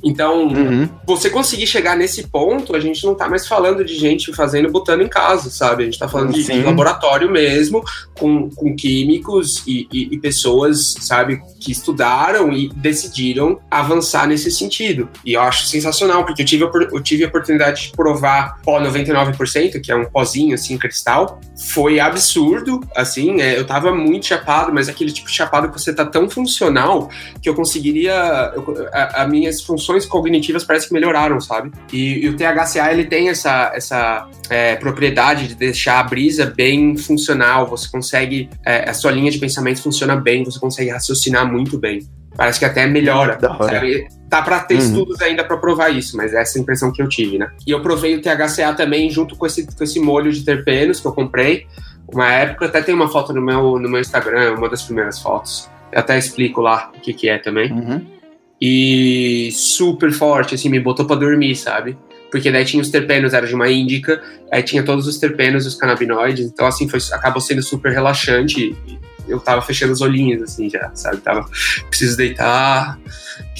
Então, 0.03 0.47
uhum. 0.47 0.89
você 1.05 1.29
conseguir 1.29 1.67
chegar 1.67 1.95
nesse 1.95 2.27
ponto, 2.27 2.75
a 2.75 2.79
gente 2.79 3.05
não 3.05 3.15
tá 3.15 3.29
mais 3.29 3.47
falando 3.47 3.85
de 3.85 3.95
gente 3.95 4.33
fazendo 4.33 4.69
botando 4.69 5.01
em 5.01 5.07
casa, 5.07 5.49
sabe? 5.49 5.83
A 5.83 5.85
gente 5.85 5.99
tá 5.99 6.07
falando 6.07 6.33
de, 6.33 6.43
de 6.43 6.61
laboratório 6.63 7.31
mesmo, 7.31 7.81
com, 8.17 8.49
com 8.49 8.75
químicos 8.75 9.63
e, 9.65 9.87
e, 9.91 10.15
e 10.15 10.19
pessoas, 10.19 10.95
sabe, 10.99 11.41
que 11.59 11.71
estudaram 11.71 12.51
e 12.51 12.69
decidiram 12.69 13.59
avançar 13.71 14.27
nesse 14.27 14.51
sentido. 14.51 15.09
E 15.25 15.33
eu 15.33 15.41
acho 15.41 15.65
sensacional, 15.65 16.25
porque 16.25 16.41
eu 16.41 16.45
tive 16.45 16.63
a 16.63 16.67
eu 16.91 17.01
tive 17.01 17.23
a 17.23 17.27
oportunidade 17.27 17.83
de 17.83 17.91
provar 17.91 18.59
pó 18.63 18.79
99%, 18.79 19.81
que 19.81 19.91
é 19.91 19.95
um 19.95 20.05
pozinho 20.05 20.55
assim, 20.55 20.77
cristal. 20.77 21.39
Foi 21.71 21.99
absurdo, 21.99 22.81
assim, 22.95 23.41
é, 23.41 23.57
eu 23.57 23.65
tava 23.65 23.93
muito 23.93 24.25
chapado, 24.25 24.73
mas 24.73 24.89
aquele 24.89 25.11
tipo 25.11 25.27
de 25.27 25.33
chapado 25.33 25.69
que 25.69 25.79
você 25.79 25.93
tá 25.93 26.05
tão 26.05 26.29
funcional 26.29 27.09
que 27.41 27.49
eu 27.49 27.55
conseguiria. 27.55 28.13
A, 29.13 29.27
minhas 29.27 29.61
funções 29.61 30.05
cognitivas 30.05 30.63
parece 30.63 30.87
que 30.87 30.93
melhoraram, 30.93 31.39
sabe? 31.39 31.71
E, 31.91 32.25
e 32.25 32.29
o 32.29 32.35
THCA 32.35 32.91
ele 32.91 33.05
tem 33.05 33.29
essa, 33.29 33.71
essa 33.73 34.29
é, 34.49 34.75
propriedade 34.75 35.47
de 35.47 35.55
deixar 35.55 35.99
a 35.99 36.03
brisa 36.03 36.45
bem 36.45 36.97
funcional, 36.97 37.67
você 37.67 37.89
consegue. 37.89 38.49
É, 38.65 38.89
a 38.89 38.93
sua 38.93 39.11
linha 39.11 39.31
de 39.31 39.37
pensamento 39.37 39.81
funciona 39.81 40.15
bem, 40.15 40.43
você 40.43 40.59
consegue 40.59 40.89
raciocinar 40.89 41.49
muito 41.51 41.77
bem. 41.77 42.07
Parece 42.37 42.59
que 42.59 42.65
até 42.65 42.85
melhora. 42.85 43.39
Sabe? 43.39 44.07
Tá 44.29 44.41
para 44.43 44.59
ter 44.59 44.75
uhum. 44.75 44.79
estudos 44.79 45.21
ainda 45.21 45.43
para 45.43 45.57
provar 45.57 45.89
isso, 45.89 46.15
mas 46.15 46.33
essa 46.33 46.57
é 46.57 46.59
a 46.59 46.61
impressão 46.61 46.91
que 46.91 47.01
eu 47.01 47.09
tive, 47.09 47.39
né? 47.39 47.49
E 47.65 47.71
eu 47.71 47.81
provei 47.81 48.15
o 48.15 48.21
THCA 48.21 48.73
também 48.75 49.09
junto 49.09 49.35
com 49.35 49.45
esse, 49.45 49.65
com 49.65 49.83
esse 49.83 49.99
molho 49.99 50.31
de 50.31 50.45
terpenos 50.45 50.99
que 50.99 51.07
eu 51.07 51.13
comprei. 51.13 51.65
Uma 52.07 52.31
época, 52.31 52.67
até 52.67 52.81
tem 52.81 52.93
uma 52.93 53.09
foto 53.09 53.33
no 53.33 53.41
meu, 53.41 53.79
no 53.79 53.89
meu 53.89 53.99
Instagram, 53.99 54.53
uma 54.53 54.69
das 54.69 54.83
primeiras 54.83 55.19
fotos. 55.19 55.69
Eu 55.91 55.99
até 55.99 56.17
explico 56.17 56.61
lá 56.61 56.91
o 56.95 57.01
que, 57.01 57.13
que 57.13 57.27
é 57.27 57.37
também. 57.39 57.71
Uhum. 57.71 58.05
E 58.61 59.49
super 59.51 60.11
forte, 60.11 60.55
assim, 60.55 60.69
me 60.69 60.79
botou 60.79 61.05
para 61.05 61.15
dormir, 61.15 61.55
sabe? 61.55 61.97
Porque 62.31 62.51
daí 62.51 62.65
tinha 62.65 62.81
os 62.81 62.89
terpenos, 62.89 63.33
era 63.33 63.47
de 63.47 63.55
uma 63.55 63.69
índica, 63.69 64.21
aí 64.51 64.61
tinha 64.61 64.83
todos 64.83 65.07
os 65.07 65.17
terpenos 65.17 65.65
e 65.65 65.67
os 65.67 65.75
canabinoides, 65.75 66.45
então 66.45 66.65
assim, 66.65 66.87
foi, 66.89 66.99
acabou 67.13 67.41
sendo 67.41 67.61
super 67.61 67.91
relaxante. 67.91 68.75
Eu 69.27 69.39
tava 69.39 69.61
fechando 69.61 69.93
os 69.93 70.01
olhinhos, 70.01 70.41
assim, 70.41 70.69
já, 70.69 70.91
sabe? 70.93 71.17
Tava, 71.17 71.47
preciso 71.89 72.17
deitar, 72.17 72.97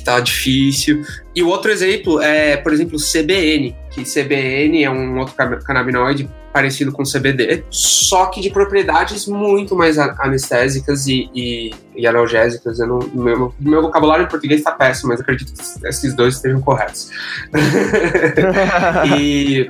tá 0.08 0.22
difícil. 0.22 1.04
E 1.36 1.44
o 1.44 1.50
outro 1.50 1.70
exemplo 1.70 2.22
é, 2.22 2.56
por 2.56 2.72
exemplo, 2.72 2.98
CBN, 2.98 3.76
que 3.92 4.04
CBN 4.06 4.82
é 4.82 4.90
um 4.90 5.20
outro 5.20 5.36
canabinoide 5.36 6.30
parecido 6.54 6.94
com 6.94 7.04
CBD, 7.04 7.66
só 7.70 8.28
que 8.28 8.40
de 8.42 8.50
propriedades 8.50 9.28
muito 9.28 9.76
mais 9.76 10.00
anestésicas 10.00 11.08
e, 11.08 11.30
e, 11.36 11.72
e 11.96 12.08
analgésicas. 12.08 12.80
Eu 12.80 12.88
não, 12.88 13.00
meu, 13.14 13.54
meu 13.60 13.82
vocabulário 13.82 14.26
em 14.26 14.30
português 14.30 14.62
está 14.62 14.72
péssimo, 14.72 15.10
mas 15.10 15.20
acredito 15.20 15.54
que 15.54 15.88
esses 15.88 16.16
dois 16.16 16.36
estejam 16.36 16.62
corretos. 16.62 17.12
e 19.20 19.70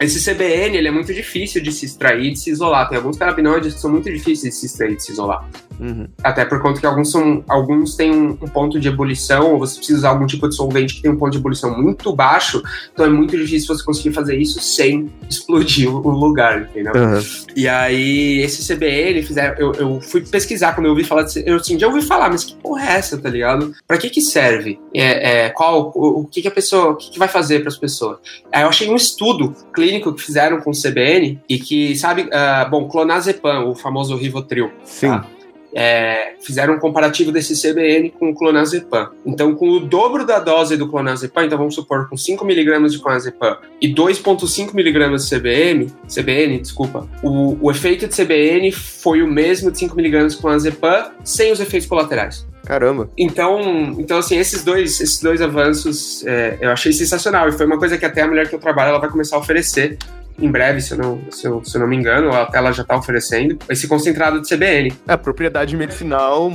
esse 0.00 0.18
CBN 0.18 0.78
ele 0.78 0.88
é 0.88 0.90
muito 0.90 1.12
difícil 1.12 1.62
de 1.62 1.70
se 1.70 1.84
extrair, 1.84 2.32
de 2.32 2.38
se 2.38 2.50
isolar. 2.50 2.88
Tem 2.88 2.96
alguns 2.96 3.18
canabinoides 3.18 3.74
que 3.74 3.80
são 3.80 3.90
muito 3.90 4.10
difíceis 4.10 4.54
de 4.54 4.60
se 4.60 4.66
extrair, 4.66 4.96
de 4.96 5.04
se 5.04 5.12
isolar. 5.12 5.46
Uhum. 5.80 6.06
Até 6.22 6.44
por 6.44 6.60
conta 6.60 6.78
que 6.78 6.86
alguns, 6.86 7.10
são, 7.10 7.42
alguns 7.48 7.96
têm 7.96 8.10
um, 8.10 8.30
um, 8.30 8.48
ponto 8.48 8.78
de 8.78 8.88
ebulição, 8.88 9.52
ou 9.52 9.58
você 9.58 9.76
precisa 9.76 9.98
usar 9.98 10.10
algum 10.10 10.26
tipo 10.26 10.46
de 10.46 10.54
solvente 10.54 10.94
que 10.94 11.02
tem 11.02 11.10
um 11.10 11.16
ponto 11.16 11.32
de 11.32 11.38
ebulição 11.38 11.74
muito 11.80 12.14
baixo, 12.14 12.62
então 12.92 13.06
é 13.06 13.08
muito 13.08 13.36
difícil 13.36 13.74
você 13.74 13.82
conseguir 13.82 14.12
fazer 14.12 14.36
isso 14.36 14.60
sem 14.60 15.10
explodir 15.28 15.88
o 15.88 16.10
lugar, 16.10 16.62
entendeu? 16.62 16.92
Uhum. 16.94 17.20
E 17.56 17.66
aí, 17.66 18.40
esse 18.40 18.74
CBN, 18.74 19.22
fizeram, 19.22 19.56
eu, 19.58 19.72
eu, 19.72 20.00
fui 20.02 20.20
pesquisar 20.20 20.74
quando 20.74 20.86
eu 20.86 20.90
ouvi 20.90 21.02
falar, 21.02 21.22
de, 21.22 21.42
eu 21.46 21.56
assim, 21.56 21.78
já 21.78 21.86
ouvi 21.86 22.02
falar, 22.02 22.28
mas 22.28 22.44
que 22.44 22.54
porra 22.56 22.84
é 22.84 22.92
essa, 22.92 23.16
tá 23.16 23.30
ligado? 23.30 23.74
Pra 23.86 23.96
que 23.96 24.10
que 24.10 24.20
serve? 24.20 24.78
É, 24.94 25.46
é 25.46 25.48
qual, 25.50 25.92
o, 25.94 26.20
o, 26.20 26.24
que 26.26 26.42
que 26.42 26.48
a 26.48 26.50
pessoa, 26.50 26.90
o 26.90 26.96
que 26.96 27.10
que 27.10 27.18
vai 27.18 27.28
fazer 27.28 27.60
para 27.60 27.68
as 27.68 27.78
pessoas? 27.78 28.18
Aí 28.52 28.62
eu 28.62 28.68
achei 28.68 28.88
um 28.90 28.96
estudo 28.96 29.54
clínico 29.72 29.89
clínico 29.90 30.14
que 30.14 30.22
fizeram 30.22 30.60
com 30.60 30.70
o 30.70 30.72
CBN 30.72 31.40
e 31.48 31.58
que, 31.58 31.96
sabe, 31.96 32.22
uh, 32.22 32.70
bom, 32.70 32.88
clonazepam, 32.88 33.66
o 33.66 33.74
famoso 33.74 34.16
Rivotril. 34.16 34.70
Sim. 34.84 35.08
Tá? 35.08 35.26
É, 35.74 36.34
fizeram 36.40 36.74
um 36.74 36.78
comparativo 36.78 37.30
desse 37.30 37.54
CBN 37.54 38.10
com 38.10 38.30
o 38.30 38.34
clonazepam. 38.34 39.10
Então, 39.24 39.54
com 39.54 39.68
o 39.68 39.80
dobro 39.80 40.26
da 40.26 40.38
dose 40.38 40.76
do 40.76 40.88
clonazepam, 40.88 41.44
então 41.44 41.58
vamos 41.58 41.74
supor 41.74 42.08
com 42.08 42.16
5mg 42.16 42.88
de 42.88 42.98
clonazepam 42.98 43.56
e 43.80 43.92
2,5mg 43.94 45.16
de 45.16 45.36
CBN, 45.36 45.92
CBN, 46.08 46.58
desculpa, 46.58 47.08
o, 47.22 47.56
o 47.60 47.70
efeito 47.70 48.06
de 48.08 48.14
CBN 48.14 48.72
foi 48.72 49.22
o 49.22 49.26
mesmo 49.26 49.70
de 49.70 49.78
5mg 49.78 50.28
de 50.28 50.36
clonazepam 50.36 51.10
sem 51.24 51.52
os 51.52 51.60
efeitos 51.60 51.88
colaterais. 51.88 52.46
Caramba. 52.64 53.10
Então, 53.16 53.96
então 53.98 54.18
assim, 54.18 54.36
esses 54.36 54.62
dois, 54.62 55.00
esses 55.00 55.20
dois 55.20 55.40
avanços 55.40 56.24
é, 56.26 56.58
eu 56.60 56.70
achei 56.70 56.92
sensacional. 56.92 57.48
E 57.48 57.52
foi 57.52 57.66
uma 57.66 57.78
coisa 57.78 57.96
que 57.96 58.04
até 58.04 58.22
a 58.22 58.28
mulher 58.28 58.48
que 58.48 58.54
eu 58.54 58.58
trabalho 58.60 58.90
ela 58.90 58.98
vai 58.98 59.10
começar 59.10 59.36
a 59.36 59.38
oferecer 59.38 59.98
em 60.38 60.50
breve, 60.50 60.80
se 60.80 60.92
eu 60.92 60.98
não, 60.98 61.20
se 61.30 61.46
eu, 61.46 61.64
se 61.64 61.76
eu 61.76 61.80
não 61.80 61.88
me 61.88 61.96
engano, 61.96 62.32
até 62.32 62.58
ela 62.58 62.72
já 62.72 62.82
está 62.82 62.96
oferecendo, 62.96 63.58
esse 63.68 63.86
concentrado 63.86 64.40
de 64.40 64.48
CBN. 64.48 64.92
É, 65.06 65.16
propriedade 65.16 65.76
medicinal 65.76 66.50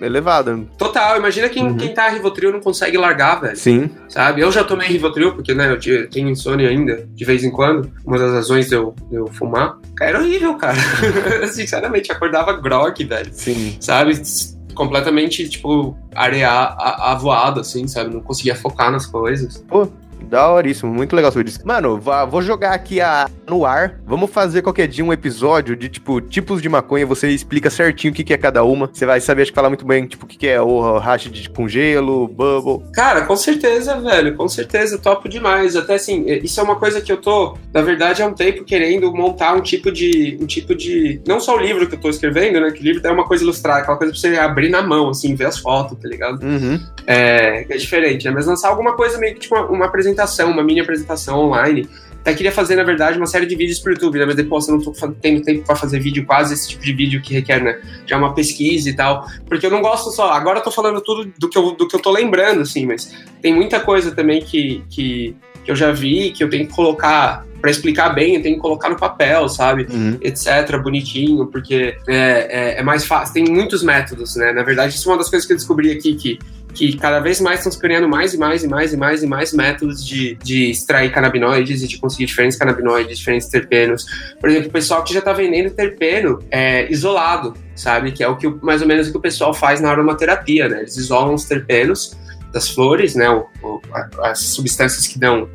elevada. 0.00 0.58
Total, 0.76 1.16
imagina 1.16 1.48
quem, 1.48 1.64
uhum. 1.64 1.76
quem 1.76 1.94
tá 1.94 2.08
Rivotril 2.08 2.52
não 2.52 2.60
consegue 2.60 2.98
largar, 2.98 3.40
velho. 3.40 3.56
Sim. 3.56 3.90
Sabe? 4.08 4.40
Eu 4.40 4.50
já 4.50 4.64
tomei 4.64 4.88
Rivotril, 4.88 5.34
porque, 5.34 5.54
né, 5.54 5.70
eu 5.70 6.08
tenho 6.10 6.28
insônia 6.28 6.68
ainda, 6.68 7.06
de 7.14 7.24
vez 7.24 7.44
em 7.44 7.50
quando, 7.50 7.90
uma 8.04 8.18
das 8.18 8.32
razões 8.32 8.68
de 8.68 8.74
eu, 8.74 8.94
de 9.08 9.16
eu 9.16 9.26
fumar. 9.28 9.78
Era 10.00 10.18
horrível, 10.18 10.54
cara. 10.54 10.76
Sinceramente, 11.48 12.10
acordava 12.10 12.52
grog, 12.54 13.04
velho. 13.04 13.30
Sim. 13.32 13.76
Sabe? 13.80 14.20
completamente, 14.74 15.48
tipo, 15.48 15.96
arear 16.14 16.76
avoado, 16.78 17.60
assim, 17.60 17.86
sabe? 17.86 18.12
Não 18.12 18.20
conseguia 18.20 18.54
focar 18.54 18.90
nas 18.90 19.06
coisas. 19.06 19.58
Pô, 19.68 19.86
Daoríssimo, 20.22 20.92
muito 20.92 21.14
legal 21.14 21.32
sobre 21.32 21.48
isso. 21.48 21.60
Mano, 21.64 22.00
vou 22.28 22.42
jogar 22.42 22.72
aqui 22.72 23.00
a, 23.00 23.28
no 23.48 23.64
ar. 23.64 24.00
Vamos 24.06 24.30
fazer 24.30 24.62
qualquer 24.62 24.88
dia 24.88 25.04
um 25.04 25.12
episódio 25.12 25.76
de, 25.76 25.88
tipo, 25.88 26.20
tipos 26.20 26.60
de 26.62 26.68
maconha. 26.68 27.06
Você 27.06 27.28
explica 27.28 27.70
certinho 27.70 28.12
o 28.12 28.16
que, 28.16 28.24
que 28.24 28.32
é 28.32 28.38
cada 28.38 28.64
uma. 28.64 28.88
Você 28.92 29.06
vai 29.06 29.20
saber, 29.20 29.42
acho 29.42 29.50
que 29.50 29.54
falar 29.54 29.68
muito 29.68 29.86
bem, 29.86 30.06
tipo, 30.06 30.24
o 30.24 30.28
que, 30.28 30.36
que 30.36 30.48
é 30.48 30.60
o 30.60 30.98
hash 30.98 31.30
de, 31.30 31.48
com 31.50 31.68
gelo, 31.68 32.28
bubble. 32.28 32.90
Cara, 32.92 33.22
com 33.22 33.36
certeza, 33.36 34.00
velho. 34.00 34.36
Com 34.36 34.48
certeza, 34.48 34.98
topo 34.98 35.28
demais. 35.28 35.76
Até 35.76 35.94
assim, 35.94 36.28
é, 36.28 36.38
isso 36.38 36.58
é 36.60 36.62
uma 36.62 36.76
coisa 36.76 37.00
que 37.00 37.12
eu 37.12 37.16
tô, 37.16 37.56
na 37.72 37.82
verdade, 37.82 38.22
há 38.22 38.26
um 38.26 38.34
tempo 38.34 38.64
querendo 38.64 39.12
montar 39.12 39.54
um 39.54 39.60
tipo 39.60 39.90
de. 39.90 40.38
Um 40.40 40.46
tipo 40.46 40.74
de. 40.74 41.20
Não 41.26 41.40
só 41.40 41.56
o 41.56 41.60
livro 41.60 41.86
que 41.88 41.94
eu 41.94 42.00
tô 42.00 42.08
escrevendo, 42.08 42.60
né? 42.60 42.70
Que 42.70 42.80
o 42.80 42.84
livro 42.84 43.06
é 43.06 43.10
uma 43.10 43.26
coisa 43.26 43.42
ilustrada, 43.42 43.80
aquela 43.80 43.96
coisa 43.96 44.12
pra 44.12 44.20
você 44.20 44.36
abrir 44.36 44.68
na 44.68 44.82
mão, 44.82 45.08
assim, 45.08 45.34
ver 45.34 45.46
as 45.46 45.58
fotos, 45.58 45.98
tá 45.98 46.08
ligado? 46.08 46.42
Uhum. 46.42 46.80
É, 47.06 47.66
é 47.68 47.76
diferente, 47.76 48.24
né? 48.24 48.30
Mas 48.30 48.46
lançar 48.46 48.68
alguma 48.68 48.94
coisa 48.94 49.18
meio 49.18 49.34
que, 49.34 49.40
tipo, 49.40 49.54
uma, 49.54 49.66
uma 49.66 49.86
apresentação 49.86 50.11
apresentação, 50.12 50.50
uma 50.50 50.62
mini 50.62 50.80
apresentação 50.80 51.38
online. 51.38 51.88
Até 52.20 52.34
queria 52.34 52.52
fazer, 52.52 52.76
na 52.76 52.84
verdade, 52.84 53.18
uma 53.18 53.26
série 53.26 53.46
de 53.46 53.56
vídeos 53.56 53.80
pro 53.80 53.92
YouTube, 53.92 54.18
né? 54.18 54.24
Mas 54.24 54.36
depois 54.36 54.68
eu 54.68 54.76
não 54.76 54.80
tô 54.80 54.92
tendo 55.20 55.42
tempo 55.42 55.66
para 55.66 55.74
fazer 55.74 55.98
vídeo, 55.98 56.24
quase 56.24 56.54
esse 56.54 56.68
tipo 56.68 56.84
de 56.84 56.92
vídeo 56.92 57.20
que 57.20 57.34
requer, 57.34 57.60
né? 57.60 57.80
Já 58.06 58.16
uma 58.16 58.32
pesquisa 58.32 58.88
e 58.88 58.94
tal. 58.94 59.26
Porque 59.48 59.66
eu 59.66 59.70
não 59.70 59.82
gosto 59.82 60.10
só. 60.12 60.30
Agora 60.30 60.60
eu 60.60 60.62
tô 60.62 60.70
falando 60.70 61.00
tudo 61.00 61.32
do 61.36 61.48
que 61.48 61.58
eu, 61.58 61.72
do 61.72 61.88
que 61.88 61.96
eu 61.96 62.00
tô 62.00 62.12
lembrando, 62.12 62.60
assim, 62.60 62.86
mas 62.86 63.12
tem 63.40 63.52
muita 63.52 63.80
coisa 63.80 64.12
também 64.12 64.40
que, 64.40 64.84
que, 64.88 65.34
que 65.64 65.70
eu 65.70 65.74
já 65.74 65.90
vi, 65.90 66.30
que 66.30 66.44
eu 66.44 66.48
tenho 66.48 66.68
que 66.68 66.72
colocar 66.72 67.44
para 67.62 67.70
explicar 67.70 68.10
bem, 68.10 68.34
eu 68.34 68.42
tenho 68.42 68.56
que 68.56 68.60
colocar 68.60 68.88
no 68.88 68.96
papel, 68.96 69.48
sabe? 69.48 69.86
Uhum. 69.88 70.18
Etc, 70.20 70.48
bonitinho, 70.82 71.46
porque 71.46 71.96
é, 72.08 72.74
é, 72.76 72.80
é, 72.80 72.82
mais 72.82 73.04
fácil. 73.04 73.34
Tem 73.34 73.44
muitos 73.44 73.84
métodos, 73.84 74.34
né? 74.34 74.52
Na 74.52 74.64
verdade, 74.64 74.96
isso 74.96 75.08
é 75.08 75.12
uma 75.12 75.18
das 75.18 75.30
coisas 75.30 75.46
que 75.46 75.52
eu 75.52 75.56
descobri 75.56 75.92
aqui, 75.92 76.14
que 76.14 76.38
que 76.74 76.96
cada 76.96 77.20
vez 77.20 77.40
mais 77.40 77.64
estão 77.64 77.78
criando 77.78 78.08
mais 78.08 78.34
e 78.34 78.38
mais 78.38 78.64
e 78.64 78.68
mais 78.68 78.92
e 78.92 78.96
mais 78.96 79.22
e 79.22 79.26
mais 79.26 79.52
métodos 79.52 80.04
de, 80.04 80.36
de 80.36 80.70
extrair 80.70 81.12
canabinoides 81.12 81.82
e 81.82 81.88
de 81.88 81.98
conseguir 81.98 82.26
diferentes 82.26 82.56
canabinoides, 82.56 83.18
diferentes 83.18 83.48
terpenos. 83.48 84.06
Por 84.40 84.48
exemplo, 84.48 84.68
o 84.68 84.72
pessoal 84.72 85.04
que 85.04 85.12
já 85.12 85.18
está 85.18 85.32
vendendo 85.32 85.70
terpeno 85.70 86.38
é, 86.50 86.90
isolado, 86.90 87.54
sabe? 87.76 88.12
Que 88.12 88.22
é 88.22 88.28
o 88.28 88.36
que 88.36 88.48
mais 88.62 88.80
ou 88.80 88.88
menos 88.88 89.08
o 89.08 89.12
que 89.12 89.18
o 89.18 89.20
pessoal 89.20 89.52
faz 89.52 89.80
na 89.80 89.90
aromaterapia, 89.90 90.68
né? 90.68 90.80
Eles 90.80 90.96
isolam 90.96 91.34
os 91.34 91.44
terpenos 91.44 92.16
das 92.52 92.68
flores, 92.68 93.14
né? 93.14 93.28
O, 93.28 93.46
o, 93.62 93.80
as 94.22 94.38
substâncias 94.38 95.06
que 95.06 95.18
dão 95.18 95.48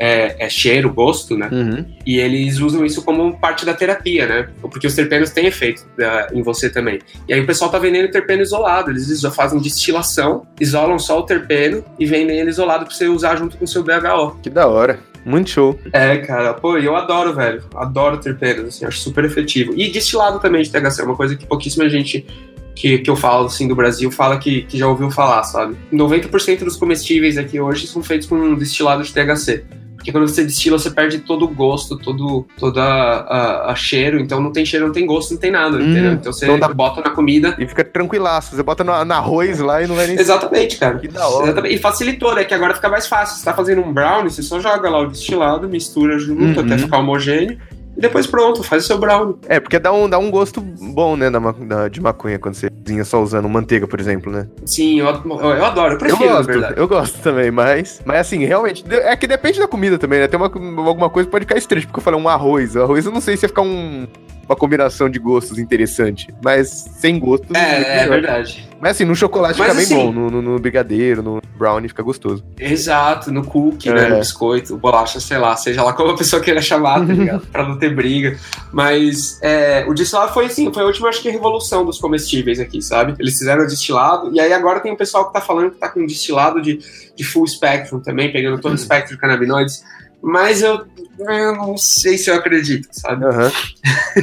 é, 0.00 0.46
é 0.46 0.48
cheiro, 0.48 0.90
gosto, 0.90 1.36
né? 1.36 1.50
Uhum. 1.52 1.84
E 2.06 2.18
eles 2.18 2.58
usam 2.58 2.86
isso 2.86 3.04
como 3.04 3.38
parte 3.38 3.66
da 3.66 3.74
terapia, 3.74 4.26
né? 4.26 4.48
Porque 4.62 4.86
os 4.86 4.94
terpenos 4.94 5.30
têm 5.30 5.46
efeito 5.46 5.82
uh, 5.82 6.34
em 6.34 6.42
você 6.42 6.70
também. 6.70 7.00
E 7.28 7.34
aí 7.34 7.40
o 7.40 7.46
pessoal 7.46 7.70
tá 7.70 7.78
vendendo 7.78 8.10
terpeno 8.10 8.40
isolado, 8.40 8.90
eles 8.90 9.20
já 9.20 9.30
fazem 9.30 9.60
destilação, 9.60 10.46
isolam 10.58 10.98
só 10.98 11.18
o 11.18 11.22
terpeno 11.22 11.84
e 11.98 12.06
vendem 12.06 12.38
ele 12.38 12.48
isolado 12.48 12.86
para 12.86 12.94
você 12.94 13.08
usar 13.08 13.36
junto 13.36 13.58
com 13.58 13.66
o 13.66 13.68
seu 13.68 13.84
BHO. 13.84 14.38
Que 14.42 14.48
da 14.48 14.66
hora. 14.66 14.98
Muito 15.22 15.50
show. 15.50 15.78
É, 15.92 16.16
cara, 16.16 16.54
pô, 16.54 16.78
eu 16.78 16.96
adoro, 16.96 17.34
velho. 17.34 17.62
Adoro 17.74 18.16
terpenos, 18.16 18.68
assim, 18.68 18.86
acho 18.86 19.00
super 19.00 19.26
efetivo. 19.26 19.74
E 19.76 19.90
destilado 19.90 20.40
também 20.40 20.62
de 20.62 20.70
THC, 20.70 21.02
é 21.02 21.04
uma 21.04 21.14
coisa 21.14 21.36
que 21.36 21.44
pouquíssima 21.44 21.86
gente 21.90 22.26
que, 22.74 22.96
que 23.00 23.10
eu 23.10 23.16
falo, 23.16 23.44
assim, 23.44 23.68
do 23.68 23.76
Brasil, 23.76 24.10
fala 24.10 24.38
que, 24.38 24.62
que 24.62 24.78
já 24.78 24.88
ouviu 24.88 25.10
falar, 25.10 25.42
sabe? 25.44 25.76
90% 25.92 26.64
dos 26.64 26.76
comestíveis 26.76 27.36
aqui 27.36 27.60
hoje 27.60 27.86
são 27.86 28.02
feitos 28.02 28.26
com 28.26 28.54
destilado 28.54 29.02
de 29.02 29.12
THC. 29.12 29.62
Porque 30.00 30.12
quando 30.12 30.26
você 30.26 30.42
destila, 30.42 30.78
você 30.78 30.90
perde 30.90 31.18
todo 31.18 31.44
o 31.44 31.48
gosto, 31.48 31.98
todo, 31.98 32.46
todo 32.58 32.80
a, 32.80 32.84
a, 32.84 33.72
a 33.72 33.74
cheiro. 33.74 34.18
Então 34.18 34.40
não 34.40 34.50
tem 34.50 34.64
cheiro, 34.64 34.86
não 34.86 34.94
tem 34.94 35.04
gosto, 35.04 35.32
não 35.32 35.38
tem 35.38 35.50
nada, 35.50 35.76
hum, 35.76 35.90
entendeu? 35.90 36.12
Então 36.12 36.32
você 36.32 36.56
dá... 36.56 36.68
bota 36.68 37.02
na 37.02 37.10
comida. 37.10 37.54
E 37.58 37.66
fica 37.66 37.84
tranquilaço. 37.84 38.56
Você 38.56 38.62
bota 38.62 38.82
no, 38.82 39.04
no 39.04 39.12
arroz 39.12 39.58
lá 39.58 39.82
e 39.82 39.86
não 39.86 39.94
vai 39.94 40.06
nem. 40.06 40.18
Exatamente, 40.18 40.78
cara. 40.78 40.98
Que 40.98 41.06
da 41.06 41.28
hora. 41.28 41.44
Exatamente. 41.44 41.74
E 41.74 41.78
facilitou, 41.78 42.34
né? 42.34 42.44
Que 42.44 42.54
agora 42.54 42.74
fica 42.74 42.88
mais 42.88 43.06
fácil. 43.06 43.36
Você 43.36 43.44
tá 43.44 43.52
fazendo 43.52 43.82
um 43.82 43.92
brownie, 43.92 44.30
você 44.30 44.42
só 44.42 44.58
joga 44.58 44.88
lá 44.88 45.00
o 45.00 45.06
destilado, 45.06 45.68
mistura 45.68 46.18
junto 46.18 46.58
uhum. 46.58 46.64
até 46.64 46.78
ficar 46.78 46.96
homogêneo 46.96 47.58
e 48.00 48.02
depois 48.02 48.26
pronto, 48.26 48.62
faz 48.62 48.84
o 48.84 48.86
seu 48.86 48.98
brownie. 48.98 49.36
É, 49.46 49.60
porque 49.60 49.78
dá 49.78 49.92
um, 49.92 50.08
dá 50.08 50.18
um 50.18 50.30
gosto 50.30 50.62
bom, 50.62 51.16
né, 51.16 51.28
da, 51.28 51.38
da, 51.38 51.88
de 51.88 52.00
maconha 52.00 52.38
quando 52.38 52.54
você 52.54 52.70
cozinha 52.70 53.04
só 53.04 53.22
usando 53.22 53.46
manteiga, 53.46 53.86
por 53.86 54.00
exemplo, 54.00 54.32
né? 54.32 54.48
Sim, 54.64 55.00
eu, 55.00 55.06
eu 55.06 55.64
adoro, 55.66 55.94
eu 55.94 55.98
prefiro, 55.98 56.24
eu 56.24 56.36
gosto, 56.36 56.78
Eu 56.78 56.88
gosto 56.88 57.18
também, 57.18 57.50
mas, 57.50 58.00
mas 58.06 58.20
assim, 58.20 58.42
realmente, 58.46 58.82
é 58.88 59.14
que 59.14 59.26
depende 59.26 59.58
da 59.58 59.68
comida 59.68 59.98
também, 59.98 60.18
né? 60.18 60.26
Tem 60.26 60.40
uma, 60.40 60.46
alguma 60.86 61.10
coisa 61.10 61.26
que 61.26 61.30
pode 61.30 61.44
ficar 61.44 61.58
estranho, 61.58 61.86
porque 61.86 61.98
eu 61.98 62.02
falei 62.02 62.18
um 62.18 62.26
arroz. 62.26 62.74
O 62.74 62.82
arroz 62.82 63.04
eu 63.04 63.12
não 63.12 63.20
sei 63.20 63.36
se 63.36 63.44
ia 63.44 63.48
ficar 63.50 63.60
um 63.60 64.06
uma 64.50 64.56
combinação 64.56 65.08
de 65.08 65.20
gostos 65.20 65.58
interessante. 65.58 66.34
Mas 66.42 66.68
sem 66.98 67.20
gosto. 67.20 67.56
É, 67.56 68.02
é, 68.02 68.08
verdade. 68.08 68.68
Mas 68.80 68.92
assim, 68.92 69.04
no 69.04 69.14
chocolate 69.14 69.56
mas, 69.56 69.70
fica 69.70 69.80
assim, 69.80 69.94
bem 69.94 70.06
bom. 70.06 70.12
No, 70.12 70.28
no, 70.28 70.42
no, 70.42 70.58
brigadeiro, 70.58 71.22
no 71.22 71.40
brownie 71.56 71.88
fica 71.88 72.02
gostoso. 72.02 72.44
Exato, 72.58 73.30
no 73.30 73.44
cookie, 73.44 73.88
é. 73.88 73.94
né? 73.94 74.08
No 74.08 74.18
biscoito, 74.18 74.76
bolacha, 74.76 75.20
sei 75.20 75.38
lá, 75.38 75.54
seja 75.56 75.84
lá 75.84 75.92
como 75.92 76.10
a 76.10 76.16
pessoa 76.16 76.42
queira 76.42 76.60
chamar, 76.60 77.06
tá 77.06 77.12
ligado? 77.12 77.46
pra 77.52 77.66
não 77.66 77.78
ter 77.78 77.94
briga. 77.94 78.36
Mas 78.72 79.38
é, 79.40 79.84
o 79.86 79.94
destilado 79.94 80.32
foi 80.32 80.46
assim, 80.46 80.72
foi 80.72 80.82
a 80.82 80.86
última, 80.86 81.08
acho 81.08 81.22
que, 81.22 81.30
revolução 81.30 81.84
dos 81.84 81.98
comestíveis 81.98 82.58
aqui, 82.58 82.82
sabe? 82.82 83.14
Eles 83.20 83.38
fizeram 83.38 83.62
o 83.62 83.66
destilado, 83.68 84.34
e 84.34 84.40
aí 84.40 84.52
agora 84.52 84.80
tem 84.80 84.90
o 84.90 84.96
pessoal 84.96 85.28
que 85.28 85.32
tá 85.32 85.40
falando 85.40 85.70
que 85.70 85.78
tá 85.78 85.88
com 85.88 86.04
destilado 86.04 86.60
de, 86.60 86.80
de 87.14 87.22
full 87.22 87.46
spectrum 87.46 88.00
também, 88.00 88.32
pegando 88.32 88.60
todo 88.60 88.72
o 88.72 88.76
espectro 88.76 89.14
de 89.14 89.20
canabinoides. 89.20 89.84
Mas 90.22 90.60
eu, 90.60 90.84
eu 91.28 91.54
não 91.54 91.76
sei 91.76 92.16
se 92.16 92.30
eu 92.30 92.34
acredito, 92.34 92.88
sabe? 92.92 93.24
Uhum. 93.24 93.50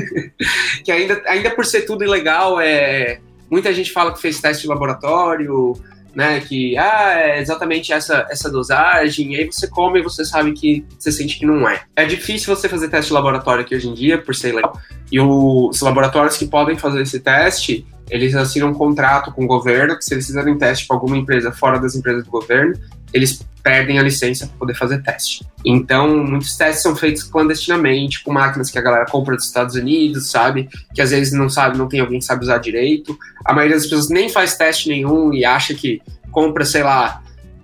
que 0.83 0.91
ainda, 0.91 1.21
ainda 1.25 1.51
por 1.51 1.65
ser 1.65 1.81
tudo 1.81 2.03
ilegal, 2.03 2.59
é, 2.59 3.19
muita 3.49 3.73
gente 3.73 3.91
fala 3.91 4.13
que 4.13 4.21
fez 4.21 4.39
teste 4.39 4.63
de 4.63 4.69
laboratório, 4.69 5.73
né? 6.15 6.39
Que 6.39 6.77
ah, 6.77 7.13
é 7.15 7.39
exatamente 7.39 7.93
essa, 7.93 8.25
essa 8.29 8.49
dosagem, 8.49 9.33
e 9.33 9.35
aí 9.37 9.45
você 9.45 9.67
come 9.67 9.99
e 9.99 10.03
você 10.03 10.25
sabe 10.25 10.53
que 10.53 10.83
você 10.97 11.11
sente 11.11 11.37
que 11.37 11.45
não 11.45 11.69
é. 11.69 11.81
É 11.95 12.05
difícil 12.05 12.55
você 12.55 12.67
fazer 12.67 12.89
teste 12.89 13.09
de 13.09 13.13
laboratório 13.13 13.63
aqui 13.63 13.75
hoje 13.75 13.87
em 13.87 13.93
dia, 13.93 14.17
por 14.17 14.33
ser 14.33 14.55
legal. 14.55 14.79
E 15.11 15.19
os 15.19 15.79
laboratórios 15.79 16.35
que 16.35 16.47
podem 16.47 16.75
fazer 16.75 17.03
esse 17.03 17.19
teste, 17.19 17.85
eles 18.09 18.33
assinam 18.35 18.69
um 18.69 18.73
contrato 18.73 19.31
com 19.31 19.43
o 19.43 19.47
governo, 19.47 19.95
que 19.95 20.03
se 20.03 20.13
eles 20.13 20.25
fizerem 20.25 20.57
teste 20.57 20.87
para 20.87 20.95
alguma 20.95 21.17
empresa 21.17 21.51
fora 21.51 21.79
das 21.79 21.95
empresas 21.95 22.23
do 22.23 22.31
governo, 22.31 22.73
eles 23.13 23.45
perdem 23.63 23.99
a 23.99 24.03
licença 24.03 24.47
para 24.47 24.57
poder 24.57 24.73
fazer 24.75 25.03
teste. 25.03 25.45
Então, 25.65 26.25
muitos 26.25 26.55
testes 26.55 26.81
são 26.81 26.95
feitos 26.95 27.23
clandestinamente, 27.23 28.23
com 28.23 28.31
máquinas 28.31 28.69
que 28.69 28.79
a 28.79 28.81
galera 28.81 29.05
compra 29.05 29.35
dos 29.35 29.45
Estados 29.45 29.75
Unidos, 29.75 30.29
sabe? 30.29 30.69
Que 30.93 31.01
às 31.01 31.11
vezes 31.11 31.33
não 31.33 31.49
sabe, 31.49 31.77
não 31.77 31.89
tem 31.89 31.99
alguém 31.99 32.19
que 32.19 32.25
sabe 32.25 32.43
usar 32.43 32.59
direito. 32.59 33.17
A 33.43 33.53
maioria 33.53 33.75
das 33.75 33.83
pessoas 33.83 34.09
nem 34.09 34.29
faz 34.29 34.55
teste 34.55 34.87
nenhum 34.87 35.33
e 35.33 35.43
acha 35.43 35.73
que 35.73 36.01
compra, 36.31 36.63
sei 36.63 36.83
lá, 36.83 37.21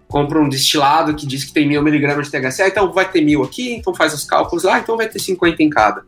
compra 0.10 0.39
um 0.39 0.50
destilado 0.50 1.16
que 1.16 1.26
diz 1.26 1.46
que 1.46 1.54
tem 1.54 1.68
mil 1.68 1.82
miligramas 1.82 2.30
de 2.30 2.32
THC, 2.32 2.64
ah, 2.64 2.68
então 2.68 2.91
vai 2.91 3.10
ter 3.10 3.22
mil 3.22 3.41
aqui, 3.41 3.74
então 3.74 3.96
faz 3.96 4.14
os 4.14 4.24
cálculos 4.26 4.64
lá, 4.64 4.80
então 4.80 4.98
vai 4.98 5.08
ter 5.08 5.20
50 5.20 5.64
em 5.64 5.70
cada. 5.70 6.04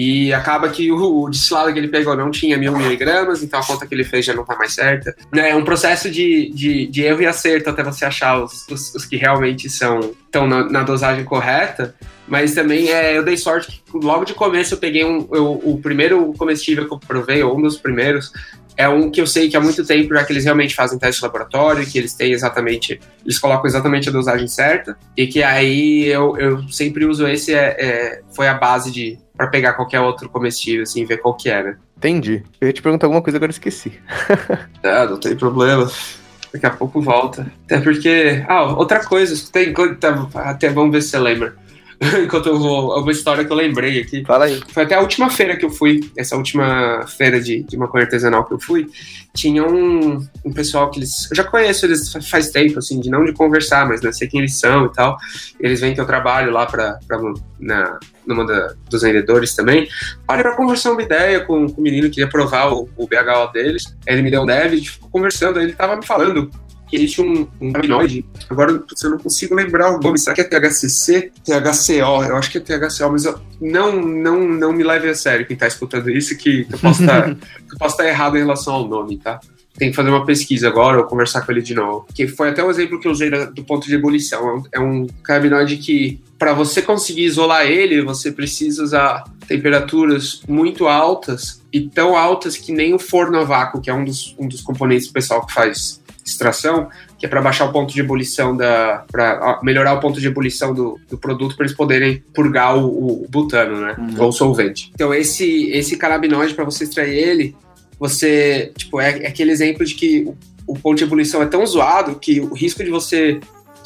E 0.00 0.32
acaba 0.32 0.68
que 0.68 0.92
o, 0.92 1.24
o 1.24 1.28
destilado 1.28 1.72
que 1.72 1.78
ele 1.80 1.88
pegou 1.88 2.16
não 2.16 2.30
tinha 2.30 2.56
mil 2.56 2.70
miligramas, 2.70 3.42
então 3.42 3.58
a 3.58 3.66
conta 3.66 3.84
que 3.84 3.92
ele 3.92 4.04
fez 4.04 4.24
já 4.24 4.32
não 4.32 4.44
tá 4.44 4.54
mais 4.54 4.72
certa. 4.72 5.12
É 5.34 5.56
um 5.56 5.64
processo 5.64 6.08
de, 6.08 6.52
de, 6.54 6.86
de 6.86 7.02
erro 7.02 7.22
e 7.22 7.26
acerto 7.26 7.68
até 7.68 7.82
você 7.82 8.04
achar 8.04 8.40
os, 8.40 8.64
os, 8.68 8.94
os 8.94 9.04
que 9.04 9.16
realmente 9.16 9.68
são 9.68 10.14
estão 10.24 10.46
na, 10.46 10.70
na, 10.70 10.82
dosagem 10.84 11.24
correta. 11.24 11.96
Mas 12.28 12.54
também 12.54 12.90
é, 12.90 13.18
eu 13.18 13.24
dei 13.24 13.36
sorte 13.36 13.82
que 13.84 13.98
logo 13.98 14.24
de 14.24 14.34
começo 14.34 14.74
eu 14.74 14.78
peguei 14.78 15.04
um, 15.04 15.26
eu, 15.32 15.60
o 15.64 15.80
primeiro 15.82 16.32
comestível 16.34 16.86
que 16.86 16.94
eu 16.94 17.00
provei, 17.00 17.42
ou 17.42 17.58
um 17.58 17.62
dos 17.62 17.76
primeiros, 17.76 18.30
é 18.76 18.88
um 18.88 19.10
que 19.10 19.20
eu 19.20 19.26
sei 19.26 19.48
que 19.48 19.56
há 19.56 19.60
muito 19.60 19.84
tempo, 19.84 20.14
já 20.14 20.22
que 20.22 20.32
eles 20.32 20.44
realmente 20.44 20.76
fazem 20.76 20.96
teste 20.96 21.20
de 21.20 21.26
laboratório, 21.26 21.84
que 21.84 21.98
eles 21.98 22.14
têm 22.14 22.30
exatamente, 22.30 23.00
eles 23.24 23.36
colocam 23.36 23.66
exatamente 23.66 24.08
a 24.08 24.12
dosagem 24.12 24.46
certa, 24.46 24.96
e 25.16 25.26
que 25.26 25.42
aí 25.42 26.06
eu, 26.06 26.36
eu 26.38 26.68
sempre 26.68 27.04
uso 27.04 27.26
esse, 27.26 27.52
é, 27.52 27.76
é 27.80 28.20
foi 28.32 28.46
a 28.46 28.54
base 28.54 28.92
de 28.92 29.18
para 29.38 29.46
pegar 29.46 29.74
qualquer 29.74 30.00
outro 30.00 30.28
comestível, 30.28 30.82
assim, 30.82 31.04
ver 31.04 31.18
qual 31.18 31.32
que 31.34 31.48
era. 31.48 31.78
Entendi. 31.96 32.42
Eu 32.60 32.66
ia 32.66 32.72
te 32.72 32.82
perguntar 32.82 33.06
alguma 33.06 33.22
coisa, 33.22 33.38
agora 33.38 33.52
esqueci. 33.52 33.92
ah, 34.82 35.06
não 35.06 35.18
tem 35.18 35.36
problema. 35.36 35.88
Daqui 36.52 36.66
a 36.66 36.70
pouco 36.70 37.00
volta. 37.00 37.46
Até 37.64 37.80
porque. 37.80 38.44
Ah, 38.48 38.64
outra 38.64 39.04
coisa, 39.04 39.34
tem. 39.52 39.72
Tá, 40.00 40.28
até 40.34 40.68
vamos 40.70 40.90
ver 40.90 41.02
se 41.02 41.10
você 41.10 41.18
lembra. 41.20 41.54
enquanto 42.22 42.48
eu 42.48 42.58
vou. 42.58 43.00
Uma 43.00 43.10
história 43.10 43.44
que 43.44 43.50
eu 43.50 43.56
lembrei 43.56 44.00
aqui. 44.00 44.24
Fala 44.24 44.44
aí. 44.44 44.60
Foi 44.68 44.84
até 44.84 44.94
a 44.94 45.00
última 45.00 45.28
feira 45.30 45.56
que 45.56 45.64
eu 45.64 45.70
fui, 45.70 46.00
essa 46.16 46.36
última 46.36 47.04
feira 47.06 47.40
de, 47.40 47.62
de 47.62 47.76
maconha 47.76 48.04
artesanal 48.04 48.44
que 48.44 48.54
eu 48.54 48.60
fui. 48.60 48.86
Tinha 49.34 49.66
um, 49.66 50.24
um 50.44 50.52
pessoal 50.52 50.90
que 50.90 51.00
eles. 51.00 51.28
Eu 51.30 51.36
já 51.36 51.44
conheço 51.44 51.86
eles 51.86 52.12
faz 52.30 52.50
tempo, 52.50 52.78
assim, 52.78 53.00
de 53.00 53.10
não 53.10 53.24
de 53.24 53.32
conversar, 53.32 53.86
mas 53.86 54.00
né, 54.00 54.12
sei 54.12 54.28
quem 54.28 54.40
eles 54.40 54.56
são 54.56 54.86
e 54.86 54.92
tal. 54.92 55.16
Eles 55.58 55.80
vêm 55.80 55.94
que 55.94 56.00
eu 56.00 56.06
trabalho 56.06 56.52
lá 56.52 56.66
pra, 56.66 56.98
pra, 57.06 57.18
na, 57.58 57.98
numa 58.24 58.46
da, 58.46 58.74
dos 58.88 59.02
vendedores 59.02 59.54
também. 59.54 59.88
Parei 60.26 60.42
pra 60.42 60.54
conversar 60.54 60.92
uma 60.92 61.02
ideia 61.02 61.40
com, 61.40 61.68
com 61.68 61.80
o 61.80 61.84
menino 61.84 62.08
que 62.10 62.20
ia 62.20 62.28
provar 62.28 62.72
o, 62.72 62.88
o 62.96 63.08
BHO 63.08 63.52
deles. 63.52 63.96
Ele 64.06 64.22
me 64.22 64.30
deu 64.30 64.42
um 64.42 64.46
dev, 64.46 64.72
a 64.72 64.76
gente 64.76 64.90
ficou 64.90 65.10
conversando, 65.10 65.60
ele 65.60 65.72
tava 65.72 65.96
me 65.96 66.06
falando 66.06 66.48
que 66.88 66.96
ele 66.96 67.06
tinha 67.06 67.26
um, 67.26 67.46
um. 67.60 67.72
Agora 68.48 68.72
eu 68.72 69.10
não 69.10 69.18
consigo 69.18 69.54
lembrar 69.54 69.94
o 69.94 70.00
nome. 70.00 70.18
Será 70.18 70.34
que 70.34 70.40
é 70.40 70.44
THCC? 70.44 71.30
THCO? 71.44 72.24
Eu 72.24 72.36
acho 72.36 72.50
que 72.50 72.58
é 72.58 72.60
THCO, 72.60 73.10
mas 73.10 73.24
eu, 73.24 73.38
não, 73.60 74.00
não, 74.00 74.48
não 74.48 74.72
me 74.72 74.82
leve 74.82 75.08
a 75.08 75.14
sério 75.14 75.46
quem 75.46 75.54
está 75.54 75.66
escutando 75.66 76.10
isso, 76.10 76.36
que, 76.36 76.66
eu 76.70 76.78
posso 76.78 77.04
tá, 77.04 77.28
estar 77.72 77.90
tá 77.90 78.08
errado 78.08 78.36
em 78.36 78.40
relação 78.40 78.74
ao 78.74 78.88
nome, 78.88 79.18
tá? 79.18 79.40
Tem 79.76 79.90
que 79.90 79.96
fazer 79.96 80.10
uma 80.10 80.26
pesquisa 80.26 80.66
agora 80.66 80.98
ou 80.98 81.04
conversar 81.04 81.42
com 81.42 81.52
ele 81.52 81.62
de 81.62 81.74
novo. 81.74 82.06
Que 82.12 82.26
foi 82.26 82.48
até 82.48 82.64
o 82.64 82.70
exemplo 82.70 82.98
que 82.98 83.06
eu 83.06 83.12
usei 83.12 83.30
do 83.30 83.62
ponto 83.62 83.86
de 83.86 83.94
ebulição. 83.94 84.64
É 84.72 84.80
um, 84.80 85.06
é 85.28 85.66
que, 85.76 86.20
para 86.36 86.52
você 86.52 86.82
conseguir 86.82 87.24
isolar 87.24 87.64
ele, 87.64 88.02
você 88.02 88.32
precisa 88.32 88.82
usar 88.82 89.22
temperaturas 89.46 90.42
muito 90.48 90.88
altas 90.88 91.62
e 91.72 91.82
tão 91.88 92.16
altas 92.16 92.56
que 92.56 92.72
nem 92.72 92.92
o 92.92 92.98
forno 92.98 93.38
a 93.38 93.44
vácuo, 93.44 93.80
que 93.80 93.88
é 93.88 93.94
um 93.94 94.04
dos, 94.04 94.34
um 94.36 94.48
dos 94.48 94.60
componentes 94.62 95.06
do 95.06 95.12
pessoal 95.12 95.46
que 95.46 95.52
faz 95.52 96.00
extração, 96.28 96.88
que 97.18 97.26
é 97.26 97.28
para 97.28 97.40
baixar 97.40 97.64
o 97.66 97.72
ponto 97.72 97.92
de 97.92 98.00
ebulição 98.00 98.56
da. 98.56 99.04
para 99.10 99.60
melhorar 99.62 99.94
o 99.94 100.00
ponto 100.00 100.20
de 100.20 100.26
ebulição 100.26 100.72
do, 100.74 100.98
do 101.08 101.18
produto 101.18 101.56
para 101.56 101.66
eles 101.66 101.76
poderem 101.76 102.22
purgar 102.34 102.76
o, 102.76 103.24
o 103.24 103.26
butano, 103.28 103.80
né? 103.80 103.96
Uhum. 103.98 104.24
Ou 104.24 104.32
solvente. 104.32 104.90
Então, 104.94 105.12
esse, 105.14 105.70
esse 105.70 105.96
canabinoide, 105.96 106.54
para 106.54 106.64
você 106.64 106.84
extrair 106.84 107.16
ele, 107.16 107.56
você. 107.98 108.72
Tipo, 108.76 109.00
é, 109.00 109.24
é 109.24 109.28
aquele 109.28 109.50
exemplo 109.50 109.84
de 109.84 109.94
que 109.94 110.24
o, 110.26 110.36
o 110.66 110.78
ponto 110.78 110.98
de 110.98 111.04
ebulição 111.04 111.42
é 111.42 111.46
tão 111.46 111.64
zoado 111.66 112.16
que 112.16 112.40
o 112.40 112.54
risco 112.54 112.84
de 112.84 112.90
você 112.90 113.40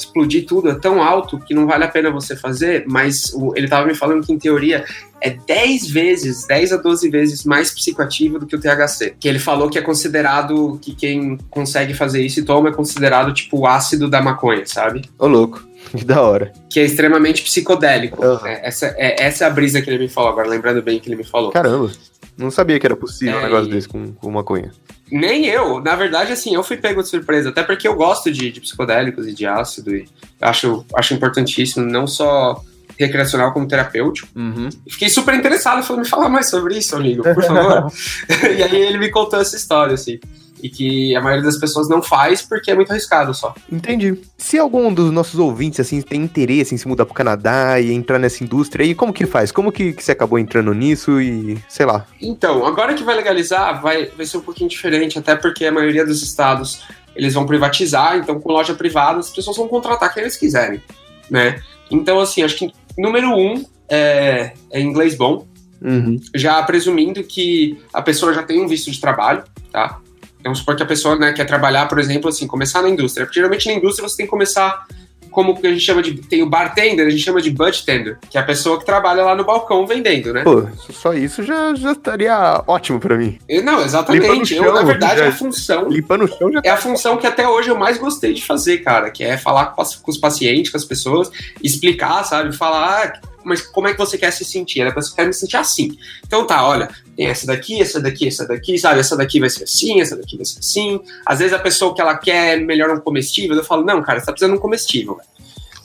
explodir 0.04 0.46
tudo 0.46 0.70
é 0.70 0.74
tão 0.74 1.02
alto 1.02 1.38
que 1.38 1.54
não 1.54 1.66
vale 1.66 1.84
a 1.84 1.88
pena 1.88 2.10
você 2.10 2.36
fazer, 2.36 2.84
mas 2.86 3.32
o, 3.34 3.52
ele 3.56 3.66
estava 3.66 3.86
me 3.86 3.94
falando 3.94 4.24
que, 4.24 4.32
em 4.32 4.38
teoria, 4.38 4.84
é 5.20 5.30
10 5.30 5.88
vezes, 5.88 6.46
10 6.46 6.72
a 6.72 6.76
12 6.76 7.08
vezes 7.08 7.44
mais 7.44 7.70
psicoativo 7.70 8.38
do 8.38 8.46
que 8.46 8.56
o 8.56 8.60
THC. 8.60 9.14
Que 9.18 9.28
ele 9.28 9.38
falou 9.38 9.70
que 9.70 9.78
é 9.78 9.82
considerado, 9.82 10.78
que 10.80 10.94
quem 10.94 11.38
consegue 11.50 11.94
fazer 11.94 12.22
isso 12.22 12.40
e 12.40 12.44
toma 12.44 12.68
é 12.68 12.72
considerado, 12.72 13.32
tipo, 13.32 13.60
o 13.60 13.66
ácido 13.66 14.08
da 14.08 14.20
maconha, 14.20 14.66
sabe? 14.66 15.02
Ô, 15.18 15.26
louco. 15.26 15.62
Que 15.92 16.04
da 16.04 16.22
hora. 16.22 16.52
Que 16.70 16.80
é 16.80 16.84
extremamente 16.84 17.42
psicodélico. 17.42 18.24
Uhum. 18.24 18.46
É, 18.46 18.66
essa, 18.66 18.86
é, 18.96 19.24
essa 19.24 19.44
é 19.44 19.46
a 19.46 19.50
brisa 19.50 19.82
que 19.82 19.90
ele 19.90 19.98
me 19.98 20.08
falou 20.08 20.30
agora, 20.30 20.48
lembrando 20.48 20.80
bem 20.80 20.98
que 20.98 21.08
ele 21.08 21.16
me 21.16 21.24
falou. 21.24 21.50
Caramba. 21.50 21.90
Não 22.36 22.50
sabia 22.50 22.78
que 22.78 22.86
era 22.86 22.96
possível 22.96 23.36
é, 23.36 23.38
um 23.38 23.42
negócio 23.42 23.70
desse 23.70 23.88
com, 23.88 24.12
com 24.12 24.30
maconha. 24.30 24.72
Nem 25.10 25.46
eu. 25.46 25.80
Na 25.80 25.94
verdade, 25.94 26.32
assim, 26.32 26.54
eu 26.54 26.62
fui 26.62 26.76
pego 26.76 27.02
de 27.02 27.08
surpresa. 27.08 27.50
Até 27.50 27.62
porque 27.62 27.86
eu 27.86 27.94
gosto 27.94 28.30
de, 28.30 28.50
de 28.50 28.60
psicodélicos 28.60 29.26
e 29.26 29.34
de 29.34 29.46
ácido. 29.46 29.94
E 29.94 30.08
acho, 30.40 30.84
acho 30.94 31.14
importantíssimo, 31.14 31.84
não 31.84 32.06
só 32.06 32.62
recreacional 32.98 33.52
como 33.52 33.68
terapêutico. 33.68 34.28
Uhum. 34.34 34.70
Fiquei 34.88 35.08
super 35.08 35.34
interessado. 35.34 35.82
Falei, 35.82 36.02
me 36.02 36.08
fala 36.08 36.28
mais 36.28 36.48
sobre 36.48 36.78
isso, 36.78 36.96
amigo, 36.96 37.22
por 37.22 37.42
favor. 37.42 37.92
e 38.56 38.62
aí 38.62 38.76
ele 38.76 38.98
me 38.98 39.10
contou 39.10 39.40
essa 39.40 39.56
história, 39.56 39.94
assim 39.94 40.18
e 40.62 40.70
que 40.70 41.16
a 41.16 41.20
maioria 41.20 41.44
das 41.44 41.58
pessoas 41.58 41.88
não 41.88 42.00
faz 42.00 42.40
porque 42.40 42.70
é 42.70 42.74
muito 42.74 42.90
arriscado 42.90 43.34
só. 43.34 43.54
Entendi. 43.70 44.16
Se 44.38 44.58
algum 44.58 44.94
dos 44.94 45.10
nossos 45.10 45.38
ouvintes 45.38 45.80
assim 45.80 46.00
tem 46.00 46.22
interesse 46.22 46.74
em 46.74 46.78
se 46.78 46.86
mudar 46.86 47.04
pro 47.04 47.14
Canadá 47.14 47.80
e 47.80 47.92
entrar 47.92 48.18
nessa 48.18 48.44
indústria, 48.44 48.84
aí 48.84 48.94
como 48.94 49.12
que 49.12 49.26
faz? 49.26 49.50
Como 49.50 49.72
que, 49.72 49.92
que 49.92 50.02
você 50.02 50.12
acabou 50.12 50.38
entrando 50.38 50.72
nisso 50.72 51.20
e 51.20 51.58
sei 51.68 51.84
lá? 51.84 52.06
Então, 52.20 52.64
agora 52.64 52.94
que 52.94 53.02
vai 53.02 53.16
legalizar, 53.16 53.82
vai, 53.82 54.06
vai 54.06 54.24
ser 54.24 54.36
um 54.36 54.42
pouquinho 54.42 54.70
diferente, 54.70 55.18
até 55.18 55.34
porque 55.34 55.66
a 55.66 55.72
maioria 55.72 56.06
dos 56.06 56.22
estados 56.22 56.84
eles 57.14 57.34
vão 57.34 57.44
privatizar, 57.44 58.16
então 58.16 58.40
com 58.40 58.50
loja 58.50 58.74
privada 58.74 59.18
as 59.18 59.30
pessoas 59.30 59.56
vão 59.56 59.68
contratar 59.68 60.14
quem 60.14 60.22
eles 60.22 60.36
quiserem, 60.36 60.80
né? 61.28 61.60
Então, 61.90 62.20
assim, 62.20 62.42
acho 62.42 62.56
que 62.56 62.72
número 62.96 63.28
um 63.30 63.64
é, 63.88 64.52
é 64.70 64.80
inglês 64.80 65.14
bom. 65.14 65.46
Uhum. 65.84 66.16
Já 66.32 66.62
presumindo 66.62 67.24
que 67.24 67.76
a 67.92 68.00
pessoa 68.00 68.32
já 68.32 68.42
tem 68.44 68.62
um 68.62 68.68
visto 68.68 68.90
de 68.90 69.00
trabalho, 69.00 69.42
tá? 69.72 70.00
Vamos 70.42 70.58
supor 70.58 70.76
que 70.76 70.82
a 70.82 70.86
pessoa 70.86 71.16
né, 71.16 71.32
quer 71.32 71.44
trabalhar, 71.44 71.86
por 71.86 71.98
exemplo, 71.98 72.28
assim, 72.28 72.46
começar 72.46 72.82
na 72.82 72.88
indústria. 72.88 73.26
Porque 73.26 73.38
geralmente 73.38 73.66
na 73.66 73.74
indústria 73.74 74.08
você 74.08 74.16
tem 74.16 74.26
que 74.26 74.30
começar 74.30 74.86
como 75.32 75.58
que 75.58 75.66
a 75.66 75.70
gente 75.70 75.80
chama 75.80 76.02
de. 76.02 76.14
Tem 76.14 76.42
o 76.42 76.48
bartender, 76.48 77.06
a 77.06 77.10
gente 77.10 77.22
chama 77.22 77.40
de 77.40 77.50
budtender, 77.50 78.18
que 78.30 78.36
é 78.36 78.40
a 78.40 78.44
pessoa 78.44 78.78
que 78.78 78.84
trabalha 78.84 79.24
lá 79.24 79.34
no 79.34 79.44
balcão 79.44 79.84
vendendo, 79.86 80.32
né? 80.32 80.42
Pô, 80.44 80.68
só 80.92 81.14
isso 81.14 81.42
já, 81.42 81.74
já 81.74 81.92
estaria 81.92 82.62
ótimo 82.66 83.00
pra 83.00 83.16
mim. 83.16 83.38
Não, 83.64 83.82
exatamente. 83.82 84.54
Chão, 84.54 84.64
eu, 84.64 84.74
na 84.74 84.82
verdade, 84.82 85.20
já, 85.20 85.28
a 85.28 85.32
função. 85.32 85.88
Limpando 85.88 86.24
o 86.24 86.28
chão 86.28 86.52
já 86.52 86.60
É 86.62 86.70
a 86.70 86.76
função 86.76 87.16
que 87.16 87.26
até 87.26 87.48
hoje 87.48 87.70
eu 87.70 87.78
mais 87.78 87.96
gostei 87.96 88.34
de 88.34 88.44
fazer, 88.44 88.78
cara, 88.78 89.10
que 89.10 89.24
é 89.24 89.38
falar 89.38 89.66
com, 89.66 89.82
com 89.82 90.10
os 90.10 90.18
pacientes, 90.18 90.70
com 90.70 90.76
as 90.76 90.84
pessoas, 90.84 91.30
explicar, 91.62 92.22
sabe? 92.24 92.54
Falar. 92.54 92.82
Ah, 92.92 93.31
mas 93.44 93.62
como 93.62 93.88
é 93.88 93.92
que 93.92 93.98
você 93.98 94.16
quer 94.18 94.30
se 94.32 94.44
sentir? 94.44 94.80
Ela 94.80 94.94
quer 95.14 95.26
me 95.26 95.32
sentir 95.32 95.56
assim. 95.56 95.96
Então 96.26 96.46
tá, 96.46 96.66
olha, 96.66 96.88
tem 97.16 97.26
essa 97.26 97.46
daqui, 97.46 97.80
essa 97.80 98.00
daqui, 98.00 98.28
essa 98.28 98.46
daqui, 98.46 98.78
sabe? 98.78 99.00
Essa 99.00 99.16
daqui 99.16 99.40
vai 99.40 99.50
ser 99.50 99.64
assim, 99.64 100.00
essa 100.00 100.16
daqui 100.16 100.36
vai 100.36 100.44
ser 100.44 100.58
assim. 100.58 101.00
Às 101.26 101.38
vezes 101.38 101.52
a 101.52 101.58
pessoa 101.58 101.94
que 101.94 102.00
ela 102.00 102.16
quer 102.16 102.58
melhor 102.60 102.90
um 102.90 103.00
comestível, 103.00 103.56
eu 103.56 103.64
falo, 103.64 103.84
não, 103.84 104.02
cara, 104.02 104.20
você 104.20 104.26
tá 104.26 104.32
precisando 104.32 104.52
de 104.52 104.58
um 104.58 104.62
comestível, 104.62 105.16
velho 105.16 105.32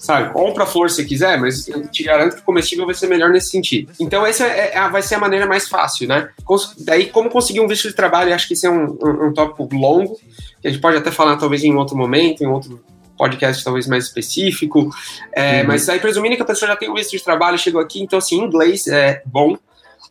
sabe? 0.08 0.32
Compra 0.32 0.64
a 0.64 0.66
flor 0.66 0.90
se 0.90 1.04
quiser, 1.04 1.38
mas 1.38 1.68
eu 1.68 1.86
te 1.88 2.02
garanto 2.04 2.36
que 2.36 2.42
o 2.42 2.46
comestível 2.46 2.86
vai 2.86 2.96
ser 2.96 3.08
melhor 3.08 3.30
nesse 3.30 3.50
sentido. 3.50 3.92
Então, 4.00 4.26
essa 4.26 4.46
é, 4.46 4.74
é, 4.74 4.90
vai 4.90 5.02
ser 5.02 5.16
a 5.16 5.20
maneira 5.20 5.46
mais 5.46 5.68
fácil, 5.68 6.08
né? 6.08 6.30
Cons 6.46 6.74
daí, 6.78 7.08
como 7.08 7.30
conseguir 7.30 7.60
um 7.60 7.68
visto 7.68 7.90
de 7.90 7.94
trabalho, 7.94 8.34
acho 8.34 8.48
que 8.48 8.54
isso 8.54 8.66
é 8.66 8.70
um, 8.70 8.98
um, 9.02 9.28
um 9.28 9.34
tópico 9.34 9.68
longo, 9.76 10.18
que 10.62 10.68
a 10.68 10.72
gente 10.72 10.82
pode 10.82 10.96
até 10.96 11.12
falar 11.12 11.36
talvez 11.36 11.64
em 11.64 11.76
outro 11.76 11.98
momento, 11.98 12.42
em 12.42 12.48
outro 12.48 12.82
podcast 13.18 13.64
talvez 13.64 13.88
mais 13.88 14.06
específico, 14.06 14.90
é, 15.34 15.62
uhum. 15.62 15.68
mas 15.68 15.90
aí 15.90 16.00
presumindo 16.00 16.36
que 16.36 16.42
a 16.42 16.46
pessoa 16.46 16.70
já 16.70 16.76
tem 16.76 16.90
um 16.90 16.94
visto 16.94 17.12
de 17.12 17.24
trabalho, 17.24 17.58
chegou 17.58 17.82
aqui, 17.82 18.02
então 18.02 18.20
assim, 18.20 18.38
inglês 18.38 18.88
é 18.88 19.22
bom, 19.26 19.58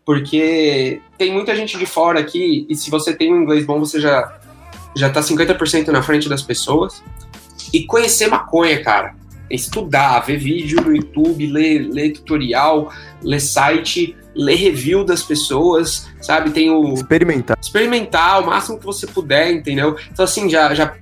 porque 0.04 1.00
tem 1.16 1.32
muita 1.32 1.54
gente 1.54 1.78
de 1.78 1.86
fora 1.86 2.20
aqui, 2.20 2.66
e 2.68 2.74
se 2.74 2.90
você 2.90 3.14
tem 3.14 3.32
um 3.32 3.42
inglês 3.42 3.64
bom, 3.64 3.78
você 3.78 4.00
já, 4.00 4.38
já 4.94 5.11
tá 5.11 5.20
50% 5.20 5.88
na 5.88 6.02
frente 6.02 6.28
das 6.28 6.42
pessoas. 6.42 7.02
E 7.72 7.84
conhecer 7.84 8.28
maconha, 8.28 8.80
cara 8.82 9.14
estudar, 9.50 10.20
ver 10.20 10.38
vídeo 10.38 10.80
no 10.80 10.94
YouTube, 10.94 11.46
ler, 11.46 11.88
ler 11.90 12.11
tutorial, 12.11 12.92
ler 13.22 13.40
site, 13.40 14.16
ler 14.37 14.57
review 14.57 15.03
das 15.03 15.22
pessoas, 15.22 16.07
sabe? 16.20 16.51
Tem 16.51 16.70
o. 16.70 16.95
Experimentar. 16.95 17.57
Experimentar 17.61 18.43
o 18.43 18.47
máximo 18.47 18.78
que 18.78 18.84
você 18.84 19.07
puder, 19.07 19.51
entendeu? 19.53 19.97
Então, 20.12 20.24
assim, 20.24 20.49
já, 20.49 20.74
já 20.74 20.95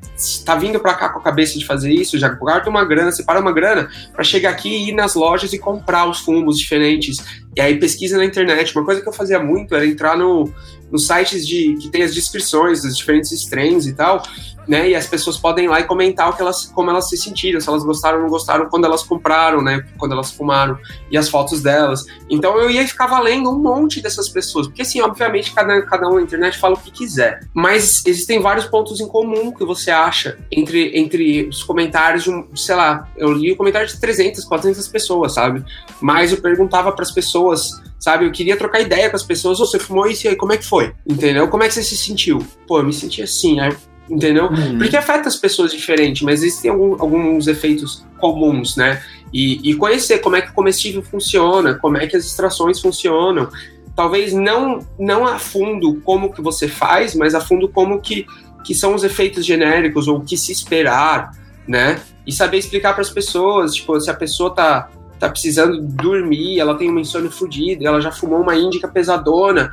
tá 0.44 0.54
vindo 0.54 0.78
pra 0.78 0.94
cá 0.94 1.08
com 1.08 1.18
a 1.18 1.22
cabeça 1.22 1.58
de 1.58 1.66
fazer 1.66 1.92
isso, 1.92 2.18
já 2.18 2.28
guarda 2.28 2.70
uma 2.70 2.84
grana, 2.84 3.10
separa 3.10 3.40
uma 3.40 3.52
grana 3.52 3.88
para 4.12 4.22
chegar 4.22 4.50
aqui 4.50 4.68
e 4.68 4.90
ir 4.90 4.92
nas 4.92 5.14
lojas 5.14 5.52
e 5.52 5.58
comprar 5.58 6.08
os 6.08 6.20
fumos 6.20 6.58
diferentes. 6.58 7.16
E 7.56 7.60
aí 7.60 7.78
pesquisa 7.78 8.16
na 8.16 8.24
internet. 8.24 8.74
Uma 8.76 8.84
coisa 8.84 9.00
que 9.00 9.08
eu 9.08 9.12
fazia 9.12 9.40
muito 9.40 9.74
era 9.74 9.86
entrar 9.86 10.16
no, 10.16 10.52
nos 10.94 11.08
sites 11.08 11.44
de 11.44 11.76
que 11.80 11.88
tem 11.88 12.04
as 12.04 12.14
descrições 12.14 12.82
dos 12.82 12.96
diferentes 12.96 13.32
strains 13.32 13.86
e 13.86 13.92
tal 13.92 14.22
né? 14.66 14.90
E 14.90 14.94
as 14.94 15.06
pessoas 15.06 15.36
podem 15.36 15.66
ir 15.66 15.68
lá 15.68 15.80
e 15.80 15.84
comentar 15.84 16.30
o 16.30 16.32
que 16.32 16.42
elas, 16.42 16.66
como 16.66 16.90
elas 16.90 17.08
se 17.08 17.16
sentiram, 17.16 17.60
se 17.60 17.68
elas 17.68 17.84
gostaram 17.84 18.18
ou 18.18 18.22
não 18.24 18.30
gostaram 18.30 18.68
quando 18.68 18.84
elas 18.84 19.02
compraram, 19.02 19.62
né? 19.62 19.86
Quando 19.98 20.12
elas 20.12 20.30
fumaram 20.30 20.78
e 21.10 21.16
as 21.16 21.28
fotos 21.28 21.62
delas. 21.62 22.04
Então 22.28 22.58
eu 22.58 22.70
ia 22.70 22.86
ficar 22.86 23.06
valendo 23.06 23.50
um 23.50 23.58
monte 23.58 24.00
dessas 24.00 24.28
pessoas, 24.28 24.66
porque 24.66 24.82
assim, 24.82 25.00
obviamente 25.00 25.52
cada, 25.52 25.82
cada 25.82 26.08
um 26.08 26.16
na 26.16 26.22
internet 26.22 26.58
fala 26.58 26.74
o 26.74 26.80
que 26.80 26.90
quiser, 26.90 27.46
mas 27.52 28.04
existem 28.06 28.40
vários 28.40 28.66
pontos 28.66 29.00
em 29.00 29.08
comum 29.08 29.52
que 29.52 29.64
você 29.64 29.90
acha 29.90 30.38
entre, 30.50 30.96
entre 30.98 31.48
os 31.48 31.62
comentários 31.62 32.24
de, 32.24 32.30
um, 32.30 32.56
sei 32.56 32.74
lá, 32.74 33.08
eu 33.16 33.32
li 33.32 33.52
o 33.52 33.56
comentário 33.56 33.86
de 33.86 33.98
300, 33.98 34.44
400 34.44 34.88
pessoas, 34.88 35.34
sabe? 35.34 35.64
Mas 36.00 36.32
eu 36.32 36.40
perguntava 36.40 36.92
para 36.92 37.02
as 37.02 37.12
pessoas 37.12 37.82
sabe? 38.04 38.26
Eu 38.26 38.30
queria 38.30 38.54
trocar 38.54 38.82
ideia 38.82 39.08
com 39.08 39.16
as 39.16 39.22
pessoas. 39.22 39.58
Você 39.58 39.78
fumou 39.78 40.06
isso 40.06 40.26
e 40.26 40.28
aí, 40.28 40.36
como 40.36 40.52
é 40.52 40.58
que 40.58 40.66
foi? 40.66 40.92
Entendeu? 41.08 41.48
Como 41.48 41.62
é 41.62 41.68
que 41.68 41.72
você 41.72 41.82
se 41.82 41.96
sentiu? 41.96 42.46
Pô, 42.66 42.78
eu 42.78 42.84
me 42.84 42.92
senti 42.92 43.22
assim. 43.22 43.58
Aí 43.60 43.74
entendeu? 44.10 44.48
Uhum. 44.48 44.76
Porque 44.76 44.94
afeta 44.94 45.26
as 45.26 45.36
pessoas 45.36 45.72
diferente, 45.72 46.26
mas 46.26 46.42
existem 46.42 46.70
algum, 46.70 46.92
alguns 47.00 47.46
efeitos 47.46 48.04
comuns, 48.18 48.76
né? 48.76 49.02
E, 49.32 49.70
e, 49.70 49.74
conhecer 49.76 50.18
como 50.18 50.36
é 50.36 50.42
que 50.42 50.50
o 50.50 50.52
comestível 50.52 51.02
funciona, 51.02 51.72
como 51.76 51.96
é 51.96 52.06
que 52.06 52.14
as 52.14 52.26
extrações 52.26 52.78
funcionam. 52.78 53.48
Talvez 53.96 54.34
não, 54.34 54.80
não 54.98 55.26
a 55.26 55.38
fundo 55.38 56.02
como 56.02 56.30
que 56.34 56.42
você 56.42 56.68
faz, 56.68 57.14
mas 57.14 57.34
a 57.34 57.40
fundo 57.40 57.66
como 57.66 57.98
que, 57.98 58.26
que 58.62 58.74
são 58.74 58.94
os 58.94 59.04
efeitos 59.04 59.46
genéricos 59.46 60.06
ou 60.06 60.18
o 60.18 60.20
que 60.22 60.36
se 60.36 60.52
esperar, 60.52 61.30
né? 61.66 61.98
E 62.26 62.32
saber 62.32 62.58
explicar 62.58 62.92
para 62.92 63.00
as 63.00 63.10
pessoas, 63.10 63.74
tipo, 63.74 63.98
se 63.98 64.10
a 64.10 64.14
pessoa 64.14 64.54
tá, 64.54 64.90
tá 65.26 65.32
precisando 65.32 65.80
dormir, 65.80 66.58
ela 66.58 66.74
tem 66.74 66.90
uma 66.90 67.00
insônia 67.00 67.30
fodida, 67.30 67.86
ela 67.86 68.00
já 68.00 68.12
fumou 68.12 68.40
uma 68.40 68.54
índica 68.54 68.88
pesadona, 68.88 69.70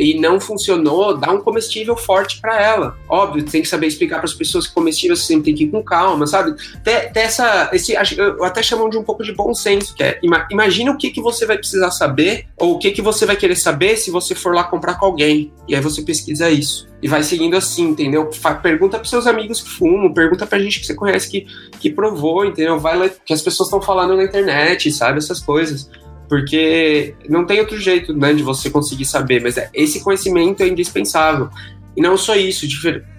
e 0.00 0.18
não 0.18 0.40
funcionou, 0.40 1.16
dá 1.16 1.30
um 1.30 1.40
comestível 1.40 1.96
forte 1.96 2.40
para 2.40 2.60
ela. 2.60 2.96
Óbvio, 3.08 3.44
tem 3.44 3.60
que 3.60 3.68
saber 3.68 3.86
explicar 3.86 4.16
para 4.16 4.24
as 4.24 4.34
pessoas 4.34 4.66
que 4.66 4.74
comestível 4.74 5.14
você 5.14 5.24
sempre 5.24 5.44
tem 5.44 5.54
que 5.54 5.64
ir 5.64 5.70
com 5.70 5.82
calma, 5.82 6.26
sabe? 6.26 6.54
Ter 6.82 7.10
essa, 7.14 7.68
esse, 7.72 7.92
eu 8.16 8.42
até 8.44 8.62
chamo 8.62 8.88
de 8.88 8.96
um 8.96 9.02
pouco 9.02 9.22
de 9.22 9.32
bom 9.32 9.52
senso, 9.54 9.94
que 9.94 10.02
é 10.02 10.18
imagina 10.50 10.90
o 10.90 10.96
que, 10.96 11.10
que 11.10 11.20
você 11.20 11.44
vai 11.44 11.58
precisar 11.58 11.90
saber 11.90 12.46
ou 12.56 12.74
o 12.74 12.78
que, 12.78 12.90
que 12.90 13.02
você 13.02 13.26
vai 13.26 13.36
querer 13.36 13.56
saber 13.56 13.96
se 13.96 14.10
você 14.10 14.34
for 14.34 14.54
lá 14.54 14.64
comprar 14.64 14.94
com 14.94 15.06
alguém. 15.06 15.52
E 15.68 15.74
aí 15.74 15.80
você 15.80 16.02
pesquisa 16.02 16.48
isso. 16.48 16.88
E 17.02 17.08
vai 17.08 17.22
seguindo 17.22 17.56
assim, 17.56 17.88
entendeu? 17.88 18.28
Pergunta 18.62 18.98
para 18.98 19.08
seus 19.08 19.26
amigos 19.26 19.60
que 19.60 19.70
fumam, 19.70 20.12
pergunta 20.12 20.46
pra 20.46 20.58
gente 20.58 20.80
que 20.80 20.86
você 20.86 20.94
conhece 20.94 21.30
que, 21.30 21.46
que 21.78 21.90
provou, 21.90 22.44
entendeu? 22.44 22.78
Vai 22.78 23.06
o 23.06 23.10
que 23.24 23.32
as 23.32 23.42
pessoas 23.42 23.68
estão 23.68 23.80
falando 23.80 24.16
na 24.16 24.24
internet, 24.24 24.90
sabe? 24.92 25.18
Essas 25.18 25.40
coisas 25.40 25.90
porque 26.30 27.16
não 27.28 27.44
tem 27.44 27.58
outro 27.58 27.76
jeito 27.76 28.14
né, 28.14 28.32
de 28.32 28.40
você 28.40 28.70
conseguir 28.70 29.04
saber, 29.04 29.42
mas 29.42 29.56
é, 29.56 29.68
esse 29.74 30.00
conhecimento 30.00 30.62
é 30.62 30.68
indispensável. 30.68 31.50
E 31.96 32.00
não 32.00 32.16
só 32.16 32.36
isso, 32.36 32.68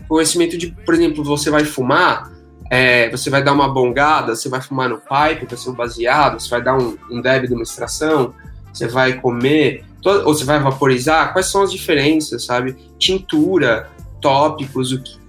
conhecimento 0.08 0.58
de, 0.58 0.68
por 0.86 0.94
exemplo, 0.94 1.22
você 1.22 1.50
vai 1.50 1.66
fumar, 1.66 2.32
é, 2.70 3.10
você 3.10 3.30
vai 3.30 3.44
dar 3.44 3.52
uma 3.52 3.68
bongada, 3.68 4.34
você 4.34 4.48
vai 4.48 4.62
fumar 4.62 4.88
no 4.88 4.96
pipe, 4.96 5.46
vai 5.46 5.58
ser 5.58 5.70
um 5.70 5.74
baseado, 5.74 6.40
você 6.40 6.50
vai 6.50 6.64
dar 6.64 6.78
um, 6.78 6.98
um 7.12 7.20
deb 7.20 7.48
de 7.48 7.54
uma 7.54 7.64
extração, 7.64 8.34
você 8.74 8.88
vai 8.88 9.20
comer, 9.20 9.84
ou 10.06 10.34
você 10.34 10.46
vai 10.46 10.62
vaporizar, 10.62 11.34
quais 11.34 11.52
são 11.52 11.64
as 11.64 11.72
diferenças, 11.72 12.46
sabe? 12.46 12.78
Tintura, 12.98 13.90
tópicos, 14.22 14.94
o 14.94 15.04
que, 15.04 15.20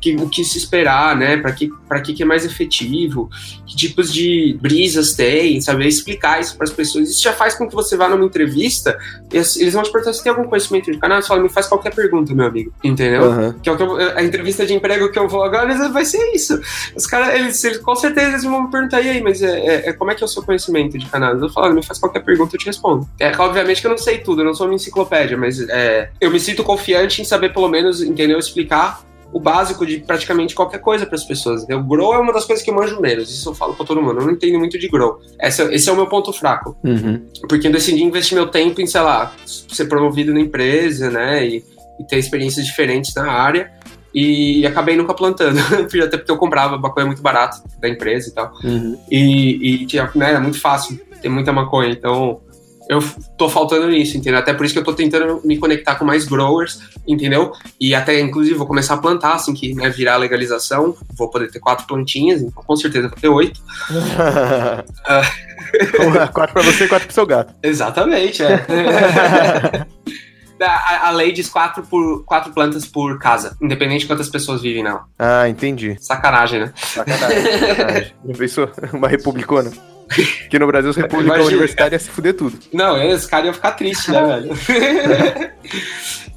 que, 0.00 0.14
o 0.16 0.28
que 0.28 0.44
se 0.44 0.58
esperar, 0.58 1.16
né? 1.16 1.36
Para 1.36 1.52
que, 1.52 1.70
que, 2.04 2.14
que 2.14 2.22
é 2.22 2.26
mais 2.26 2.44
efetivo, 2.44 3.28
que 3.66 3.76
tipos 3.76 4.12
de 4.12 4.56
brisas 4.60 5.14
tem, 5.14 5.60
saber 5.60 5.86
explicar 5.86 6.40
isso 6.40 6.56
para 6.56 6.64
as 6.64 6.72
pessoas. 6.72 7.10
Isso 7.10 7.22
já 7.22 7.32
faz 7.32 7.54
com 7.54 7.68
que 7.68 7.74
você 7.74 7.96
vá 7.96 8.08
numa 8.08 8.24
entrevista 8.24 8.96
e 9.32 9.36
eles 9.36 9.74
vão 9.74 9.82
te 9.82 9.90
perguntar 9.90 10.12
se 10.12 10.22
tem 10.22 10.30
algum 10.30 10.44
conhecimento 10.44 10.90
de 10.90 10.98
canal. 10.98 11.20
Você 11.20 11.28
fala, 11.28 11.42
me 11.42 11.48
faz 11.48 11.66
qualquer 11.66 11.94
pergunta, 11.94 12.34
meu 12.34 12.46
amigo, 12.46 12.72
entendeu? 12.82 13.24
Uhum. 13.24 13.52
Que 13.54 13.68
é 13.68 13.72
o 13.72 13.76
que 13.76 13.82
eu, 13.82 13.96
a 13.96 14.22
entrevista 14.22 14.64
de 14.64 14.74
emprego 14.74 15.10
que 15.10 15.18
eu 15.18 15.28
vou 15.28 15.42
agora 15.42 15.88
vai 15.88 16.04
ser 16.04 16.32
isso. 16.34 16.60
Os 16.94 17.06
caras, 17.06 17.34
eles, 17.34 17.62
eles, 17.64 17.78
com 17.78 17.94
certeza 17.96 18.28
eles 18.28 18.44
vão 18.44 18.64
me 18.64 18.70
perguntar, 18.70 19.00
e 19.00 19.08
aí, 19.08 19.22
mas 19.22 19.42
é, 19.42 19.58
é, 19.58 19.88
é 19.88 19.92
como 19.92 20.10
é 20.10 20.14
que 20.14 20.22
é 20.22 20.26
o 20.26 20.28
seu 20.28 20.42
conhecimento 20.42 20.98
de 20.98 21.06
canal? 21.06 21.36
Eu 21.36 21.48
falo, 21.48 21.74
me 21.74 21.84
faz 21.84 21.98
qualquer 21.98 22.20
pergunta, 22.20 22.54
eu 22.54 22.60
te 22.60 22.66
respondo. 22.66 23.08
É, 23.18 23.36
obviamente 23.36 23.80
que 23.80 23.86
eu 23.86 23.90
não 23.90 23.98
sei 23.98 24.18
tudo, 24.18 24.42
eu 24.42 24.44
não 24.44 24.54
sou 24.54 24.66
uma 24.66 24.74
enciclopédia, 24.74 25.36
mas 25.36 25.60
é, 25.60 26.10
eu 26.20 26.30
me 26.30 26.38
sinto 26.38 26.62
confiante 26.62 27.20
em 27.20 27.24
saber 27.24 27.52
pelo 27.52 27.68
menos, 27.68 28.02
entendeu? 28.02 28.38
Explicar 28.38 29.00
o 29.36 29.40
básico 29.40 29.84
de 29.84 29.98
praticamente 29.98 30.54
qualquer 30.54 30.78
coisa 30.78 31.04
para 31.04 31.14
as 31.14 31.22
pessoas. 31.22 31.62
O 31.64 31.82
grow 31.82 32.14
é 32.14 32.18
uma 32.18 32.32
das 32.32 32.46
coisas 32.46 32.64
que 32.64 32.70
eu 32.70 32.74
manjo 32.74 32.98
menos, 33.02 33.28
isso 33.28 33.50
eu 33.50 33.54
falo 33.54 33.74
para 33.74 33.84
todo 33.84 34.00
mundo. 34.00 34.20
Eu 34.20 34.24
não 34.24 34.32
entendo 34.32 34.58
muito 34.58 34.78
de 34.78 34.88
grow. 34.88 35.20
Esse, 35.38 35.62
esse 35.74 35.90
é 35.90 35.92
o 35.92 35.96
meu 35.96 36.06
ponto 36.06 36.32
fraco. 36.32 36.74
Uhum. 36.82 37.20
Porque 37.46 37.68
eu 37.68 37.72
decidi 37.72 38.02
investir 38.02 38.34
meu 38.34 38.46
tempo 38.46 38.80
em, 38.80 38.86
sei 38.86 39.02
lá, 39.02 39.34
ser 39.44 39.84
promovido 39.90 40.32
na 40.32 40.40
empresa, 40.40 41.10
né? 41.10 41.46
E, 41.46 41.62
e 42.00 42.04
ter 42.08 42.16
experiências 42.16 42.64
diferentes 42.64 43.14
na 43.14 43.30
área. 43.30 43.70
E, 44.14 44.60
e 44.60 44.66
acabei 44.66 44.96
nunca 44.96 45.12
plantando, 45.12 45.60
até 46.02 46.16
porque 46.16 46.32
eu 46.32 46.38
comprava 46.38 46.78
maconha 46.78 47.04
muito 47.04 47.20
barato 47.20 47.58
da 47.78 47.90
empresa 47.90 48.30
e 48.30 48.32
tal. 48.32 48.54
Uhum. 48.64 48.98
E, 49.10 49.82
e 49.82 49.86
tinha, 49.86 50.10
né, 50.14 50.30
era 50.30 50.40
muito 50.40 50.58
fácil 50.58 50.98
ter 51.20 51.28
muita 51.28 51.52
maconha, 51.52 51.90
então 51.90 52.40
eu 52.88 53.02
tô 53.36 53.48
faltando 53.48 53.88
nisso, 53.88 54.16
entendeu? 54.16 54.38
Até 54.38 54.54
por 54.54 54.64
isso 54.64 54.74
que 54.74 54.78
eu 54.78 54.84
tô 54.84 54.92
tentando 54.92 55.40
me 55.44 55.58
conectar 55.58 55.96
com 55.96 56.04
mais 56.04 56.24
growers, 56.24 56.80
entendeu? 57.06 57.52
E 57.80 57.94
até, 57.94 58.20
inclusive, 58.20 58.56
vou 58.56 58.66
começar 58.66 58.94
a 58.94 58.98
plantar, 58.98 59.34
assim 59.34 59.54
que 59.54 59.74
né, 59.74 59.90
virar 59.90 60.14
a 60.14 60.18
legalização, 60.18 60.96
vou 61.16 61.28
poder 61.28 61.50
ter 61.50 61.58
quatro 61.58 61.86
plantinhas, 61.86 62.40
então 62.40 62.62
com 62.62 62.76
certeza 62.76 63.08
vou 63.08 63.18
ter 63.18 63.28
oito. 63.28 63.60
uh... 63.90 64.84
quatro 66.32 66.52
pra 66.54 66.62
você 66.62 66.84
e 66.84 66.88
quatro 66.88 67.06
pro 67.06 67.14
seu 67.14 67.26
gato. 67.26 67.52
Exatamente, 67.62 68.42
é. 68.42 68.64
A, 70.58 71.08
a, 71.08 71.10
lei 71.10 71.32
diz 71.32 71.50
quatro, 71.50 71.82
por, 71.82 72.24
quatro 72.24 72.50
plantas 72.52 72.86
por 72.86 73.18
casa, 73.18 73.56
independente 73.60 74.00
de 74.00 74.06
quantas 74.06 74.30
pessoas 74.30 74.62
vivem 74.62 74.82
nela. 74.82 75.04
Ah, 75.18 75.46
entendi. 75.48 75.96
Sacanagem, 76.00 76.60
né? 76.60 76.72
Sacanagem. 76.74 77.58
sacanagem. 77.58 78.12
Pensou? 78.38 78.70
Uma 78.92 79.06
republicana. 79.06 79.70
Que 80.48 80.58
no 80.58 80.66
Brasil, 80.66 80.90
as 80.90 80.96
repúblicas 80.96 81.46
universitárias 81.46 82.02
se 82.02 82.10
fuder 82.10 82.34
tudo. 82.34 82.58
Não, 82.72 83.00
esse 83.02 83.28
cara 83.28 83.46
ia 83.46 83.52
ficar 83.52 83.72
triste, 83.72 84.10
né, 84.10 84.22
velho? 84.24 84.50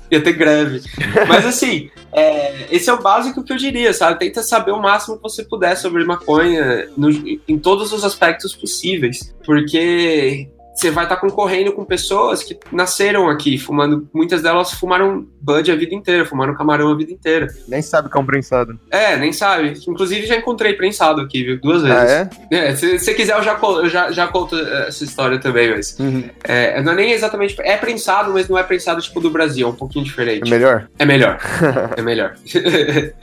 ia 0.09 0.21
ter 0.21 0.33
greve. 0.33 0.81
Mas 1.27 1.45
assim, 1.45 1.89
é, 2.11 2.67
esse 2.71 2.89
é 2.89 2.93
o 2.93 3.01
básico 3.01 3.43
que 3.43 3.53
eu 3.53 3.57
diria, 3.57 3.93
sabe? 3.93 4.19
Tenta 4.19 4.41
saber 4.41 4.71
o 4.71 4.81
máximo 4.81 5.17
que 5.17 5.23
você 5.23 5.43
puder 5.43 5.75
sobre 5.77 6.03
maconha 6.03 6.89
no, 6.97 7.09
em 7.09 7.57
todos 7.59 7.93
os 7.93 8.03
aspectos 8.03 8.55
possíveis. 8.55 9.33
Porque 9.45 10.49
você 10.79 10.89
vai 10.89 11.03
estar 11.03 11.15
tá 11.15 11.21
concorrendo 11.21 11.73
com 11.73 11.83
pessoas 11.83 12.41
que 12.41 12.57
nasceram 12.71 13.29
aqui, 13.29 13.57
fumando. 13.57 14.07
Muitas 14.13 14.41
delas 14.41 14.71
fumaram 14.71 15.27
Bud 15.41 15.69
a 15.71 15.75
vida 15.75 15.93
inteira, 15.93 16.25
fumaram 16.25 16.55
camarão 16.55 16.91
a 16.91 16.95
vida 16.95 17.11
inteira. 17.11 17.47
Nem 17.67 17.81
sabe 17.81 18.09
que 18.09 18.17
é 18.17 18.21
um 18.21 18.25
prensado. 18.25 18.79
É, 18.89 19.17
nem 19.17 19.33
sabe. 19.33 19.73
Inclusive 19.87 20.25
já 20.25 20.37
encontrei 20.37 20.73
prensado 20.73 21.21
aqui, 21.21 21.43
viu? 21.43 21.59
Duas 21.59 21.81
vezes. 21.81 21.97
Ah, 21.97 22.29
é? 22.51 22.69
é 22.69 22.75
se 22.75 22.97
você 22.97 23.13
quiser, 23.13 23.37
eu 23.37 23.43
já, 23.43 23.59
eu 23.61 23.89
já, 23.89 24.11
já 24.11 24.27
conto 24.27 24.55
essa 24.55 25.03
história 25.03 25.37
também, 25.37 25.71
mas. 25.71 25.97
Uhum. 25.99 26.23
É, 26.43 26.81
não 26.81 26.93
é 26.93 26.95
nem 26.95 27.11
exatamente. 27.11 27.55
É 27.59 27.75
prensado, 27.75 28.31
mas 28.31 28.47
não 28.47 28.57
é 28.57 28.63
prensado 28.63 29.01
tipo 29.01 29.19
do 29.19 29.29
Brasil, 29.29 29.67
é 29.67 29.69
um 29.69 29.75
pouquinho 29.75 30.05
diferente. 30.05 30.47
É 30.47 30.49
melhor? 30.49 30.89
É 30.97 31.05
melhor. 31.05 31.39
é 31.97 32.01
melhor. 32.01 32.35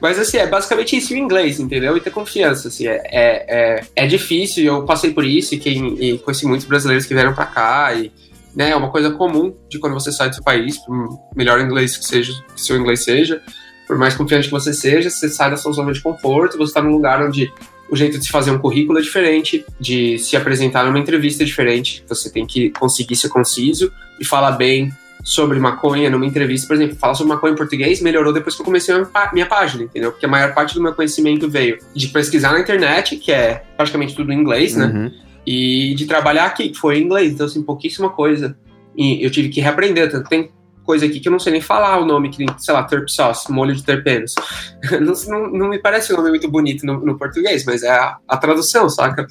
mas 0.00 0.18
assim, 0.18 0.38
é 0.38 0.46
basicamente 0.46 0.96
isso 0.96 1.14
em 1.14 1.18
inglês, 1.18 1.60
entendeu? 1.60 1.96
E 1.96 2.00
ter 2.00 2.10
confiança, 2.10 2.68
assim. 2.68 2.86
É, 2.86 3.02
é, 3.04 3.44
é, 3.48 3.84
é 3.96 4.06
difícil, 4.06 4.64
eu 4.64 4.84
passei 4.84 5.12
por 5.12 5.24
isso 5.24 5.54
e, 5.54 5.58
quem, 5.58 5.94
e 6.02 6.18
conheci 6.18 6.46
muitos 6.46 6.66
brasileiros 6.66 7.01
brasileiros 7.02 7.06
que 7.06 7.14
vieram 7.14 7.34
para 7.34 7.46
cá 7.46 7.94
e 7.94 8.12
né, 8.54 8.70
é 8.70 8.76
uma 8.76 8.90
coisa 8.90 9.10
comum 9.10 9.54
de 9.68 9.78
quando 9.78 9.94
você 9.94 10.12
sai 10.12 10.28
do 10.28 10.34
seu 10.34 10.44
país, 10.44 10.78
por 10.78 11.18
melhor 11.34 11.60
inglês 11.60 11.96
que 11.96 12.04
seja, 12.04 12.32
que 12.54 12.60
seu 12.60 12.76
inglês 12.76 13.02
seja, 13.02 13.40
por 13.86 13.96
mais 13.96 14.14
confiante 14.14 14.46
que 14.46 14.52
você 14.52 14.72
seja, 14.72 15.08
você 15.08 15.28
sai 15.28 15.50
da 15.50 15.56
sua 15.56 15.72
zona 15.72 15.92
de 15.92 16.00
conforto, 16.00 16.58
você 16.58 16.70
está 16.70 16.82
num 16.82 16.92
lugar 16.92 17.22
onde 17.22 17.50
o 17.90 17.96
jeito 17.96 18.18
de 18.18 18.24
se 18.24 18.30
fazer 18.30 18.50
um 18.50 18.58
currículo 18.58 18.98
é 18.98 19.02
diferente, 19.02 19.64
de 19.80 20.18
se 20.18 20.36
apresentar 20.36 20.84
numa 20.84 20.98
entrevista 20.98 21.42
é 21.42 21.46
diferente, 21.46 22.04
você 22.08 22.30
tem 22.30 22.46
que 22.46 22.70
conseguir 22.70 23.16
ser 23.16 23.28
conciso 23.28 23.92
e 24.20 24.24
falar 24.24 24.52
bem 24.52 24.92
sobre 25.24 25.58
maconha 25.58 26.10
numa 26.10 26.26
entrevista, 26.26 26.66
por 26.66 26.74
exemplo, 26.74 26.96
falar 26.96 27.14
sobre 27.14 27.32
maconha 27.32 27.52
em 27.52 27.56
português 27.56 28.00
melhorou 28.02 28.32
depois 28.32 28.56
que 28.56 28.60
eu 28.60 28.66
comecei 28.66 28.94
a 28.94 29.32
minha 29.32 29.46
página, 29.46 29.84
entendeu? 29.84 30.10
Porque 30.10 30.26
a 30.26 30.28
maior 30.28 30.52
parte 30.52 30.74
do 30.74 30.82
meu 30.82 30.92
conhecimento 30.94 31.48
veio 31.48 31.78
de 31.94 32.08
pesquisar 32.08 32.52
na 32.52 32.60
internet, 32.60 33.16
que 33.16 33.30
é 33.30 33.62
praticamente 33.76 34.16
tudo 34.16 34.32
em 34.32 34.38
inglês, 34.38 34.74
né? 34.74 35.12
E 35.46 35.94
de 35.94 36.06
trabalhar 36.06 36.46
aqui, 36.46 36.68
que 36.68 36.78
foi 36.78 36.98
em 36.98 37.04
inglês, 37.04 37.32
então 37.32 37.46
assim, 37.46 37.62
pouquíssima 37.62 38.10
coisa. 38.10 38.56
E 38.96 39.24
eu 39.24 39.30
tive 39.30 39.48
que 39.48 39.60
reaprender, 39.60 40.10
tanto 40.10 40.28
tem 40.28 40.50
coisa 40.84 41.06
aqui 41.06 41.20
que 41.20 41.28
eu 41.28 41.32
não 41.32 41.38
sei 41.38 41.52
nem 41.52 41.60
falar 41.60 42.00
o 42.00 42.04
nome, 42.04 42.28
que 42.28 42.44
sei 42.58 42.74
lá, 42.74 42.82
terp 42.82 43.08
sauce, 43.08 43.50
molho 43.50 43.74
de 43.74 43.82
terpenos. 43.82 44.34
não, 45.00 45.14
não, 45.26 45.50
não, 45.50 45.68
me 45.68 45.78
parece 45.78 46.12
um 46.12 46.16
nome 46.16 46.30
muito 46.30 46.50
bonito 46.50 46.84
no, 46.84 47.04
no 47.04 47.16
português, 47.16 47.64
mas 47.64 47.82
é 47.82 47.90
a, 47.90 48.18
a, 48.28 48.36
tradução, 48.36 48.88
saca? 48.88 49.26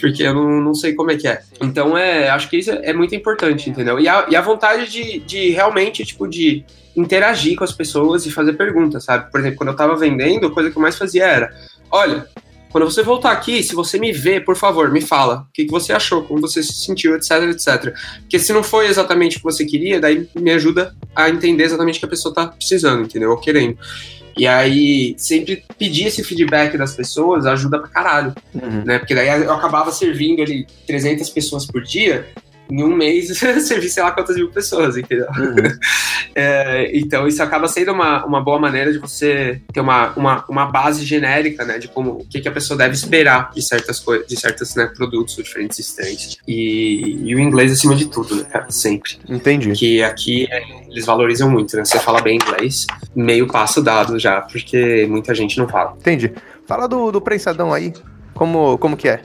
Porque 0.00 0.22
eu 0.22 0.34
não, 0.34 0.60
não 0.60 0.74
sei 0.74 0.94
como 0.94 1.10
é 1.10 1.16
que 1.16 1.28
é. 1.28 1.42
Então, 1.60 1.96
é, 1.96 2.28
acho 2.28 2.48
que 2.48 2.58
isso 2.58 2.70
é 2.70 2.92
muito 2.92 3.14
importante, 3.14 3.70
entendeu? 3.70 3.98
E 3.98 4.08
a, 4.08 4.26
e 4.28 4.36
a 4.36 4.40
vontade 4.40 4.90
de, 4.90 5.20
de 5.20 5.50
realmente, 5.50 6.04
tipo, 6.04 6.28
de 6.28 6.64
interagir 6.96 7.56
com 7.56 7.64
as 7.64 7.72
pessoas 7.72 8.26
e 8.26 8.30
fazer 8.30 8.54
perguntas, 8.54 9.04
sabe? 9.04 9.30
Por 9.30 9.40
exemplo, 9.40 9.58
quando 9.58 9.70
eu 9.70 9.76
tava 9.76 9.96
vendendo, 9.96 10.46
a 10.46 10.50
coisa 10.50 10.70
que 10.70 10.76
eu 10.76 10.82
mais 10.82 10.96
fazia 10.96 11.26
era, 11.26 11.54
olha, 11.90 12.26
quando 12.70 12.84
você 12.84 13.02
voltar 13.02 13.32
aqui, 13.32 13.62
se 13.62 13.74
você 13.74 13.98
me 13.98 14.12
vê, 14.12 14.40
por 14.40 14.56
favor, 14.56 14.90
me 14.90 15.00
fala 15.00 15.46
o 15.48 15.52
que, 15.52 15.64
que 15.64 15.70
você 15.70 15.92
achou, 15.92 16.22
como 16.22 16.40
você 16.40 16.62
se 16.62 16.74
sentiu, 16.74 17.14
etc, 17.14 17.30
etc. 17.50 17.94
Porque 18.20 18.38
se 18.38 18.52
não 18.52 18.62
foi 18.62 18.86
exatamente 18.86 19.36
o 19.36 19.40
que 19.40 19.44
você 19.44 19.64
queria, 19.64 20.00
daí 20.00 20.28
me 20.34 20.50
ajuda 20.52 20.94
a 21.14 21.28
entender 21.30 21.64
exatamente 21.64 21.96
o 21.96 22.00
que 22.00 22.06
a 22.06 22.10
pessoa 22.10 22.34
tá 22.34 22.48
precisando, 22.48 23.04
entendeu? 23.04 23.30
Ou 23.30 23.38
querendo. 23.38 23.78
E 24.36 24.46
aí, 24.46 25.14
sempre 25.16 25.64
pedir 25.78 26.08
esse 26.08 26.22
feedback 26.22 26.76
das 26.76 26.94
pessoas 26.94 27.46
ajuda 27.46 27.78
pra 27.78 27.88
caralho, 27.88 28.34
uhum. 28.54 28.84
né? 28.84 28.98
Porque 28.98 29.14
daí 29.14 29.28
eu 29.42 29.52
acabava 29.52 29.90
servindo 29.90 30.42
ali 30.42 30.66
300 30.86 31.30
pessoas 31.30 31.64
por 31.64 31.82
dia, 31.82 32.26
em 32.70 32.82
um 32.82 32.94
mês 32.94 33.28
servi 33.38 33.88
sei 33.88 34.02
lá 34.02 34.10
quantas 34.10 34.36
mil 34.36 34.50
pessoas, 34.50 34.96
entendeu? 34.96 35.26
Uhum. 35.36 35.56
É, 36.38 36.90
então 36.92 37.26
isso 37.26 37.42
acaba 37.42 37.66
sendo 37.66 37.92
uma, 37.92 38.22
uma 38.26 38.42
boa 38.42 38.58
maneira 38.58 38.92
de 38.92 38.98
você 38.98 39.62
ter 39.72 39.80
uma, 39.80 40.10
uma, 40.10 40.44
uma 40.50 40.66
base 40.66 41.02
genérica, 41.02 41.64
né, 41.64 41.78
de 41.78 41.88
como 41.88 42.10
o 42.10 42.26
que, 42.26 42.42
que 42.42 42.48
a 42.48 42.52
pessoa 42.52 42.76
deve 42.76 42.94
esperar 42.94 43.50
de 43.54 43.62
certas 43.62 43.98
coisas, 44.00 44.26
de 44.26 44.38
certos 44.38 44.74
né, 44.74 44.84
produtos 44.84 45.38
ou 45.38 45.42
diferentes 45.42 45.78
stands. 45.78 46.36
E, 46.46 47.22
e 47.24 47.34
o 47.34 47.40
inglês 47.40 47.72
acima 47.72 47.94
de 47.94 48.04
tudo, 48.06 48.36
né, 48.36 48.44
cara, 48.44 48.70
sempre. 48.70 49.18
Entendi. 49.26 49.72
Que 49.72 50.02
aqui 50.02 50.46
é, 50.50 50.62
eles 50.90 51.06
valorizam 51.06 51.50
muito, 51.50 51.74
né? 51.74 51.86
Você 51.86 51.98
fala 52.00 52.20
bem 52.20 52.36
inglês, 52.36 52.86
meio 53.14 53.46
passo 53.46 53.80
dado 53.80 54.18
já, 54.18 54.42
porque 54.42 55.06
muita 55.08 55.34
gente 55.34 55.56
não 55.56 55.66
fala. 55.66 55.94
Entendi. 55.98 56.32
Fala 56.66 56.86
do, 56.86 57.10
do 57.10 57.20
prensadão 57.20 57.72
aí. 57.72 57.94
Como, 58.36 58.76
como 58.78 58.96
que 58.96 59.08
é? 59.08 59.22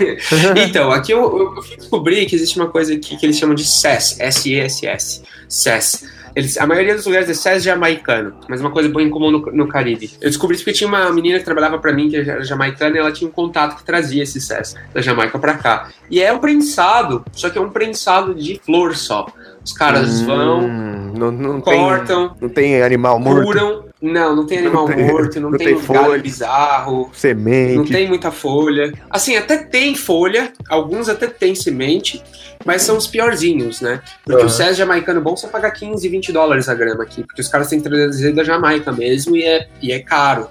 então, 0.64 0.92
aqui 0.92 1.12
eu, 1.12 1.54
eu, 1.56 1.76
descobri 1.76 2.26
que 2.26 2.36
existe 2.36 2.58
uma 2.58 2.68
coisa 2.68 2.94
aqui 2.94 3.16
que 3.16 3.24
eles 3.24 3.38
chamam 3.38 3.54
de 3.54 3.64
SES, 3.64 4.20
S-E-S-S, 4.20 5.22
SES. 5.48 6.04
Eles, 6.36 6.58
a 6.58 6.66
maioria 6.66 6.94
dos 6.94 7.06
lugares 7.06 7.28
é 7.28 7.34
SES 7.34 7.64
jamaicano, 7.64 8.34
mas 8.48 8.60
uma 8.60 8.70
coisa 8.70 8.88
bem 8.88 9.08
comum 9.08 9.30
no, 9.30 9.38
no 9.40 9.66
Caribe. 9.66 10.10
Eu 10.20 10.28
descobri 10.28 10.54
isso 10.54 10.64
porque 10.64 10.76
tinha 10.76 10.86
uma 10.86 11.10
menina 11.10 11.38
que 11.38 11.44
trabalhava 11.44 11.78
para 11.78 11.92
mim, 11.92 12.10
que 12.10 12.16
era 12.16 12.44
jamaicana, 12.44 12.96
e 12.96 12.98
ela 13.00 13.10
tinha 13.10 13.28
um 13.28 13.32
contato 13.32 13.76
que 13.76 13.84
trazia 13.84 14.22
esse 14.22 14.40
SES 14.40 14.76
da 14.92 15.00
Jamaica 15.00 15.38
para 15.38 15.54
cá. 15.54 15.88
E 16.10 16.20
é 16.20 16.30
um 16.32 16.38
prensado, 16.38 17.24
só 17.32 17.48
que 17.48 17.58
é 17.58 17.60
um 17.60 17.70
prensado 17.70 18.34
de 18.34 18.60
flor 18.64 18.94
só. 18.94 19.26
Os 19.64 19.72
caras 19.72 20.20
hum, 20.20 20.26
vão, 20.26 20.68
não, 20.68 21.32
não 21.32 21.60
cortam, 21.60 22.28
tem, 22.28 22.38
não 22.40 22.48
tem 22.48 22.82
animal 22.82 23.18
morto. 23.18 23.44
Curam, 23.44 23.89
não, 24.02 24.34
não 24.34 24.46
tem 24.46 24.58
animal 24.58 24.88
não 24.88 24.96
tem, 24.96 25.06
morto, 25.06 25.40
não, 25.40 25.50
não 25.50 25.58
tem, 25.58 25.68
tem 25.68 25.78
folha, 25.78 26.22
bizarro. 26.22 27.10
Semente. 27.12 27.76
Não 27.76 27.84
tem 27.84 28.08
muita 28.08 28.30
folha. 28.30 28.92
Assim, 29.10 29.36
até 29.36 29.58
tem 29.58 29.94
folha, 29.94 30.52
alguns 30.70 31.08
até 31.08 31.26
tem 31.26 31.54
semente, 31.54 32.22
mas 32.64 32.82
são 32.82 32.96
os 32.96 33.06
piorzinhos, 33.06 33.82
né? 33.82 34.00
Porque 34.24 34.40
uhum. 34.40 34.46
o 34.46 34.50
César 34.50 34.74
jamaicano 34.74 35.20
bom 35.20 35.36
você 35.36 35.46
paga 35.48 35.70
15, 35.70 36.08
20 36.08 36.32
dólares 36.32 36.68
a 36.68 36.74
grama 36.74 37.02
aqui, 37.02 37.22
porque 37.24 37.42
os 37.42 37.48
caras 37.48 37.68
têm 37.68 37.80
que 37.80 37.88
trazer 37.88 38.32
da 38.32 38.42
Jamaica 38.42 38.90
mesmo 38.90 39.36
e 39.36 39.44
é, 39.44 39.68
e 39.82 39.92
é 39.92 39.98
caro. 39.98 40.48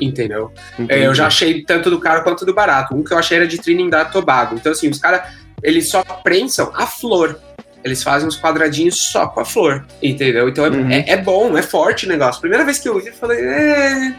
Entendeu? 0.00 0.52
É, 0.88 1.06
eu 1.06 1.14
já 1.14 1.26
achei 1.26 1.62
tanto 1.62 1.90
do 1.90 1.98
caro 1.98 2.22
quanto 2.22 2.44
do 2.44 2.54
barato. 2.54 2.94
Um 2.94 3.02
que 3.02 3.12
eu 3.12 3.18
achei 3.18 3.36
era 3.36 3.46
de 3.46 3.58
Trinidad 3.58 4.08
e 4.08 4.12
Tobago. 4.12 4.54
Então, 4.54 4.70
assim, 4.70 4.88
os 4.88 4.98
caras, 4.98 5.22
eles 5.62 5.88
só 5.88 6.02
prensam 6.02 6.70
a 6.74 6.86
flor. 6.86 7.38
Eles 7.84 8.02
fazem 8.02 8.26
uns 8.26 8.36
quadradinhos 8.36 8.96
só 8.96 9.26
com 9.26 9.40
a 9.40 9.44
flor, 9.44 9.84
entendeu? 10.02 10.48
Então 10.48 10.64
é, 10.64 10.70
uhum. 10.70 10.90
é, 10.90 11.04
é, 11.10 11.16
bom, 11.16 11.56
é 11.56 11.62
forte 11.62 12.06
o 12.06 12.08
negócio. 12.08 12.40
Primeira 12.40 12.64
vez 12.64 12.78
que 12.78 12.88
eu 12.88 12.98
vi, 13.00 13.08
eu 13.08 13.14
falei, 13.14 13.38
é... 13.40 14.14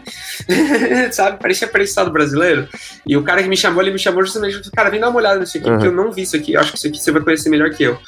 sabe? 1.12 1.38
Parecia 1.38 1.68
prensado 1.68 2.10
brasileiro. 2.10 2.68
E 3.06 3.16
o 3.16 3.22
cara 3.22 3.42
que 3.42 3.48
me 3.48 3.56
chamou, 3.56 3.82
ele 3.82 3.92
me 3.92 3.98
chamou 3.98 4.24
justamente, 4.24 4.70
cara, 4.70 4.90
vem 4.90 5.00
dar 5.00 5.10
uma 5.10 5.18
olhada 5.18 5.38
nisso 5.40 5.58
aqui, 5.58 5.66
uhum. 5.66 5.74
porque 5.74 5.88
eu 5.88 5.92
não 5.92 6.10
vi 6.10 6.22
isso 6.22 6.36
aqui. 6.36 6.54
Eu 6.54 6.60
acho 6.60 6.72
que 6.72 6.78
isso 6.78 6.86
aqui 6.86 6.98
você 6.98 7.12
vai 7.12 7.22
conhecer 7.22 7.50
melhor 7.50 7.70
que 7.70 7.82
eu. 7.82 7.98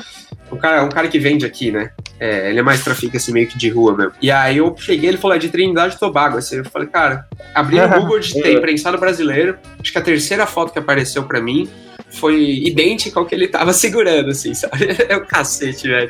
O 0.51 0.57
cara, 0.57 0.85
um 0.85 0.89
cara 0.89 1.09
que 1.09 1.19
vende 1.19 1.47
aqui, 1.47 1.71
né? 1.71 1.91
É, 2.21 2.51
ele 2.51 2.59
é 2.59 2.63
mais 2.63 2.83
trafica 2.85 3.17
assim, 3.17 3.33
meio 3.33 3.47
que 3.47 3.57
de 3.57 3.71
rua 3.71 3.97
mesmo. 3.97 4.13
E 4.21 4.31
aí 4.31 4.59
eu 4.59 4.75
cheguei, 4.79 5.09
ele 5.09 5.17
falou, 5.19 5.37
é 5.37 5.39
de 5.39 5.49
Trindade 5.49 5.97
e 5.97 5.99
Tobago. 5.99 6.37
Assim, 6.37 6.57
eu 6.57 6.65
falei, 6.65 6.89
cara, 6.89 7.27
abri 7.55 7.81
no 7.81 7.89
Google 7.89 8.21
de 8.21 8.35
ter 8.41 8.61
prensado 8.61 8.99
brasileiro. 8.99 9.59
Acho 9.81 9.93
que 9.93 9.99
a 9.99 10.03
terceira 10.03 10.47
foto 10.47 10.73
que 10.73 10.79
apareceu 10.79 11.23
para 11.25 11.41
mim 11.41 11.71
foi 12.13 12.61
idêntica 12.65 13.19
ao 13.19 13.27
que 13.27 13.35
ele 13.35 13.49
tava 13.49 13.73
segurando, 13.75 14.31
assim, 14.31 14.55
sabe? 14.55 14.89
É 15.09 15.17
o 15.17 15.27
cacete, 15.27 15.89
velho. 15.89 16.09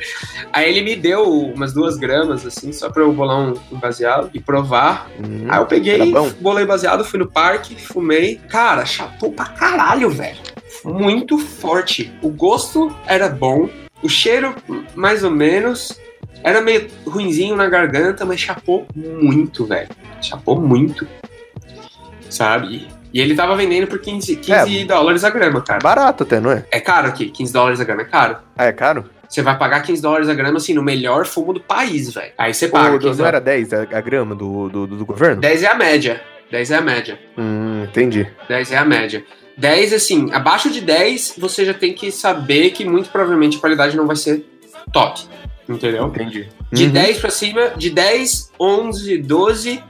Aí 0.51 0.69
ele 0.69 0.81
me 0.81 0.95
deu 0.95 1.23
umas 1.23 1.73
duas 1.73 1.97
gramas, 1.97 2.45
assim, 2.45 2.71
só 2.71 2.89
pra 2.89 3.03
eu 3.03 3.11
bolar 3.11 3.39
um, 3.39 3.53
um 3.71 3.79
baseado 3.79 4.29
e 4.33 4.39
provar. 4.39 5.09
Hum, 5.19 5.45
Aí 5.49 5.59
eu 5.59 5.65
peguei, 5.65 6.13
bolei 6.39 6.65
baseado, 6.65 7.03
fui 7.03 7.19
no 7.19 7.27
parque, 7.29 7.75
fumei. 7.75 8.39
Cara, 8.49 8.85
chapou 8.85 9.31
pra 9.31 9.45
caralho, 9.45 10.09
velho. 10.09 10.37
Muito 10.85 11.37
forte. 11.39 12.13
O 12.21 12.29
gosto 12.29 12.93
era 13.07 13.29
bom, 13.29 13.69
o 14.01 14.09
cheiro, 14.09 14.55
mais 14.95 15.23
ou 15.23 15.31
menos. 15.31 15.99
Era 16.43 16.61
meio 16.61 16.89
ruinzinho 17.05 17.55
na 17.55 17.67
garganta, 17.67 18.25
mas 18.25 18.39
chapou 18.39 18.85
muito, 18.93 19.65
velho. 19.65 19.89
Chapou 20.21 20.59
muito. 20.59 21.07
Sabe? 22.29 22.87
E 23.13 23.21
ele 23.21 23.35
tava 23.35 23.55
vendendo 23.55 23.85
por 23.87 23.99
15, 23.99 24.37
15 24.37 24.51
é, 24.51 24.85
dólares 24.85 25.23
a 25.23 25.29
grama, 25.29 25.61
cara. 25.61 25.79
Barato 25.79 26.23
até, 26.23 26.39
não 26.39 26.51
é? 26.51 26.65
É 26.71 26.79
caro 26.79 27.07
aqui, 27.07 27.29
15 27.29 27.53
dólares 27.53 27.79
a 27.79 27.83
grama 27.83 28.01
é 28.01 28.05
caro. 28.05 28.37
Ah, 28.57 28.65
é 28.65 28.73
caro? 28.73 29.05
Você 29.29 29.41
vai 29.41 29.57
pagar 29.57 29.81
15 29.81 30.01
dólares 30.01 30.29
a 30.29 30.33
grama, 30.33 30.57
assim, 30.57 30.73
no 30.73 30.81
melhor 30.81 31.25
fumo 31.25 31.53
do 31.53 31.59
país, 31.59 32.11
velho. 32.13 32.31
Aí 32.37 32.53
você 32.53 32.67
paga. 32.67 32.95
O, 32.95 33.15
não 33.15 33.25
era 33.25 33.39
10 33.39 33.73
a, 33.73 33.81
a 33.81 34.01
grama 34.01 34.35
do, 34.35 34.67
do, 34.67 34.87
do, 34.87 35.05
governo? 35.05 35.41
10 35.41 35.63
é 35.63 35.67
a 35.67 35.75
média. 35.75 36.21
10 36.51 36.71
é 36.71 36.75
a 36.75 36.81
média. 36.81 37.19
Hum, 37.37 37.83
entendi. 37.83 38.27
10 38.47 38.71
é 38.71 38.77
a 38.77 38.85
média. 38.85 39.23
10, 39.57 39.93
assim, 39.93 40.31
abaixo 40.31 40.71
de 40.71 40.81
10, 40.81 41.35
você 41.37 41.65
já 41.65 41.73
tem 41.73 41.93
que 41.93 42.11
saber 42.11 42.71
que 42.71 42.83
muito 42.83 43.09
provavelmente 43.09 43.57
a 43.57 43.59
qualidade 43.59 43.95
não 43.95 44.07
vai 44.07 44.15
ser 44.15 44.43
top. 44.91 45.21
Entendeu? 45.69 46.07
Entendi. 46.07 46.49
De 46.71 46.85
uhum. 46.85 46.91
10 46.91 47.19
pra 47.19 47.29
cima, 47.29 47.71
de 47.77 47.89
10, 47.89 48.51
11, 48.59 49.17
12, 49.19 49.83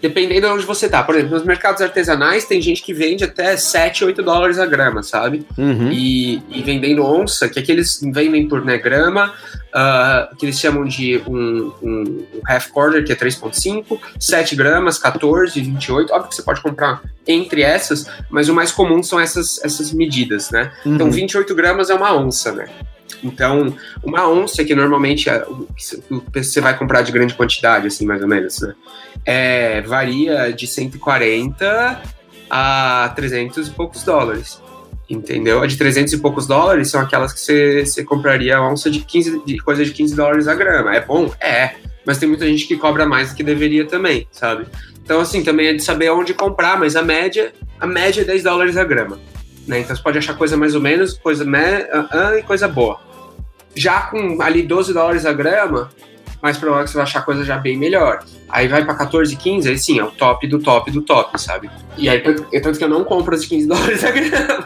dependendo 0.00 0.46
de 0.46 0.52
onde 0.52 0.64
você 0.64 0.88
tá. 0.88 1.02
Por 1.02 1.14
exemplo, 1.14 1.34
nos 1.34 1.44
mercados 1.44 1.82
artesanais 1.82 2.44
tem 2.44 2.60
gente 2.60 2.82
que 2.82 2.92
vende 2.92 3.24
até 3.24 3.56
7, 3.56 4.04
8 4.04 4.22
dólares 4.22 4.58
a 4.58 4.66
grama, 4.66 5.02
sabe? 5.02 5.46
Uhum. 5.56 5.90
E, 5.92 6.42
e, 6.50 6.62
vendendo 6.62 7.04
onça, 7.04 7.48
que 7.48 7.58
aqui 7.58 7.70
eles 7.70 8.00
vendem 8.02 8.48
por 8.48 8.64
né, 8.64 8.78
grama, 8.78 9.32
uh, 9.74 10.36
que 10.36 10.46
eles 10.46 10.58
chamam 10.58 10.84
de 10.84 11.22
um, 11.26 11.72
um, 11.82 12.26
um 12.34 12.40
half 12.46 12.68
quarter, 12.68 13.04
que 13.04 13.12
é 13.12 13.16
3,5, 13.16 13.98
7 14.18 14.56
gramas, 14.56 14.98
14, 14.98 15.60
28. 15.60 16.12
Óbvio 16.12 16.30
que 16.30 16.36
você 16.36 16.42
pode 16.42 16.60
comprar 16.60 17.02
entre 17.26 17.62
essas, 17.62 18.06
mas 18.30 18.48
o 18.48 18.54
mais 18.54 18.72
comum 18.72 19.02
são 19.02 19.20
essas, 19.20 19.62
essas 19.62 19.92
medidas, 19.92 20.50
né? 20.50 20.72
Então, 20.80 20.90
uhum. 20.90 20.96
Então 20.96 21.10
28 21.10 21.54
gramas 21.54 21.90
é 21.90 21.94
uma 21.94 22.16
onça, 22.16 22.52
né? 22.52 22.68
Então, 23.22 23.74
uma 24.02 24.28
onça, 24.28 24.64
que 24.64 24.74
normalmente 24.74 25.28
é 25.28 25.44
você 26.32 26.60
vai 26.60 26.76
comprar 26.76 27.02
de 27.02 27.12
grande 27.12 27.34
quantidade, 27.34 27.86
assim, 27.86 28.06
mais 28.06 28.22
ou 28.22 28.28
menos, 28.28 28.60
né? 28.60 28.74
É, 29.24 29.80
varia 29.82 30.52
de 30.52 30.66
140 30.66 32.02
a 32.48 33.12
300 33.14 33.68
e 33.68 33.70
poucos 33.70 34.02
dólares. 34.02 34.60
Entendeu? 35.08 35.60
A 35.60 35.66
de 35.66 35.76
300 35.76 36.12
e 36.12 36.18
poucos 36.18 36.46
dólares 36.46 36.88
são 36.88 37.00
aquelas 37.00 37.32
que 37.32 37.40
você, 37.84 38.04
compraria 38.04 38.62
onça 38.62 38.88
de 38.90 39.00
15, 39.00 39.42
de 39.44 39.58
coisa 39.58 39.84
de 39.84 39.90
15 39.90 40.14
dólares 40.14 40.46
a 40.46 40.54
grama. 40.54 40.94
É 40.94 41.00
bom? 41.00 41.32
É. 41.40 41.74
Mas 42.06 42.18
tem 42.18 42.28
muita 42.28 42.46
gente 42.46 42.66
que 42.66 42.76
cobra 42.76 43.04
mais 43.04 43.30
do 43.30 43.36
que 43.36 43.42
deveria 43.42 43.86
também, 43.86 44.26
sabe? 44.30 44.66
Então, 45.02 45.20
assim, 45.20 45.42
também 45.42 45.66
é 45.66 45.72
de 45.72 45.82
saber 45.82 46.10
onde 46.10 46.32
comprar, 46.32 46.78
mas 46.78 46.94
a 46.94 47.02
média, 47.02 47.52
a 47.80 47.86
média 47.86 48.22
é 48.22 48.24
10 48.24 48.44
dólares 48.44 48.76
a 48.76 48.84
grama. 48.84 49.18
Né? 49.66 49.80
Então 49.80 49.94
você 49.94 50.02
pode 50.02 50.18
achar 50.18 50.34
coisa 50.36 50.56
mais 50.56 50.74
ou 50.74 50.80
menos, 50.80 51.14
coisa 51.14 51.44
me, 51.44 51.58
uh, 51.58 52.32
uh, 52.32 52.38
e 52.38 52.42
coisa 52.42 52.66
boa. 52.66 53.00
Já 53.74 54.02
com 54.02 54.42
ali 54.42 54.62
12 54.62 54.92
dólares 54.92 55.24
a 55.24 55.32
grama, 55.32 55.90
mais 56.42 56.56
provável 56.56 56.84
que 56.84 56.90
você 56.90 56.96
vai 56.96 57.04
achar 57.04 57.22
coisa 57.22 57.44
já 57.44 57.58
bem 57.58 57.76
melhor. 57.76 58.24
Aí 58.48 58.66
vai 58.66 58.84
para 58.84 58.94
14, 58.94 59.36
15, 59.36 59.68
aí 59.68 59.78
sim, 59.78 59.98
é 59.98 60.04
o 60.04 60.10
top 60.10 60.46
do 60.46 60.58
top 60.58 60.90
do 60.90 61.02
top, 61.02 61.40
sabe? 61.40 61.70
E 61.96 62.08
aí, 62.08 62.22
é 62.52 62.60
tanto 62.60 62.78
que 62.78 62.84
eu 62.84 62.88
não 62.88 63.04
compro 63.04 63.34
as 63.34 63.42
de 63.42 63.48
15 63.48 63.68
dólares 63.68 64.04
a 64.04 64.10
grama. 64.10 64.64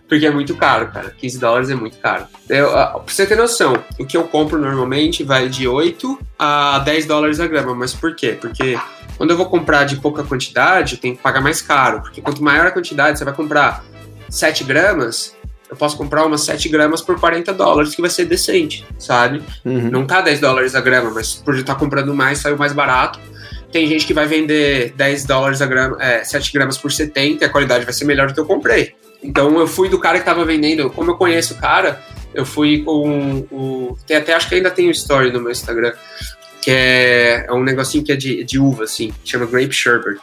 Porque 0.08 0.26
é 0.26 0.30
muito 0.30 0.54
caro, 0.54 0.88
cara. 0.92 1.10
15 1.10 1.38
dólares 1.38 1.70
é 1.70 1.74
muito 1.74 1.98
caro. 1.98 2.26
Eu, 2.48 2.70
pra 2.70 3.02
você 3.06 3.26
ter 3.26 3.36
noção, 3.36 3.74
o 3.98 4.06
que 4.06 4.16
eu 4.16 4.24
compro 4.24 4.58
normalmente 4.58 5.24
vai 5.24 5.48
de 5.48 5.66
8 5.66 6.18
a 6.38 6.78
10 6.80 7.06
dólares 7.06 7.40
a 7.40 7.46
grama. 7.46 7.74
Mas 7.74 7.92
por 7.92 8.14
quê? 8.14 8.36
Porque 8.40 8.78
quando 9.16 9.30
eu 9.30 9.36
vou 9.36 9.46
comprar 9.46 9.84
de 9.84 9.96
pouca 9.96 10.22
quantidade, 10.22 10.94
eu 10.94 11.00
tenho 11.00 11.16
que 11.16 11.22
pagar 11.22 11.40
mais 11.40 11.62
caro. 11.62 12.02
Porque 12.02 12.20
quanto 12.20 12.42
maior 12.42 12.66
a 12.66 12.70
quantidade, 12.70 13.18
você 13.18 13.24
vai 13.24 13.34
comprar 13.34 13.84
7 14.28 14.64
gramas, 14.64 15.34
eu 15.68 15.76
posso 15.76 15.96
comprar 15.96 16.24
umas 16.24 16.44
7 16.44 16.68
gramas 16.68 17.00
por 17.00 17.18
40 17.18 17.52
dólares, 17.52 17.94
que 17.94 18.00
vai 18.00 18.10
ser 18.10 18.26
decente, 18.26 18.86
sabe? 18.98 19.42
Uhum. 19.64 19.90
Não 19.90 20.06
tá 20.06 20.20
10 20.20 20.40
dólares 20.40 20.74
a 20.74 20.80
grama, 20.80 21.10
mas 21.10 21.34
por 21.34 21.56
estar 21.56 21.74
comprando 21.74 22.14
mais, 22.14 22.38
saiu 22.38 22.56
mais 22.56 22.72
barato. 22.72 23.18
Tem 23.72 23.86
gente 23.86 24.06
que 24.06 24.14
vai 24.14 24.26
vender 24.26 24.92
10 24.96 25.24
dólares 25.24 25.60
a 25.60 25.66
grama, 25.66 25.96
é, 26.00 26.22
7 26.22 26.52
gramas 26.52 26.78
por 26.78 26.92
70 26.92 27.44
e 27.44 27.46
a 27.46 27.50
qualidade 27.50 27.84
vai 27.84 27.92
ser 27.92 28.04
melhor 28.04 28.28
do 28.28 28.34
que 28.34 28.40
eu 28.40 28.46
comprei. 28.46 28.94
Então 29.22 29.58
eu 29.58 29.66
fui 29.66 29.88
do 29.88 29.98
cara 29.98 30.18
que 30.18 30.24
tava 30.24 30.44
vendendo, 30.44 30.88
como 30.90 31.10
eu 31.10 31.16
conheço 31.16 31.54
o 31.54 31.56
cara, 31.56 32.00
eu 32.32 32.46
fui 32.46 32.82
com 32.84 33.46
o. 33.50 33.98
Tem 34.06 34.16
até, 34.16 34.34
acho 34.34 34.48
que 34.48 34.54
ainda 34.54 34.70
tem 34.70 34.86
o 34.86 34.88
um 34.88 34.92
story 34.92 35.32
no 35.32 35.40
meu 35.40 35.50
Instagram, 35.50 35.92
que 36.62 36.70
é, 36.70 37.46
é 37.48 37.52
um 37.52 37.62
negocinho 37.62 38.04
que 38.04 38.12
é 38.12 38.16
de, 38.16 38.44
de 38.44 38.58
uva, 38.58 38.84
assim, 38.84 39.12
chama 39.24 39.46
Grape 39.46 39.72
Sherbet. 39.72 40.20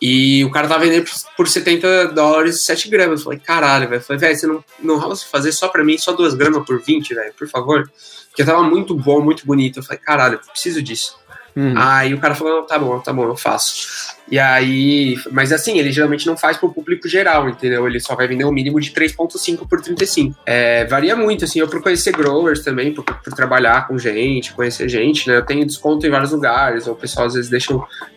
E 0.00 0.44
o 0.44 0.50
cara 0.50 0.68
tava 0.68 0.84
vendendo 0.84 1.06
por 1.36 1.48
70 1.48 2.08
dólares 2.08 2.62
7 2.62 2.88
gramas. 2.88 3.20
Eu 3.20 3.24
falei, 3.24 3.38
caralho, 3.38 3.88
velho. 3.88 4.02
Falei, 4.02 4.20
velho, 4.20 4.36
você 4.36 4.46
não, 4.46 4.64
não 4.82 4.98
rola 4.98 5.16
fazer 5.16 5.52
só 5.52 5.68
pra 5.68 5.82
mim, 5.82 5.96
só 5.96 6.12
2 6.12 6.34
gramas 6.34 6.66
por 6.66 6.80
20, 6.80 7.14
velho, 7.14 7.32
por 7.32 7.48
favor. 7.48 7.90
Porque 8.28 8.44
tava 8.44 8.62
muito 8.62 8.94
bom, 8.94 9.22
muito 9.22 9.46
bonito. 9.46 9.78
Eu 9.78 9.82
falei, 9.82 9.98
caralho, 9.98 10.34
eu 10.34 10.50
preciso 10.52 10.82
disso. 10.82 11.16
Uhum. 11.56 11.72
Aí 11.74 12.12
o 12.12 12.20
cara 12.20 12.34
falou, 12.34 12.64
tá 12.64 12.78
bom, 12.78 13.00
tá 13.00 13.12
bom, 13.14 13.24
eu 13.24 13.36
faço. 13.36 14.14
E 14.30 14.38
aí, 14.38 15.16
mas 15.30 15.52
assim, 15.52 15.78
ele 15.78 15.90
geralmente 15.90 16.26
não 16.26 16.36
faz 16.36 16.58
pro 16.58 16.70
público 16.70 17.08
geral, 17.08 17.48
entendeu? 17.48 17.86
Ele 17.86 17.98
só 17.98 18.14
vai 18.14 18.28
vender 18.28 18.44
o 18.44 18.48
um 18.48 18.52
mínimo 18.52 18.78
de 18.78 18.90
3.5 18.90 19.66
por 19.66 19.80
35. 19.80 20.36
É, 20.44 20.84
varia 20.84 21.16
muito, 21.16 21.44
assim, 21.44 21.60
eu 21.60 21.68
por 21.68 21.80
conhecer 21.80 22.12
growers 22.12 22.62
também, 22.62 22.92
por, 22.92 23.04
por, 23.04 23.32
trabalhar 23.32 23.88
com 23.88 23.96
gente, 23.96 24.52
conhecer 24.52 24.88
gente, 24.88 25.26
né? 25.28 25.36
Eu 25.36 25.46
tenho 25.46 25.64
desconto 25.64 26.06
em 26.06 26.10
vários 26.10 26.32
lugares, 26.32 26.86
ou 26.86 26.92
o 26.92 26.96
pessoal 26.96 27.26
às 27.26 27.34
vezes 27.34 27.48
deixa, 27.48 27.74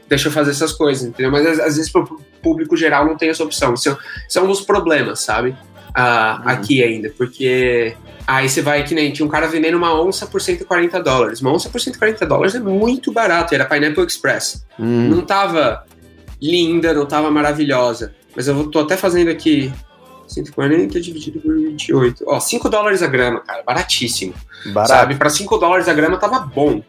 deixa 0.10 0.28
eu 0.28 0.32
fazer 0.32 0.52
essas 0.52 0.74
coisas, 0.74 1.08
entendeu? 1.08 1.32
Mas 1.32 1.46
às, 1.46 1.60
às 1.60 1.76
vezes 1.78 1.90
pro 1.92 2.20
público 2.42 2.76
geral 2.76 3.06
não 3.06 3.16
tem 3.16 3.30
essa 3.30 3.44
opção. 3.44 3.74
Isso, 3.74 3.98
isso 4.28 4.40
é 4.40 4.42
um 4.42 4.48
dos 4.48 4.62
problemas, 4.62 5.22
sabe? 5.22 5.56
Ah, 5.94 6.42
uhum. 6.44 6.52
Aqui 6.52 6.84
ainda, 6.84 7.12
porque 7.18 7.96
Aí 8.30 8.48
você 8.48 8.62
vai, 8.62 8.84
que 8.84 8.94
nem 8.94 9.12
tinha 9.12 9.26
um 9.26 9.30
cara 9.30 9.48
vendendo 9.48 9.76
uma 9.76 10.00
onça 10.00 10.28
por 10.28 10.40
140 10.40 11.02
dólares. 11.02 11.42
Uma 11.42 11.52
onça 11.52 11.68
por 11.68 11.82
140 11.82 12.28
dólares 12.28 12.54
é 12.54 12.60
muito 12.60 13.12
barato, 13.12 13.56
era 13.56 13.66
Pineapple 13.66 14.06
Express. 14.06 14.64
Hum. 14.80 15.10
Não 15.10 15.22
tava 15.22 15.84
linda, 16.40 16.94
não 16.94 17.08
tava 17.08 17.32
maravilhosa. 17.32 18.14
Mas 18.36 18.48
eu 18.48 18.70
tô 18.70 18.82
até 18.82 18.96
fazendo 18.96 19.32
aqui 19.32 19.74
140 20.28 21.02
dividido 21.02 21.40
por 21.40 21.56
28. 21.56 22.24
Ó, 22.28 22.40
5 22.40 22.70
dólares 22.70 23.02
a 23.02 23.08
grama, 23.08 23.40
cara, 23.40 23.64
baratíssimo. 23.64 24.36
Barato. 24.68 24.90
Sabe? 24.90 25.16
Pra 25.16 25.32
5 25.32 25.58
dólares 25.58 25.88
a 25.88 25.94
grama 25.96 26.18
tava 26.18 26.40
bom. 26.40 26.84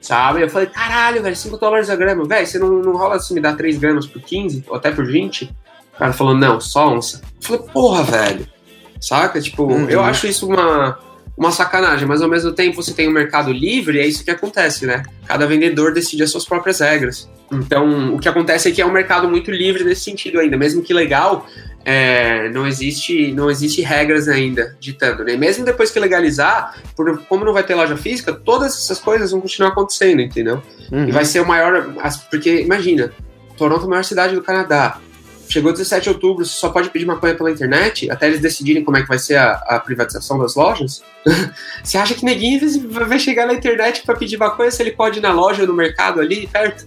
Sabe? 0.00 0.42
Eu 0.42 0.48
falei, 0.48 0.68
caralho, 0.68 1.20
velho, 1.24 1.34
5 1.34 1.56
dólares 1.56 1.90
a 1.90 1.96
grama. 1.96 2.24
Velho, 2.24 2.46
você 2.46 2.56
não, 2.56 2.70
não 2.70 2.96
rola 2.96 3.16
assim, 3.16 3.34
me 3.34 3.40
dá 3.40 3.52
3 3.52 3.78
gramas 3.78 4.06
por 4.06 4.22
15 4.22 4.64
ou 4.68 4.76
até 4.76 4.92
por 4.92 5.04
20? 5.04 5.52
O 5.98 6.00
cara 6.00 6.12
falou, 6.12 6.34
não, 6.34 6.60
só 6.60 6.94
onça. 6.94 7.20
Eu 7.36 7.42
falei, 7.42 7.62
porra, 7.72 8.02
velho 8.04 8.58
saca? 9.00 9.40
Tipo, 9.40 9.64
uhum. 9.64 9.88
eu 9.88 10.02
acho 10.02 10.26
isso 10.26 10.46
uma, 10.46 10.98
uma 11.36 11.50
sacanagem, 11.50 12.06
mas 12.06 12.22
ao 12.22 12.28
mesmo 12.28 12.52
tempo 12.52 12.76
você 12.76 12.92
tem 12.92 13.08
um 13.08 13.12
mercado 13.12 13.52
livre, 13.52 14.00
é 14.00 14.06
isso 14.06 14.24
que 14.24 14.30
acontece, 14.30 14.86
né? 14.86 15.02
Cada 15.26 15.46
vendedor 15.46 15.92
decide 15.92 16.22
as 16.22 16.30
suas 16.30 16.44
próprias 16.44 16.80
regras. 16.80 17.28
Então, 17.50 18.14
o 18.14 18.18
que 18.18 18.28
acontece 18.28 18.68
é 18.68 18.72
que 18.72 18.82
é 18.82 18.86
um 18.86 18.92
mercado 18.92 19.28
muito 19.28 19.50
livre 19.50 19.84
nesse 19.84 20.02
sentido 20.02 20.38
ainda, 20.38 20.56
mesmo 20.56 20.82
que 20.82 20.92
legal, 20.92 21.46
é, 21.84 22.50
não 22.50 22.66
existe 22.66 23.32
não 23.32 23.50
existe 23.50 23.80
regras 23.80 24.28
ainda 24.28 24.76
ditando, 24.78 25.24
né? 25.24 25.36
Mesmo 25.36 25.64
depois 25.64 25.90
que 25.90 25.98
legalizar, 25.98 26.76
por, 26.94 27.22
como 27.24 27.44
não 27.44 27.52
vai 27.52 27.62
ter 27.62 27.74
loja 27.74 27.96
física, 27.96 28.32
todas 28.32 28.76
essas 28.76 28.98
coisas 28.98 29.30
vão 29.30 29.40
continuar 29.40 29.70
acontecendo, 29.70 30.20
entendeu? 30.20 30.62
Uhum. 30.92 31.08
E 31.08 31.12
vai 31.12 31.24
ser 31.24 31.40
o 31.40 31.46
maior, 31.46 31.94
porque 32.30 32.60
imagina, 32.60 33.10
Toronto 33.56 33.82
é 33.82 33.86
a 33.86 33.88
maior 33.88 34.04
cidade 34.04 34.34
do 34.34 34.42
Canadá, 34.42 35.00
chegou 35.48 35.72
17 35.72 36.04
de 36.04 36.08
outubro, 36.10 36.44
você 36.44 36.52
só 36.52 36.68
pode 36.68 36.90
pedir 36.90 37.06
maconha 37.06 37.34
pela 37.34 37.50
internet, 37.50 38.10
até 38.10 38.26
eles 38.26 38.40
decidirem 38.40 38.84
como 38.84 38.96
é 38.96 39.02
que 39.02 39.08
vai 39.08 39.18
ser 39.18 39.36
a, 39.36 39.52
a 39.66 39.80
privatização 39.80 40.38
das 40.38 40.54
lojas. 40.54 41.02
você 41.82 41.98
acha 41.98 42.14
que 42.14 42.24
neguinho 42.24 42.60
vai 42.88 43.18
chegar 43.18 43.46
na 43.46 43.54
internet 43.54 44.02
para 44.04 44.16
pedir 44.16 44.36
maconha 44.36 44.70
se 44.70 44.82
ele 44.82 44.92
pode 44.92 45.18
ir 45.18 45.22
na 45.22 45.32
loja 45.32 45.62
ou 45.62 45.68
no 45.68 45.74
mercado 45.74 46.20
ali 46.20 46.46
perto? 46.46 46.86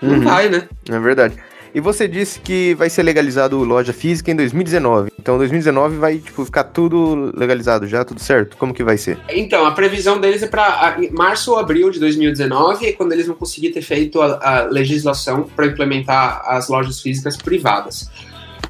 Não 0.00 0.14
uhum. 0.14 0.20
vai, 0.22 0.48
né? 0.48 0.68
É 0.88 0.98
verdade. 0.98 1.36
E 1.74 1.80
você 1.80 2.08
disse 2.08 2.40
que 2.40 2.74
vai 2.74 2.90
ser 2.90 3.02
legalizado 3.02 3.58
loja 3.58 3.92
física 3.92 4.30
em 4.30 4.36
2019. 4.36 5.12
Então 5.18 5.38
2019 5.38 5.96
vai 5.96 6.18
tipo 6.18 6.44
ficar 6.44 6.64
tudo 6.64 7.32
legalizado 7.36 7.86
já, 7.86 8.04
tudo 8.04 8.20
certo? 8.20 8.56
Como 8.56 8.74
que 8.74 8.82
vai 8.82 8.96
ser? 8.96 9.18
Então, 9.28 9.64
a 9.64 9.72
previsão 9.72 10.20
deles 10.20 10.42
é 10.42 10.46
para 10.46 10.96
março 11.12 11.52
ou 11.52 11.58
abril 11.58 11.90
de 11.90 12.00
2019, 12.00 12.94
quando 12.94 13.12
eles 13.12 13.26
vão 13.26 13.36
conseguir 13.36 13.70
ter 13.70 13.82
feito 13.82 14.20
a, 14.20 14.38
a 14.42 14.62
legislação 14.64 15.44
para 15.44 15.66
implementar 15.66 16.42
as 16.44 16.68
lojas 16.68 17.00
físicas 17.00 17.36
privadas. 17.36 18.10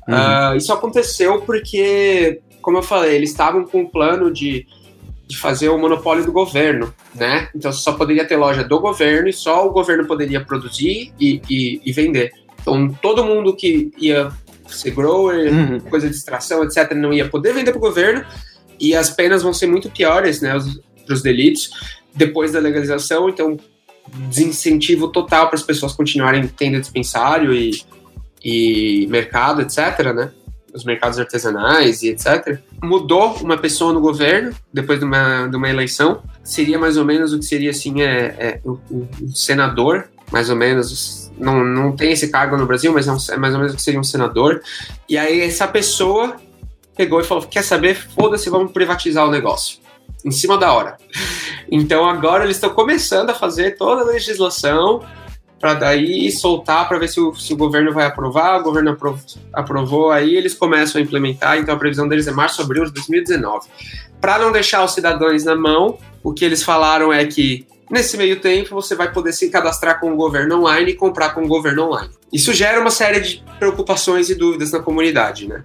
Uhum. 0.07 0.15
Uh, 0.15 0.57
isso 0.57 0.73
aconteceu 0.73 1.41
porque, 1.43 2.41
como 2.61 2.79
eu 2.79 2.83
falei, 2.83 3.17
eles 3.17 3.31
estavam 3.31 3.65
com 3.65 3.81
um 3.81 3.87
plano 3.87 4.31
de 4.31 4.67
de 5.31 5.37
fazer 5.37 5.69
o 5.69 5.79
monopólio 5.79 6.25
do 6.25 6.33
governo, 6.33 6.93
né? 7.15 7.49
Então 7.55 7.73
só 7.73 7.93
poderia 7.93 8.27
ter 8.27 8.37
loja 8.37 8.65
do 8.65 8.81
governo 8.81 9.29
e 9.29 9.33
só 9.33 9.65
o 9.65 9.71
governo 9.71 10.05
poderia 10.05 10.45
produzir 10.45 11.13
e, 11.21 11.41
e, 11.49 11.81
e 11.85 11.93
vender. 11.93 12.33
Então, 12.61 12.89
todo 13.01 13.25
mundo 13.25 13.55
que 13.55 13.91
ia 13.99 14.31
ser 14.69 14.93
grower, 14.93 15.53
uhum. 15.53 15.81
coisa 15.81 16.09
de 16.09 16.15
extração, 16.15 16.63
etc., 16.65 16.93
não 16.95 17.13
ia 17.13 17.29
poder 17.29 17.53
vender 17.53 17.73
para 17.73 17.79
o 17.79 17.81
governo 17.81 18.25
e 18.79 18.95
as 18.95 19.11
penas 19.11 19.43
vão 19.43 19.53
ser 19.53 19.67
muito 19.67 19.91
piores, 19.91 20.41
né, 20.41 20.57
para 21.05 21.15
os 21.15 21.23
delitos 21.23 21.71
depois 22.15 22.53
da 22.53 22.61
legalização. 22.61 23.29
Então, 23.29 23.57
desincentivo 24.29 25.09
total 25.09 25.49
para 25.49 25.57
as 25.57 25.63
pessoas 25.63 25.93
continuarem 25.93 26.47
tendo 26.49 26.81
dispensário 26.81 27.53
e, 27.53 27.83
e 28.43 29.07
mercado, 29.09 29.63
etc., 29.63 30.13
né? 30.15 30.33
Os 30.73 30.85
mercados 30.85 31.19
artesanais 31.19 32.03
e 32.03 32.11
etc. 32.11 32.61
Mudou 32.83 33.35
uma 33.39 33.59
pessoa 33.59 33.93
no 33.93 34.01
governo 34.01 34.55
depois 34.73 35.01
de 35.01 35.05
uma, 35.05 35.49
de 35.49 35.57
uma 35.57 35.69
eleição. 35.69 36.23
Seria 36.45 36.79
mais 36.79 36.97
ou 36.97 37.05
menos 37.05 37.33
o 37.33 37.41
que 37.41 37.45
seria 37.45 37.71
assim: 37.71 38.03
é, 38.03 38.37
é 38.39 38.61
um 38.65 39.09
senador, 39.35 40.09
mais 40.31 40.49
ou 40.49 40.55
menos, 40.55 41.30
não, 41.41 41.65
não 41.65 41.97
tem 41.97 42.13
esse 42.13 42.29
cargo 42.29 42.57
no 42.57 42.67
Brasil, 42.67 42.93
mas 42.93 43.09
é, 43.09 43.35
é 43.35 43.37
mais 43.37 43.55
ou 43.55 43.61
menos 43.61 43.75
que 43.75 43.83
seria 43.83 43.99
um 43.99 44.05
senador. 44.05 44.63
E 45.09 45.17
aí 45.17 45.41
essa 45.41 45.67
pessoa 45.67 46.37
pegou 46.97 47.21
e 47.21 47.25
falou: 47.25 47.45
quer 47.45 47.63
saber? 47.63 47.95
Foda-se, 47.95 48.51
vamos 48.51 48.73
privatizar 48.73 49.27
o 49.27 49.31
negócio. 49.31 49.79
Em 50.25 50.31
cima 50.31 50.59
da 50.59 50.73
hora. 50.73 50.99
Então 51.71 52.09
agora 52.09 52.45
eles 52.45 52.57
estão 52.57 52.71
começando 52.71 53.31
a 53.31 53.35
fazer 53.35 53.77
toda 53.77 54.03
a 54.03 54.05
legislação 54.05 55.03
para 55.59 55.75
daí 55.75 56.31
soltar 56.33 56.89
para 56.89 56.99
ver 56.99 57.09
se 57.09 57.21
o, 57.21 57.35
se 57.35 57.53
o 57.53 57.57
governo 57.57 57.93
vai 57.93 58.07
aprovar. 58.07 58.61
O 58.61 58.63
governo 58.63 58.91
aprovou, 58.91 59.21
aprovou, 59.53 60.11
aí 60.11 60.37
eles 60.37 60.55
começam 60.55 61.01
a 61.01 61.05
implementar. 61.05 61.59
Então 61.59 61.75
a 61.75 61.79
previsão 61.79 62.07
deles 62.07 62.27
é 62.27 62.33
março, 62.33 62.61
abril 62.61 62.85
de 62.85 62.93
2019. 62.93 63.69
Para 64.21 64.39
não 64.39 64.53
deixar 64.53 64.85
os 64.85 64.93
cidadãos 64.93 65.45
na 65.45 65.55
mão, 65.55 65.99
o 66.23 66.35
que 66.35 66.45
eles 66.45 66.63
falaram 66.63 67.13
é 67.13 67.25
que 67.25 67.67
Nesse 67.91 68.17
meio 68.17 68.41
tempo, 68.41 68.73
você 68.73 68.95
vai 68.95 69.13
poder 69.13 69.33
se 69.33 69.51
cadastrar 69.51 69.99
com 69.99 70.13
o 70.13 70.17
governo 70.17 70.59
online 70.59 70.93
e 70.93 70.95
comprar 70.95 71.31
com 71.31 71.43
o 71.43 71.49
governo 71.49 71.87
online. 71.87 72.11
Isso 72.33 72.53
gera 72.53 72.81
uma 72.81 72.91
série 72.91 73.19
de 73.21 73.45
preocupações 73.59 74.31
e 74.31 74.35
dúvidas 74.37 74.71
na 74.71 74.79
comunidade, 74.79 75.49
né? 75.49 75.63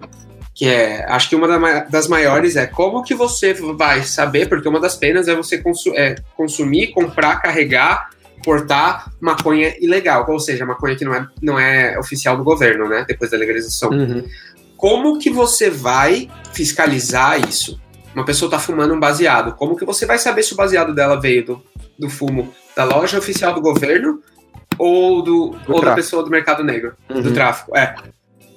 Que 0.52 0.66
é, 0.66 1.04
acho 1.08 1.28
que 1.28 1.36
uma 1.36 1.82
das 1.82 2.08
maiores 2.08 2.56
é 2.56 2.66
como 2.66 3.04
que 3.04 3.14
você 3.14 3.54
vai 3.54 4.02
saber, 4.02 4.48
porque 4.48 4.68
uma 4.68 4.80
das 4.80 4.96
penas 4.96 5.28
é 5.28 5.34
você 5.36 5.58
consu 5.58 5.94
é, 5.94 6.16
consumir, 6.36 6.88
comprar, 6.88 7.36
carregar, 7.40 8.10
portar 8.42 9.12
maconha 9.20 9.76
ilegal, 9.80 10.26
ou 10.28 10.40
seja, 10.40 10.66
maconha 10.66 10.96
que 10.96 11.04
não 11.04 11.14
é, 11.14 11.28
não 11.40 11.58
é 11.58 11.96
oficial 11.98 12.36
do 12.36 12.42
governo, 12.42 12.88
né? 12.88 13.04
Depois 13.06 13.30
da 13.30 13.36
legalização. 13.36 13.90
Uhum. 13.90 14.24
Como 14.76 15.18
que 15.18 15.30
você 15.30 15.70
vai 15.70 16.28
fiscalizar 16.52 17.48
isso? 17.48 17.80
Uma 18.16 18.24
pessoa 18.24 18.50
tá 18.50 18.58
fumando 18.58 18.94
um 18.94 18.98
baseado, 18.98 19.54
como 19.54 19.76
que 19.76 19.84
você 19.84 20.06
vai 20.06 20.18
saber 20.18 20.42
se 20.42 20.54
o 20.54 20.56
baseado 20.56 20.94
dela 20.94 21.20
veio 21.20 21.44
do, 21.44 21.62
do 21.98 22.08
fumo 22.08 22.52
da 22.74 22.82
loja 22.84 23.18
oficial 23.18 23.52
do 23.54 23.60
governo 23.60 24.20
ou 24.78 25.22
do, 25.22 25.50
Do 25.66 25.74
ou 25.74 25.80
da 25.82 25.94
pessoa 25.94 26.22
do 26.24 26.30
mercado 26.30 26.64
negro, 26.64 26.94
do 27.08 27.16
Uhum. 27.28 27.32
tráfico? 27.34 27.76
É. 27.76 27.94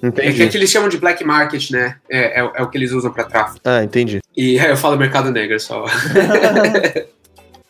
É 0.02 0.06
Entendi. 0.06 0.48
que 0.48 0.56
eles 0.56 0.70
chamam 0.70 0.88
de 0.88 0.96
black 0.96 1.22
market, 1.22 1.70
né? 1.70 1.96
É, 2.10 2.40
é, 2.40 2.50
é 2.54 2.62
o 2.62 2.70
que 2.70 2.78
eles 2.78 2.90
usam 2.90 3.12
pra 3.12 3.22
tráfico. 3.24 3.60
Ah, 3.62 3.84
entendi. 3.84 4.20
E 4.34 4.58
aí 4.58 4.68
eu 4.72 4.76
falo 4.78 4.96
mercado 4.96 5.30
negro 5.30 5.60
só. 5.60 5.84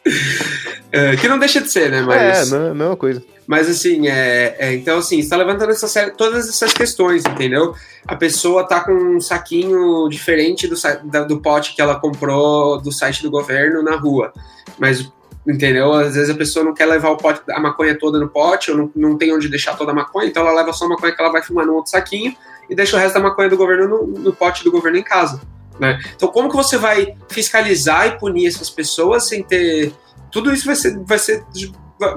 É, 0.92 1.14
que 1.16 1.28
não 1.28 1.38
deixa 1.38 1.60
de 1.60 1.70
ser, 1.70 1.88
né? 1.90 2.02
Mas, 2.02 2.50
É, 2.52 2.56
não, 2.58 2.74
mesma 2.74 2.96
coisa. 2.96 3.22
Mas 3.50 3.68
assim, 3.68 4.06
é, 4.06 4.54
é, 4.60 4.74
então 4.74 4.98
assim, 4.98 5.18
está 5.18 5.36
levantando 5.36 5.72
essa 5.72 6.08
todas 6.12 6.48
essas 6.48 6.72
questões, 6.72 7.24
entendeu? 7.26 7.74
A 8.06 8.14
pessoa 8.14 8.62
tá 8.62 8.78
com 8.78 8.92
um 8.92 9.20
saquinho 9.20 10.08
diferente 10.08 10.68
do, 10.68 10.76
da- 11.10 11.24
do 11.24 11.40
pote 11.40 11.74
que 11.74 11.82
ela 11.82 11.98
comprou 11.98 12.80
do 12.80 12.92
site 12.92 13.24
do 13.24 13.28
governo 13.28 13.82
na 13.82 13.96
rua. 13.96 14.32
Mas, 14.78 15.12
entendeu? 15.44 15.92
Às 15.92 16.14
vezes 16.14 16.30
a 16.30 16.34
pessoa 16.36 16.64
não 16.64 16.72
quer 16.72 16.86
levar 16.86 17.10
o 17.10 17.16
pote, 17.16 17.42
a 17.50 17.58
maconha 17.58 17.98
toda 17.98 18.20
no 18.20 18.28
pote, 18.28 18.70
ou 18.70 18.76
não, 18.76 18.90
não 18.94 19.18
tem 19.18 19.34
onde 19.34 19.48
deixar 19.48 19.76
toda 19.76 19.90
a 19.90 19.94
maconha, 19.96 20.28
então 20.28 20.46
ela 20.46 20.54
leva 20.54 20.72
só 20.72 20.84
a 20.84 20.90
maconha 20.90 21.12
que 21.12 21.20
ela 21.20 21.32
vai 21.32 21.42
fumar 21.42 21.66
num 21.66 21.74
outro 21.74 21.90
saquinho 21.90 22.36
e 22.70 22.74
deixa 22.76 22.96
o 22.96 23.00
resto 23.00 23.14
da 23.14 23.20
maconha 23.20 23.48
do 23.48 23.56
governo 23.56 23.88
no, 23.88 24.06
no 24.06 24.32
pote 24.32 24.62
do 24.62 24.70
governo 24.70 24.98
em 24.98 25.02
casa. 25.02 25.40
Né? 25.76 26.00
Então, 26.14 26.28
como 26.28 26.48
que 26.48 26.54
você 26.54 26.78
vai 26.78 27.16
fiscalizar 27.28 28.06
e 28.06 28.16
punir 28.16 28.46
essas 28.46 28.70
pessoas 28.70 29.26
sem 29.26 29.42
ter. 29.42 29.92
Tudo 30.30 30.52
isso 30.52 30.66
vai 30.66 30.76
ser. 30.76 30.96
Vai 31.00 31.18
ser 31.18 31.44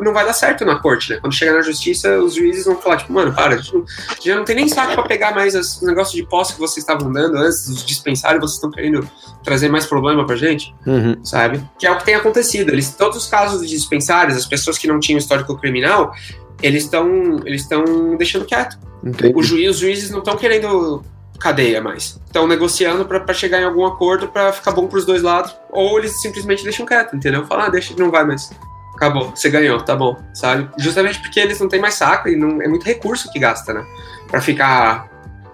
não 0.01 0.13
vai 0.13 0.25
dar 0.25 0.33
certo 0.33 0.63
na 0.65 0.77
corte, 0.79 1.09
né? 1.11 1.17
Quando 1.19 1.33
chegar 1.33 1.53
na 1.53 1.61
justiça, 1.61 2.17
os 2.19 2.35
juízes 2.35 2.65
vão 2.65 2.75
falar, 2.77 2.97
tipo, 2.97 3.11
mano, 3.13 3.33
para, 3.33 3.55
a 3.55 3.57
gente, 3.57 3.73
não, 3.73 3.85
já 4.23 4.35
não 4.35 4.45
tem 4.45 4.55
nem 4.55 4.67
saco 4.67 4.93
pra 4.93 5.03
pegar 5.03 5.33
mais 5.35 5.55
os 5.55 5.81
negócios 5.81 6.15
de 6.15 6.25
posse 6.27 6.53
que 6.53 6.59
vocês 6.59 6.77
estavam 6.83 7.11
dando 7.11 7.37
antes, 7.37 7.67
os 7.67 7.85
dispensários, 7.85 8.39
vocês 8.41 8.55
estão 8.55 8.71
querendo 8.71 9.07
trazer 9.43 9.69
mais 9.69 9.85
problema 9.85 10.25
pra 10.25 10.35
gente, 10.35 10.73
Uhum. 10.85 11.17
sabe? 11.23 11.61
Que 11.77 11.85
é 11.85 11.91
o 11.91 11.97
que 11.97 12.05
tem 12.05 12.15
acontecido. 12.15 12.69
Eles, 12.71 12.91
todos 12.95 13.17
os 13.17 13.27
casos 13.27 13.61
de 13.61 13.67
dispensários, 13.75 14.37
as 14.37 14.45
pessoas 14.45 14.77
que 14.77 14.87
não 14.87 14.99
tinham 14.99 15.17
histórico 15.17 15.55
criminal, 15.57 16.13
eles 16.61 16.83
estão 16.83 17.41
eles 17.45 17.61
estão 17.63 18.15
deixando 18.15 18.45
quieto. 18.45 18.77
O 19.35 19.43
juiz, 19.43 19.71
os 19.71 19.77
juízes 19.79 20.09
não 20.09 20.19
estão 20.19 20.37
querendo 20.37 21.03
cadeia 21.39 21.81
mais. 21.81 22.21
Estão 22.25 22.47
negociando 22.47 23.03
pra 23.05 23.33
chegar 23.33 23.59
em 23.59 23.65
algum 23.65 23.85
acordo 23.85 24.29
pra 24.29 24.53
ficar 24.53 24.71
bom 24.71 24.87
pros 24.87 25.03
dois 25.05 25.21
lados. 25.21 25.53
Ou 25.71 25.99
eles 25.99 26.21
simplesmente 26.21 26.63
deixam 26.63 26.85
quieto, 26.85 27.13
entendeu? 27.15 27.45
Falar, 27.45 27.65
ah, 27.65 27.69
deixa, 27.69 27.93
não 27.97 28.09
vai 28.09 28.23
mais. 28.25 28.49
Acabou, 29.03 29.31
você 29.35 29.49
ganhou, 29.49 29.81
tá 29.81 29.97
bom, 29.97 30.17
sabe? 30.33 30.69
Justamente 30.77 31.19
porque 31.19 31.39
eles 31.39 31.59
não 31.59 31.67
têm 31.67 31.81
mais 31.81 31.95
saco 31.95 32.29
e 32.29 32.37
não, 32.37 32.61
é 32.61 32.67
muito 32.69 32.85
recurso 32.85 33.29
que 33.31 33.37
gasta, 33.37 33.73
né? 33.73 33.85
Pra 34.29 34.39
ficar 34.39 35.09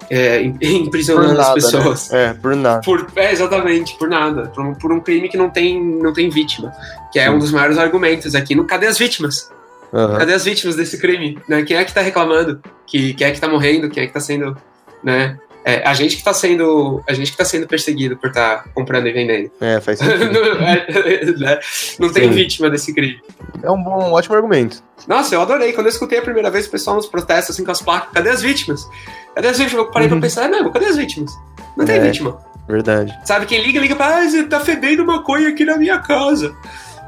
é, 0.08 0.44
imprisionando 0.62 1.34
nada, 1.34 1.42
as 1.42 1.54
pessoas. 1.56 2.10
né? 2.12 2.26
É, 2.26 2.34
por 2.34 2.56
nada. 2.56 2.82
Por, 2.82 3.08
é, 3.16 3.32
exatamente, 3.32 3.98
por 3.98 4.08
nada. 4.08 4.50
Por 4.50 4.64
um, 4.64 4.76
por 4.76 4.92
um 4.92 5.00
crime 5.00 5.30
que 5.30 5.38
não 5.38 5.50
tem, 5.50 5.84
não 5.84 6.14
tem 6.14 6.30
vítima. 6.30 6.72
Que 7.12 7.18
é 7.18 7.26
Sim. 7.26 7.32
um 7.32 7.40
dos 7.40 7.52
maiores 7.52 7.80
argumentos 7.80 8.36
aqui. 8.36 8.54
No, 8.54 8.66
cadê 8.66 8.86
as 8.86 9.00
vítimas? 9.00 9.50
Aham. 9.92 10.20
Cadê 10.20 10.34
as 10.34 10.46
vítimas 10.46 10.76
desse 10.76 11.00
crime? 11.00 11.40
Né? 11.48 11.64
Quem 11.64 11.76
é 11.76 11.84
que 11.84 11.94
tá 11.94 12.02
reclamando? 12.02 12.62
Que, 12.86 13.16
quem 13.16 13.26
é 13.26 13.32
que 13.32 13.42
tá 13.42 13.48
morrendo? 13.48 13.90
Quem 13.90 14.04
é 14.04 14.08
que 14.08 14.14
tá 14.14 14.20
sendo. 14.20 14.56
Né? 15.04 15.40
É, 15.70 15.88
a 15.88 15.94
gente 15.94 16.18
que 16.18 16.24
tá 16.24 16.34
sendo. 16.34 17.04
A 17.08 17.14
gente 17.14 17.32
que 17.32 17.38
tá 17.38 17.46
sendo 17.46 17.68
perseguido 17.68 18.18
por 18.18 18.30
estar 18.30 18.66
comprando 18.74 19.08
e 19.08 19.12
vendendo. 19.12 19.52
É, 19.62 19.80
faz 19.82 20.00
sentido. 20.00 20.32
não, 20.32 20.68
é, 20.68 21.26
né? 21.38 21.60
Não 22.00 22.12
tem 22.12 22.24
Sim. 22.30 22.32
vítima 22.32 22.70
desse 22.70 22.94
crime. 22.94 23.20
é 23.62 23.70
um 23.70 23.82
bom, 23.82 24.10
um 24.10 24.14
ótimo 24.14 24.36
argumento. 24.36 24.82
Nossa, 25.08 25.36
eu 25.36 25.41
adorei. 25.41 25.74
Quando 25.74 25.88
eu 25.88 25.91
escutei 25.91 26.20
a 26.20 26.22
primeira 26.22 26.50
vez 26.50 26.66
o 26.68 26.72
pessoal 26.72 26.96
nos 26.96 27.06
protestos, 27.08 27.56
assim, 27.56 27.64
com 27.64 27.72
as 27.72 27.82
placas, 27.82 28.10
cadê 28.14 28.30
as 28.30 28.41
vítimas? 28.41 28.88
Cadê 29.36 29.48
as 29.50 29.58
vítimas? 29.58 29.86
Eu 29.86 29.91
parei 29.91 30.08
Uhum. 30.08 30.16
pra 30.20 30.22
pensar, 30.28 30.46
é 30.46 30.48
mesmo, 30.50 30.72
cadê 30.72 30.86
as 30.86 30.98
vítimas? 30.98 31.32
Não 31.78 31.86
tem 31.86 31.98
É. 31.98 32.00
vítima. 32.00 32.38
Verdade. 32.68 33.18
Sabe, 33.26 33.46
quem 33.48 33.62
liga, 33.64 33.80
liga 33.80 33.96
pra, 33.96 34.18
ah, 34.18 34.30
você 34.30 34.44
tá 34.44 34.60
fedendo 34.60 35.06
maconha 35.06 35.50
aqui 35.50 35.66
na 35.66 35.76
minha 35.78 35.98
casa. 36.00 36.56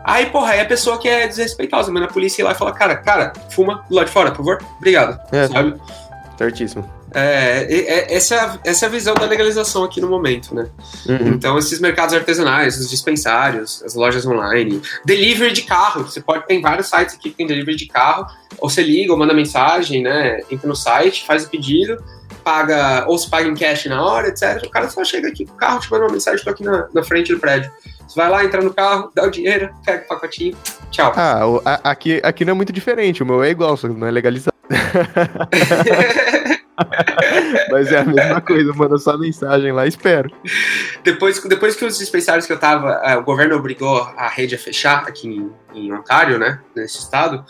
Aí, 0.03 0.25
porra, 0.27 0.53
aí 0.53 0.59
a 0.61 0.65
pessoa 0.65 0.97
que 0.97 1.07
é 1.07 1.27
desrespeitosa, 1.27 1.91
manda 1.91 2.07
a 2.07 2.09
polícia 2.09 2.41
ir 2.41 2.45
lá 2.45 2.53
e 2.53 2.55
fala, 2.55 2.71
cara, 2.71 2.95
cara, 2.95 3.33
fuma 3.51 3.83
do 3.88 3.95
lado 3.95 4.07
de 4.07 4.11
fora, 4.11 4.31
por 4.31 4.38
favor. 4.38 4.57
Obrigado. 4.77 5.19
É. 5.31 5.47
Sabe? 5.47 5.79
Certíssimo. 6.38 6.89
É, 7.13 7.67
é- 7.69 8.15
essa, 8.15 8.35
é 8.35 8.39
a, 8.39 8.59
essa 8.63 8.85
é 8.85 8.88
a 8.88 8.91
visão 8.91 9.13
da 9.13 9.25
legalização 9.25 9.83
aqui 9.83 9.99
no 9.99 10.07
momento, 10.07 10.55
né? 10.55 10.67
Uhum. 11.07 11.27
Então, 11.29 11.57
esses 11.57 11.79
mercados 11.79 12.13
artesanais, 12.13 12.79
os 12.79 12.89
dispensários, 12.89 13.83
as 13.83 13.95
lojas 13.95 14.25
online, 14.25 14.81
delivery 15.05 15.51
de 15.51 15.63
carro. 15.63 16.03
Você 16.03 16.21
pode 16.21 16.45
tem 16.47 16.61
vários 16.61 16.88
sites 16.88 17.15
aqui 17.15 17.29
que 17.29 17.35
tem 17.35 17.47
delivery 17.47 17.75
de 17.77 17.88
carro. 17.88 18.25
Ou 18.59 18.69
você 18.69 18.81
liga, 18.81 19.11
ou 19.11 19.19
manda 19.19 19.33
mensagem, 19.33 20.01
né? 20.03 20.39
Entra 20.49 20.67
no 20.67 20.75
site, 20.75 21.25
faz 21.25 21.45
o 21.45 21.49
pedido, 21.49 22.01
paga, 22.43 23.05
ou 23.07 23.17
se 23.17 23.29
paga 23.29 23.47
em 23.47 23.55
cash 23.55 23.85
na 23.85 24.03
hora, 24.03 24.27
etc. 24.27 24.63
O 24.65 24.69
cara 24.69 24.89
só 24.89 25.03
chega 25.03 25.27
aqui 25.27 25.45
com 25.45 25.53
o 25.53 25.57
carro, 25.57 25.79
te 25.79 25.91
manda 25.91 26.05
uma 26.05 26.11
mensagem, 26.11 26.43
tô 26.43 26.49
aqui 26.49 26.63
na, 26.63 26.88
na 26.93 27.03
frente 27.03 27.33
do 27.33 27.39
prédio. 27.39 27.71
Você 28.07 28.19
vai 28.19 28.29
lá, 28.29 28.43
entra 28.43 28.61
no 28.61 28.73
carro, 28.73 29.09
dá 29.15 29.23
o 29.23 29.31
dinheiro, 29.31 29.69
pega 29.85 30.03
o 30.03 30.07
pacotinho, 30.07 30.55
tchau. 30.89 31.13
Ah, 31.15 31.79
aqui, 31.83 32.19
aqui 32.23 32.43
não 32.43 32.51
é 32.51 32.55
muito 32.55 32.73
diferente. 32.73 33.23
O 33.23 33.25
meu 33.25 33.41
é 33.41 33.49
igual, 33.49 33.77
só 33.77 33.88
que 33.88 33.93
não 33.93 34.07
é 34.07 34.11
legalizado. 34.11 34.51
Mas 37.71 37.91
é 37.91 37.99
a 37.99 38.03
mesma 38.03 38.41
coisa, 38.41 38.73
manda 38.73 38.97
só 38.97 39.17
mensagem 39.17 39.71
lá 39.71 39.85
e 39.85 39.89
espero. 39.89 40.31
Depois, 41.03 41.41
depois 41.43 41.75
que 41.75 41.85
os 41.85 41.97
dispensários 41.97 42.45
que 42.45 42.53
eu 42.53 42.59
tava, 42.59 43.01
eh, 43.03 43.17
o 43.17 43.23
governo 43.23 43.55
obrigou 43.55 44.01
a 44.17 44.27
rede 44.27 44.55
a 44.55 44.57
fechar 44.57 45.07
aqui 45.07 45.27
em, 45.27 45.51
em 45.73 45.93
Ontário, 45.93 46.37
né, 46.37 46.59
nesse 46.75 46.99
estado, 46.99 47.43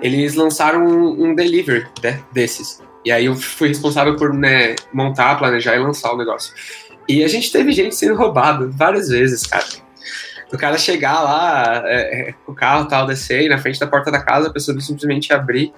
eles 0.00 0.34
lançaram 0.34 0.84
um, 0.84 1.26
um 1.26 1.34
delivery 1.34 1.86
né, 2.02 2.20
desses. 2.32 2.82
E 3.04 3.12
aí 3.12 3.26
eu 3.26 3.36
fui 3.36 3.68
responsável 3.68 4.16
por 4.16 4.34
né, 4.34 4.74
montar, 4.92 5.36
planejar 5.36 5.76
e 5.76 5.78
lançar 5.78 6.12
o 6.12 6.16
negócio. 6.16 6.52
E 7.08 7.22
a 7.22 7.28
gente 7.28 7.52
teve 7.52 7.70
gente 7.70 7.94
sendo 7.94 8.16
roubado 8.16 8.70
várias 8.72 9.08
vezes, 9.08 9.46
cara. 9.46 9.64
O 10.52 10.58
cara 10.58 10.78
chegar 10.78 11.22
lá, 11.22 11.82
é, 11.86 12.30
é, 12.30 12.32
com 12.44 12.52
o 12.52 12.54
carro 12.54 12.86
tal, 12.86 13.06
descer 13.06 13.42
e 13.42 13.48
na 13.48 13.58
frente 13.58 13.80
da 13.80 13.86
porta 13.86 14.10
da 14.10 14.20
casa, 14.20 14.48
a 14.48 14.52
pessoa 14.52 14.78
simplesmente 14.80 15.32
abrir 15.32 15.72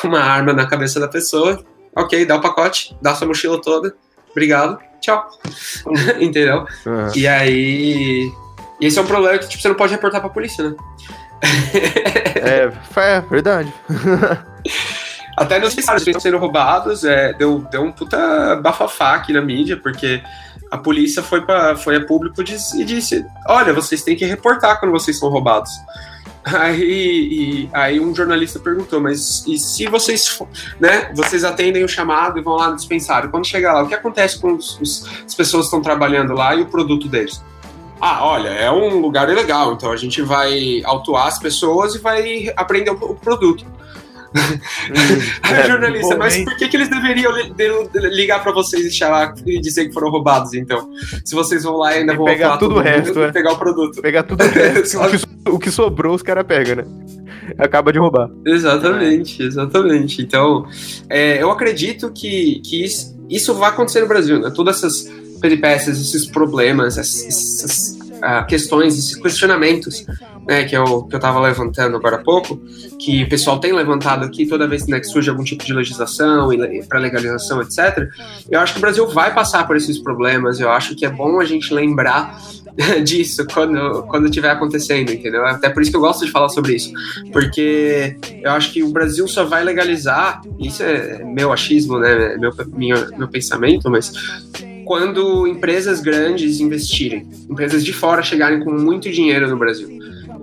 com 0.00 0.08
uma 0.08 0.20
arma 0.20 0.52
na 0.52 0.66
cabeça 0.66 0.98
da 0.98 1.08
pessoa. 1.08 1.64
Ok, 1.96 2.26
dá 2.26 2.36
o 2.36 2.40
pacote, 2.40 2.96
dá 3.00 3.14
sua 3.14 3.26
mochila 3.26 3.60
toda. 3.60 3.94
Obrigado, 4.30 4.78
tchau. 5.00 5.26
Entendeu? 6.20 6.66
Aham. 6.86 7.12
E 7.16 7.26
aí. 7.26 8.30
E 8.78 8.86
esse 8.86 8.98
é 8.98 9.02
um 9.02 9.06
problema 9.06 9.38
que 9.38 9.48
tipo, 9.48 9.62
você 9.62 9.68
não 9.68 9.74
pode 9.74 9.92
reportar 9.92 10.20
pra 10.20 10.28
polícia, 10.28 10.70
né? 10.70 10.76
É, 12.36 12.70
é 13.00 13.20
verdade. 13.22 13.72
Até 15.36 15.58
nos 15.58 15.68
dispensários 15.68 16.06
estão 16.06 16.20
sendo 16.20 16.38
roubados, 16.38 17.04
é, 17.04 17.32
deu, 17.34 17.58
deu 17.70 17.82
um 17.82 17.92
puta 17.92 18.56
bafafá 18.56 19.14
aqui 19.14 19.32
na 19.32 19.42
mídia, 19.42 19.76
porque 19.76 20.22
a 20.70 20.78
polícia 20.78 21.22
foi, 21.22 21.42
pra, 21.42 21.76
foi 21.76 21.96
a 21.96 22.04
público 22.04 22.40
e 22.40 22.84
disse: 22.84 23.24
olha, 23.46 23.72
vocês 23.72 24.02
têm 24.02 24.16
que 24.16 24.24
reportar 24.24 24.80
quando 24.80 24.92
vocês 24.92 25.18
são 25.18 25.28
roubados. 25.28 25.70
Aí, 26.46 26.80
e- 26.80 27.70
aí 27.72 27.98
um 27.98 28.14
jornalista 28.14 28.60
perguntou, 28.60 29.00
mas 29.00 29.44
e 29.48 29.58
se 29.58 29.86
vocês, 29.88 30.40
né, 30.78 31.10
vocês 31.12 31.42
atendem 31.42 31.82
o 31.82 31.88
chamado 31.88 32.38
e 32.38 32.42
vão 32.42 32.54
lá 32.54 32.70
no 32.70 32.76
dispensário, 32.76 33.28
quando 33.30 33.44
chegar 33.44 33.72
lá, 33.72 33.82
o 33.82 33.88
que 33.88 33.94
acontece 33.94 34.38
com 34.38 34.54
os, 34.54 34.78
os- 34.80 35.04
as 35.26 35.34
pessoas 35.34 35.62
que 35.64 35.66
estão 35.68 35.82
trabalhando 35.82 36.34
lá 36.34 36.54
e 36.54 36.62
o 36.62 36.66
produto 36.66 37.08
deles? 37.08 37.42
Ah, 38.00 38.24
olha, 38.24 38.50
é 38.50 38.70
um 38.70 39.00
lugar 39.00 39.28
ilegal, 39.28 39.72
então 39.72 39.90
a 39.90 39.96
gente 39.96 40.22
vai 40.22 40.82
autuar 40.84 41.26
as 41.26 41.38
pessoas 41.38 41.94
e 41.96 41.98
vai 41.98 42.52
apreender 42.56 42.92
o, 42.92 42.96
o 43.10 43.14
produto. 43.16 43.64
Aí 44.34 45.52
o 45.52 45.56
É, 45.56 45.66
jornalista, 45.66 46.14
bom, 46.14 46.18
mas 46.18 46.36
por 46.44 46.56
que, 46.56 46.68
que 46.68 46.76
eles 46.76 46.88
deveriam 46.88 47.32
li- 47.32 47.52
de- 47.54 48.08
ligar 48.10 48.42
pra 48.42 48.52
vocês 48.52 48.84
e 48.86 48.90
chamar 48.90 49.34
e 49.46 49.60
dizer 49.60 49.86
que 49.86 49.92
foram 49.92 50.10
roubados, 50.10 50.52
então? 50.54 50.90
Se 51.24 51.34
vocês 51.34 51.62
vão 51.64 51.76
lá 51.76 51.94
e 51.94 51.98
ainda 52.00 52.12
E 52.12 52.16
vão 52.16 52.26
pegar 52.26 52.56
tudo 52.58 52.76
o 52.76 52.80
resto, 52.80 53.22
é. 53.22 53.32
pegar 53.32 53.52
o 53.52 53.58
produto. 53.58 54.00
Pegar 54.02 54.22
tudo 54.22 54.42
o 54.44 54.48
que, 54.48 54.58
o 54.96 55.10
que 55.18 55.50
o 55.50 55.58
que 55.58 55.70
sobrou, 55.70 56.14
os 56.14 56.22
caras 56.22 56.44
pegam, 56.46 56.76
né? 56.76 56.84
Acaba 57.58 57.92
de 57.92 57.98
roubar. 57.98 58.28
Exatamente, 58.44 59.40
exatamente. 59.42 60.20
Então, 60.20 60.66
é, 61.08 61.40
eu 61.40 61.50
acredito 61.50 62.10
que, 62.12 62.60
que 62.64 62.84
isso, 62.84 63.16
isso 63.30 63.54
vai 63.54 63.70
acontecer 63.70 64.00
no 64.00 64.08
Brasil, 64.08 64.40
né? 64.40 64.50
Todas 64.54 64.78
essas 64.78 65.08
peripécias, 65.40 66.00
esses 66.00 66.26
problemas, 66.26 66.98
essas, 66.98 67.24
essas, 67.24 67.98
ah, 68.20 68.42
questões, 68.42 68.98
esses 68.98 69.14
questionamentos, 69.14 70.04
né, 70.46 70.64
que 70.64 70.76
eu, 70.76 71.02
que 71.04 71.16
eu 71.16 71.20
tava 71.20 71.40
levantando 71.40 71.96
agora 71.96 72.16
há 72.16 72.22
pouco, 72.22 72.60
que 72.98 73.24
o 73.24 73.28
pessoal 73.28 73.58
tem 73.58 73.72
levantado 73.72 74.24
aqui 74.24 74.46
toda 74.46 74.66
vez 74.66 74.86
né, 74.86 75.00
que 75.00 75.06
surge 75.06 75.28
algum 75.28 75.42
tipo 75.42 75.64
de 75.64 75.72
legislação 75.72 76.48
para 76.88 77.00
legalização, 77.00 77.60
etc. 77.60 78.08
Eu 78.48 78.60
acho 78.60 78.74
que 78.74 78.78
o 78.78 78.80
Brasil 78.80 79.06
vai 79.08 79.34
passar 79.34 79.66
por 79.66 79.76
esses 79.76 79.98
problemas. 79.98 80.60
Eu 80.60 80.70
acho 80.70 80.94
que 80.94 81.04
é 81.04 81.10
bom 81.10 81.40
a 81.40 81.44
gente 81.44 81.74
lembrar 81.74 82.38
disso 83.04 83.44
quando, 83.52 84.04
quando 84.04 84.30
tiver 84.30 84.50
acontecendo, 84.50 85.12
entendeu? 85.12 85.44
Até 85.44 85.68
por 85.68 85.82
isso 85.82 85.90
que 85.90 85.96
eu 85.96 86.00
gosto 86.00 86.24
de 86.24 86.30
falar 86.30 86.48
sobre 86.48 86.74
isso. 86.76 86.92
Porque 87.32 88.16
eu 88.42 88.52
acho 88.52 88.72
que 88.72 88.82
o 88.82 88.90
Brasil 88.90 89.26
só 89.26 89.44
vai 89.44 89.64
legalizar, 89.64 90.42
isso 90.60 90.82
é 90.82 91.24
meu 91.24 91.52
achismo, 91.52 91.98
né? 91.98 92.34
é 92.34 92.38
Meu, 92.38 92.52
minha, 92.68 93.08
meu 93.16 93.28
pensamento, 93.28 93.90
mas 93.90 94.12
quando 94.84 95.46
empresas 95.48 96.00
grandes 96.00 96.60
investirem, 96.60 97.28
empresas 97.50 97.84
de 97.84 97.92
fora 97.92 98.22
chegarem 98.22 98.60
com 98.62 98.70
muito 98.70 99.10
dinheiro 99.10 99.48
no 99.48 99.56
Brasil, 99.56 99.88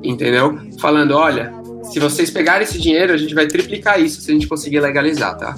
entendeu? 0.03 0.59
Falando, 0.79 1.15
olha, 1.15 1.53
se 1.83 1.99
vocês 1.99 2.29
pegarem 2.29 2.63
esse 2.63 2.79
dinheiro, 2.79 3.13
a 3.13 3.17
gente 3.17 3.35
vai 3.35 3.47
triplicar 3.47 3.99
isso 3.99 4.21
se 4.21 4.31
a 4.31 4.33
gente 4.33 4.47
conseguir 4.47 4.79
legalizar, 4.79 5.37
tá? 5.37 5.55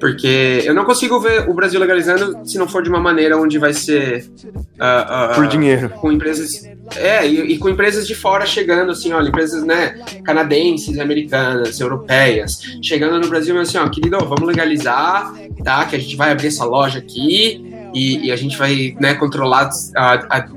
Porque 0.00 0.62
eu 0.64 0.74
não 0.74 0.84
consigo 0.84 1.20
ver 1.20 1.48
o 1.48 1.54
Brasil 1.54 1.78
legalizando 1.78 2.38
se 2.44 2.56
não 2.58 2.68
for 2.68 2.82
de 2.82 2.88
uma 2.88 3.00
maneira 3.00 3.36
onde 3.36 3.58
vai 3.58 3.72
ser. 3.72 4.24
Uh, 4.44 5.32
uh, 5.32 5.34
Por 5.34 5.46
dinheiro. 5.46 5.90
Com 5.90 6.12
empresas. 6.12 6.64
É, 6.96 7.26
e, 7.26 7.52
e, 7.52 7.58
com 7.58 7.68
empresas 7.68 8.06
de 8.06 8.14
fora 8.14 8.46
chegando, 8.46 8.92
assim, 8.92 9.12
olha, 9.12 9.28
empresas, 9.28 9.62
né, 9.62 10.02
canadenses, 10.24 10.98
americanas, 10.98 11.78
europeias, 11.80 12.60
chegando 12.82 13.20
no 13.20 13.28
Brasil, 13.28 13.58
assim, 13.60 13.76
ó, 13.76 13.86
querido, 13.88 14.18
vamos 14.20 14.46
legalizar, 14.46 15.34
tá? 15.62 15.84
Que 15.84 15.96
a 15.96 15.98
gente 15.98 16.16
vai 16.16 16.32
abrir 16.32 16.46
essa 16.46 16.64
loja 16.64 16.98
aqui, 16.98 17.62
e, 17.94 18.26
e, 18.26 18.32
a 18.32 18.36
gente 18.36 18.56
vai 18.56 18.94
né, 19.00 19.14
controlar 19.14 19.70
a, 19.96 20.14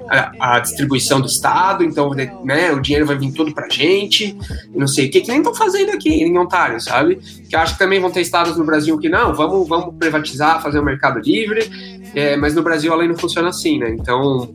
a, 0.10 0.56
a, 0.56 0.60
distribuição 0.60 1.22
do 1.22 1.28
Estado, 1.28 1.84
então 1.84 2.12
né, 2.12 2.72
o 2.72 2.80
dinheiro 2.80 3.06
vai 3.06 3.18
vir 3.18 3.32
tudo 3.32 3.53
pra 3.53 3.70
gente, 3.70 4.38
não 4.74 4.88
sei 4.88 5.08
o 5.08 5.12
que, 5.12 5.22
que 5.22 5.28
nem 5.30 5.38
estão 5.38 5.53
fazendo 5.53 5.91
aqui 5.91 6.10
em 6.10 6.38
Ontário, 6.38 6.80
sabe? 6.82 7.18
Que 7.49 7.56
eu 7.56 7.60
acho 7.60 7.74
que 7.74 7.80
também 7.80 7.99
vão 7.99 8.12
ter 8.12 8.22
estados 8.22 8.58
no 8.58 8.66
Brasil 8.66 8.98
que 8.98 9.10
não, 9.10 9.34
vamos, 9.34 9.68
vamos 9.68 9.95
privatizar, 9.95 10.62
fazer 10.62 10.80
o 10.80 10.82
um 10.82 10.86
mercado 10.86 11.20
livre, 11.20 11.70
é, 12.14 12.36
mas 12.36 12.53
no 12.53 12.62
Brasil 12.62 12.91
a 12.91 12.95
lei 12.95 13.08
não 13.08 13.18
funciona 13.18 13.49
assim, 13.49 13.80
né? 13.80 13.90
Então 13.91 14.53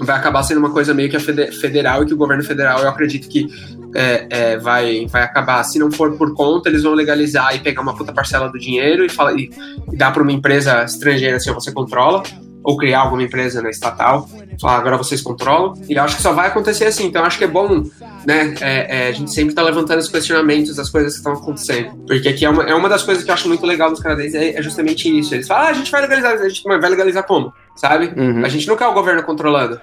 vai 0.00 0.16
acabar 0.16 0.42
sendo 0.42 0.58
uma 0.58 0.70
coisa 0.70 0.92
meio 0.92 1.08
que 1.08 1.16
a 1.16 1.20
federal 1.20 2.02
e 2.02 2.06
que 2.06 2.14
o 2.14 2.16
governo 2.16 2.44
federal, 2.44 2.80
eu 2.80 2.88
acredito 2.88 3.28
que 3.28 3.46
é, 3.96 4.26
é, 4.28 4.58
vai, 4.58 5.06
vai 5.06 5.22
acabar, 5.22 5.64
se 5.64 5.78
não 5.78 5.90
for 5.90 6.16
por 6.16 6.34
conta, 6.34 6.68
eles 6.68 6.82
vão 6.82 6.92
legalizar 6.92 7.54
e 7.56 7.60
pegar 7.60 7.80
uma 7.80 7.96
puta 7.96 8.12
parcela 8.12 8.48
do 8.48 8.58
dinheiro 8.58 9.04
e, 9.04 9.08
fala, 9.08 9.32
e, 9.32 9.50
e 9.90 9.96
dar 9.96 10.12
para 10.12 10.22
uma 10.22 10.32
empresa 10.32 10.84
estrangeira 10.84 11.40
se 11.40 11.48
assim, 11.48 11.58
você 11.58 11.72
controla, 11.72 12.22
ou 12.62 12.76
criar 12.76 13.00
alguma 13.00 13.22
empresa 13.22 13.62
né, 13.62 13.70
estatal, 13.70 14.28
falar 14.60 14.78
agora 14.78 14.96
vocês 14.96 15.22
controlam, 15.22 15.74
e 15.88 15.94
eu 15.94 16.02
acho 16.02 16.16
que 16.16 16.22
só 16.22 16.32
vai 16.32 16.48
acontecer 16.48 16.84
assim, 16.84 17.06
então 17.06 17.24
acho 17.24 17.38
que 17.38 17.44
é 17.44 17.46
bom, 17.46 17.84
né, 18.26 18.54
é, 18.60 19.04
é, 19.04 19.08
a 19.08 19.12
gente 19.12 19.32
sempre 19.32 19.54
tá 19.54 19.62
levantando 19.62 20.00
os 20.00 20.08
questionamentos 20.08 20.76
das 20.76 20.90
coisas 20.90 21.12
que 21.12 21.18
estão 21.18 21.32
acontecendo, 21.32 21.96
porque 22.06 22.28
aqui 22.28 22.44
é 22.44 22.50
uma, 22.50 22.64
é 22.64 22.74
uma 22.74 22.88
das 22.88 23.02
coisas 23.02 23.22
que 23.22 23.30
eu 23.30 23.34
acho 23.34 23.48
muito 23.48 23.64
legal 23.64 23.90
dos 23.90 24.00
canadenses, 24.00 24.34
é, 24.34 24.58
é 24.58 24.62
justamente 24.62 25.08
isso, 25.16 25.34
eles 25.34 25.46
falam, 25.46 25.68
ah, 25.68 25.70
a 25.70 25.72
gente 25.72 25.90
vai 25.90 26.00
legalizar, 26.00 26.32
a 26.32 26.48
gente 26.48 26.62
vai 26.62 26.90
legalizar 26.90 27.22
como, 27.22 27.52
sabe? 27.76 28.12
Uhum. 28.16 28.44
A 28.44 28.48
gente 28.48 28.66
não 28.66 28.76
quer 28.76 28.88
o 28.88 28.94
governo 28.94 29.22
controlando, 29.22 29.80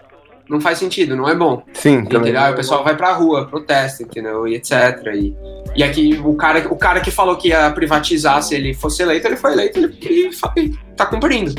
não 0.50 0.60
faz 0.60 0.78
sentido, 0.78 1.16
não 1.16 1.28
é 1.28 1.36
bom. 1.36 1.64
Sim. 1.74 2.00
Entendeu? 2.00 2.40
Aí 2.40 2.54
o 2.54 2.56
pessoal 2.56 2.84
vai 2.84 2.96
pra 2.96 3.14
rua, 3.14 3.48
protesta, 3.48 4.04
entendeu? 4.04 4.48
E 4.48 4.56
etc. 4.56 4.74
E, 5.16 5.36
e 5.76 5.84
aqui 5.84 6.20
o 6.24 6.34
cara, 6.36 6.68
o 6.70 6.76
cara 6.76 7.00
que 7.00 7.12
falou 7.12 7.36
que 7.36 7.50
ia 7.50 7.70
privatizar 7.72 8.42
se 8.44 8.56
ele 8.56 8.74
fosse 8.74 9.02
eleito, 9.02 9.28
ele 9.28 9.38
foi 9.38 9.54
eleito 9.54 9.80
ele, 9.80 10.30
e 10.58 10.70
tá 10.96 11.06
cumprindo. 11.06 11.54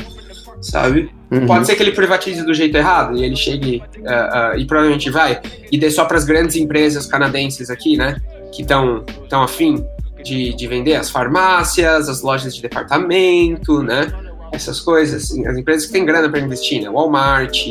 Sabe? 0.61 1.11
Uhum. 1.31 1.45
Pode 1.45 1.65
ser 1.65 1.75
que 1.75 1.83
ele 1.83 1.91
privatize 1.91 2.43
do 2.43 2.53
jeito 2.53 2.77
errado 2.77 3.17
e 3.17 3.23
ele 3.23 3.35
chegue 3.35 3.83
uh, 3.97 4.55
uh, 4.55 4.57
e 4.57 4.65
provavelmente 4.65 5.09
vai 5.09 5.39
e 5.71 5.77
dê 5.77 5.91
só 5.91 6.05
para 6.05 6.17
as 6.17 6.23
grandes 6.23 6.55
empresas 6.55 7.05
canadenses 7.05 7.69
aqui, 7.69 7.97
né? 7.97 8.19
Que 8.51 8.61
estão 8.61 9.03
tão 9.29 9.43
afim 9.43 9.83
de, 10.23 10.55
de 10.55 10.67
vender 10.67 10.95
as 10.95 11.09
farmácias, 11.09 12.09
as 12.09 12.21
lojas 12.21 12.55
de 12.55 12.61
departamento, 12.61 13.83
né? 13.83 14.11
Essas 14.51 14.79
coisas. 14.79 15.31
As 15.45 15.57
empresas 15.57 15.85
que 15.85 15.93
têm 15.93 16.05
grana 16.05 16.29
para 16.29 16.39
investir, 16.39 16.81
né? 16.81 16.89
Walmart, 16.89 17.65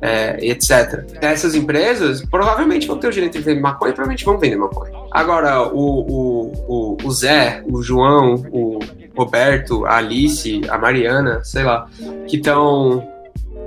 é, 0.00 0.38
etc. 0.44 1.04
Essas 1.20 1.54
empresas 1.54 2.24
provavelmente 2.24 2.86
vão 2.86 2.98
ter 2.98 3.08
o 3.08 3.12
direito 3.12 3.38
de 3.38 3.44
vender 3.44 3.60
maconha, 3.60 3.92
provavelmente 3.92 4.24
vão 4.24 4.38
vender 4.38 4.56
maconha. 4.56 4.92
Agora, 5.10 5.62
o, 5.62 6.00
o, 6.00 6.52
o, 6.68 6.96
o 7.04 7.10
Zé, 7.12 7.62
o 7.70 7.82
João, 7.82 8.46
o 8.50 8.78
Roberto, 9.16 9.84
a 9.84 9.96
Alice, 9.98 10.62
a 10.68 10.78
Mariana, 10.78 11.42
sei 11.44 11.64
lá, 11.64 11.86
que 12.26 12.36
estão 12.36 13.06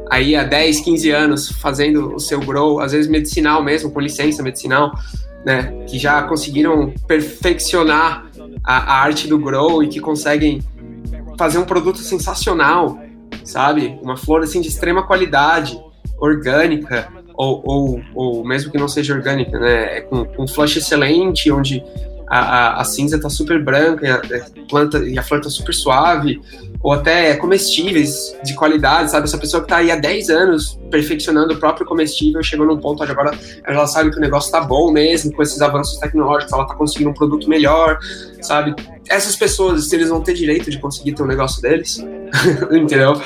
aí 0.10 0.36
há 0.36 0.44
10, 0.44 0.80
15 0.82 1.12
anos 1.12 1.50
fazendo 1.50 2.16
o 2.16 2.20
seu 2.20 2.40
grow, 2.40 2.80
às 2.80 2.92
vezes 2.92 3.10
medicinal 3.10 3.64
mesmo, 3.64 3.92
com 3.92 4.00
licença 4.00 4.42
medicinal, 4.42 4.92
né, 5.46 5.84
que 5.88 6.00
já 6.00 6.24
conseguiram 6.24 6.94
perfeccionar 7.08 8.26
a, 8.64 8.94
a 8.94 9.02
arte 9.02 9.28
do 9.28 9.38
grow 9.38 9.84
e 9.84 9.88
que 9.88 10.00
conseguem 10.00 10.62
fazer 11.38 11.58
um 11.58 11.66
produto 11.66 12.00
sensacional, 12.00 13.00
sabe? 13.44 14.00
Uma 14.02 14.16
flor 14.16 14.42
assim 14.42 14.62
de 14.62 14.70
extrema 14.70 15.06
qualidade 15.06 15.80
orgânica, 16.24 17.08
ou, 17.36 17.62
ou, 17.66 18.02
ou 18.16 18.46
mesmo 18.46 18.72
que 18.72 18.78
não 18.78 18.88
seja 18.88 19.14
orgânica, 19.14 19.60
né? 19.60 19.98
É 19.98 20.02
com, 20.02 20.26
com 20.26 20.48
flush 20.48 20.78
excelente, 20.78 21.52
onde 21.52 21.84
a, 22.28 22.40
a, 22.40 22.82
a 22.82 22.84
cinza 22.86 23.18
está 23.18 23.30
super 23.30 23.62
branca 23.64 24.06
e 24.06 24.10
a, 24.10 24.16
a, 24.16 24.70
planta, 24.70 24.98
e 25.00 25.18
a 25.18 25.24
flor 25.24 25.40
está 25.40 25.50
super 25.50 25.74
suave, 25.74 26.42
ou 26.82 26.92
até 26.92 27.36
comestíveis 27.36 28.36
de 28.44 28.54
qualidade, 28.56 29.12
sabe? 29.12 29.26
Essa 29.26 29.38
pessoa 29.38 29.62
que 29.62 29.66
está 29.66 29.78
aí 29.78 29.92
há 29.92 29.96
10 29.96 30.30
anos 30.30 30.80
perfeccionando 30.90 31.54
o 31.54 31.58
próprio 31.58 31.86
comestível, 31.86 32.42
chegou 32.42 32.66
num 32.66 32.78
ponto 32.78 33.04
onde 33.04 33.12
agora 33.12 33.38
ela 33.66 33.88
sabe 33.88 34.12
que 34.12 34.18
o 34.18 34.22
negócio 34.22 34.48
está 34.48 34.62
bom 34.62 34.92
mesmo, 34.92 35.34
com 35.34 35.42
esses 35.42 35.62
avanços 35.62 36.00
tecnológicos, 36.00 36.54
ela 36.54 36.64
está 36.64 36.76
conseguindo 36.76 37.10
um 37.10 37.14
produto 37.14 37.50
melhor, 37.50 38.00
sabe? 38.42 38.74
Essas 39.10 39.36
pessoas, 39.36 39.92
eles 39.92 40.10
vão 40.10 40.22
ter 40.22 40.34
direito 40.34 40.72
de 40.72 40.80
conseguir 40.80 41.14
ter 41.14 41.24
um 41.24 41.28
negócio 41.28 41.62
deles, 41.62 42.04
entendeu? 42.72 43.22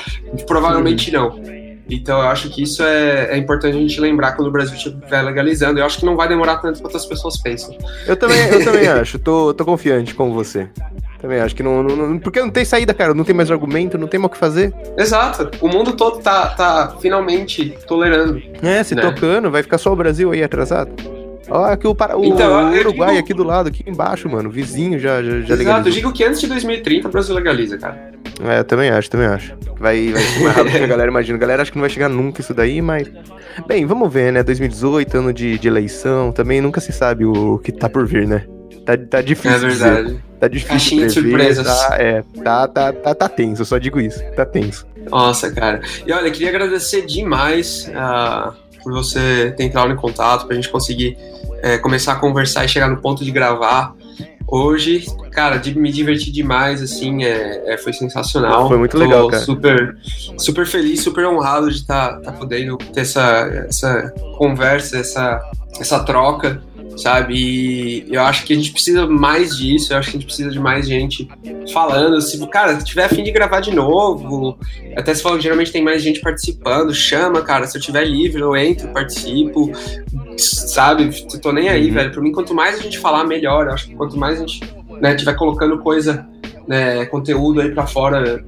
Provavelmente 0.46 1.10
não. 1.10 1.57
Então 1.88 2.20
eu 2.20 2.28
acho 2.28 2.50
que 2.50 2.62
isso 2.62 2.82
é, 2.82 3.28
é 3.30 3.36
importante 3.36 3.76
a 3.76 3.80
gente 3.80 4.00
lembrar 4.00 4.32
quando 4.32 4.48
o 4.48 4.50
Brasil 4.50 4.74
estiver 4.74 5.22
legalizando. 5.22 5.80
Eu 5.80 5.86
acho 5.86 5.98
que 5.98 6.04
não 6.04 6.16
vai 6.16 6.28
demorar 6.28 6.56
tanto 6.58 6.82
quanto 6.82 6.96
as 6.96 7.06
pessoas 7.06 7.38
pensam. 7.38 7.76
Eu 8.06 8.16
também, 8.16 8.38
eu 8.48 8.64
também 8.64 8.86
acho, 8.88 9.18
tô, 9.18 9.54
tô 9.54 9.64
confiante 9.64 10.14
com 10.14 10.32
você. 10.32 10.68
Também 11.20 11.40
acho 11.40 11.54
que 11.54 11.62
não, 11.62 11.82
não, 11.82 12.18
Porque 12.18 12.40
não 12.40 12.50
tem 12.50 12.64
saída, 12.64 12.94
cara. 12.94 13.12
Não 13.12 13.24
tem 13.24 13.34
mais 13.34 13.50
argumento, 13.50 13.98
não 13.98 14.06
tem 14.06 14.20
mais 14.20 14.30
o 14.30 14.32
que 14.32 14.38
fazer. 14.38 14.72
Exato. 14.96 15.50
O 15.60 15.68
mundo 15.68 15.92
todo 15.92 16.20
tá, 16.20 16.50
tá 16.50 16.96
finalmente 17.00 17.76
tolerando. 17.86 18.40
É, 18.62 18.82
se 18.84 18.94
né? 18.94 19.02
tocando, 19.02 19.50
vai 19.50 19.62
ficar 19.62 19.78
só 19.78 19.92
o 19.92 19.96
Brasil 19.96 20.30
aí 20.30 20.42
atrasado. 20.42 20.92
Olha 21.50 21.72
aqui 21.72 21.86
o, 21.86 21.92
o 21.92 22.24
então, 22.24 22.72
Uruguai 22.72 23.14
digo... 23.14 23.20
aqui 23.20 23.34
do 23.34 23.42
lado, 23.42 23.68
aqui 23.68 23.82
embaixo, 23.86 24.28
mano. 24.28 24.50
Vizinho 24.50 24.98
já, 24.98 25.22
já, 25.22 25.40
já 25.40 25.54
Exato, 25.54 25.88
eu 25.88 25.92
digo 25.92 26.12
que 26.12 26.22
antes 26.22 26.40
de 26.40 26.46
2030 26.46 27.08
o 27.08 27.10
Brasil 27.10 27.34
legaliza, 27.34 27.78
cara. 27.78 28.12
É, 28.44 28.60
eu 28.60 28.64
também 28.64 28.90
acho, 28.90 29.10
também 29.10 29.26
acho. 29.26 29.54
Vai, 29.78 30.12
vai 30.12 30.22
ser 30.22 30.42
mais 30.42 30.56
rápido 30.56 30.78
que 30.78 30.84
a 30.84 30.86
galera 30.88 31.10
imagina. 31.10 31.36
A 31.36 31.40
galera 31.40 31.62
acha 31.62 31.70
que 31.70 31.76
não 31.76 31.82
vai 31.82 31.90
chegar 31.90 32.08
nunca 32.08 32.40
isso 32.40 32.54
daí, 32.54 32.80
mas. 32.80 33.10
Bem, 33.66 33.84
vamos 33.86 34.12
ver, 34.12 34.32
né? 34.32 34.42
2018, 34.42 35.18
ano 35.18 35.32
de, 35.32 35.58
de 35.58 35.68
eleição, 35.68 36.30
também 36.30 36.60
nunca 36.60 36.80
se 36.80 36.92
sabe 36.92 37.24
o 37.24 37.58
que 37.58 37.72
tá 37.72 37.88
por 37.88 38.06
vir, 38.06 38.26
né? 38.26 38.44
Tá, 38.84 38.96
tá 38.96 39.20
difícil. 39.20 39.50
É 39.50 39.58
verdade. 39.58 40.06
Dizer. 40.06 40.20
Tá 40.38 40.48
difícil. 40.48 40.70
Caixinha 40.70 41.06
de 41.06 41.12
surpresas. 41.12 41.66
Tá, 41.66 41.96
é, 41.98 42.24
tá, 42.42 42.68
tá, 42.68 42.92
tá, 42.92 43.14
tá 43.14 43.28
tenso, 43.28 43.62
eu 43.62 43.66
só 43.66 43.76
digo 43.78 44.00
isso. 44.00 44.22
Tá 44.36 44.46
tenso. 44.46 44.86
Nossa, 45.10 45.50
cara. 45.50 45.80
E 46.06 46.12
olha, 46.12 46.30
queria 46.30 46.48
agradecer 46.48 47.04
demais 47.04 47.88
uh, 47.88 48.52
por 48.82 48.92
você 48.92 49.52
ter 49.56 49.64
entrado 49.64 49.92
em 49.92 49.96
contato, 49.96 50.46
pra 50.46 50.54
gente 50.54 50.68
conseguir 50.68 51.18
é, 51.62 51.76
começar 51.78 52.12
a 52.12 52.16
conversar 52.16 52.64
e 52.64 52.68
chegar 52.68 52.88
no 52.88 52.98
ponto 52.98 53.24
de 53.24 53.30
gravar. 53.30 53.94
Hoje, 54.50 55.04
cara, 55.30 55.58
de, 55.58 55.78
me 55.78 55.92
diverti 55.92 56.32
demais, 56.32 56.82
assim, 56.82 57.22
é, 57.22 57.74
é, 57.74 57.76
foi 57.76 57.92
sensacional. 57.92 58.66
Foi 58.66 58.78
muito 58.78 58.96
legal, 58.96 59.24
Tô 59.24 59.28
cara. 59.28 59.42
Super, 59.42 59.98
super 60.38 60.66
feliz, 60.66 61.02
super 61.02 61.26
honrado 61.26 61.70
de 61.70 61.76
estar 61.76 62.14
tá, 62.14 62.20
tá 62.20 62.32
podendo 62.32 62.78
ter 62.78 63.02
essa, 63.02 63.66
essa 63.68 64.10
conversa, 64.38 64.96
essa, 64.96 65.38
essa 65.78 66.00
troca 66.00 66.62
sabe? 66.98 67.34
E 67.34 68.06
eu 68.10 68.22
acho 68.22 68.44
que 68.44 68.52
a 68.52 68.56
gente 68.56 68.72
precisa 68.72 69.06
mais 69.06 69.56
disso, 69.56 69.92
eu 69.92 69.98
acho 69.98 70.10
que 70.10 70.16
a 70.16 70.20
gente 70.20 70.26
precisa 70.26 70.50
de 70.50 70.58
mais 70.58 70.86
gente 70.86 71.28
falando. 71.72 72.20
Se, 72.20 72.44
cara, 72.48 72.78
se 72.78 72.84
tiver 72.84 73.04
afim 73.04 73.22
de 73.22 73.30
gravar 73.30 73.60
de 73.60 73.72
novo, 73.72 74.58
até 74.96 75.14
se 75.14 75.22
falou 75.22 75.38
que 75.38 75.44
geralmente 75.44 75.72
tem 75.72 75.82
mais 75.82 76.02
gente 76.02 76.20
participando, 76.20 76.92
chama, 76.94 77.42
cara. 77.42 77.66
Se 77.66 77.78
eu 77.78 77.82
tiver 77.82 78.04
livre, 78.04 78.40
eu 78.40 78.56
entro, 78.56 78.88
participo, 78.88 79.70
sabe? 80.36 81.10
Eu 81.32 81.40
tô 81.40 81.52
nem 81.52 81.68
aí, 81.68 81.88
uhum. 81.88 81.94
velho. 81.94 82.12
Pra 82.12 82.20
mim, 82.20 82.32
quanto 82.32 82.54
mais 82.54 82.78
a 82.78 82.82
gente 82.82 82.98
falar, 82.98 83.24
melhor. 83.24 83.66
Eu 83.66 83.72
acho 83.72 83.86
que 83.86 83.94
quanto 83.94 84.16
mais 84.16 84.38
a 84.38 84.46
gente 84.46 84.60
né, 85.00 85.14
tiver 85.14 85.34
colocando 85.34 85.78
coisa, 85.78 86.26
né, 86.66 87.06
conteúdo 87.06 87.60
aí 87.60 87.70
pra 87.70 87.86
fora 87.86 88.44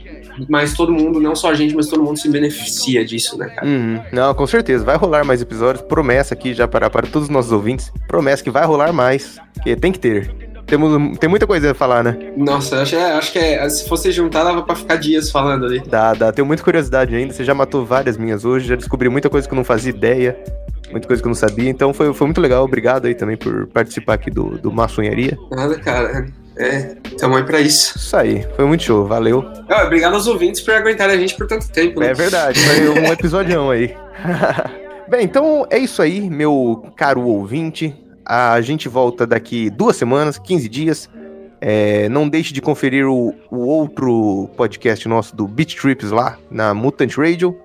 mas 0.48 0.74
todo 0.74 0.92
mundo, 0.92 1.20
não 1.20 1.34
só 1.34 1.50
a 1.50 1.54
gente, 1.54 1.74
mas 1.74 1.88
todo 1.88 2.02
mundo 2.02 2.18
se 2.18 2.28
beneficia 2.28 3.04
disso, 3.04 3.36
né, 3.38 3.48
cara? 3.48 3.66
Uhum. 3.66 4.00
Não, 4.12 4.34
com 4.34 4.46
certeza. 4.46 4.84
Vai 4.84 4.96
rolar 4.96 5.24
mais 5.24 5.40
episódios. 5.40 5.84
Promessa 5.84 6.34
aqui 6.34 6.54
já 6.54 6.66
para, 6.66 6.88
para 6.88 7.06
todos 7.06 7.28
os 7.28 7.32
nossos 7.32 7.52
ouvintes. 7.52 7.92
Promessa 8.06 8.42
que 8.42 8.50
vai 8.50 8.64
rolar 8.64 8.92
mais. 8.92 9.38
Que 9.62 9.76
tem 9.76 9.92
que 9.92 9.98
ter. 9.98 10.50
Temos, 10.66 11.18
tem 11.18 11.28
muita 11.28 11.48
coisa 11.48 11.72
a 11.72 11.74
falar, 11.74 12.04
né? 12.04 12.16
Nossa, 12.36 12.82
acho, 12.82 12.94
é, 12.94 13.12
acho 13.14 13.32
que 13.32 13.38
é, 13.40 13.68
se 13.68 13.88
fosse 13.88 14.12
juntar, 14.12 14.44
dava 14.44 14.62
pra 14.62 14.76
ficar 14.76 14.96
dias 14.96 15.28
falando 15.28 15.66
ali. 15.66 15.80
Dá, 15.80 16.14
dá. 16.14 16.32
Tenho 16.32 16.46
muita 16.46 16.62
curiosidade 16.62 17.14
ainda. 17.14 17.32
Você 17.32 17.44
já 17.44 17.52
matou 17.52 17.84
várias 17.84 18.16
minhas 18.16 18.44
hoje, 18.44 18.68
já 18.68 18.76
descobri 18.76 19.08
muita 19.08 19.28
coisa 19.28 19.48
que 19.48 19.52
eu 19.52 19.56
não 19.56 19.64
fazia 19.64 19.90
ideia, 19.90 20.38
muita 20.92 21.08
coisa 21.08 21.20
que 21.20 21.26
eu 21.26 21.30
não 21.30 21.34
sabia. 21.34 21.68
Então 21.68 21.92
foi, 21.92 22.14
foi 22.14 22.26
muito 22.28 22.40
legal. 22.40 22.64
Obrigado 22.64 23.06
aí 23.06 23.16
também 23.16 23.36
por 23.36 23.66
participar 23.66 24.14
aqui 24.14 24.30
do, 24.30 24.58
do 24.58 24.70
Maçonharia. 24.70 25.36
Nada, 25.50 25.76
cara. 25.76 26.26
É, 26.60 26.94
tamo 27.18 27.36
aí 27.36 27.42
pra 27.42 27.58
isso. 27.58 27.96
Isso 27.96 28.14
aí, 28.14 28.46
foi 28.54 28.66
muito 28.66 28.82
show, 28.82 29.06
valeu. 29.06 29.50
Ah, 29.66 29.84
obrigado 29.84 30.14
aos 30.14 30.26
ouvintes 30.26 30.60
por 30.60 30.74
aguentarem 30.74 31.16
a 31.16 31.18
gente 31.18 31.34
por 31.34 31.46
tanto 31.46 31.70
tempo. 31.70 32.00
Né? 32.00 32.08
É 32.08 32.14
verdade, 32.14 32.60
foi 32.60 32.88
um 32.88 33.06
episódio 33.10 33.70
aí. 33.70 33.96
Bem, 35.08 35.24
então 35.24 35.66
é 35.70 35.78
isso 35.78 36.02
aí, 36.02 36.28
meu 36.28 36.92
caro 36.94 37.22
ouvinte. 37.22 37.94
A 38.26 38.60
gente 38.60 38.88
volta 38.88 39.26
daqui 39.26 39.70
duas 39.70 39.96
semanas, 39.96 40.38
15 40.38 40.68
dias. 40.68 41.10
É, 41.62 42.08
não 42.10 42.28
deixe 42.28 42.52
de 42.52 42.60
conferir 42.60 43.06
o, 43.06 43.34
o, 43.50 43.58
outro 43.66 44.48
podcast 44.56 45.06
nosso 45.08 45.34
do 45.34 45.48
Beat 45.48 45.74
Trips 45.76 46.10
lá 46.10 46.38
na 46.50 46.72
Mutant 46.74 47.16
Radio. 47.16 47.58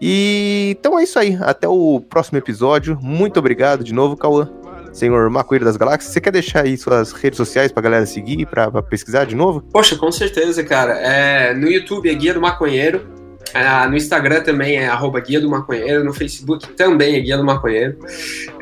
E 0.00 0.74
então 0.78 0.98
é 0.98 1.04
isso 1.04 1.18
aí. 1.18 1.38
Até 1.42 1.68
o 1.68 2.00
próximo 2.00 2.38
episódio. 2.38 2.98
Muito 3.00 3.38
obrigado 3.38 3.84
de 3.84 3.94
novo, 3.94 4.16
Cauã. 4.16 4.50
Senhor 4.92 5.28
Macoeiro 5.30 5.64
das 5.64 5.76
Galáxias. 5.76 6.12
Você 6.12 6.20
quer 6.20 6.32
deixar 6.32 6.64
aí 6.64 6.76
suas 6.76 7.12
redes 7.12 7.36
sociais 7.36 7.72
pra 7.72 7.82
galera 7.82 8.06
seguir, 8.06 8.46
pra, 8.46 8.70
pra 8.70 8.82
pesquisar 8.82 9.24
de 9.24 9.34
novo? 9.34 9.62
Poxa, 9.72 9.96
com 9.96 10.10
certeza, 10.10 10.62
cara. 10.64 10.92
É, 10.98 11.54
no 11.54 11.68
YouTube 11.68 12.10
é 12.10 12.14
Guia 12.14 12.34
do 12.34 12.40
Maconheiro. 12.40 13.18
É, 13.52 13.88
no 13.88 13.96
Instagram 13.96 14.42
também 14.42 14.76
é 14.76 14.86
arroba 14.86 15.20
Guia 15.20 15.40
do 15.40 15.48
Maconheiro. 15.48 16.04
No 16.04 16.12
Facebook 16.12 16.68
também 16.74 17.16
é 17.16 17.20
Guia 17.20 17.36
do 17.36 17.44
Maconheiro. 17.44 17.98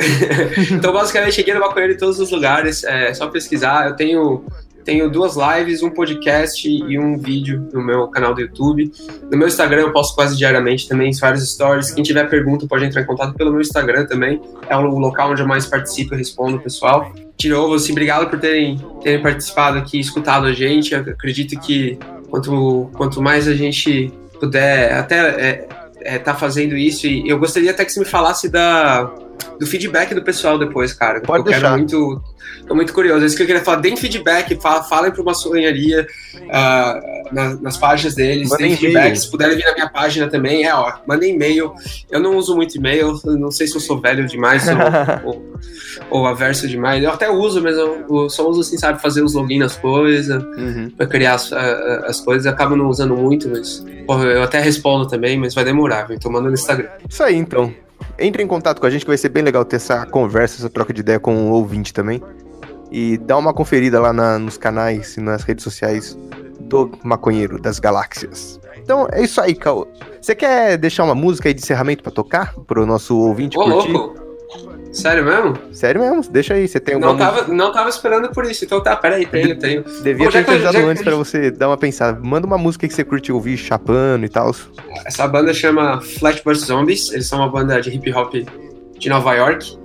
então, 0.73 0.93
basicamente, 0.93 1.41
é 1.41 1.45
Guia 1.45 1.55
do 1.55 1.61
Maconheiro 1.61 1.95
em 1.95 1.97
todos 1.97 2.19
os 2.19 2.31
lugares. 2.31 2.85
É 2.85 3.13
só 3.13 3.29
pesquisar. 3.29 3.89
Eu 3.89 3.97
tenho 3.97 4.45
tenho 4.89 5.11
duas 5.11 5.37
lives, 5.37 5.83
um 5.83 5.91
podcast 5.91 6.67
e 6.67 6.99
um 6.99 7.19
vídeo 7.19 7.69
no 7.75 7.85
meu 7.85 8.09
canal 8.09 8.35
do 8.35 8.41
YouTube. 8.41 8.91
No 9.31 9.37
meu 9.37 9.47
Instagram 9.47 9.83
eu 9.83 9.93
posto 9.93 10.15
quase 10.15 10.35
diariamente 10.35 10.89
também 10.89 11.13
vários 11.21 11.47
stories. 11.47 11.91
Quem 11.91 12.03
tiver 12.03 12.25
pergunta 12.25 12.67
pode 12.67 12.87
entrar 12.87 13.03
em 13.03 13.05
contato 13.05 13.35
pelo 13.35 13.51
meu 13.51 13.61
Instagram 13.61 14.07
também. 14.07 14.41
É 14.67 14.75
o 14.75 14.81
local 14.81 15.33
onde 15.33 15.43
eu 15.43 15.47
mais 15.47 15.67
participo 15.67 16.15
e 16.15 16.17
respondo, 16.17 16.59
pessoal. 16.59 17.13
De 17.37 17.51
novo, 17.51 17.75
assim, 17.75 17.93
obrigado 17.93 18.31
por 18.31 18.41
terem, 18.41 18.79
terem 19.03 19.23
participado 19.23 19.77
aqui, 19.77 20.01
escutado 20.01 20.47
a 20.47 20.55
gente. 20.55 20.95
Eu 20.95 21.01
acredito 21.01 21.61
que 21.61 21.99
quanto, 22.31 22.91
quanto 22.97 23.21
mais 23.21 23.47
a 23.47 23.55
gente 23.55 24.11
puder 24.41 24.95
até 24.95 25.19
é, 25.19 25.69
é, 26.01 26.19
tá 26.19 26.35
fazendo 26.35 26.75
isso, 26.75 27.07
e 27.07 27.29
eu 27.29 27.39
gostaria 27.39 27.73
até 27.73 27.85
que 27.85 27.93
você 27.93 28.01
me 28.01 28.07
falasse 28.07 28.49
da, 28.49 29.13
do 29.59 29.67
feedback 29.67 30.15
do 30.15 30.23
pessoal 30.23 30.59
depois, 30.59 30.93
cara. 30.93 31.21
Pode 31.21 31.41
eu 31.41 31.45
deixar. 31.45 31.61
Quero 31.61 31.79
muito, 31.79 32.23
tô 32.67 32.75
muito 32.75 32.93
curioso. 32.93 33.23
É 33.23 33.27
isso 33.27 33.37
que 33.37 33.43
eu 33.43 33.47
queria 33.47 33.63
falar. 33.63 33.79
Deem 33.79 33.97
feedback, 33.97 34.55
fala, 34.61 34.83
falem 34.85 35.11
para 35.11 35.23
uma 35.23 35.35
sonharia 35.35 36.07
uh, 36.35 37.35
nas, 37.35 37.61
nas, 37.61 37.77
páginas 37.77 38.15
deles. 38.15 38.49
Mandem 38.51 38.77
feedback. 38.77 39.17
Se 39.17 39.31
puderem 39.31 39.57
vir 39.57 39.65
na 39.65 39.75
minha 39.75 39.89
página 39.89 40.29
também, 40.29 40.65
é, 40.65 40.75
ó, 40.75 40.93
mandem 41.07 41.35
e-mail. 41.35 41.73
Eu 42.11 42.21
não 42.21 42.37
uso 42.37 42.55
muito 42.55 42.77
e-mail, 42.77 43.21
não 43.25 43.51
sei 43.51 43.67
se 43.67 43.75
eu 43.75 43.81
sou 43.81 44.01
velho 44.01 44.27
demais 44.27 44.65
ou, 44.69 44.75
ou, 45.31 45.53
ou, 46.11 46.27
averso 46.27 46.69
demais. 46.69 47.03
Eu 47.03 47.11
até 47.11 47.31
uso, 47.31 47.63
mas 47.63 47.77
eu, 47.77 48.05
eu, 48.09 48.31
só 48.31 48.49
uso 48.49 48.61
assim, 48.61 48.79
sabe, 48.79 49.01
fazer 49.01 49.23
os 49.23 49.35
login 49.35 49.59
nas 49.59 49.77
coisas, 49.77 50.43
uhum. 50.43 50.91
pra 50.97 51.07
criar 51.07 51.35
as, 51.35 51.53
as 51.53 52.21
coisas. 52.21 52.47
Eu 52.47 52.53
acabo 52.53 52.77
não 52.77 52.89
usando 52.89 53.17
muito, 53.17 53.49
mas 53.49 53.85
porra, 54.07 54.25
eu 54.25 54.43
até 54.43 54.61
respondo 54.61 55.07
também, 55.07 55.37
mas 55.37 55.55
vai 55.55 55.65
demorar, 55.65 56.07
viu? 56.07 56.19
Tô 56.19 56.29
mandando 56.29 56.49
no 56.49 56.55
Instagram. 56.55 56.89
Isso 57.09 57.23
aí, 57.23 57.37
então. 57.37 57.73
Entre 58.19 58.43
em 58.43 58.47
contato 58.47 58.81
com 58.81 58.87
a 58.87 58.91
gente 58.91 59.03
que 59.03 59.09
vai 59.09 59.17
ser 59.17 59.29
bem 59.29 59.43
legal 59.43 59.65
ter 59.65 59.77
essa 59.77 60.05
conversa, 60.07 60.61
essa 60.61 60.71
troca 60.71 60.93
de 60.93 61.01
ideia 61.01 61.21
com 61.21 61.51
o 61.51 61.53
ouvinte 61.53 61.93
também. 61.93 62.23
E 62.91 63.19
dá 63.19 63.37
uma 63.37 63.53
conferida 63.53 64.01
lá 64.01 64.13
na, 64.13 64.39
nos 64.39 64.57
canais 64.57 65.17
e 65.17 65.21
nas 65.21 65.43
redes 65.43 65.63
sociais 65.63 66.17
do 66.61 66.91
Maconheiro 67.03 67.61
das 67.61 67.79
Galáxias. 67.79 68.59
Então 68.79 69.07
é 69.13 69.23
isso 69.23 69.41
aí, 69.41 69.55
Cal. 69.55 69.87
Você 70.21 70.35
quer 70.35 70.77
deixar 70.79 71.05
uma 71.05 71.15
música 71.15 71.49
aí 71.49 71.55
de 71.55 71.61
encerramento 71.61 72.03
para 72.03 72.11
tocar 72.13 72.55
pro 72.67 72.87
nosso 72.87 73.19
ouvinte 73.19 73.59
Ô, 73.59 73.65
curtir? 73.65 73.93
louco! 73.93 74.28
Sério 74.93 75.25
mesmo? 75.25 75.59
Sério 75.73 76.01
mesmo, 76.01 76.33
deixa 76.33 76.55
aí, 76.55 76.67
você 76.67 76.81
tem 76.81 76.95
alguma 76.95 77.13
não 77.13 77.19
tava, 77.19 77.53
não 77.53 77.73
tava 77.73 77.89
esperando 77.89 78.31
por 78.31 78.45
isso, 78.45 78.65
então 78.65 78.83
tá, 78.83 78.97
peraí, 78.97 79.27
tenho, 79.27 79.59
tenho. 79.59 79.85
Devia 80.03 80.27
Bom, 80.27 80.33
ter 80.33 80.49
avisado 80.49 80.79
antes 80.79 81.03
pra 81.03 81.15
você 81.15 81.51
dar 81.51 81.69
uma 81.69 81.77
pensada. 81.77 82.19
Manda 82.23 82.47
uma 82.47 82.59
música 82.59 82.89
que 82.89 82.95
você 82.95 83.05
curte 83.05 83.31
ouvir, 83.31 83.57
chapando 83.57 84.25
e 84.25 84.29
tal. 84.29 84.55
Essa 85.05 85.27
banda 85.29 85.53
chama 85.53 86.01
Flatbush 86.01 86.61
Zombies, 86.61 87.13
eles 87.13 87.27
são 87.27 87.39
uma 87.39 87.49
banda 87.49 87.81
de 87.81 87.91
hip 87.91 88.13
hop 88.13 88.35
de 88.99 89.09
Nova 89.09 89.35
York. 89.35 89.79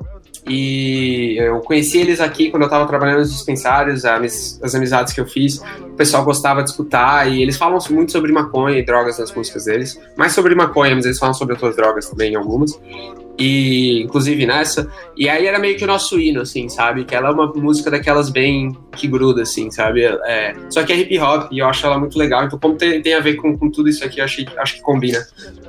E 0.45 1.37
eu 1.39 1.59
conheci 1.61 1.99
eles 1.99 2.19
aqui 2.19 2.51
quando 2.51 2.63
eu 2.63 2.69
tava 2.69 2.85
trabalhando 2.85 3.19
nos 3.19 3.31
dispensários, 3.31 4.03
as 4.03 4.75
amizades 4.75 5.13
que 5.13 5.21
eu 5.21 5.25
fiz, 5.25 5.61
o 5.81 5.95
pessoal 5.95 6.25
gostava 6.25 6.61
de 6.61 6.69
escutar 6.69 7.31
e 7.31 7.41
eles 7.41 7.55
falam 7.55 7.79
muito 7.89 8.11
sobre 8.11 8.31
maconha 8.33 8.77
e 8.77 8.83
drogas 8.83 9.19
nas 9.19 9.33
músicas 9.33 9.65
deles. 9.65 9.97
Mais 10.17 10.33
sobre 10.33 10.53
maconha, 10.53 10.95
mas 10.95 11.05
eles 11.05 11.17
falam 11.17 11.33
sobre 11.33 11.53
outras 11.53 11.77
drogas 11.77 12.09
também, 12.09 12.35
algumas 12.35 12.77
e 13.37 14.03
inclusive 14.03 14.45
nessa. 14.45 14.87
E 15.17 15.27
aí 15.27 15.45
era 15.45 15.59
meio 15.59 15.77
que 15.77 15.83
o 15.83 15.87
nosso 15.87 16.19
hino, 16.19 16.41
assim, 16.41 16.69
sabe? 16.69 17.03
Que 17.03 17.15
ela 17.15 17.29
é 17.29 17.31
uma 17.31 17.47
música 17.47 17.89
daquelas 17.89 18.29
bem 18.29 18.77
que 18.95 19.07
gruda, 19.07 19.41
assim, 19.41 19.71
sabe? 19.71 20.03
É, 20.03 20.53
só 20.69 20.83
que 20.83 20.93
é 20.93 20.97
hip 20.97 21.17
hop 21.19 21.51
e 21.51 21.59
eu 21.59 21.67
acho 21.67 21.85
ela 21.85 21.97
muito 21.97 22.17
legal. 22.17 22.45
Então, 22.45 22.59
como 22.59 22.75
tem, 22.75 23.01
tem 23.01 23.13
a 23.13 23.19
ver 23.19 23.35
com, 23.35 23.57
com 23.57 23.69
tudo 23.69 23.89
isso 23.89 24.03
aqui, 24.03 24.19
eu 24.19 24.25
acho, 24.25 24.45
acho 24.57 24.75
que 24.75 24.81
combina 24.81 25.19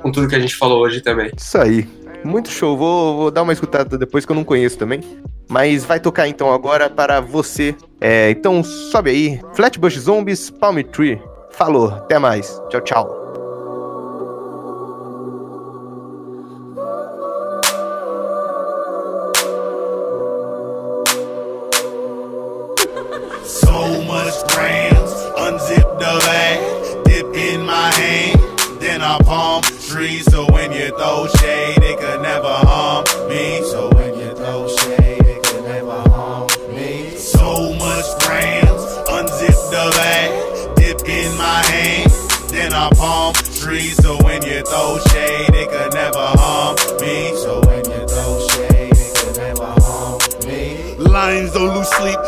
com 0.01 0.11
tudo 0.11 0.27
que 0.27 0.35
a 0.35 0.39
gente 0.39 0.55
falou 0.55 0.81
hoje 0.81 1.01
também. 1.01 1.31
Isso 1.35 1.57
aí. 1.57 1.87
Muito 2.23 2.49
show. 2.49 2.75
Vou, 2.75 3.15
vou 3.15 3.31
dar 3.31 3.43
uma 3.43 3.53
escutada 3.53 3.97
depois 3.97 4.25
que 4.25 4.31
eu 4.31 4.35
não 4.35 4.43
conheço 4.43 4.77
também. 4.77 5.01
Mas 5.47 5.85
vai 5.85 5.99
tocar 5.99 6.27
então 6.27 6.51
agora 6.51 6.89
para 6.89 7.21
você. 7.21 7.75
É, 8.01 8.31
então 8.31 8.63
sobe 8.63 9.11
aí. 9.11 9.39
Flatbush 9.53 9.99
Zombies, 9.99 10.49
Palm 10.49 10.79
Tree. 10.81 11.21
Falou. 11.51 11.89
Até 11.89 12.17
mais. 12.17 12.59
Tchau, 12.69 12.81
tchau. 12.81 13.24
Palm 29.23 29.63
trees. 29.63 30.25
So 30.25 30.45
when 30.51 30.71
you 30.71 30.89
throw 30.97 31.27
shade, 31.39 31.77
it 31.81 31.99
could 31.99 32.21
never 32.21 32.47
harm 32.47 33.05
me. 33.29 33.61
So 33.63 33.89
when 33.93 34.17
you 34.19 34.33
throw 34.35 34.67
shade, 34.67 35.25
it 35.25 35.43
could 35.43 35.63
never 35.63 36.01
harm 36.09 36.47
me. 36.73 37.15
So 37.15 37.73
much 37.73 38.07
grams, 38.25 38.83
unzip 39.15 39.57
the 39.71 39.85
bag, 39.97 40.75
dip 40.75 41.07
in 41.07 41.37
my 41.37 41.61
hand, 41.71 42.11
then 42.49 42.73
I 42.73 42.89
palm 42.95 43.33
trees. 43.33 43.95
So 43.97 44.17
when 44.23 44.41
you 44.43 44.61
throw 44.63 44.99
shade, 45.09 45.53
it 45.53 45.69
could 45.69 45.93
never 45.93 46.27
harm 46.41 46.75
me. 47.01 47.35
So 47.37 47.61
when 47.67 47.83
you 47.85 48.07
throw 48.07 48.47
shade, 48.49 48.93
it 48.93 49.15
could 49.17 49.37
never 49.37 49.71
harm 49.81 50.19
me. 50.47 50.95
Lions 50.97 51.53
don't 51.53 51.75
lose 51.75 51.87
sleep 51.89 52.19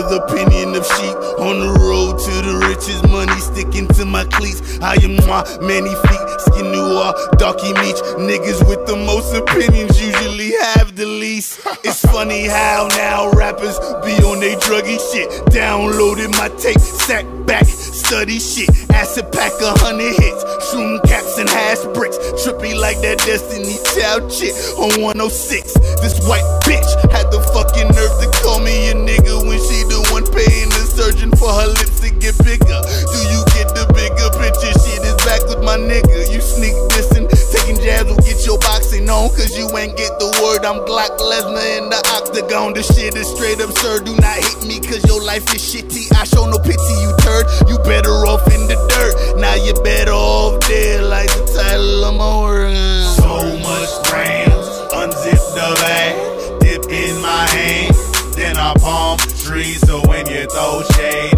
the 0.00 0.24
opinion 0.24 0.74
of 0.74 0.86
sheep. 0.86 1.16
On 1.38 1.60
the 1.60 1.72
road 1.80 2.18
to 2.18 2.34
the 2.48 2.56
riches, 2.68 3.02
money 3.10 3.38
sticking 3.40 3.88
to 3.98 4.04
my 4.04 4.24
cleats. 4.24 4.80
I 4.80 4.94
am 5.02 5.16
my 5.28 5.44
many 5.60 5.92
feet 6.08 6.22
Skin 6.40 6.72
noir, 6.72 7.14
darky 7.36 7.72
meat. 7.74 7.96
Niggas 8.18 8.66
with 8.68 8.86
the 8.86 8.96
most 8.96 9.34
opinions 9.34 10.00
usually 10.00 10.52
have 10.74 10.96
the 10.96 11.06
least. 11.06 11.60
It's 11.84 12.00
funny 12.06 12.46
how 12.46 12.88
now 12.96 13.30
rappers 13.32 13.78
be 14.04 14.14
on 14.24 14.40
they 14.40 14.54
druggy 14.56 14.98
shit. 15.10 15.28
Downloaded 15.46 16.30
my 16.38 16.48
tape, 16.60 16.78
sat 16.78 17.24
back, 17.46 17.66
study 18.12 18.38
shit. 18.38 18.68
Acid 18.92 19.32
pack 19.32 19.56
a 19.64 19.72
hundred 19.80 20.12
hits, 20.20 20.44
shroom 20.68 21.00
caps 21.08 21.38
and 21.40 21.48
hash 21.48 21.80
bricks. 21.96 22.20
Trippy 22.44 22.76
like 22.76 23.00
that 23.00 23.16
Destiny 23.24 23.80
Child 23.96 24.28
chick 24.28 24.52
on 24.76 25.00
106. 25.00 25.72
This 26.04 26.20
white 26.28 26.44
bitch 26.68 26.84
had 27.08 27.32
the 27.32 27.40
fucking 27.56 27.88
nerve 27.88 28.12
to 28.20 28.28
call 28.44 28.60
me 28.60 28.92
a 28.92 28.94
nigga 28.94 29.40
when 29.48 29.56
she 29.56 29.88
the 29.88 29.96
one 30.12 30.28
paying 30.28 30.68
the 30.76 30.84
surgeon 30.92 31.32
for 31.40 31.48
her 31.56 31.72
lips 31.72 32.04
to 32.04 32.12
get 32.20 32.36
bigger. 32.44 32.80
Do 32.84 33.18
you 33.32 33.40
get 33.56 33.72
the 33.72 33.88
bigger 33.96 34.28
picture? 34.36 34.76
Shit 34.76 35.00
is 35.08 35.16
back 35.24 35.48
with 35.48 35.64
my 35.64 35.80
nigga. 35.80 36.28
You 36.28 36.44
sneak 36.44 36.76
dissing, 36.92 37.11
taking 37.52 37.76
jabs 37.84 38.08
will 38.08 38.24
get 38.24 38.44
your 38.46 38.58
boxing 38.58 39.08
on. 39.08 39.28
Cause 39.36 39.52
you 39.56 39.68
ain't 39.76 39.96
get 39.96 40.12
the 40.18 40.28
word. 40.40 40.64
I'm 40.64 40.80
Glock 40.88 41.12
Lesnar 41.20 41.68
in 41.78 41.92
the 41.92 42.00
octagon. 42.16 42.72
This 42.72 42.88
shit 42.96 43.14
is 43.14 43.28
straight 43.28 43.60
absurd. 43.60 44.04
Do 44.04 44.16
not 44.16 44.36
hit 44.40 44.64
me 44.66 44.80
cause 44.80 45.04
your 45.04 45.22
life 45.22 45.44
is 45.54 45.60
shitty. 45.60 46.08
I 46.16 46.24
show 46.24 46.48
no 46.48 46.58
pity, 46.58 46.94
you 47.04 47.12
turd. 47.20 47.44
You 47.68 47.76
better 47.84 48.24
off 48.24 48.46
in 48.48 48.66
the 48.66 48.78
dirt. 48.88 49.38
Now 49.38 49.54
you 49.54 49.74
better 49.84 50.16
off 50.16 50.60
dead 50.66 51.04
like 51.04 51.28
the 51.28 51.44
title 51.52 52.04
of 52.04 52.14
my 52.16 52.32
work. 52.40 52.74
So 53.20 53.36
much 53.60 53.92
grams, 54.08 54.66
unzip 54.96 55.42
the 55.54 55.68
bag, 55.84 56.60
dip 56.60 56.84
in 56.90 57.20
my 57.20 57.46
hand, 57.52 57.94
then 58.34 58.56
I 58.56 58.74
palm 58.80 59.18
trees. 59.18 59.80
So 59.86 60.00
when 60.08 60.26
you 60.26 60.46
throw 60.46 60.82
shade, 60.96 61.31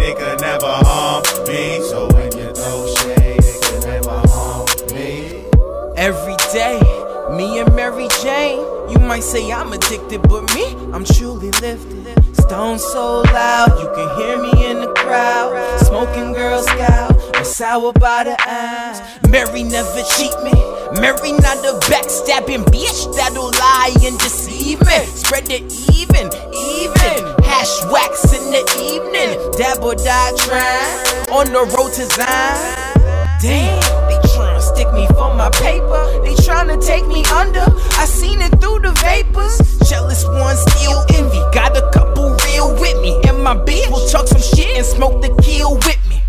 might 9.15 9.23
say 9.23 9.49
I'm 9.49 9.71
addicted, 9.71 10.23
but 10.23 10.43
me, 10.53 10.75
I'm 10.91 11.05
truly 11.05 11.49
lifted. 11.63 12.35
Stone 12.35 12.79
so 12.79 13.21
loud, 13.21 13.69
you 13.79 13.87
can 13.95 14.09
hear 14.17 14.35
me 14.37 14.51
in 14.69 14.81
the 14.81 14.91
crowd. 14.91 15.55
Smoking 15.87 16.33
Girl 16.33 16.61
Scout, 16.61 17.15
I'm 17.33 17.45
sour 17.45 17.93
by 17.93 18.25
the 18.25 18.35
ass. 18.41 18.99
Mary 19.29 19.63
never 19.63 20.03
cheat 20.17 20.35
me. 20.43 20.51
Mary 20.99 21.31
not 21.31 21.63
a 21.63 21.79
backstabbing 21.87 22.65
bitch 22.75 23.15
that'll 23.15 23.51
lie 23.51 23.95
and 24.03 24.19
deceive 24.19 24.81
me. 24.81 24.99
Spread 25.05 25.49
it 25.49 25.63
even, 25.95 26.27
even. 26.75 27.19
Hash 27.39 27.85
wax 27.87 28.33
in 28.35 28.51
the 28.51 28.63
evening. 28.83 29.31
Dab 29.55 29.81
or 29.81 29.95
die 29.95 30.33
trying. 30.43 31.29
On 31.31 31.47
the 31.53 31.63
road 31.71 31.93
to 31.93 32.03
Zion. 32.03 32.95
Damn, 33.39 33.79
they 34.09 34.19
tryna 34.27 34.54
stick 34.65 34.91
me 34.93 35.07
for 35.07 35.33
my 35.35 35.49
paper. 35.51 36.03
They 36.23 36.33
tryna 36.35 36.83
take 36.83 37.05
me 37.07 37.23
under. 37.25 37.65
I 38.01 38.05
seen 38.05 38.41
it 38.41 38.51
through 38.59 38.79
the 38.79 38.91
vapors. 39.05 39.57
Jealous 39.89 40.25
ones 40.25 40.59
still 40.71 41.05
envy. 41.13 41.41
Got 41.53 41.77
a 41.77 41.89
couple 41.91 42.35
real 42.45 42.73
with 42.79 42.99
me. 43.01 43.21
And 43.27 43.43
my 43.43 43.55
bitch 43.55 43.89
will 43.91 44.07
talk 44.09 44.27
some 44.27 44.41
shit 44.41 44.77
and 44.77 44.85
smoke 44.85 45.21
the 45.21 45.29
kill 45.41 45.75
with 45.75 46.01
me. 46.09 46.21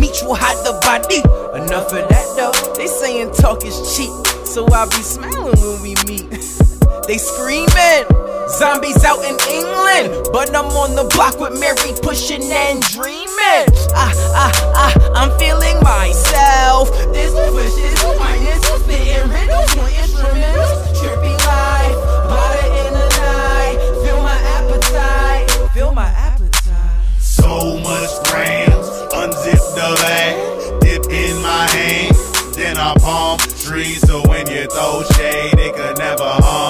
Meet 0.00 0.22
you 0.22 0.34
hide 0.34 0.58
the 0.66 0.74
body. 0.82 1.20
Enough 1.62 1.92
of 1.92 2.08
that 2.08 2.26
though. 2.36 2.74
They 2.74 2.86
saying 2.86 3.32
talk 3.32 3.64
is 3.64 3.76
cheap. 3.96 4.12
So 4.46 4.66
I 4.72 4.86
be 4.86 5.02
smiling 5.02 5.60
when 5.60 5.82
we 5.82 5.94
meet. 6.06 6.30
they 7.06 7.18
screaming. 7.18 8.33
Zombie 8.48 8.92
Bambi's 8.92 9.04
out 9.04 9.24
in 9.24 9.36
England, 9.48 10.28
but 10.32 10.54
I'm 10.54 10.66
on 10.76 10.94
the 10.94 11.04
block 11.14 11.40
with 11.40 11.58
Mary 11.58 11.96
pushing 12.02 12.42
and 12.44 12.82
dreaming. 12.92 13.66
Ah, 13.96 14.12
ah, 14.36 14.52
ah, 14.76 14.94
I'm 15.14 15.32
feeling 15.38 15.80
myself. 15.82 16.90
This 17.12 17.32
push 17.32 17.76
is 17.80 17.96
minus, 18.20 18.60
spitting 18.84 19.28
riddles, 19.32 19.76
more 19.76 19.88
instrumentals, 19.88 20.76
trippy 21.00 21.34
life, 21.48 21.96
butter 22.28 22.68
in 22.84 22.92
the 22.92 23.08
night. 23.16 23.78
Feel 24.04 24.20
my 24.20 24.38
appetite, 24.56 25.72
feel 25.72 25.92
my 25.94 26.08
appetite. 26.08 27.00
So 27.18 27.78
much 27.80 28.12
grams, 28.28 28.88
unzip 29.16 29.62
the 29.72 29.88
bag, 30.04 30.80
dip 30.82 31.04
in 31.10 31.40
my 31.40 31.66
hand, 31.70 32.16
then 32.54 32.76
I 32.76 32.94
palm 32.98 33.38
trees. 33.38 34.06
So 34.06 34.20
when 34.28 34.46
you 34.50 34.66
throw 34.66 35.02
shade, 35.16 35.58
it 35.58 35.74
could 35.74 35.96
never 35.96 36.28
harm 36.44 36.63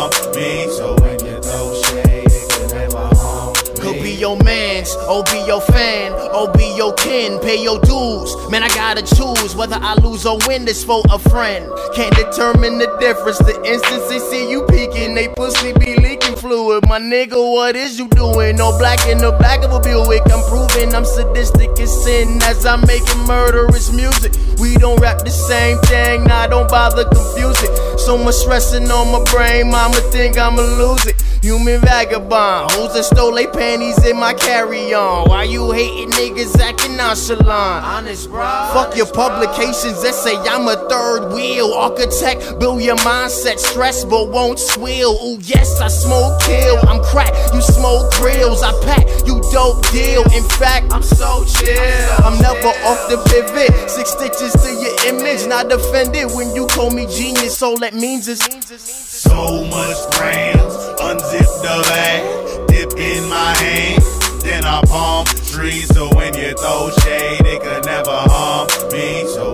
your 4.24 4.38
mans, 4.38 4.96
or 5.06 5.22
be 5.24 5.44
your 5.44 5.60
fan, 5.60 6.10
or 6.32 6.50
be 6.52 6.64
your 6.84 6.92
kin, 6.94 7.38
pay 7.40 7.62
your 7.62 7.80
dues. 7.80 8.36
Man, 8.50 8.62
I 8.62 8.68
gotta 8.68 9.00
choose 9.00 9.56
whether 9.56 9.76
I 9.80 9.94
lose 9.94 10.26
or 10.26 10.36
win 10.46 10.66
this 10.66 10.84
for 10.84 11.02
a 11.10 11.18
friend. 11.18 11.64
Can't 11.94 12.14
determine 12.14 12.78
the 12.78 12.94
difference. 13.00 13.38
The 13.38 13.56
instance 13.64 14.08
they 14.08 14.18
see 14.18 14.50
you 14.50 14.66
peeking, 14.66 15.14
they 15.14 15.28
pussy 15.28 15.72
be 15.72 15.96
leaking 15.96 16.36
fluid. 16.36 16.84
My 16.86 17.00
nigga, 17.00 17.40
what 17.40 17.74
is 17.74 17.98
you 17.98 18.08
doing? 18.08 18.56
No 18.56 18.76
black 18.76 19.00
in 19.08 19.18
the 19.18 19.32
back 19.40 19.64
of 19.64 19.72
a 19.72 19.80
Buick. 19.80 20.22
I'm 20.30 20.44
proving 20.50 20.94
I'm 20.94 21.06
sadistic 21.06 21.70
as 21.80 22.04
sin 22.04 22.42
as 22.42 22.66
I'm 22.66 22.82
making 22.86 23.20
murderous 23.26 23.90
music. 23.90 24.32
We 24.58 24.76
don't 24.76 25.00
rap 25.00 25.24
the 25.24 25.30
same 25.30 25.78
thing, 25.88 26.24
nah, 26.24 26.46
don't 26.48 26.68
bother 26.68 27.04
confuse 27.04 27.62
it. 27.62 27.98
So 27.98 28.18
much 28.18 28.34
stressing 28.34 28.90
on 28.90 29.10
my 29.10 29.24
brain, 29.32 29.70
mama 29.70 29.96
think 30.12 30.36
I'ma 30.36 30.60
lose 30.60 31.06
it. 31.06 31.16
Human 31.42 31.80
vagabond, 31.82 32.72
hoes 32.72 32.94
that 32.94 33.04
stole 33.04 33.34
they 33.34 33.46
panties 33.46 34.02
in 34.06 34.18
my 34.18 34.32
carry 34.32 34.94
on. 34.94 35.28
Why 35.28 35.42
you 35.44 35.72
hating 35.72 36.10
niggas 36.10 36.58
acting 36.58 36.73
nonchalant? 36.96 37.84
Honest, 37.84 38.30
bro. 38.30 38.44
Fuck 38.72 38.96
your 38.96 39.06
publications 39.06 40.02
that 40.02 40.14
say 40.14 40.36
I'm 40.36 40.68
a 40.68 40.76
third 40.88 41.32
wheel. 41.32 41.72
Architect, 41.74 42.58
build 42.58 42.82
your 42.82 42.96
mindset, 42.96 43.58
stress 43.58 44.04
but 44.04 44.30
won't 44.30 44.58
swill. 44.58 45.12
Ooh, 45.24 45.38
yes, 45.42 45.80
I 45.80 45.88
smoke 45.88 46.40
kill. 46.42 46.78
I'm 46.88 47.02
crack, 47.02 47.32
you 47.52 47.60
smoke 47.60 48.12
grills. 48.14 48.62
I 48.62 48.72
pack, 48.84 49.06
you 49.26 49.42
dope 49.52 49.86
deal. 49.90 50.22
In 50.32 50.44
fact, 50.58 50.92
I'm 50.92 51.02
so 51.02 51.44
chill. 51.44 52.24
I'm 52.24 52.38
never 52.40 52.72
off 52.86 53.08
the 53.08 53.18
pivot. 53.28 53.90
Six 53.90 54.12
stitches 54.12 54.52
to 54.52 54.70
your 54.72 55.14
image, 55.14 55.46
not 55.46 55.72
offended 55.72 56.30
when 56.34 56.54
you 56.54 56.66
call 56.68 56.90
me 56.90 57.06
genius. 57.06 57.62
All 57.62 57.76
that 57.78 57.94
means 57.94 58.28
is. 58.28 58.40
So 58.40 59.64
much 59.64 59.98
grams, 60.16 60.74
unzip 61.00 61.48
the 61.62 61.82
bag, 61.88 62.68
dip 62.68 62.92
in 62.98 63.28
my 63.28 63.54
hand, 63.56 64.02
then 64.42 64.64
I 64.64 64.82
palm 64.82 65.26
so 65.54 66.08
when 66.16 66.36
you 66.36 66.52
throw 66.54 66.90
shade, 66.90 67.46
it 67.46 67.62
could 67.62 67.84
never 67.86 68.10
harm 68.10 68.66
me. 68.90 69.24
So 69.28 69.53